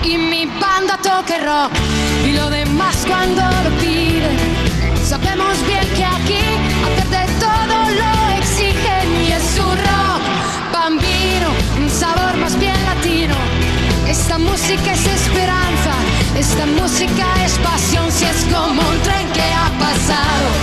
Y 0.03 0.17
mi 0.17 0.45
banda 0.45 0.97
toca 0.97 1.37
rock 1.37 1.71
y 2.25 2.33
lo 2.33 2.49
demás 2.49 3.05
cuando 3.07 3.60
Esta 14.31 14.43
música 14.45 14.93
es 14.93 15.05
esperanza, 15.07 15.91
esta 16.39 16.65
música 16.65 17.25
es 17.43 17.59
pasión, 17.59 18.09
si 18.09 18.23
es 18.23 18.45
como 18.45 18.81
un 18.81 19.01
tren 19.01 19.27
que 19.33 19.41
ha 19.41 19.69
pasado 19.77 20.60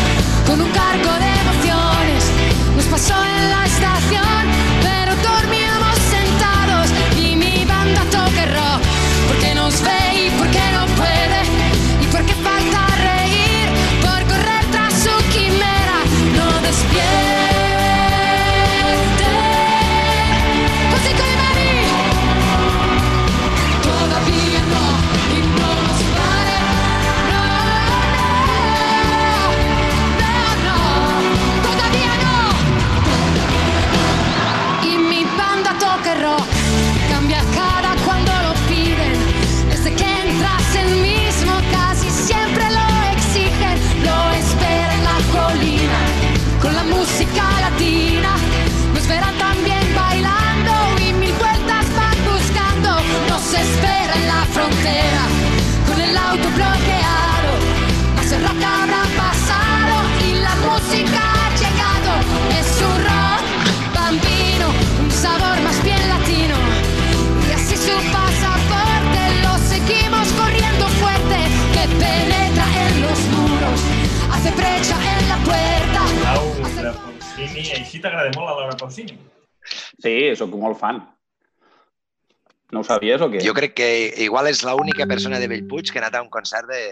sabies 82.88 83.22
o 83.24 83.28
què? 83.32 83.40
Jo 83.44 83.54
crec 83.56 83.74
que 83.78 83.88
igual 84.24 84.48
és 84.50 84.64
l'única 84.66 85.06
persona 85.10 85.38
de 85.42 85.48
Bellpuig 85.50 85.92
que 85.92 86.00
ha 86.00 86.04
anat 86.06 86.18
a 86.18 86.22
un 86.24 86.30
concert 86.32 86.68
de, 86.70 86.82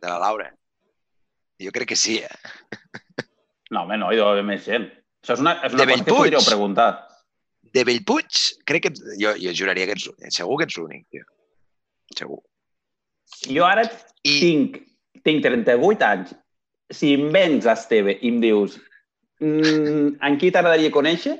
de 0.00 0.08
la 0.08 0.18
Laura. 0.22 0.50
Jo 1.60 1.72
crec 1.74 1.90
que 1.92 1.98
sí, 1.98 2.18
eh? 2.24 3.26
No, 3.70 3.84
home, 3.84 3.98
no, 4.00 4.10
hi 4.10 4.18
deu 4.18 4.26
haver 4.28 4.44
més 4.46 4.64
gent. 4.66 4.88
Això 5.22 5.36
és 5.36 5.42
una, 5.44 5.52
és 5.66 5.74
una 5.74 5.84
De 5.84 5.86
cosa 5.86 5.86
que 5.86 6.04
Bellpuig? 6.04 6.18
podríeu 6.18 6.46
preguntar. 6.46 6.88
De 7.74 7.84
Bellpuig, 7.86 8.38
crec 8.66 8.86
que... 8.88 8.92
Jo, 9.20 9.34
jo 9.38 9.52
juraria 9.54 9.86
que 9.86 9.94
ets, 9.98 10.08
segur 10.34 10.56
que 10.58 10.66
ets 10.66 10.78
l'únic, 10.80 11.04
tio. 11.12 11.26
Segur. 12.18 12.40
Jo 13.46 13.66
ara 13.68 13.84
I... 13.86 14.32
tinc, 14.40 14.80
tinc 15.22 15.44
38 15.46 16.08
anys. 16.08 16.32
Si 16.90 17.12
em 17.14 17.28
vens, 17.30 17.68
Esteve, 17.70 18.16
i 18.18 18.32
em 18.32 18.40
dius 18.42 18.74
mm, 19.38 20.16
en 20.26 20.38
qui 20.40 20.50
t'agradaria 20.50 20.90
conèixer? 20.90 21.36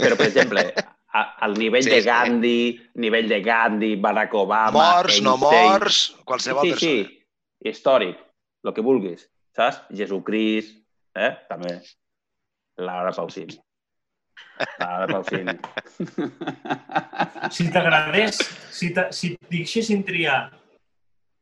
Però, 0.00 0.16
per 0.18 0.26
exemple, 0.26 0.64
al 1.12 1.54
nivell 1.58 1.84
Sí, 1.84 1.90
de 1.90 2.00
sí. 2.00 2.06
Gandhi, 2.08 2.58
nivell 2.94 3.28
de 3.28 3.40
Gandhi, 3.44 3.96
Barack 3.96 4.34
Obama... 4.34 4.72
Morts, 4.72 5.20
no 5.22 5.34
Einstein. 5.36 5.68
morts, 5.68 5.98
qualsevol 6.24 6.64
sí, 6.64 6.70
persona. 6.70 6.92
Sí, 6.92 7.04
sí, 7.04 7.68
històric, 7.68 8.22
el 8.64 8.72
que 8.76 8.84
vulguis, 8.86 9.26
saps? 9.56 9.82
Jesucrist, 9.92 10.78
eh? 11.16 11.34
També. 11.50 11.76
Laura 12.80 13.12
Pausini. 13.12 13.58
Laura 14.80 15.06
Pausini. 15.10 15.56
Si 17.52 17.68
t'agradés, 17.72 18.38
si, 18.72 18.92
si 19.12 19.34
et 19.34 19.48
deixessin 19.52 20.02
triar 20.06 20.50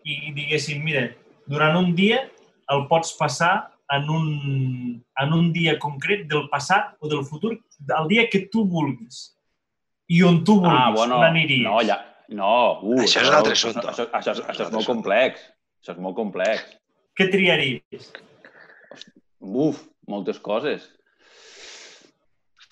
i 0.04 0.32
diguessin, 0.34 0.82
mira, 0.82 1.06
durant 1.46 1.76
un 1.78 1.92
dia 1.94 2.24
el 2.72 2.86
pots 2.90 3.12
passar 3.18 3.70
en 3.92 4.06
un, 4.10 4.26
en 5.22 5.32
un 5.34 5.50
dia 5.52 5.76
concret 5.82 6.26
del 6.30 6.48
passat 6.50 6.96
o 7.02 7.10
del 7.10 7.24
futur, 7.26 7.56
el 7.98 8.08
dia 8.10 8.26
que 8.30 8.46
tu 8.52 8.64
vulguis. 8.64 9.30
I 10.10 10.22
on 10.26 10.40
tu 10.44 10.56
vulguis, 10.58 10.74
Ah, 10.80 10.90
bueno, 10.94 11.18
on 11.20 11.24
aniries. 11.28 11.62
no, 11.62 11.80
ja, 11.86 11.98
no, 12.34 12.52
uh, 12.82 13.00
Això 13.04 13.20
és 13.22 13.28
un 13.30 13.34
altre 13.38 13.52
assumpte. 13.54 13.84
Això, 13.92 14.06
això, 14.10 14.32
això, 14.34 14.46
Això 14.50 14.66
és 14.66 14.72
molt 14.74 14.86
complex. 14.90 15.44
Això 15.82 15.94
és 15.94 16.00
molt 16.02 16.16
complex. 16.18 16.64
Què 17.16 17.28
triaries? 17.30 18.10
Uf, 19.40 19.84
moltes 20.10 20.38
coses. 20.42 20.88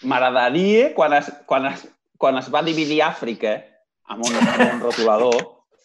M'agradaria, 0.02 0.92
quan 0.94 1.14
es, 1.18 1.30
quan, 1.46 1.66
es, 1.72 1.86
quan 2.18 2.36
es 2.38 2.50
va 2.54 2.62
dividir 2.66 3.00
Àfrica 3.02 3.56
amb 4.08 4.24
un, 4.26 4.36
amb 4.38 4.60
un 4.68 4.82
rotulador, 4.84 5.38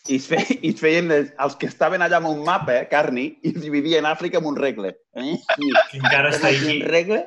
i 0.04 0.18
es, 0.18 0.26
fe, 0.28 0.38
i 0.60 0.74
es 0.74 0.82
feien 0.84 1.08
els, 1.16 1.30
els 1.40 1.54
que 1.60 1.68
estaven 1.72 2.04
allà 2.04 2.18
amb 2.20 2.28
un 2.28 2.42
mapa, 2.44 2.74
eh, 2.76 2.88
Carni, 2.92 3.24
i 3.40 3.54
es 3.54 3.62
dividien 3.64 4.04
Àfrica 4.04 4.42
amb 4.42 4.50
un 4.50 4.58
regle. 4.60 4.90
Eh? 5.16 5.36
I, 5.64 5.70
encara 5.96 6.34
està 6.34 6.50
feien 6.50 6.66
aquí. 6.66 6.74
un 6.74 6.90
regle 6.92 7.20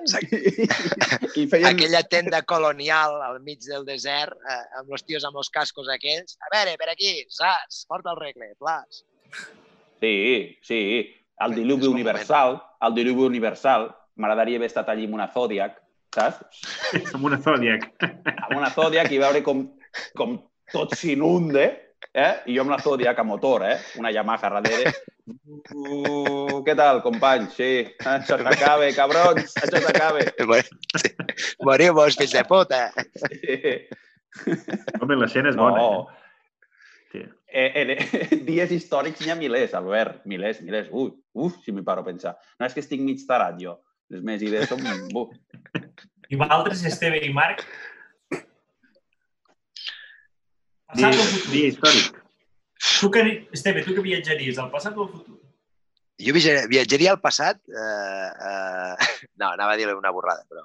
i 1.41 1.47
feien... 1.49 1.71
Aquella 1.71 2.03
tenda 2.13 2.43
colonial 2.45 3.17
al 3.25 3.39
mig 3.47 3.65
del 3.65 3.87
desert, 3.89 4.37
eh, 4.45 4.59
amb 4.83 4.93
els 4.93 5.07
tios 5.09 5.25
amb 5.25 5.41
els 5.41 5.49
cascos 5.55 5.89
aquells. 5.95 6.37
A 6.45 6.53
veure, 6.53 6.75
per 6.83 6.91
aquí, 6.93 7.15
saps? 7.33 7.87
Porta 7.89 8.13
el 8.13 8.21
regle, 8.21 8.51
plas. 8.61 9.01
Sí, 10.05 10.19
sí. 10.69 10.83
El 11.47 11.57
diluvi 11.57 11.89
universal, 11.89 12.59
el 12.85 12.99
diluvi 13.01 13.25
universal, 13.25 13.89
m'agradaria 14.21 14.61
haver 14.61 14.69
estat 14.69 14.93
allí 14.93 15.09
amb 15.09 15.17
una 15.17 15.31
Zodiac, 15.33 15.81
saps? 16.13 16.61
Amb 17.15 17.25
una 17.25 17.41
Zodiac. 17.41 17.89
Amb 18.05 18.55
una 18.61 18.69
Zodiac 18.77 19.09
i 19.17 19.25
veure 19.25 19.41
com, 19.49 19.65
com 20.21 20.37
tot 20.77 20.93
s'inunde, 21.01 21.71
eh? 22.17 22.33
I 22.49 22.57
jo 22.57 22.65
amb 22.65 22.73
la 22.73 22.81
Zodiac 22.83 23.19
a 23.21 23.25
motor, 23.25 23.65
eh? 23.69 23.77
Una 24.01 24.11
Yamaha 24.15 24.51
darrere. 24.57 24.93
Uh, 25.27 26.63
què 26.67 26.75
tal, 26.79 27.03
company? 27.05 27.49
Sí, 27.53 27.71
això 28.07 28.39
s'acaba, 28.41 28.89
cabrons, 28.97 29.57
això 29.61 29.83
s'acaba. 29.85 30.23
Morimos, 31.67 32.17
fills 32.19 32.37
de 32.37 32.45
puta. 32.49 32.87
Sí. 33.27 33.75
Home, 35.01 35.19
l'escena 35.21 35.53
és 35.53 35.59
bona. 35.59 35.83
No. 35.83 36.07
Eh? 36.07 36.23
Sí. 37.13 37.25
eh, 37.57 37.83
eh, 37.83 38.39
dies 38.49 38.73
històrics 38.75 39.23
n'hi 39.23 39.33
ha 39.33 39.39
milers, 39.39 39.75
Albert. 39.77 40.25
Milers, 40.29 40.63
milers. 40.65 40.89
Ui, 40.93 41.13
uf, 41.35 41.61
si 41.65 41.75
m'hi 41.75 41.85
paro 41.85 42.05
a 42.05 42.09
pensar. 42.09 42.37
No 42.61 42.69
és 42.69 42.77
que 42.77 42.85
estic 42.85 43.05
mig 43.05 43.23
tarat, 43.29 43.61
jo. 43.61 43.79
Les 44.13 44.23
meves 44.23 44.47
idees 44.47 44.71
són... 44.71 44.85
Uf. 45.17 45.35
I 46.31 46.39
vosaltres, 46.39 46.83
Esteve 46.87 47.21
i 47.23 47.33
Marc? 47.35 47.63
Passat 50.93 51.19
o 51.19 51.27
futur? 51.33 51.51
Dia 51.53 51.73
històric. 51.73 52.23
Tu 53.01 53.11
que, 53.11 53.23
Esteve, 53.57 53.83
tu 53.85 53.95
que 53.97 54.05
viatjaries 54.05 54.59
al 54.63 54.71
passat 54.73 54.97
o 54.97 55.07
al 55.07 55.13
futur? 55.13 55.39
Jo 56.23 56.33
viatjaria, 56.33 57.13
al 57.13 57.21
passat... 57.21 57.61
Eh, 57.69 58.31
eh, 58.49 59.09
no, 59.41 59.51
anava 59.51 59.73
a 59.75 59.79
dir 59.81 59.89
una 59.93 60.13
borrada, 60.15 60.45
però... 60.49 60.65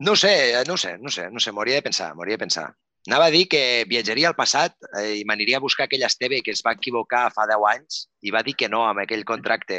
No 0.00 0.14
ho 0.14 0.16
sé, 0.16 0.32
eh, 0.54 0.62
no 0.66 0.74
ho 0.74 0.80
sé, 0.80 0.96
no 0.98 1.10
ho 1.10 1.14
sé, 1.14 1.28
no 1.30 1.36
ho 1.36 1.44
sé, 1.44 1.52
m'hauria 1.52 1.76
de 1.78 1.86
pensar, 1.86 2.14
m'hauria 2.16 2.38
de 2.38 2.44
pensar. 2.46 2.70
Anava 3.08 3.28
a 3.28 3.32
dir 3.32 3.46
que 3.48 3.84
viatjaria 3.88 4.28
al 4.28 4.36
passat 4.36 4.74
eh, 5.00 5.20
i 5.20 5.24
m'aniria 5.28 5.60
a 5.60 5.64
buscar 5.64 5.86
aquell 5.86 6.04
Esteve 6.04 6.40
que 6.44 6.52
es 6.52 6.62
va 6.66 6.74
equivocar 6.76 7.30
fa 7.32 7.46
10 7.48 7.64
anys 7.70 8.00
i 8.24 8.32
va 8.34 8.42
dir 8.44 8.56
que 8.56 8.68
no 8.68 8.82
amb 8.88 9.00
aquell 9.04 9.24
contracte 9.28 9.78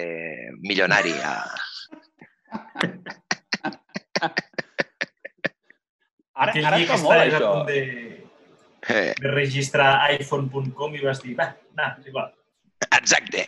milionari. 0.62 1.14
A... 1.22 1.36
Ara, 6.42 6.52
Aquell 6.54 6.66
ara 6.66 6.78
dia 6.80 6.88
està 6.88 6.96
que 6.96 7.04
molt, 7.04 7.20
a 7.20 7.26
això. 7.28 7.50
punt 7.52 7.68
de, 7.68 7.80
Eh, 8.92 9.14
de 9.22 9.32
registrar 9.32 10.12
iPhone.com 10.14 10.96
i 10.96 11.02
vas 11.06 11.22
dir, 11.24 11.36
va, 11.40 11.50
no, 11.78 11.90
és 12.00 12.08
igual. 12.12 12.32
exacte. 12.98 13.48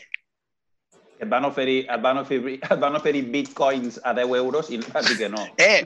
Et 1.23 1.29
van 1.29 1.45
oferir, 1.47 1.85
et 1.89 2.01
van 2.03 2.17
oferir, 2.19 2.57
et 2.63 2.79
van 2.81 2.95
oferir 2.99 3.21
bitcoins 3.31 3.99
a 4.03 4.13
10 4.17 4.33
euros 4.39 4.69
i 4.71 4.77
vas 4.91 5.05
dir 5.07 5.17
que 5.17 5.29
no. 5.31 5.43
Eh, 5.57 5.85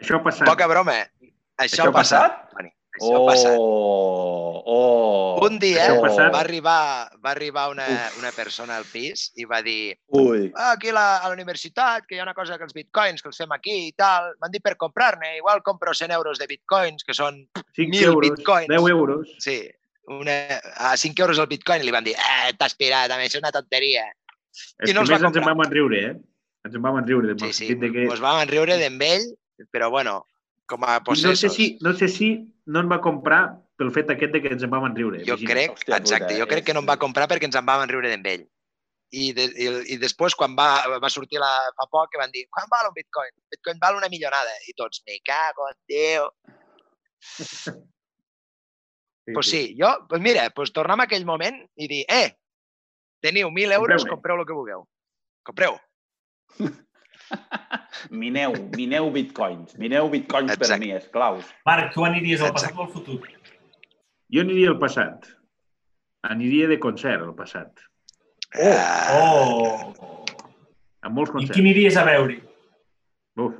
Això 0.00 0.18
ha 0.18 0.22
passat. 0.24 0.46
poca 0.48 0.66
broma. 0.66 0.96
Això, 1.02 1.66
Això 1.66 1.84
ha 1.84 1.88
ha 1.92 1.92
passat. 1.92 2.38
passat? 2.50 2.72
Això 2.92 3.16
ha 3.16 3.26
passat. 3.26 3.56
Oh, 3.58 4.62
oh. 4.68 5.46
Un 5.46 5.58
dia 5.58 5.88
va 5.96 6.40
arribar, 6.40 7.08
va 7.24 7.30
arribar 7.32 7.68
una, 7.72 7.86
una 8.20 8.30
persona 8.36 8.76
al 8.76 8.84
pis 8.86 9.30
i 9.40 9.46
va 9.48 9.62
dir 9.64 9.96
Ui. 10.14 10.50
ah, 10.54 10.72
aquí 10.76 10.92
a 10.92 10.96
la, 10.96 11.04
a 11.18 11.28
la 11.30 11.34
universitat, 11.34 12.04
que 12.06 12.14
hi 12.16 12.20
ha 12.20 12.26
una 12.26 12.34
cosa 12.36 12.58
que 12.58 12.66
els 12.68 12.74
bitcoins, 12.76 13.22
que 13.22 13.30
els 13.32 13.40
fem 13.40 13.52
aquí 13.56 13.76
i 13.88 13.92
tal. 13.98 14.32
M'han 14.40 14.52
dit 14.54 14.62
per 14.62 14.76
comprar-ne. 14.76 15.36
Igual 15.40 15.64
compro 15.66 15.94
100 15.94 16.12
euros 16.14 16.38
de 16.38 16.46
bitcoins, 16.50 17.02
que 17.04 17.16
són 17.16 17.46
5 17.56 17.88
1.000 17.88 18.02
euros, 18.12 18.28
bitcoins. 18.30 18.68
10 18.70 18.90
euros. 18.92 19.32
Sí, 19.42 19.60
una, 20.12 20.36
a 20.76 20.96
5 20.96 21.22
euros 21.24 21.38
el 21.38 21.48
bitcoin 21.50 21.82
i 21.82 21.88
li 21.88 21.94
van 21.94 22.04
dir 22.04 22.14
eh, 22.18 22.52
t'has 22.58 22.76
pirat, 22.78 23.10
a 23.10 23.18
més, 23.18 23.32
és 23.34 23.40
una 23.40 23.54
tonteria. 23.54 24.04
És 24.82 24.90
I 24.90 24.94
no 24.94 25.02
els 25.02 25.10
va 25.10 25.16
ens 25.16 25.24
en 25.24 25.32
comprar. 25.32 25.48
vam 25.54 25.64
enriure, 25.66 26.04
eh? 26.10 26.14
Ens 26.68 26.76
en 26.76 26.82
vam 26.84 26.98
enriure. 27.00 27.32
en 27.32 27.40
Sí, 27.40 27.52
sí, 27.56 27.74
de 27.74 27.90
que... 27.90 28.04
ens 28.10 28.20
vam 28.22 28.42
enriure 28.44 28.76
d'en 28.78 29.00
ell, 29.02 29.30
però 29.72 29.88
bueno, 29.90 30.20
com 30.72 30.86
a 30.88 30.96
no, 30.96 31.04
sé 31.04 31.10
possessos. 31.10 31.54
si, 31.58 31.68
no 31.84 31.92
sé 31.98 32.08
si 32.08 32.32
no 32.66 32.80
en 32.82 32.90
va 32.92 33.00
comprar 33.04 33.42
pel 33.80 33.92
fet 33.94 34.10
aquest 34.14 34.34
de 34.36 34.40
que 34.42 34.52
ens 34.54 34.64
en 34.64 34.72
vam 34.72 34.88
enriure. 34.88 35.20
Jo 35.26 35.36
imagina't. 35.36 35.52
crec, 35.52 35.76
Hòstia 35.76 36.00
exacte, 36.00 36.32
puta, 36.32 36.40
jo 36.40 36.48
crec 36.50 36.66
que 36.66 36.74
no 36.76 36.82
em 36.84 36.88
va 36.88 36.98
comprar 37.02 37.28
perquè 37.30 37.48
ens 37.50 37.58
en 37.58 37.68
vam 37.68 37.84
enriure 37.84 38.10
d'en 38.12 38.26
ell. 38.32 38.48
I, 39.12 39.28
de, 39.36 39.44
i, 39.60 39.68
i 39.92 39.96
després, 40.00 40.34
quan 40.38 40.54
va, 40.56 40.68
va 41.02 41.10
sortir 41.12 41.40
la, 41.42 41.50
fa 41.76 41.84
poc, 41.92 42.08
que 42.12 42.20
van 42.20 42.32
dir, 42.32 42.46
quan 42.48 42.70
val 42.72 42.88
un 42.88 42.94
bitcoin? 42.96 43.34
Bitcoin 43.52 43.80
val 43.82 43.98
una 43.98 44.08
millonada. 44.08 44.54
I 44.70 44.72
tots, 44.78 45.02
me 45.04 45.18
cago 45.26 45.68
en 45.68 45.78
Déu. 45.92 46.30
Sí, 49.22 49.34
Pues 49.34 49.46
sí, 49.46 49.76
jo, 49.78 49.86
pues 50.08 50.20
mira, 50.20 50.50
pues 50.50 50.72
tornem 50.74 50.98
a 50.98 51.04
aquell 51.06 51.24
moment 51.24 51.60
i 51.78 51.86
dir, 51.86 52.00
eh, 52.10 52.32
teniu 53.22 53.52
1.000 53.54 53.76
euros, 53.76 54.02
compreu 54.08 54.40
el 54.40 54.46
que 54.48 54.56
vulgueu. 54.56 54.82
Compreu. 55.46 55.78
Mineu, 58.22 58.54
mineu 58.76 59.10
bitcoins. 59.14 59.76
Mineu 59.78 60.08
bitcoins 60.12 60.50
per 60.54 60.66
Exacte. 60.66 60.80
mi, 60.82 60.92
esclaus. 60.96 61.48
Marc, 61.68 61.92
tu 61.94 62.04
aniries 62.06 62.42
al 62.42 62.52
passat 62.56 62.76
o 62.76 62.86
al 62.86 62.90
futur? 62.92 63.20
Jo 64.32 64.44
aniria 64.44 64.72
al 64.72 64.78
passat. 64.80 65.28
Aniria 66.28 66.68
de 66.70 66.78
concert 66.82 67.22
al 67.24 67.34
passat. 67.38 67.82
Oh. 68.60 69.92
Oh! 69.98 70.24
Amb 71.02 71.16
molts 71.18 71.32
I 71.32 71.36
concerts. 71.36 71.54
qui 71.56 71.64
aniries 71.64 71.98
a 71.98 72.04
veure? 72.08 72.38
Uf. 73.42 73.56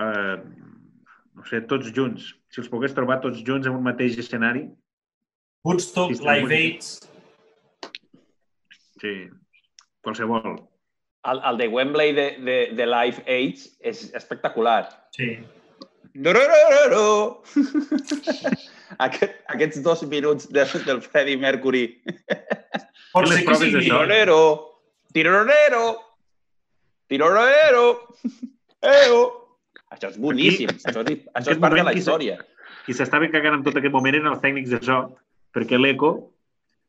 Uh, 0.00 0.36
no 1.36 1.46
sé, 1.48 1.62
tots 1.70 1.90
junts. 1.96 2.30
Si 2.50 2.62
els 2.62 2.70
pogués 2.72 2.94
trobar 2.96 3.20
tots 3.24 3.42
junts 3.46 3.68
en 3.68 3.76
un 3.76 3.84
mateix 3.84 4.18
escenari, 4.20 4.66
Woodstock, 5.64 6.14
Live. 6.24 6.54
Aids... 6.56 6.94
sí, 9.00 9.28
qualsevol. 10.00 10.56
El, 11.28 11.40
el 11.44 11.56
de 11.58 11.68
Wembley 11.68 12.12
de, 12.16 12.26
de, 12.40 12.58
de 12.76 12.86
Live 12.86 13.24
Age 13.26 13.68
és 13.84 14.06
espectacular. 14.16 14.88
Sí. 15.16 15.34
Aquest, 19.06 19.36
aquests 19.52 19.82
dos 19.84 20.02
minuts 20.10 20.48
de, 20.50 20.64
del 20.86 21.02
Freddie 21.04 21.38
Mercury. 21.38 21.84
Pot 23.12 23.28
ser 23.30 23.44
que 23.46 23.54
sigui... 23.60 23.76
d'això? 23.76 24.00
Tirorero, 24.00 24.40
tirorero, 25.14 25.84
tirorero, 27.10 27.84
eo. 28.82 29.20
Això 29.90 30.10
és 30.10 30.18
boníssim. 30.22 30.70
Aquí, 30.72 30.86
això 30.90 31.04
és, 31.06 31.22
això 31.38 31.54
és 31.54 31.62
part 31.62 31.78
de 31.78 31.86
la 31.86 31.94
història. 31.96 32.38
Qui 32.86 32.96
s'estava 32.96 33.28
cagant 33.30 33.60
en 33.60 33.64
tot 33.66 33.78
aquest 33.78 33.94
moment 33.94 34.16
eren 34.18 34.30
els 34.32 34.42
tècnics 34.42 34.74
de 34.74 34.82
so, 34.86 35.00
perquè 35.54 35.78
l'eco 35.78 36.12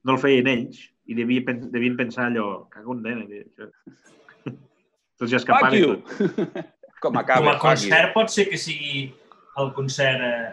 no 0.07 0.15
el 0.15 0.21
feien 0.21 0.49
ells 0.49 0.81
i 1.09 1.17
devien, 1.17 1.65
devien 1.73 1.97
pensar 1.99 2.29
allò, 2.29 2.65
cago 2.73 2.97
en 2.97 3.05
nena. 3.05 3.25
Això... 3.41 3.69
Tots 5.21 5.33
ja 5.33 5.41
you. 5.77 5.97
tot. 6.01 6.61
Com 7.01 7.13
Com 7.13 7.17
acaba, 7.21 7.55
a 7.55 7.59
concert 7.61 8.13
pot 8.13 8.29
ser 8.29 8.47
que 8.49 8.57
sigui 8.61 9.07
el 9.61 9.71
concert 9.73 10.21
eh, 10.21 10.49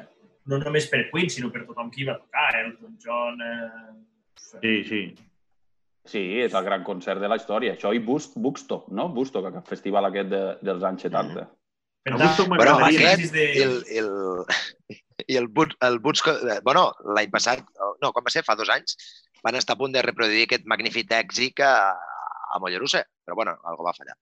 no 0.48 0.58
només 0.62 0.88
per 0.88 1.06
Queen, 1.10 1.28
sinó 1.32 1.50
per 1.52 1.64
tothom 1.68 1.90
qui 1.92 2.06
va 2.08 2.16
tocar, 2.16 2.50
eh? 2.56 2.66
Elton 2.66 2.96
John... 3.04 3.42
Eh... 3.44 3.96
Sí, 4.38 4.74
sí. 4.88 5.02
Sí, 6.08 6.22
és 6.40 6.54
el 6.56 6.64
gran 6.64 6.84
concert 6.86 7.20
de 7.20 7.28
la 7.28 7.36
història. 7.36 7.74
Això 7.76 7.92
i 7.92 8.00
Bust, 8.00 8.38
Woodstock, 8.40 8.88
no? 8.96 9.10
Woodstock, 9.12 9.50
el 9.50 9.66
festival 9.68 10.08
aquest 10.08 10.32
de, 10.32 10.42
dels 10.64 10.86
anys 10.88 11.04
70. 11.04 11.44
Per 11.44 12.14
A 12.14 12.16
tant, 12.16 12.22
Woodstock 12.24 12.54
Bueno, 12.54 12.76
aquest 12.86 13.34
de... 13.34 13.44
i 13.58 13.64
el, 13.66 13.76
i 13.92 14.00
el, 14.00 14.98
i 15.26 15.40
el, 15.42 15.50
Wood, 15.52 15.76
el 15.84 16.00
Woodstock, 16.00 16.44
eh, 16.48 16.60
bueno, 16.64 16.86
l'any 17.16 17.32
passat, 17.34 17.60
no, 18.00 18.14
quan 18.16 18.24
va 18.24 18.32
ser? 18.32 18.44
Fa 18.46 18.56
dos 18.56 18.72
anys, 18.72 18.96
van 19.44 19.60
estar 19.60 19.76
a 19.76 19.80
punt 19.82 19.92
de 19.92 20.04
reproduir 20.06 20.46
aquest 20.46 20.64
magnífic 20.70 21.12
èxit 21.18 21.60
a, 21.66 21.74
a 21.92 22.62
Mollerussa, 22.62 23.04
però 23.24 23.36
bueno, 23.36 23.58
algo 23.68 23.84
va 23.84 23.96
fallar. 23.96 24.16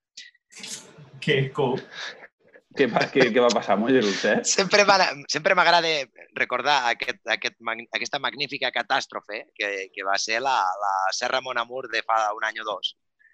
Que 1.27 1.51
cool. 1.51 1.81
Què, 2.77 2.85
va, 2.91 3.01
què, 3.11 3.25
què 3.33 3.41
va 3.41 3.49
passar 3.51 3.73
amb 3.73 3.87
Mollerus, 3.87 4.19
eh? 4.29 4.35
Sempre 4.47 4.83
m'agrada 4.85 5.17
sempre 5.33 5.55
m'agrada 5.57 5.89
recordar 6.37 6.75
aquest, 6.91 7.19
aquest, 7.33 7.57
aquesta 7.97 8.19
magnífica 8.21 8.69
catàstrofe 8.71 9.41
que, 9.57 9.71
que 9.91 10.05
va 10.05 10.15
ser 10.21 10.39
la, 10.45 10.53
la 10.83 10.93
Serra 11.17 11.41
Monamur 11.41 11.87
de 11.91 12.03
fa 12.05 12.19
un 12.37 12.45
any 12.47 12.61
o 12.61 12.67
dos, 12.67 12.93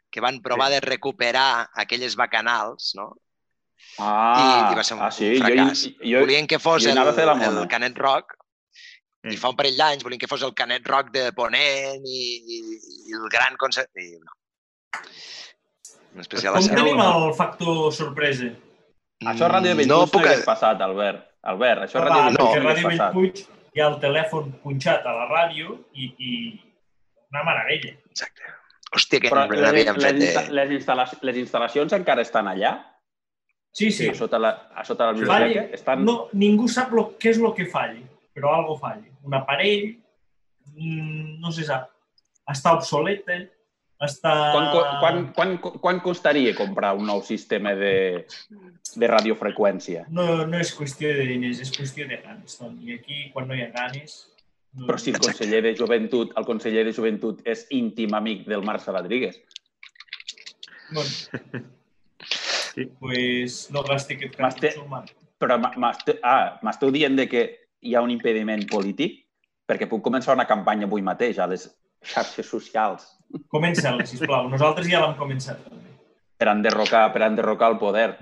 que 0.10 0.24
van 0.24 0.40
provar 0.42 0.70
Sí. 0.72 0.78
de 0.78 0.80
recuperar 0.88 1.70
aquelles 1.84 2.16
bacanals, 2.16 2.94
no? 2.96 3.10
Ah, 4.00 4.70
I, 4.70 4.72
i 4.72 4.78
va 4.80 4.84
ser 4.88 4.96
un, 4.96 5.04
ah, 5.04 5.12
sí? 5.12 5.34
un 5.36 5.44
fracàs. 5.44 5.84
Jo, 5.90 6.08
jo, 6.14 6.24
volien 6.24 6.48
que 6.48 6.60
fos 6.64 6.88
el, 6.88 6.98
el 6.98 7.68
Canet 7.68 8.00
Rock, 8.00 8.38
Sí. 9.24 9.36
i 9.36 9.38
fa 9.40 9.52
un 9.54 9.56
parell 9.60 9.78
d'anys 9.80 10.04
volien 10.04 10.20
que 10.20 10.28
fos 10.28 10.42
el 10.44 10.56
Canet 10.56 10.88
Rock 10.88 11.12
de 11.14 11.30
Ponent 11.36 12.04
i, 12.04 12.24
i, 12.44 12.58
i 13.10 13.20
el 13.20 13.30
gran 13.32 13.60
concert... 13.60 13.92
I 13.96 14.18
no. 14.20 14.34
En 16.14 16.22
especial 16.22 16.58
Com 16.60 16.70
tenim 16.70 17.02
el 17.02 17.34
factor 17.38 17.90
sorpresa? 17.96 18.52
Això 19.24 19.48
a 19.48 19.52
Ràdio 19.56 19.74
Bellpuig 19.74 19.90
no 19.90 20.00
no, 20.04 20.12
puc... 20.12 20.26
hagués 20.28 20.46
passat, 20.46 20.82
Albert. 20.86 21.26
Albert, 21.54 21.88
això 21.88 22.00
a 22.02 22.06
Va, 22.06 22.10
Ràdio 22.14 22.38
no. 22.38 22.48
perquè 22.48 22.64
Bellpuig 22.64 22.64
no 22.64 22.70
a 22.70 22.74
Ràdio. 22.78 23.04
Bellpuig 23.04 23.46
hi 23.74 23.82
ha 23.82 23.90
el 23.90 24.00
telèfon 24.02 24.52
punxat 24.64 25.06
a 25.10 25.14
la 25.18 25.26
ràdio 25.32 25.78
i, 25.98 26.10
i 26.18 26.32
una 27.34 27.44
meravella. 27.48 27.96
Exacte. 28.12 28.52
Hòstia, 28.94 29.24
que 29.24 29.32
Però 29.34 29.48
no 29.50 29.58
les, 29.58 29.74
les, 29.74 30.04
fet... 30.06 30.20
insta 30.22 30.44
Eh... 30.44 30.54
les, 30.60 30.74
instal·la 30.78 31.08
les 31.26 31.40
instal·lacions 31.42 31.96
encara 31.98 32.22
estan 32.22 32.50
allà? 32.52 32.76
Sí, 33.74 33.90
sí. 33.90 34.12
A 34.12 34.14
sota 34.14 34.38
la, 34.38 34.52
a 34.70 34.84
sota 34.86 35.08
la 35.10 35.16
Falli. 35.18 35.24
biblioteca? 35.26 35.80
Estan... 35.80 36.04
No, 36.06 36.28
ningú 36.38 36.68
sap 36.70 36.94
lo, 36.94 37.08
què 37.18 37.32
és 37.34 37.42
el 37.42 37.50
que 37.58 37.66
falli, 37.72 38.04
però 38.36 38.54
algo 38.54 38.78
falli. 38.78 39.10
Un 39.26 39.34
aparell, 39.40 39.88
mm, 40.76 41.40
no 41.42 41.50
se 41.56 41.66
sap. 41.66 41.90
Està 42.54 42.76
obsoleta, 42.78 43.40
està... 44.08 44.34
Quan, 44.54 44.68
quan, 45.02 45.22
quan, 45.36 45.56
quan, 45.84 46.02
costaria 46.04 46.54
comprar 46.58 46.94
un 46.98 47.08
nou 47.10 47.24
sistema 47.26 47.74
de, 47.78 47.96
de 48.96 49.10
radiofreqüència? 49.12 50.06
No, 50.14 50.46
no 50.50 50.60
és 50.60 50.74
qüestió 50.78 51.12
de 51.16 51.28
diners, 51.30 51.62
és 51.64 51.74
qüestió 51.74 52.08
de 52.10 52.22
ganes. 52.24 52.58
Toni. 52.60 52.90
I 52.90 53.00
aquí, 53.00 53.28
quan 53.36 53.50
no 53.50 53.58
hi 53.58 53.66
ha 53.66 53.72
ganes... 53.76 54.24
No... 54.74 54.88
Però 54.88 54.98
si 54.98 55.12
el 55.14 55.20
conseller 55.22 55.62
de 55.62 55.76
joventut, 55.78 56.32
el 56.40 56.46
conseller 56.48 56.82
de 56.88 56.96
joventut 56.98 57.44
és 57.46 57.68
íntim 57.78 58.16
amic 58.18 58.48
del 58.50 58.66
Marc 58.66 58.82
Saladrigues. 58.82 59.38
Bueno, 60.90 61.64
Sí. 62.74 62.86
pues 63.00 63.70
no 63.70 63.84
gasti 63.86 64.16
aquest 64.18 64.36
cap 64.40 64.58
humà. 64.82 65.04
Però 65.38 65.60
ah, 65.62 66.60
m'esteu 66.66 66.90
dient 66.96 67.18
de 67.20 67.28
que 67.30 67.44
hi 67.84 67.94
ha 67.94 68.02
un 68.02 68.10
impediment 68.14 68.64
polític? 68.72 69.20
Perquè 69.70 69.88
puc 69.92 70.02
començar 70.04 70.34
una 70.34 70.48
campanya 70.50 70.88
avui 70.90 71.04
mateix 71.06 71.38
a 71.40 71.48
les 71.52 71.68
xarxes 72.04 72.50
socials 72.50 73.10
Comença-la, 73.50 74.06
sisplau. 74.06 74.48
Nosaltres 74.52 74.90
ja 74.90 75.02
l'hem 75.02 75.16
començat. 75.18 75.62
també. 75.66 75.92
per 76.38 76.50
enderrocar, 76.52 77.14
per 77.14 77.22
enderrocar 77.24 77.70
el 77.72 77.78
poder. 77.80 78.18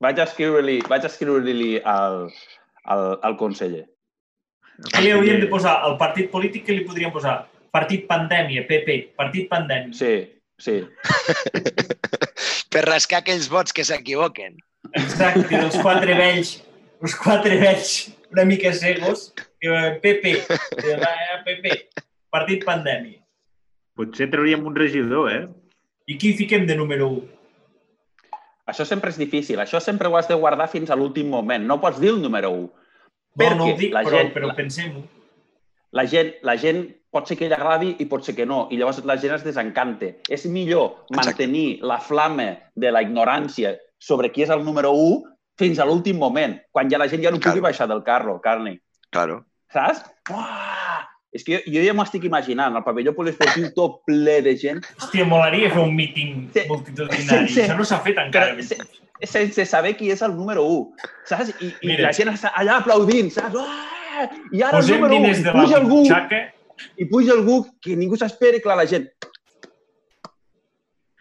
Vaig 0.00 0.18
escriure-li 0.22 0.78
vaig 0.88 1.04
escriure-li 1.08 1.80
al, 1.80 2.30
al, 2.84 3.18
al 3.22 3.36
conseller. 3.36 3.84
Què 4.92 5.02
li 5.02 5.10
hauríem 5.14 5.40
de 5.42 5.48
posar? 5.50 5.74
Al 5.86 5.96
partit 5.98 6.30
polític 6.30 6.64
que 6.66 6.76
li 6.76 6.84
podríem 6.86 7.12
posar? 7.14 7.46
Partit 7.74 8.06
pandèmia, 8.06 8.64
PP, 8.68 9.16
partit 9.18 9.48
pandèmia. 9.50 9.94
Sí, 9.96 10.14
sí. 10.58 10.80
Per 12.74 12.84
rascar 12.86 13.22
aquells 13.22 13.48
vots 13.50 13.74
que 13.74 13.84
s'equivoquen. 13.86 14.56
Exacte, 14.94 15.50
dels 15.50 15.78
quatre 15.82 16.14
vells, 16.18 16.56
els 17.02 17.18
quatre 17.18 17.58
vells 17.58 17.94
una 18.34 18.44
mica 18.44 18.72
cegos, 18.74 19.32
que 19.62 19.70
PP, 20.02 20.34
que 20.80 20.96
va, 21.00 21.12
PP, 21.46 21.74
partit 22.34 22.66
pandèmia. 22.66 23.20
Potser 23.94 24.26
trauríem 24.32 24.66
un 24.66 24.74
regidor, 24.74 25.30
eh? 25.30 25.44
I 26.10 26.18
qui 26.18 26.34
fiquem 26.36 26.66
de 26.66 26.76
número 26.76 27.08
1? 27.14 27.22
Això 28.72 28.86
sempre 28.88 29.12
és 29.12 29.20
difícil. 29.20 29.60
Això 29.60 29.80
sempre 29.80 30.08
ho 30.08 30.16
has 30.18 30.28
de 30.28 30.36
guardar 30.40 30.66
fins 30.72 30.90
a 30.90 30.96
l'últim 30.98 31.30
moment. 31.30 31.64
No 31.68 31.78
pots 31.80 32.00
dir 32.00 32.10
el 32.14 32.20
número 32.22 32.50
1. 32.50 32.64
No, 33.34 33.50
no 33.58 33.68
ho 33.68 33.76
dic, 33.76 33.92
la 33.92 34.04
però, 34.06 34.20
gent, 34.20 34.32
però 34.34 34.50
la, 34.50 34.56
pensem-ho. 34.56 35.02
la, 35.98 36.04
gent, 36.10 36.34
la 36.46 36.54
gent 36.60 36.84
pot 37.14 37.28
ser 37.28 37.36
que 37.38 37.48
li 37.50 37.54
agradi 37.56 37.94
i 38.02 38.06
pot 38.10 38.26
ser 38.26 38.34
que 38.38 38.46
no. 38.46 38.64
I 38.70 38.78
llavors 38.80 39.02
la 39.06 39.18
gent 39.20 39.36
es 39.36 39.46
desencanta. 39.46 40.10
És 40.32 40.46
millor 40.50 41.04
mantenir 41.14 41.80
la 41.86 42.00
flama 42.02 42.50
de 42.74 42.92
la 42.94 43.02
ignorància 43.04 43.76
sobre 43.98 44.32
qui 44.32 44.46
és 44.46 44.52
el 44.54 44.64
número 44.66 44.92
1 44.96 45.22
fins 45.60 45.78
a 45.78 45.86
l'últim 45.86 46.18
moment, 46.18 46.56
quan 46.74 46.90
ja 46.90 46.98
la 46.98 47.06
gent 47.10 47.22
ja 47.22 47.30
no 47.30 47.38
pugui 47.42 47.62
baixar 47.62 47.86
del 47.90 48.02
carro, 48.06 48.40
Carni. 48.42 48.74
Claro. 49.14 49.44
Saps? 49.70 50.02
Uah! 50.30 51.13
És 51.34 51.42
que 51.42 51.56
jo, 51.56 51.60
jo 51.74 51.80
ja 51.82 51.92
m'estic 51.98 52.24
imaginant 52.28 52.76
el 52.78 52.84
pavelló 52.86 53.10
poliesportiu 53.16 53.72
tot 53.74 53.96
ple 54.06 54.36
de 54.46 54.52
gent 54.60 54.84
Hòstia, 55.00 55.24
molaria 55.26 55.70
fer 55.72 55.82
un 55.82 55.94
míting 55.96 56.44
multitudinari. 56.68 57.24
sense- 57.26 57.64
Això 57.66 57.76
no 57.78 57.84
s'ha 57.84 57.98
fet 58.04 58.18
encara. 58.22 58.54
se, 58.62 58.78
sense 59.26 59.66
saber 59.66 59.96
qui 59.98 60.10
és 60.14 60.22
el 60.22 60.34
número 60.36 60.62
1, 60.62 60.92
saps? 61.26 61.50
I, 61.60 61.72
i 61.82 61.86
Mira. 61.90 62.02
la 62.06 62.12
gent 62.12 62.30
està 62.30 62.52
allà 62.54 62.76
aplaudint, 62.78 63.30
saps? 63.34 63.56
Ah! 63.58 64.30
I 64.52 64.62
ara 64.62 64.78
el 64.78 64.84
Posem 64.84 64.94
número 65.00 65.14
1, 65.16 65.20
diners 65.22 65.38
i 65.40 65.42
de 65.42 65.52
puja 65.58 65.76
algú, 65.80 66.00
butxaca 66.04 66.40
i 66.98 67.04
puja 67.10 67.32
algú 67.34 67.56
que 67.82 67.96
ningú 67.98 68.16
s'espera, 68.16 68.60
clar, 68.62 68.76
la 68.78 68.86
gent... 68.86 69.08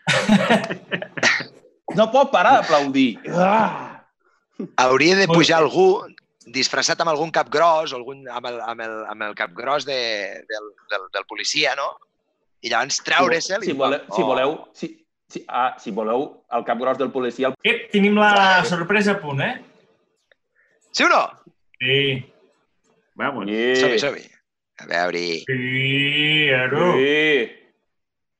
No 1.97 2.07
pot 2.11 2.31
parar 2.33 2.55
d'aplaudir. 2.61 3.19
Ah! 3.29 4.05
Hauria 4.81 5.15
de 5.19 5.27
pujar 5.27 5.59
algú 5.61 6.01
disfressat 6.45 6.99
amb 7.01 7.13
algun 7.13 7.31
cap 7.31 7.49
gros 7.51 7.93
o 7.93 7.99
algun, 7.99 8.25
amb, 8.29 8.47
el, 8.49 8.59
amb, 8.61 8.81
el, 8.83 8.95
amb 9.11 9.27
el 9.29 9.35
cap 9.37 9.53
gros 9.55 9.85
de, 9.85 9.99
del, 10.49 10.71
del, 10.91 11.07
del 11.13 11.25
policia, 11.29 11.75
no? 11.79 11.91
I 12.63 12.71
llavors 12.71 12.99
treure'l. 13.03 13.41
Si, 13.43 13.75
voleu, 13.75 14.03
si 14.15 14.23
voleu, 14.23 14.53
si, 14.73 14.89
si, 15.29 15.43
ah, 15.47 15.73
si 15.79 15.91
voleu 15.91 16.27
el 16.55 16.65
cap 16.67 16.79
gros 16.79 16.99
del 16.99 17.11
policia... 17.11 17.51
El... 17.51 17.55
Ep, 17.63 17.87
tenim 17.91 18.19
la 18.19 18.63
sorpresa 18.67 19.17
a 19.17 19.21
punt, 19.21 19.41
eh? 19.43 19.55
Sí 20.91 21.03
o 21.03 21.09
no? 21.09 21.23
Sí. 21.79 21.97
Vamos. 23.19 23.49
Sí. 23.49 23.63
Som-hi, 23.81 23.99
som-hi. 23.99 24.27
A 24.83 24.87
veure... 24.89 25.23
Sí, 25.47 26.49
Aro. 26.55 26.93
Sí. 26.97 27.59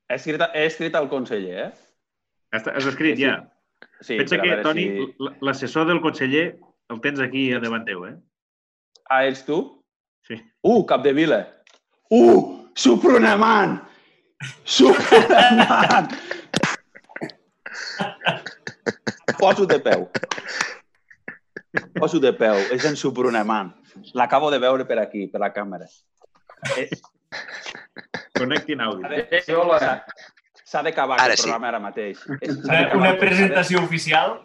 He 0.10 0.16
escrit, 0.20 0.44
he 0.54 0.68
escrit 0.68 0.96
al 1.00 1.10
conseller, 1.10 1.68
eh? 1.68 1.72
Has, 2.54 2.68
has 2.70 2.86
escrit 2.92 3.18
ja. 3.18 3.40
Sí, 4.04 4.18
Pensa 4.20 4.38
que, 4.42 4.56
Toni, 4.66 4.84
si- 4.84 5.30
l'assessor 5.42 5.88
del 5.90 6.02
conseller 6.04 6.54
el 6.94 7.02
tens 7.02 7.22
aquí 7.24 7.52
a 7.54 7.60
davant 7.64 7.86
teu, 7.88 8.06
eh? 8.08 8.16
Ah, 9.10 9.26
ets 9.26 9.44
tu? 9.48 9.60
Sí. 10.28 10.38
Uh, 10.64 10.84
cap 10.90 11.04
de 11.04 11.14
vila. 11.14 11.42
Uh, 12.14 12.70
Supronaman! 12.76 13.82
Supronaman! 14.64 16.08
Poso 19.38 19.66
de 19.66 19.80
peu. 19.80 20.08
Poso 22.00 22.20
de 22.20 22.32
peu. 22.34 22.56
És 22.72 22.86
en 22.86 22.96
Supronaman. 22.96 23.74
L'acabo 24.18 24.50
de 24.52 24.60
veure 24.62 24.86
per 24.90 25.00
aquí, 25.02 25.28
per 25.28 25.42
la 25.44 25.52
càmera. 25.54 25.90
Eh, 26.78 26.88
Connectin 28.38 28.82
àudio. 28.82 29.10
S'ha 29.46 29.94
s'ha 30.64 30.82
d'acabar 30.86 31.20
Ara 31.20 31.34
aquest 31.34 31.44
sí. 31.44 31.50
programa 31.50 31.70
ara 31.70 31.82
mateix. 31.84 32.24
Una 32.98 33.14
presentació 33.20 33.84
oficial. 33.84 34.40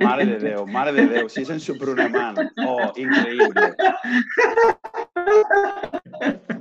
Mare 0.00 0.24
de 0.26 0.38
Déu, 0.40 0.66
mare 0.66 0.92
de 0.96 1.06
Déu, 1.10 1.28
si 1.32 1.42
és 1.44 1.50
en 1.52 1.60
Supronaman. 1.60 2.38
Oh, 2.66 2.92
increïble. 2.96 3.74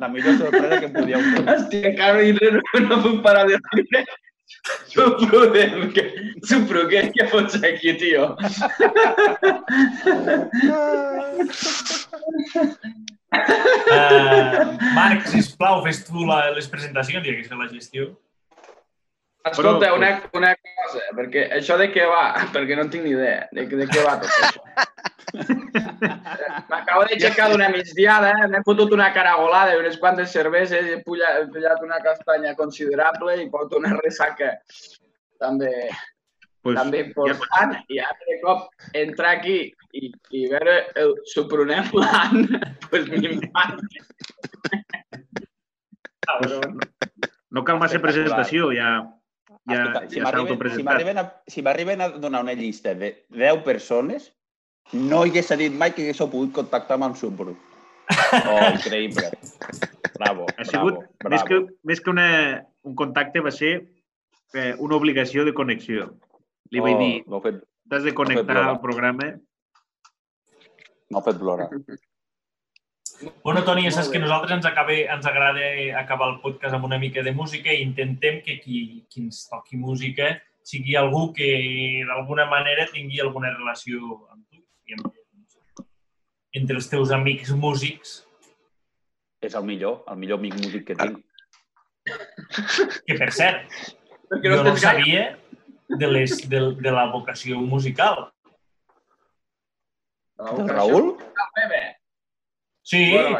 La 0.01 0.09
millor 0.09 0.35
sorpresa 0.41 0.79
que 0.79 0.89
em 0.89 0.93
podíeu 0.97 1.21
fer. 1.29 1.45
Hòstia, 1.45 1.93
encara 1.93 2.19
no, 2.41 2.83
no 2.89 2.99
puc 3.05 3.23
parar 3.25 3.45
de 3.49 3.55
riure. 3.71 4.03
Supro, 4.91 5.45
que, 5.95 6.03
supro, 6.43 6.83
què, 6.91 7.05
què 7.15 7.27
fots 7.31 7.55
aquí, 7.63 7.93
tio? 8.01 8.25
Uh, 13.31 14.75
Marc, 14.97 15.23
sisplau, 15.31 15.79
fes 15.85 16.03
tu 16.07 16.27
la, 16.27 16.41
les 16.57 16.67
presentacions 16.71 17.25
i 17.25 17.31
hagués 17.31 17.47
fet 17.47 17.57
la 17.61 17.69
gestió. 17.71 18.11
Escolta, 19.41 19.87
Però- 19.87 19.95
una, 19.97 20.09
una 20.37 20.51
cosa, 20.53 21.01
perquè 21.17 21.47
això 21.57 21.77
de 21.79 21.87
què 21.93 22.05
va? 22.05 22.25
Perquè 22.53 22.75
no 22.77 22.85
tinc 22.93 23.07
ni 23.07 23.15
idea 23.15 23.47
de, 23.51 23.65
de 23.65 23.87
què 23.89 24.03
va 24.05 24.19
tot 24.21 24.29
això. 24.37 24.61
M'acabo 26.69 27.07
d'aixecar 27.09 27.47
d'una 27.49 27.69
migdiada, 27.73 28.33
m'he 28.51 28.61
fotut 28.67 28.93
una 28.93 29.09
caragolada 29.15 29.73
i 29.73 29.81
unes 29.81 29.97
quantes 30.01 30.33
cerveses, 30.35 30.85
he 30.91 30.99
pullat, 31.05 31.41
he 31.41 31.51
pillat 31.55 31.81
una 31.85 31.99
castanya 32.05 32.53
considerable 32.59 33.37
i 33.41 33.49
porto 33.49 33.81
una 33.81 33.95
ressaca 33.97 34.53
també, 35.41 35.71
Pues, 36.61 36.77
també 36.77 36.99
important. 37.07 37.73
I 37.89 37.97
ara 38.05 38.27
de 38.27 38.35
cop 38.43 38.67
entrar 38.93 39.31
aquí 39.39 39.55
i, 39.97 40.11
i 40.37 40.43
veure 40.51 40.75
el 41.01 41.15
supronem 41.31 41.87
plan, 41.89 42.43
pues 42.91 43.09
m'impacta. 43.09 43.81
No 47.51 47.63
cal 47.65 47.81
massa 47.81 47.99
presentació, 48.03 48.69
ja, 48.77 48.91
ja, 49.71 49.81
Escolta, 49.81 50.01
si 50.09 50.19
ja 50.19 50.75
si 50.75 50.83
m'arriben 50.83 51.17
a, 51.17 51.25
si 51.47 51.61
a 51.65 52.09
donar 52.19 52.43
una 52.43 52.53
llista 52.53 52.93
de 52.95 53.25
10 53.29 53.63
persones, 53.63 54.31
no 54.93 55.21
hagués 55.23 55.51
dit 55.57 55.73
mai 55.73 55.93
que 55.95 56.03
haguéssiu 56.03 56.29
pogut 56.29 56.51
contactar 56.53 56.97
amb 56.97 57.09
en 57.09 57.15
Subru. 57.15 57.55
Oh, 58.11 58.67
increïble. 58.73 59.31
Bravo, 60.19 60.45
Ha 60.57 60.65
sigut, 60.65 60.99
bravo, 61.23 61.31
més 61.33 61.43
que, 61.47 61.59
més 61.87 62.01
que 62.01 62.11
una, 62.11 62.27
un 62.83 62.95
contacte, 62.95 63.39
va 63.39 63.51
ser 63.51 63.71
eh, 64.53 64.75
una 64.77 64.95
obligació 64.95 65.45
de 65.47 65.53
connexió. 65.53 66.11
Li 66.71 66.83
vaig 66.83 66.95
Oh, 66.95 66.99
dir, 66.99 67.23
m'heu 67.27 67.41
fet, 67.41 67.63
t'has 67.89 68.03
de 68.03 68.13
connectar 68.13 68.57
al 68.63 68.79
programa. 68.83 69.33
m'heu 71.09 71.23
fet 71.25 71.39
plorar. 71.39 71.69
Bueno, 73.43 73.63
Toni, 73.63 73.83
ja 73.85 73.91
saps 73.93 74.09
que 74.09 74.19
nosaltres 74.21 74.55
ens, 74.57 74.65
acabe, 74.65 75.03
ens 75.13 75.25
agrada 75.29 75.67
acabar 75.99 76.29
el 76.31 76.39
podcast 76.41 76.77
amb 76.77 76.87
una 76.87 76.99
mica 77.01 77.23
de 77.25 77.33
música 77.35 77.73
i 77.73 77.83
intentem 77.85 78.41
que 78.45 78.57
qui, 78.61 78.81
qui 79.09 79.25
ens 79.25 79.43
toqui 79.49 79.77
música 79.77 80.33
sigui 80.65 80.95
algú 80.97 81.31
que 81.35 81.49
d'alguna 82.07 82.47
manera 82.49 82.87
tingui 82.91 83.21
alguna 83.21 83.53
relació 83.53 84.25
amb 84.31 84.43
tu. 84.49 84.61
I 84.89 84.97
amb, 84.97 85.13
entre 86.57 86.77
els 86.77 86.89
teus 86.91 87.13
amics 87.15 87.53
músics, 87.55 88.19
És 89.41 89.55
el 89.57 89.63
millor, 89.65 90.03
el 90.11 90.19
millor 90.21 90.37
amic 90.37 90.53
músic 90.61 90.83
que 90.85 90.95
tinc. 90.95 91.17
que 93.07 93.15
per 93.17 93.31
cert, 93.33 93.65
Perquè 94.29 94.51
no 94.51 94.59
jo 94.59 94.67
no 94.67 94.75
sabia 94.79 95.23
de, 95.89 96.07
les, 96.07 96.35
de, 96.49 96.59
de 96.77 96.91
la 96.93 97.07
vocació 97.11 97.59
musical. 97.59 98.29
Del 100.39 100.69
Raül? 100.69 101.09
Bé, 101.57 101.65
bé. 101.73 101.81
Sí, 102.83 103.11
Bueno, 103.13 103.37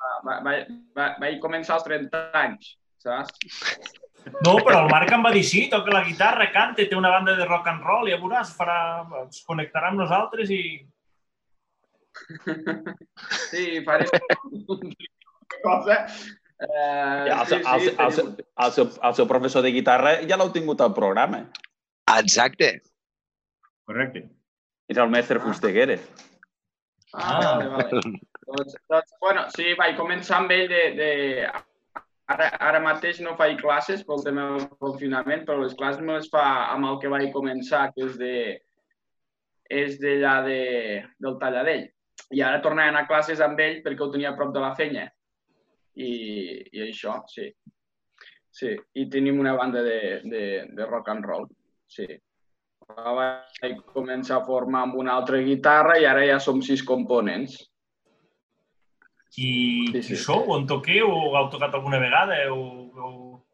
va, 0.00 0.12
va, 0.24 0.36
va, 0.46 0.52
va, 0.96 1.06
vaig 1.20 1.38
començar 1.42 1.74
als 1.76 1.84
30 1.84 2.22
anys, 2.38 2.70
saps? 3.04 3.34
no, 4.44 4.54
però 4.64 4.82
el 4.84 4.90
Marc 4.90 5.12
em 5.14 5.22
va 5.24 5.30
dir 5.32 5.42
sí, 5.46 5.66
toca 5.72 5.92
la 5.94 6.02
guitarra, 6.04 6.50
canta, 6.52 6.84
té 6.88 6.96
una 6.96 7.10
banda 7.12 7.34
de 7.36 7.44
rock 7.48 7.68
and 7.70 7.84
roll, 7.84 8.08
ja 8.10 8.18
veuràs, 8.20 8.54
farà, 8.56 8.78
es 9.26 9.42
connectarà 9.46 9.90
amb 9.92 10.00
nosaltres 10.02 10.50
i... 10.50 10.62
Sí, 13.50 13.80
faré 13.86 14.06
cosa. 15.62 16.06
Eh, 16.58 17.24
Ja, 17.28 17.42
el, 17.42 17.46
sí, 17.46 17.54
seu- 17.54 17.62
el, 17.74 17.80
sí, 17.80 17.86
seu- 17.86 18.04
el, 18.06 18.12
seu, 18.12 18.24
tenim- 18.32 18.48
el, 18.64 18.72
seu, 18.74 18.88
el 19.08 19.14
seu 19.20 19.28
professor 19.30 19.62
de 19.62 19.70
guitarra 19.74 20.16
ja 20.26 20.36
l'heu 20.40 20.50
tingut 20.54 20.80
al 20.82 20.94
programa. 20.96 21.44
Exacte. 22.18 22.72
Correcte. 23.86 24.24
És 24.88 24.98
el 24.98 25.08
mestre 25.12 25.38
Fustegueres. 25.44 26.02
Ah, 27.12 27.38
vale, 27.40 27.68
vale. 27.72 28.18
Doncs, 28.48 28.76
doncs, 28.88 29.16
bueno, 29.20 29.42
sí, 29.54 29.74
vaig 29.78 29.98
començar 29.98 30.42
amb 30.42 30.54
ell 30.56 30.68
de... 30.70 30.84
de... 30.98 31.10
Ara, 32.28 32.50
ara 32.60 32.80
mateix 32.84 33.22
no 33.24 33.38
faig 33.38 33.54
classes 33.56 34.02
pel 34.04 34.20
tema 34.20 34.42
del 34.52 34.66
confinament, 34.84 35.46
però 35.48 35.62
les 35.62 35.72
classes 35.76 36.02
me 36.04 36.18
les 36.18 36.26
fa 36.28 36.42
amb 36.74 36.84
el 36.90 36.98
que 37.00 37.08
vaig 37.12 37.30
començar, 37.32 37.86
que 37.94 38.04
és 38.04 38.18
de 38.20 38.34
és 39.68 39.98
d'allà 40.00 40.34
de, 40.46 40.60
del 41.20 41.38
Talladell. 41.40 41.86
I 42.32 42.42
ara 42.44 42.60
tornaré 42.64 42.88
a 42.88 42.92
anar 42.94 43.04
a 43.04 43.08
classes 43.08 43.40
amb 43.44 43.60
ell 43.60 43.80
perquè 43.84 44.04
ho 44.04 44.10
tenia 44.12 44.32
a 44.32 44.36
prop 44.36 44.52
de 44.54 44.62
la 44.64 44.74
fenya. 44.76 45.06
I, 45.98 46.10
i 46.72 46.84
això, 46.88 47.18
sí. 47.28 47.48
Sí, 48.58 48.72
i 48.96 49.06
tenim 49.12 49.38
una 49.38 49.54
banda 49.54 49.82
de, 49.84 49.98
de, 50.24 50.44
de 50.74 50.86
rock 50.88 51.12
and 51.12 51.26
roll, 51.28 51.46
sí. 51.86 52.06
vaig 52.88 53.82
començar 53.92 54.38
a 54.38 54.46
formar 54.46 54.86
amb 54.86 54.96
una 54.98 55.14
altra 55.14 55.38
guitarra 55.44 55.98
i 56.00 56.06
ara 56.08 56.24
ja 56.26 56.38
som 56.42 56.62
sis 56.64 56.82
components. 56.82 57.58
I 59.36 59.48
Sí, 59.92 59.92
qui 59.92 60.02
sí. 60.02 60.16
sou? 60.16 60.48
On 60.50 60.66
toqueu? 60.66 61.10
O 61.10 61.36
heu 61.36 61.48
tocat 61.52 61.74
alguna 61.74 61.98
vegada? 62.00 62.38
O, 62.52 62.62
o... 62.96 63.44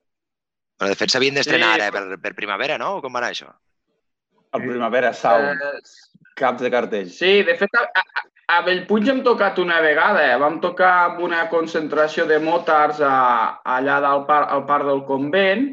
Però 0.79 0.89
de 0.91 0.97
fet 0.99 1.11
s'havien 1.11 1.35
d'estrenar 1.35 1.75
Sí. 1.75 1.81
ara 1.81 1.91
per, 1.93 2.19
per 2.23 2.35
primavera, 2.35 2.79
no? 2.79 3.01
Com 3.03 3.13
va 3.13 3.19
anar 3.21 3.33
això? 3.35 3.51
El 4.55 4.63
Primavera 4.63 5.13
Sound, 5.13 5.61
Eh, 5.61 5.81
caps 6.39 6.63
de 6.63 6.71
cartell. 6.71 7.09
Sí, 7.11 7.43
de 7.43 7.57
fet, 7.59 7.75
a, 7.75 7.89
a, 7.91 8.25
a 8.55 8.61
Bellpuig 8.63 9.09
hem 9.11 9.23
tocat 9.27 9.59
una 9.59 9.81
vegada. 9.83 10.23
Eh? 10.33 10.37
Vam 10.39 10.61
tocar 10.63 10.93
amb 11.11 11.21
una 11.27 11.49
concentració 11.51 12.25
de 12.31 12.39
motards 12.39 13.01
a, 13.03 13.61
allà 13.65 13.99
del 14.05 14.25
par, 14.29 14.45
al 14.55 14.65
parc 14.67 14.87
del 14.87 15.03
convent 15.11 15.67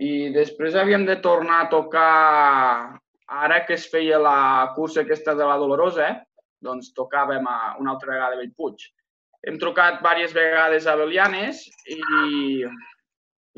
i 0.00 0.30
després 0.32 0.74
havíem 0.74 1.04
de 1.06 1.16
tornar 1.22 1.60
a 1.66 1.68
tocar, 1.68 2.98
ara 3.28 3.60
que 3.66 3.74
es 3.76 3.84
feia 3.92 4.18
la 4.18 4.72
cursa 4.74 5.02
aquesta 5.04 5.34
de 5.36 5.44
la 5.44 5.56
Dolorosa, 5.60 6.08
eh? 6.08 6.16
doncs 6.64 6.94
tocàvem 6.96 7.44
a, 7.46 7.76
una 7.78 7.92
altra 7.92 8.10
vegada 8.16 8.34
a 8.34 8.40
Bellpuig. 8.40 8.88
Hem 9.44 9.60
trucat 9.60 10.00
diverses 10.00 10.34
vegades 10.36 10.86
a 10.88 10.96
Belianes 10.96 11.64
i, 11.92 11.98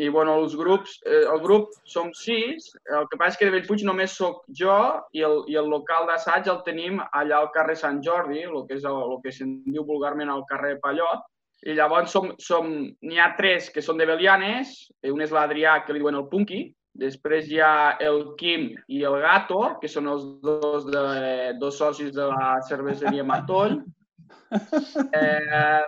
i 0.02 0.08
bueno, 0.08 0.34
els 0.42 0.56
grups, 0.58 0.98
eh, 1.06 1.22
el 1.30 1.40
grup 1.44 1.70
som 1.88 2.10
sis, 2.12 2.72
el 2.98 3.06
que 3.10 3.18
passa 3.20 3.36
és 3.36 3.38
que 3.40 3.48
de 3.48 3.54
Bellpuig 3.54 3.84
només 3.86 4.16
sóc 4.18 4.42
jo 4.60 4.76
i 5.16 5.22
el, 5.26 5.44
i 5.52 5.56
el 5.56 5.70
local 5.72 6.08
d'assaig 6.10 6.50
el 6.52 6.60
tenim 6.66 6.98
allà 7.06 7.38
al 7.38 7.52
carrer 7.54 7.78
Sant 7.80 8.02
Jordi, 8.04 8.42
el 8.44 8.66
que 8.68 8.80
és 8.80 8.84
el, 8.84 8.98
el 9.06 9.22
que 9.24 9.32
se'n 9.32 9.60
diu 9.70 9.86
vulgarment 9.86 10.32
al 10.32 10.44
carrer 10.50 10.76
Pallot, 10.82 11.24
i 11.64 11.74
llavors 11.74 12.12
som, 12.12 12.32
som, 12.42 12.68
n'hi 13.02 13.20
ha 13.22 13.32
tres 13.38 13.70
que 13.72 13.82
són 13.82 13.96
de 13.98 14.06
Belianes, 14.08 14.74
eh, 15.02 15.12
un 15.12 15.22
és 15.24 15.32
l'Adrià, 15.32 15.80
que 15.86 15.94
li 15.94 16.02
diuen 16.02 16.18
el 16.18 16.28
Punky, 16.32 16.66
després 16.96 17.48
hi 17.48 17.60
ha 17.60 17.96
el 18.00 18.22
Quim 18.40 18.70
i 18.92 19.02
el 19.08 19.18
Gato, 19.22 19.62
que 19.80 19.88
són 19.88 20.08
els 20.12 20.26
dos, 20.44 20.86
de, 20.88 21.54
dos 21.60 21.78
socis 21.80 22.12
de 22.16 22.28
la 22.28 22.56
cerveseria 22.68 23.24
Matoll, 23.24 23.80
Eh, 24.50 25.82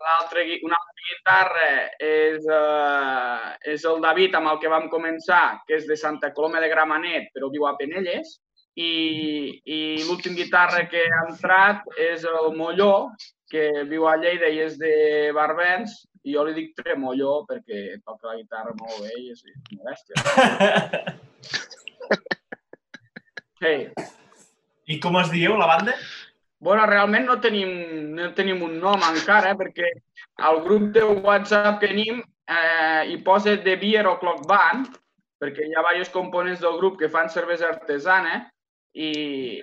gui- 0.44 0.60
una 0.66 0.76
altra 0.76 1.04
guitarra 1.08 1.68
és, 1.98 2.44
eh, 2.50 3.72
és 3.74 3.84
el 3.84 4.00
David, 4.02 4.34
amb 4.34 4.52
el 4.52 4.58
que 4.58 4.68
vam 4.72 4.88
començar, 4.90 5.60
que 5.66 5.76
és 5.78 5.86
de 5.86 5.96
Santa 5.96 6.32
Coloma 6.34 6.60
de 6.60 6.68
Gramenet, 6.68 7.30
però 7.34 7.50
viu 7.50 7.66
a 7.66 7.76
Penelles. 7.76 8.40
I, 8.78 9.60
i 9.66 9.78
l'últim 10.06 10.36
guitarra 10.38 10.84
que 10.88 11.00
ha 11.02 11.24
entrat 11.28 11.82
és 11.98 12.22
el 12.24 12.52
Molló, 12.54 13.10
que 13.50 13.82
viu 13.90 14.06
a 14.06 14.16
Lleida 14.20 14.46
i 14.52 14.60
és 14.62 14.76
de 14.78 15.32
Barbens, 15.34 16.04
i 16.22 16.34
jo 16.34 16.44
li 16.44 16.54
dic 16.54 16.74
Tremolló 16.76 17.44
perquè 17.48 17.96
toca 18.04 18.28
la 18.28 18.36
guitarra 18.36 18.74
molt 18.78 19.00
bé 19.02 19.14
i 19.18 19.30
és 19.32 19.42
modèstia. 19.72 20.14
Hey. 23.60 23.88
I 24.92 24.96
com 25.00 25.18
es 25.20 25.30
dieu, 25.32 25.56
la 25.58 25.66
banda? 25.68 25.94
Bueno, 26.60 26.86
realment 26.90 27.26
no 27.28 27.36
tenim, 27.40 27.70
no 28.16 28.32
tenim 28.34 28.62
un 28.66 28.78
nom 28.82 29.02
encara, 29.06 29.54
perquè 29.58 29.92
al 30.42 30.60
grup 30.64 30.88
de 30.94 31.04
WhatsApp 31.06 31.78
que 31.78 31.92
tenim 31.92 32.18
eh, 32.18 33.02
hi 33.12 33.18
posa 33.22 33.54
The 33.62 33.76
Beer 33.78 34.06
O'Clock 34.10 34.46
Band, 34.50 34.88
perquè 35.38 35.68
hi 35.68 35.74
ha 35.76 35.84
diversos 35.84 36.10
components 36.14 36.60
del 36.64 36.78
grup 36.80 36.98
que 36.98 37.10
fan 37.12 37.30
cervesa 37.30 37.68
artesana 37.70 38.40
i, 38.94 39.60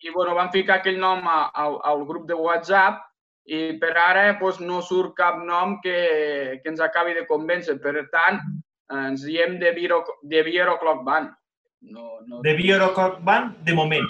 i 0.00 0.14
bueno, 0.14 0.32
vam 0.38 0.48
ficar 0.54 0.78
aquell 0.80 0.96
nom 0.98 1.28
a, 1.28 1.50
a, 1.52 1.66
al 1.92 2.06
grup 2.08 2.24
de 2.30 2.38
WhatsApp 2.38 3.02
i 3.50 3.74
per 3.82 3.92
ara 3.98 4.24
doncs, 4.40 4.62
no 4.64 4.80
surt 4.80 5.12
cap 5.18 5.42
nom 5.44 5.76
que, 5.84 6.60
que 6.62 6.72
ens 6.72 6.80
acabi 6.80 7.12
de 7.18 7.26
convèncer. 7.28 7.76
Per 7.82 8.06
tant, 8.12 8.40
eh, 8.88 9.04
ens 9.10 9.26
diem 9.28 9.58
The 9.60 9.74
Beer, 9.76 9.92
O- 9.98 10.18
The 10.24 10.42
Beer 10.48 10.70
O'Clock 10.72 11.04
Band. 11.04 11.34
No, 11.80 12.20
no... 12.28 12.40
De 12.44 12.52
Biorococ 12.56 13.20
Band, 13.24 13.56
de 13.64 13.74
moment. 13.74 14.08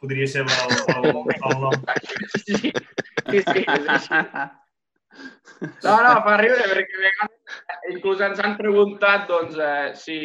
Podria 0.00 0.26
ser 0.26 0.46
el, 0.46 0.50
el, 0.96 1.10
el 1.36 1.60
nom. 1.60 1.74
Sí, 2.40 2.56
sí, 2.56 3.42
sí, 3.44 3.64
és 3.66 3.92
així. 3.96 4.22
No, 5.84 5.96
no, 6.06 6.14
fa 6.24 6.36
riure, 6.40 6.64
perquè 6.70 6.96
a 6.96 7.02
vegades 7.02 7.90
inclús 7.92 8.22
ens 8.24 8.40
han 8.40 8.56
preguntat 8.56 9.26
doncs, 9.28 9.58
eh, 9.60 9.90
si, 9.98 10.16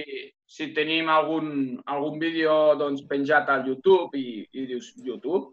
si 0.48 0.70
tenim 0.78 1.10
algun, 1.12 1.50
algun 1.92 2.22
vídeo 2.22 2.76
doncs, 2.80 3.04
penjat 3.10 3.50
al 3.52 3.66
YouTube 3.68 4.16
i, 4.16 4.46
i 4.56 4.66
dius, 4.70 4.94
YouTube? 5.04 5.50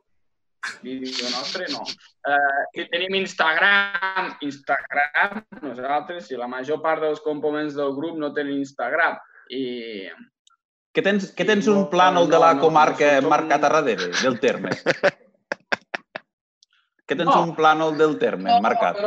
Vídeo 0.84 1.26
nostre? 1.32 1.66
No. 1.72 1.82
Eh, 1.82 2.60
si 2.76 2.86
tenim 2.92 3.16
Instagram, 3.18 4.36
Instagram, 4.46 5.42
nosaltres, 5.64 6.28
si 6.28 6.38
la 6.38 6.46
major 6.46 6.78
part 6.84 7.02
dels 7.02 7.24
components 7.24 7.74
del 7.74 7.96
grup 7.98 8.20
no 8.22 8.30
tenen 8.36 8.60
Instagram. 8.62 9.18
I 9.50 9.64
Què 10.92 11.02
tens, 11.04 11.30
què 11.32 11.44
tens 11.48 11.68
un 11.72 11.86
plànol 11.92 12.28
de 12.28 12.38
la 12.40 12.52
comarca 12.60 13.14
marcat 13.24 13.62
a 13.64 13.70
darrere, 13.72 14.10
del 14.20 14.38
terme? 14.40 14.74
Què 17.08 17.16
tens 17.18 17.32
un 17.34 17.54
plànol 17.56 17.96
del 17.98 18.18
terme 18.20 18.58
marcat? 18.64 19.00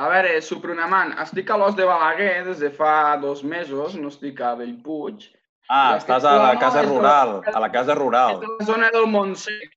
A 0.00 0.08
veure, 0.08 0.40
Suprunamant, 0.44 1.12
estic 1.22 1.52
a 1.52 1.58
l'Os 1.60 1.76
de 1.76 1.84
Balaguer 1.88 2.44
des 2.48 2.60
de 2.64 2.70
fa 2.72 3.16
dos 3.20 3.44
mesos, 3.44 3.94
no 4.00 4.08
estic 4.12 4.40
a 4.40 4.54
Bellpuig. 4.58 5.28
Ah, 5.68 5.96
estàs 5.96 6.24
a 6.28 6.34
la 6.40 6.56
casa 6.60 6.82
rural, 6.84 7.38
a 7.48 7.60
la 7.60 7.70
casa 7.72 7.96
rural. 7.96 8.40
És 8.42 8.48
la 8.60 8.66
zona 8.72 8.90
del 8.92 9.06
Montsec. 9.12 9.76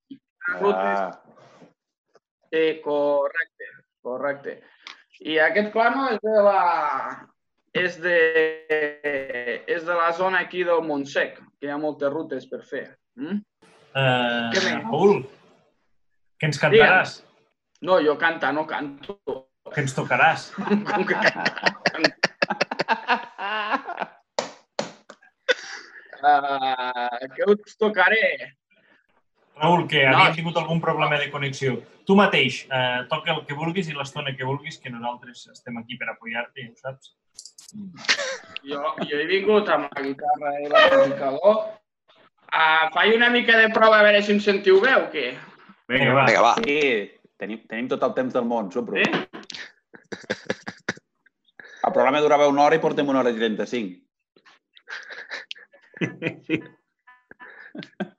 Ah, 0.63 1.11
Sí, 2.47 2.81
correcte, 2.83 3.65
correcte. 4.01 4.53
I 5.19 5.35
aquest 5.43 5.73
plano 5.73 6.07
és 6.13 6.19
de 6.23 6.43
la, 6.45 6.61
és 7.83 7.97
de, 8.01 8.15
és 9.67 9.85
de 9.85 9.95
la 9.97 10.11
zona 10.17 10.41
aquí 10.45 10.63
del 10.67 10.81
Montsec, 10.85 11.37
que 11.59 11.67
hi 11.69 11.73
ha 11.73 11.77
moltes 11.81 12.11
rutes 12.13 12.47
per 12.49 12.61
fer. 12.65 12.85
Mm? 13.19 13.39
Uh, 13.97 14.49
Què 14.53 14.61
més? 14.65 14.83
Raül, 14.85 15.21
què 16.37 16.49
ens 16.51 16.59
cantaràs? 16.61 17.15
No, 17.85 17.99
jo 18.01 18.17
cantar 18.21 18.53
no 18.57 18.65
canto. 18.69 19.17
Què 19.73 19.83
ens 19.83 19.93
tocaràs? 19.97 20.49
Com 20.57 21.05
que 21.07 21.17
Uh, 26.17 27.27
què 27.35 27.45
us 27.51 27.75
tocaré? 27.77 28.53
Raül, 29.57 29.87
que 29.89 30.03
No. 30.05 30.17
havíem 30.17 30.35
tingut 30.37 30.57
algun 30.57 30.79
problema 30.81 31.17
de 31.17 31.29
connexió. 31.33 31.77
Tu 32.05 32.15
mateix, 32.15 32.65
eh, 32.71 33.05
toca 33.09 33.33
el 33.33 33.45
que 33.45 33.53
vulguis 33.57 33.87
i 33.89 33.93
l'estona 33.93 34.35
que 34.37 34.45
vulguis, 34.45 34.77
que 34.79 34.89
nosaltres 34.93 35.47
estem 35.53 35.77
aquí 35.77 35.97
per 35.97 36.09
apoyar-te, 36.13 36.61
ja 36.61 36.71
ho 36.71 36.75
saps. 36.77 37.15
Jo, 38.67 38.79
jo 39.09 39.19
he 39.19 39.25
vingut 39.29 39.69
amb 39.73 39.91
la 39.91 40.05
guitarra 40.05 40.53
i 40.61 40.69
l'amplificador. 40.71 41.59
Uh, 42.47 42.87
faig 42.95 43.15
una 43.15 43.29
mica 43.33 43.57
de 43.59 43.67
prova 43.75 43.99
a 43.99 44.05
veure 44.07 44.23
si 44.23 44.33
em 44.35 44.41
sentiu 44.43 44.79
bé 44.83 44.95
o 44.95 45.05
què? 45.11 45.27
Vinga, 45.91 46.13
va. 46.15 46.25
Vinga, 46.29 46.43
va. 46.45 46.53
Sí, 46.63 46.79
tenim, 47.39 47.63
tenim 47.67 47.91
tot 47.91 48.03
el 48.07 48.15
temps 48.17 48.33
del 48.37 48.47
món, 48.47 48.71
Supro. 48.71 49.03
Sí? 49.03 49.07
El 51.87 51.93
programa 51.95 52.23
durava 52.23 52.49
una 52.51 52.65
hora 52.65 52.75
i 52.79 52.83
portem 52.83 53.07
una 53.11 53.21
hora 53.21 53.31
i 53.31 53.39
35. 53.39 54.07
Bravo! 56.01 56.75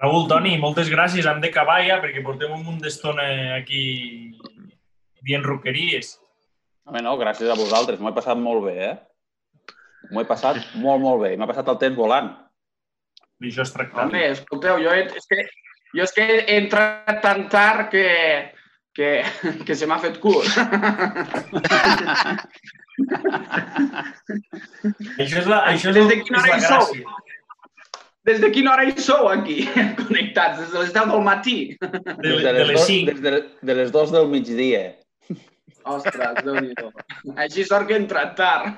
Raül, 0.00 0.26
Toni, 0.30 0.54
moltes 0.60 0.88
gràcies. 0.88 1.26
Hem 1.28 1.42
d'acabar 1.42 1.82
ja 1.84 1.98
perquè 2.00 2.22
portem 2.24 2.52
un 2.56 2.64
munt 2.64 2.80
d'estona 2.80 3.24
aquí 3.58 3.82
dient 5.26 5.44
roqueries. 5.44 6.14
Home, 6.88 7.02
no, 7.04 7.18
gràcies 7.20 7.52
a 7.52 7.58
vosaltres. 7.58 8.00
M'ho 8.00 8.08
he 8.08 8.16
passat 8.16 8.40
molt 8.40 8.64
bé, 8.64 8.76
eh? 8.88 8.94
M'ho 10.10 10.22
he 10.22 10.28
passat 10.28 10.56
molt, 10.80 11.02
molt 11.04 11.20
bé. 11.26 11.34
M'ha 11.36 11.48
passat 11.50 11.68
el 11.68 11.78
temps 11.82 11.98
volant. 11.98 12.32
D'això 13.40 13.66
es 13.66 13.74
tracta. 13.76 14.06
Home, 14.06 14.24
escolteu, 14.32 14.80
jo, 14.80 14.94
he, 14.96 15.04
és 15.20 15.28
que, 15.28 15.44
jo 15.92 16.06
és 16.08 16.16
que 16.16 16.26
he 16.40 16.56
entrat 16.56 17.20
tan 17.20 17.44
tard 17.52 17.92
que, 17.92 18.06
que, 18.96 19.10
que 19.68 19.76
se 19.76 19.88
m'ha 19.88 20.00
fet 20.00 20.16
curt. 20.24 20.48
Això 25.20 25.40
és 25.44 25.48
la, 25.48 25.60
això 25.68 25.92
és, 25.92 25.96
Des 26.00 26.08
de 26.08 26.16
és 26.16 26.24
quina 26.24 26.40
hora 26.40 26.56
la 26.56 26.58
hi 26.58 26.64
sou? 26.68 26.84
Des 28.28 28.40
de 28.42 28.50
quina 28.52 28.74
hora 28.74 28.84
hi 28.84 28.92
sou 29.00 29.28
aquí, 29.32 29.62
connectats? 30.00 30.58
Des 30.60 30.72
de 30.74 30.78
les 30.82 30.90
10 30.92 31.06
del 31.12 31.22
matí? 31.24 31.56
De, 31.80 31.88
Des 32.20 32.42
de, 32.44 32.52
de 32.52 32.64
les 32.68 32.74
dos, 32.76 32.86
5. 32.86 33.06
des 33.14 33.20
de, 33.24 33.30
de 33.70 33.74
les 33.78 33.92
dos 33.94 34.12
del 34.12 34.26
migdia. 34.28 34.82
Ostres, 35.88 36.42
déu 36.44 36.58
nhi 36.60 36.74
Així 37.40 37.64
sort 37.64 37.88
que 37.88 37.94
he 37.96 38.00
entrat 38.02 38.34
tard. 38.36 38.76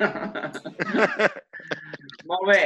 Molt 2.30 2.46
bé. 2.46 2.60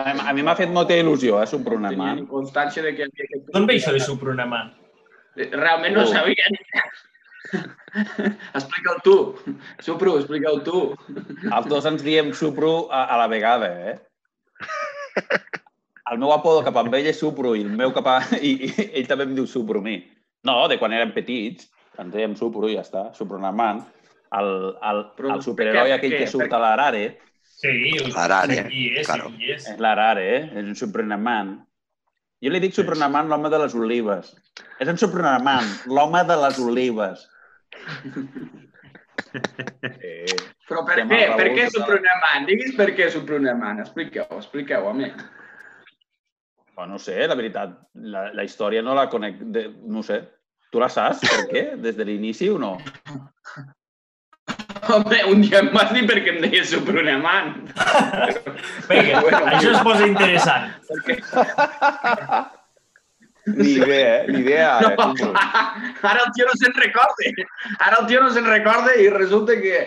A 0.00 0.32
mi 0.32 0.40
m'ha 0.42 0.54
fet 0.56 0.70
molta 0.72 0.96
il·lusió, 0.96 1.36
eh, 1.42 1.46
Supronamant. 1.50 2.16
Tenien 2.16 2.30
constància 2.30 2.80
de 2.82 2.94
que 2.96 3.04
havia 3.04 3.26
aquest... 3.28 3.50
D'on 3.52 3.66
ve 3.68 3.76
això 3.76 3.92
de 3.92 4.00
Supronamant? 4.00 4.72
Realment 5.52 5.94
no 5.98 6.06
Oh. 6.06 6.08
sabia. 6.08 6.48
Explica'l 8.56 9.02
tu. 9.04 9.16
Supro, 9.84 10.16
explica'l 10.22 10.62
tu. 10.64 10.80
Els 11.52 11.68
dos 11.68 11.84
ens 11.92 12.00
diem 12.02 12.32
Supro 12.32 12.86
a, 12.88 13.04
a 13.12 13.20
la 13.20 13.28
vegada, 13.28 13.68
eh? 13.92 13.98
El 16.10 16.18
meu 16.18 16.32
apodo 16.34 16.64
cap 16.66 16.76
amb 16.80 16.94
ell 16.98 17.06
és 17.12 17.20
Supro 17.22 17.54
i 17.54 17.62
el 17.62 17.70
meu 17.78 17.92
cap 17.94 18.08
a... 18.10 18.16
I, 18.48 18.52
i 18.66 18.88
ell 18.98 19.08
també 19.10 19.28
em 19.28 19.36
diu 19.38 19.46
Supro 19.46 19.82
a 19.82 19.86
mi. 19.86 20.00
No, 20.48 20.64
de 20.68 20.78
quan 20.80 20.94
érem 20.96 21.12
petits, 21.14 21.68
ens 22.02 22.14
dèiem 22.14 22.34
Supro 22.38 22.70
i 22.70 22.78
ja 22.78 22.82
està, 22.86 23.08
Supronamant. 23.16 23.84
El, 24.32 24.48
el, 24.88 25.04
Però 25.18 25.34
el 25.36 25.42
superheroi 25.44 25.92
aquell 25.92 26.16
que 26.16 26.26
surt 26.30 26.54
a 26.56 26.60
l'Arare 26.62 27.02
Sí, 27.62 27.92
el, 27.94 28.08
L'Arare, 28.10 28.56
sí, 28.56 28.62
qui 28.70 28.86
és, 28.98 29.06
claro. 29.06 29.28
és. 29.38 29.66
l'Arare, 29.78 30.24
eh? 30.36 30.40
És 30.58 30.64
un 30.66 30.74
Supronamant. 30.78 31.52
Jo 32.42 32.50
li 32.50 32.58
dic 32.64 32.74
Supronamant 32.74 33.28
l'home 33.30 33.52
de 33.52 33.60
les 33.62 33.76
olives. 33.78 34.32
És 34.82 34.90
un 34.90 34.98
Supronamant, 34.98 35.68
l'home 35.86 36.24
de 36.26 36.40
les 36.46 36.58
olives. 36.64 37.28
Eh, 39.32 40.34
Però 40.68 40.82
per 40.84 40.96
què? 41.08 41.18
al 41.24 41.38
Per 41.38 41.46
què 41.52 41.64
total. 41.68 41.72
Supronamant? 41.74 42.46
Diguis 42.48 42.74
per 42.76 42.86
què 42.96 43.06
Supronamant. 43.12 43.78
Expliqueu, 43.80 44.26
expliqueu, 44.36 44.88
home. 44.90 45.08
Bueno, 46.74 46.94
no 46.94 46.98
sé, 46.98 47.18
la 47.28 47.36
veritat, 47.36 47.74
la, 47.94 48.30
la 48.32 48.44
història 48.44 48.82
no 48.82 48.94
la 48.96 49.08
conec, 49.12 49.42
de, 49.54 49.68
no 49.84 50.02
sé. 50.06 50.22
Tu 50.72 50.80
la 50.80 50.88
saps, 50.88 51.20
per 51.28 51.42
què? 51.50 51.62
Des 51.84 51.98
de 51.98 52.04
l'inici 52.08 52.48
o 52.48 52.58
no? 52.60 52.78
Home, 54.88 55.18
un 55.30 55.44
dia 55.44 55.60
em 55.62 55.68
vas 55.74 55.92
dir 55.94 56.02
perquè 56.08 56.32
em 56.32 56.40
deia 56.42 56.64
Supronamant. 56.66 57.52
Vinga, 58.88 59.20
Bueno, 59.24 59.44
això 59.52 59.70
es 59.76 59.84
posa 59.86 60.08
interessant. 60.08 60.72
Perquè... 60.88 61.20
Ni 63.44 63.72
idea, 63.74 64.10
eh? 64.16 64.26
Ni 64.28 64.40
idea. 64.40 64.80
No, 64.80 64.88
ara, 64.88 65.06
Supro. 65.18 65.32
ara 66.10 66.20
el 66.24 66.32
tio 66.34 66.46
no 66.46 66.54
se'n 66.58 66.74
recorda. 66.78 67.30
Ara 67.78 67.96
el 68.00 68.06
tio 68.10 68.20
no 68.22 68.30
se'n 68.34 68.46
recorda 68.46 68.94
i 69.02 69.08
resulta 69.10 69.56
que 69.58 69.80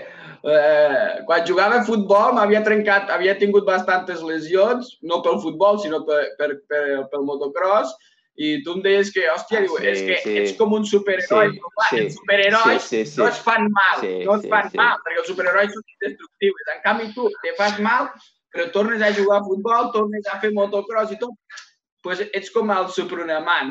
eh, 0.45 1.21
quan 1.25 1.45
jugava 1.47 1.79
a 1.81 1.85
futbol 1.85 2.35
m'havia 2.37 2.63
trencat, 2.65 3.09
havia 3.13 3.35
tingut 3.39 3.65
bastantes 3.65 4.21
lesions, 4.25 4.97
no 5.01 5.21
pel 5.25 5.39
futbol, 5.43 5.79
sinó 5.81 6.03
per, 6.07 6.21
per, 6.39 6.51
per, 6.69 6.83
pel 7.11 7.25
motocross, 7.27 7.95
i 8.35 8.61
tu 8.65 8.73
em 8.75 8.81
deies 8.83 9.11
que, 9.15 9.23
hòstia, 9.31 9.61
Ah, 9.61 9.63
diu, 9.63 9.77
sí, 9.79 9.87
és 9.87 10.01
que 10.03 10.15
sí. 10.23 10.37
ets 10.41 10.55
com 10.59 10.73
un 10.75 10.85
superheroi. 10.85 11.53
Sí, 11.53 11.59
però 11.59 11.71
clar, 11.71 11.89
sí, 11.89 11.99
els 12.03 12.15
superherois 12.19 12.81
sí, 12.83 12.89
sí, 12.97 13.11
sí. 13.11 13.19
no 13.21 13.27
es 13.31 13.37
fan 13.45 13.69
mal, 13.71 13.99
Sí, 14.01 14.13
no 14.27 14.35
es 14.35 14.41
sí, 14.43 14.49
fan 14.51 14.71
sí. 14.71 14.79
mal, 14.81 14.97
perquè 15.05 15.21
els 15.23 15.29
superherois 15.31 15.71
són 15.71 15.85
indestructibles. 15.95 16.73
En 16.75 16.81
canvi, 16.83 17.11
tu 17.15 17.29
te 17.45 17.53
fas 17.59 17.79
mal, 17.79 18.09
però 18.51 18.67
tornes 18.75 19.01
a 19.01 19.13
jugar 19.15 19.39
a 19.39 19.45
futbol, 19.47 19.87
tornes 19.95 20.27
a 20.31 20.39
fer 20.43 20.51
motocross 20.55 21.15
i 21.15 21.19
tot, 21.21 21.31
pues 22.05 22.21
ets 22.27 22.51
com 22.53 22.69
el 22.69 22.85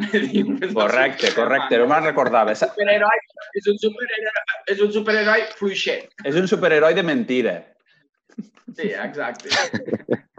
és 0.19 0.33
el 0.35 0.75
Correcte, 0.75 1.31
correcte, 1.37 1.79
no 1.79 1.87
me'n 1.91 2.09
recordava. 2.09 2.55
Sa- 2.59 2.73
Superheroi, 2.75 3.21
és 3.61 3.69
un 3.71 3.79
superheroi, 3.79 4.43
és 4.75 4.83
un 4.83 4.91
superheroi 4.97 5.45
fluixet. 5.61 6.11
És 6.27 6.35
un 6.41 6.51
superheroi 6.51 6.97
de 6.99 7.05
mentira. 7.07 7.55
Sí, 8.75 8.91
exacte. 8.91 9.49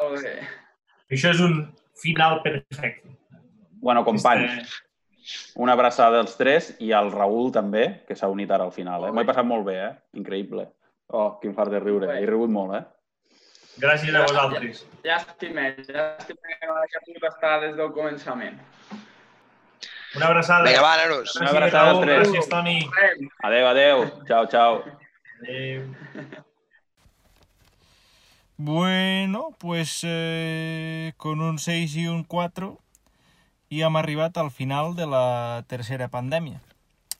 Molt 0.00 0.22
bé. 0.22 0.36
Això 1.10 1.32
és 1.34 1.40
un 1.42 1.56
final 1.98 2.38
perfecte. 2.44 3.16
Bueno, 3.82 4.04
companys, 4.06 4.70
una 5.58 5.74
abraçada 5.74 6.20
als 6.22 6.36
tres 6.38 6.74
i 6.84 6.92
al 6.94 7.10
Raül 7.12 7.50
també, 7.54 8.04
que 8.06 8.14
s'ha 8.16 8.28
unit 8.30 8.50
ara 8.52 8.66
al 8.68 8.74
final. 8.76 9.08
Eh? 9.08 9.12
M'ho 9.12 9.24
he 9.24 9.28
passat 9.28 9.46
molt 9.48 9.66
bé, 9.66 9.76
eh? 9.88 9.92
Increïble. 10.20 10.68
Oh, 11.10 11.32
quin 11.42 11.54
fart 11.56 11.72
de 11.74 11.80
riure. 11.82 12.12
He 12.20 12.26
rigut 12.28 12.52
molt, 12.54 12.76
eh? 12.78 12.84
Gràcies 13.80 14.14
a 14.14 14.24
vosaltres. 14.26 14.84
Llàstima, 15.04 15.70
llàstima 15.78 16.56
que 16.58 16.68
no 16.68 16.76
hagi 16.82 17.00
pogut 17.06 17.26
estar 17.30 17.54
des 17.64 17.76
del 17.78 17.92
començament. 17.96 18.60
Una 20.16 20.26
abraçada. 20.26 20.66
Vinga, 20.66 20.82
va, 20.84 20.96
nanos. 21.00 21.36
Una 21.40 21.50
abraçada 21.50 21.90
als 21.90 21.98
Raül, 21.98 22.06
tres. 22.06 22.28
Gràcies, 22.28 22.48
Toni. 22.50 22.78
Adéu, 23.48 23.66
adéu. 23.70 24.04
Ciao, 24.26 24.46
ciao. 24.46 24.82
Adéu. 25.40 25.84
Bueno, 28.62 29.56
pues 29.58 30.02
eh, 30.04 31.14
con 31.16 31.40
un 31.40 31.58
6 31.58 31.96
i 31.96 32.08
un 32.08 32.24
4 32.24 32.74
i 33.70 33.80
hem 33.80 33.96
arribat 33.96 34.36
al 34.36 34.50
final 34.50 34.92
de 34.98 35.06
la 35.06 35.64
tercera 35.70 36.10
pandèmia. 36.12 36.60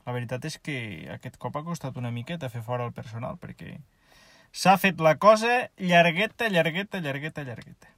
La 0.04 0.12
veritat 0.12 0.44
és 0.44 0.58
que 0.58 0.76
aquest 1.14 1.38
cop 1.40 1.56
ha 1.56 1.64
costat 1.64 1.96
una 1.96 2.10
miqueta 2.10 2.50
fer 2.52 2.60
fora 2.66 2.84
el 2.84 2.92
personal, 2.92 3.38
perquè 3.40 3.78
s'ha 4.52 4.76
fet 4.78 5.00
la 5.00 5.16
cosa 5.18 5.70
llargueta, 5.76 6.48
llargueta, 6.48 7.00
llargueta, 7.00 7.42
llargueta. 7.42 7.88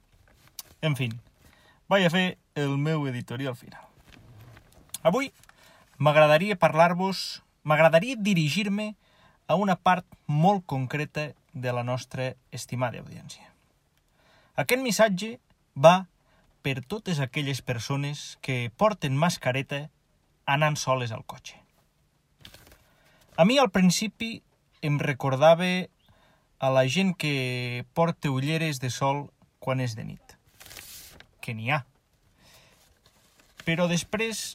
En 0.81 0.95
fin, 0.95 1.19
vaig 1.89 2.05
a 2.05 2.11
fer 2.13 2.37
el 2.55 2.77
meu 2.77 3.07
editorial 3.07 3.55
final. 3.55 3.83
Avui 5.03 5.31
m'agradaria 5.97 6.59
parlar-vos, 6.59 7.41
m'agradaria 7.63 8.15
dirigir-me 8.19 8.93
a 9.47 9.55
una 9.55 9.75
part 9.75 10.05
molt 10.27 10.65
concreta 10.65 11.33
de 11.53 11.73
la 11.73 11.83
nostra 11.83 12.33
estimada 12.51 12.99
audiència. 12.99 13.49
Aquest 14.55 14.81
missatge 14.81 15.37
va 15.75 16.07
per 16.63 16.79
totes 16.85 17.19
aquelles 17.19 17.61
persones 17.61 18.37
que 18.41 18.71
porten 18.77 19.17
mascareta 19.17 19.89
anant 20.45 20.77
soles 20.79 21.11
al 21.11 21.25
cotxe. 21.25 21.59
A 23.35 23.45
mi 23.45 23.57
al 23.57 23.71
principi 23.73 24.43
em 24.81 24.99
recordava 25.01 25.67
a 26.63 26.69
la 26.71 26.87
gent 26.87 27.11
que 27.19 27.83
porta 27.91 28.29
ulleres 28.31 28.77
de 28.79 28.87
sol 28.87 29.25
quan 29.59 29.81
és 29.83 29.97
de 29.99 30.05
nit. 30.07 30.35
Que 31.43 31.51
n'hi 31.51 31.67
ha. 31.75 31.81
Però 33.67 33.89
després 33.91 34.53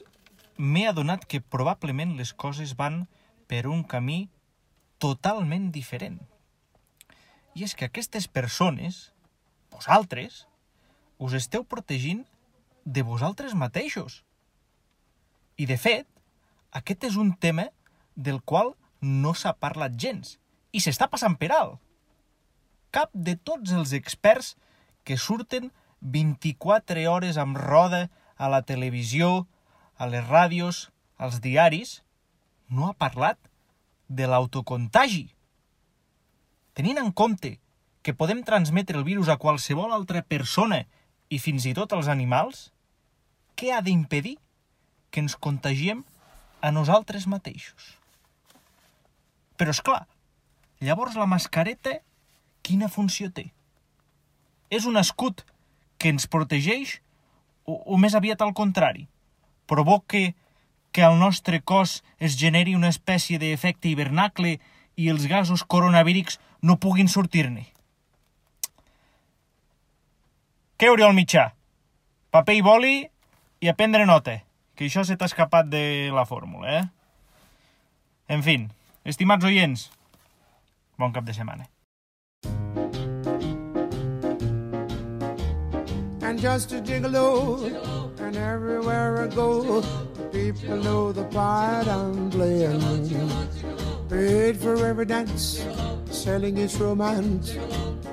m'he 0.57 0.87
adonat 0.89 1.27
que 1.29 1.37
probablement 1.37 2.15
les 2.17 2.31
coses 2.33 2.73
van 2.79 3.03
per 3.45 3.67
un 3.69 3.83
camí 3.91 4.23
totalment 4.97 5.67
diferent. 5.75 6.17
I 7.53 7.67
és 7.67 7.75
que 7.77 7.85
aquestes 7.85 8.25
persones, 8.25 9.11
vosaltres, 9.69 10.47
us 11.21 11.35
esteu 11.37 11.61
protegint 11.61 12.23
de 12.85 13.03
vosaltres 13.05 13.53
mateixos. 13.53 14.23
I, 15.61 15.69
de 15.69 15.77
fet, 15.77 16.09
aquest 16.73 17.05
és 17.11 17.21
un 17.21 17.35
tema 17.37 17.67
del 18.15 18.41
qual 18.41 18.73
no 18.97 19.35
s'ha 19.37 19.53
parlat 19.61 19.93
gens 19.93 20.39
i 20.73 20.81
s'està 20.81 21.05
passant 21.13 21.37
per 21.37 21.51
alt. 21.53 21.77
Cap 22.91 23.11
de 23.13 23.35
tots 23.35 23.71
els 23.75 23.93
experts 23.93 24.55
que 25.05 25.17
surten 25.17 25.69
24 26.01 27.05
hores 27.11 27.37
amb 27.37 27.57
roda 27.57 28.07
a 28.37 28.49
la 28.49 28.61
televisió, 28.63 29.47
a 29.97 30.07
les 30.07 30.25
ràdios, 30.25 30.87
als 31.17 31.41
diaris, 31.43 32.01
no 32.69 32.87
ha 32.87 32.95
parlat 32.97 33.37
de 34.07 34.25
l'autocontagi. 34.27 35.27
Tenint 36.73 36.97
en 37.01 37.11
compte 37.11 37.57
que 38.01 38.15
podem 38.15 38.41
transmetre 38.47 38.97
el 38.97 39.03
virus 39.03 39.29
a 39.29 39.37
qualsevol 39.37 39.91
altra 39.93 40.23
persona 40.23 40.85
i 41.29 41.37
fins 41.37 41.67
i 41.67 41.75
tot 41.77 41.93
als 41.93 42.07
animals, 42.07 42.69
què 43.59 43.73
ha 43.75 43.81
d'impedir 43.85 44.37
que 45.11 45.21
ens 45.21 45.35
contagiem 45.35 46.05
a 46.63 46.71
nosaltres 46.71 47.27
mateixos? 47.27 47.97
Però, 49.59 49.75
és 49.75 49.81
clar, 49.83 50.05
llavors 50.79 51.19
la 51.19 51.27
mascareta 51.27 51.99
quina 52.61 52.89
funció 52.89 53.29
té? 53.31 53.49
És 54.69 54.85
un 54.85 54.97
escut 54.97 55.45
que 55.97 56.11
ens 56.13 56.27
protegeix 56.29 56.99
o, 57.65 57.75
o 57.75 57.97
més 57.97 58.15
aviat 58.15 58.41
al 58.41 58.53
contrari? 58.57 59.07
Provoca 59.69 60.29
que 60.91 61.03
al 61.05 61.19
nostre 61.19 61.61
cos 61.61 61.99
es 62.17 62.37
generi 62.37 62.75
una 62.75 62.89
espècie 62.89 63.39
d'efecte 63.41 63.89
hivernacle 63.89 64.57
i 64.99 65.09
els 65.09 65.27
gasos 65.29 65.63
coronavírics 65.63 66.39
no 66.61 66.79
puguin 66.81 67.07
sortir-ne. 67.07 67.67
Què, 70.79 70.89
Oriol 70.89 71.15
Mitjà? 71.15 71.49
Paper 72.31 72.55
i 72.55 72.61
boli 72.63 72.93
i 73.59 73.69
a 73.69 73.75
prendre 73.75 74.05
nota, 74.07 74.37
que 74.75 74.87
això 74.87 75.03
se 75.03 75.17
t'ha 75.19 75.27
escapat 75.27 75.67
de 75.67 76.09
la 76.15 76.25
fórmula, 76.25 76.79
eh? 76.79 76.85
En 78.31 78.45
fin, 78.45 78.69
estimats 79.03 79.45
oients, 79.45 79.89
bon 81.01 81.11
cap 81.11 81.25
de 81.27 81.35
setmana. 81.35 81.67
And 86.29 86.39
just 86.39 86.71
a 86.73 86.75
gigolo. 86.75 87.25
And 88.19 88.37
everywhere 88.37 89.23
I 89.23 89.27
go, 89.27 89.81
people 90.31 90.77
know 90.77 91.11
the 91.11 91.23
part 91.23 91.87
I'm 91.87 92.29
playing. 92.29 92.81
Paid 94.09 94.57
for 94.57 94.75
every 94.85 95.05
dance, 95.05 95.65
selling 96.11 96.57
its 96.57 96.75
romance. 96.75 97.57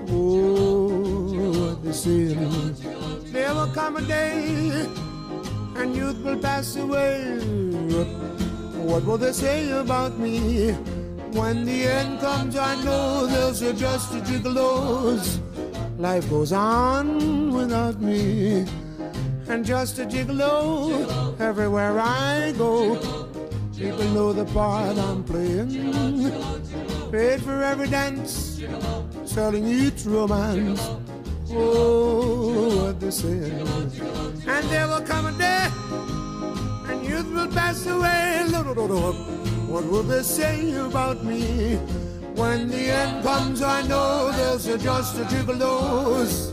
Oh, 0.08 1.74
the 1.84 1.92
sin. 1.92 2.74
There 3.32 3.52
will 3.52 3.72
come 3.74 3.96
a 3.96 4.02
day, 4.02 4.88
and 5.76 5.94
youth 5.94 6.18
will 6.24 6.38
pass 6.38 6.76
away. 6.76 7.20
What 8.88 9.04
will 9.04 9.18
they 9.18 9.32
say 9.32 9.70
about 9.72 10.18
me? 10.18 10.72
When 11.32 11.66
the 11.66 11.84
end 11.84 12.20
comes, 12.20 12.56
I 12.56 12.82
know 12.82 13.26
they'll 13.26 13.50
a 13.50 13.74
gigolos. 13.74 15.38
Life 15.98 16.28
goes 16.28 16.52
on 16.52 17.52
without 17.54 18.00
me. 18.00 18.66
And 19.48 19.64
just 19.64 19.98
a 19.98 20.04
gigolo 20.04 21.40
everywhere 21.40 21.98
I 21.98 22.52
go. 22.58 22.96
People 23.76 24.04
know 24.10 24.32
the 24.32 24.44
part 24.46 24.98
I'm 24.98 25.24
playing. 25.24 25.70
Paid 27.10 27.42
for 27.42 27.62
every 27.62 27.88
dance, 27.88 28.60
selling 29.24 29.66
each 29.66 30.04
romance. 30.04 30.80
Oh, 31.50 32.86
what 32.86 33.00
they 33.00 33.10
say. 33.10 33.50
And 34.46 34.68
there 34.68 34.88
will 34.88 35.02
come 35.02 35.26
a 35.26 35.32
day, 35.38 35.68
and 36.90 37.04
youth 37.06 37.30
will 37.32 37.48
pass 37.48 37.86
away. 37.86 38.44
What 39.68 39.84
will 39.86 40.02
they 40.02 40.22
say 40.22 40.74
about 40.74 41.24
me? 41.24 41.78
When 42.36 42.68
the 42.68 42.90
end 42.90 43.22
comes, 43.24 43.62
I 43.62 43.80
know 43.88 44.30
they'll 44.32 44.58
just 44.76 45.16
a 45.18 45.24
gigolos. 45.24 46.52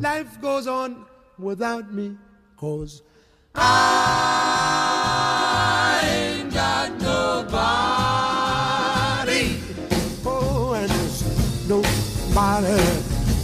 Life 0.00 0.40
goes 0.40 0.68
on 0.68 1.04
without 1.36 1.92
me, 1.92 2.16
cause 2.56 3.02
I 3.56 3.68
ain't 6.04 6.54
got 6.54 6.92
nobody. 7.00 7.56
Oh, 10.24 10.74
and 10.74 10.88
there's 10.88 11.68
nobody 11.68 12.82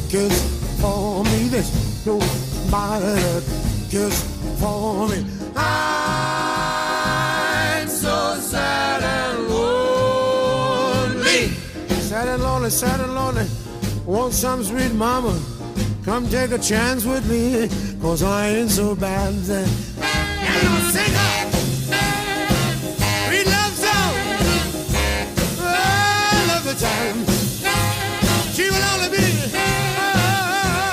cares 0.09 0.41
for 0.81 1.25
me. 1.25 1.49
There's 1.49 2.07
nobody 2.07 3.43
cares 3.91 4.23
for 4.61 5.09
me. 5.09 5.27
I'm 5.57 6.12
Sad 12.23 12.35
and 12.35 12.43
lonely, 12.45 12.71
sad 12.71 13.01
and 13.01 13.15
lonely. 13.17 13.47
Want 14.07 14.33
some 14.33 14.63
sweet 14.63 14.95
mama? 14.95 15.37
Come 16.05 16.29
take 16.29 16.53
a 16.53 16.59
chance 16.59 17.05
with 17.05 17.29
me, 17.29 17.69
cause 18.01 18.23
I 18.23 18.47
ain't 18.47 18.71
so 18.71 18.95
bad. 18.95 19.35
And 19.35 19.69
I'll 20.69 20.91
sing 20.93 21.15
her. 21.21 21.51
Sweet 23.27 23.47
love 23.47 23.75
song. 23.75 24.15
The 26.63 26.75
time. 26.79 27.27
She 28.55 28.71
will 28.71 28.85
only 28.93 29.09
be, 29.17 29.27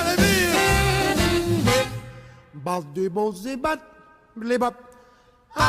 only 0.02 0.16
be. 0.16 0.34
I 5.54 5.62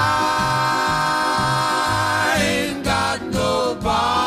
ain't 2.42 2.84
got 2.84 3.22
nobody. 3.28 4.21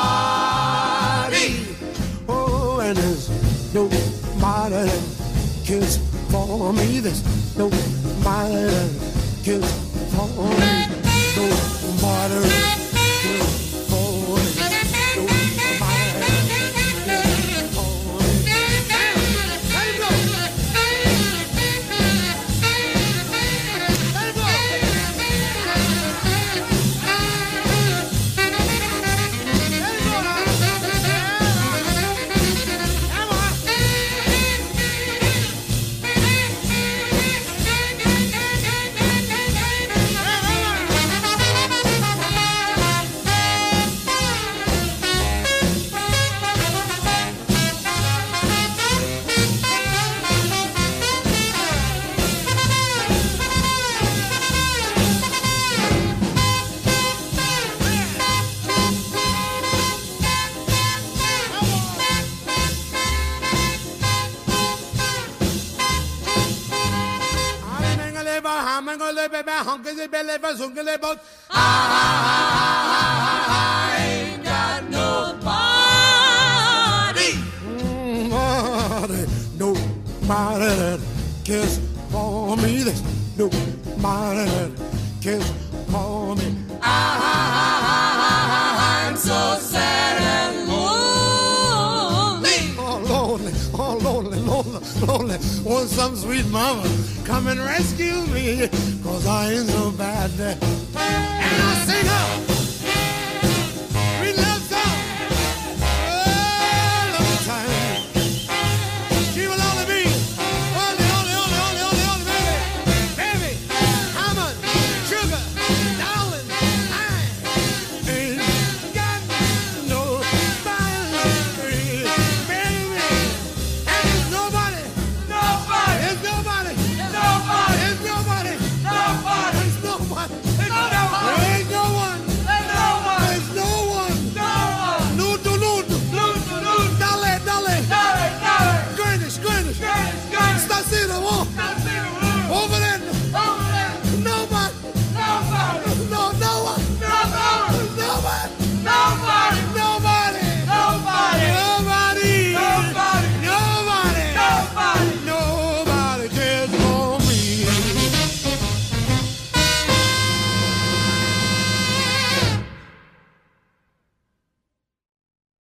There's 2.92 3.30
nobody 3.72 4.74
that 4.74 5.64
cares 5.64 5.96
for 6.30 6.72
me. 6.74 7.00
There's 7.00 7.22
nobody 7.56 7.80
that 7.80 8.90
cares 9.42 9.72
for 10.12 10.28
me. 10.28 10.84
Nobody 11.34 12.83
I 71.50 73.96
ain't 73.98 74.44
got 74.44 74.84
nobody. 74.90 75.40
Nobody, 78.28 79.26
nobody 79.56 80.64
that 80.64 81.00
cares 81.44 81.78
for 82.10 82.56
me. 82.58 82.82
There's 82.82 83.02
nobody 83.38 84.44
that 84.44 84.70
cares 85.22 85.50
for 85.88 86.36
me. 86.36 86.54
I'm 86.82 89.16
so 89.16 89.56
sad 89.58 90.20
and 90.20 90.68
lonely. 90.68 92.74
Oh, 92.76 92.98
lonely, 93.08 93.52
oh, 93.72 93.96
lonely, 94.02 94.38
lonely, 94.40 94.80
lonely. 95.06 95.38
Want 95.64 95.88
some 95.88 96.14
sweet 96.16 96.46
mama 96.48 96.82
come 97.24 97.46
and 97.48 97.60
rescue 97.60 98.26
me, 98.26 98.68
cause 99.02 99.26
I 99.26 99.52
ain't 99.52 99.68
so 99.68 99.90
bad. 99.92 100.30
And 100.40 101.62
I 101.62 101.84
sing 101.86 102.08
up. 102.08 102.53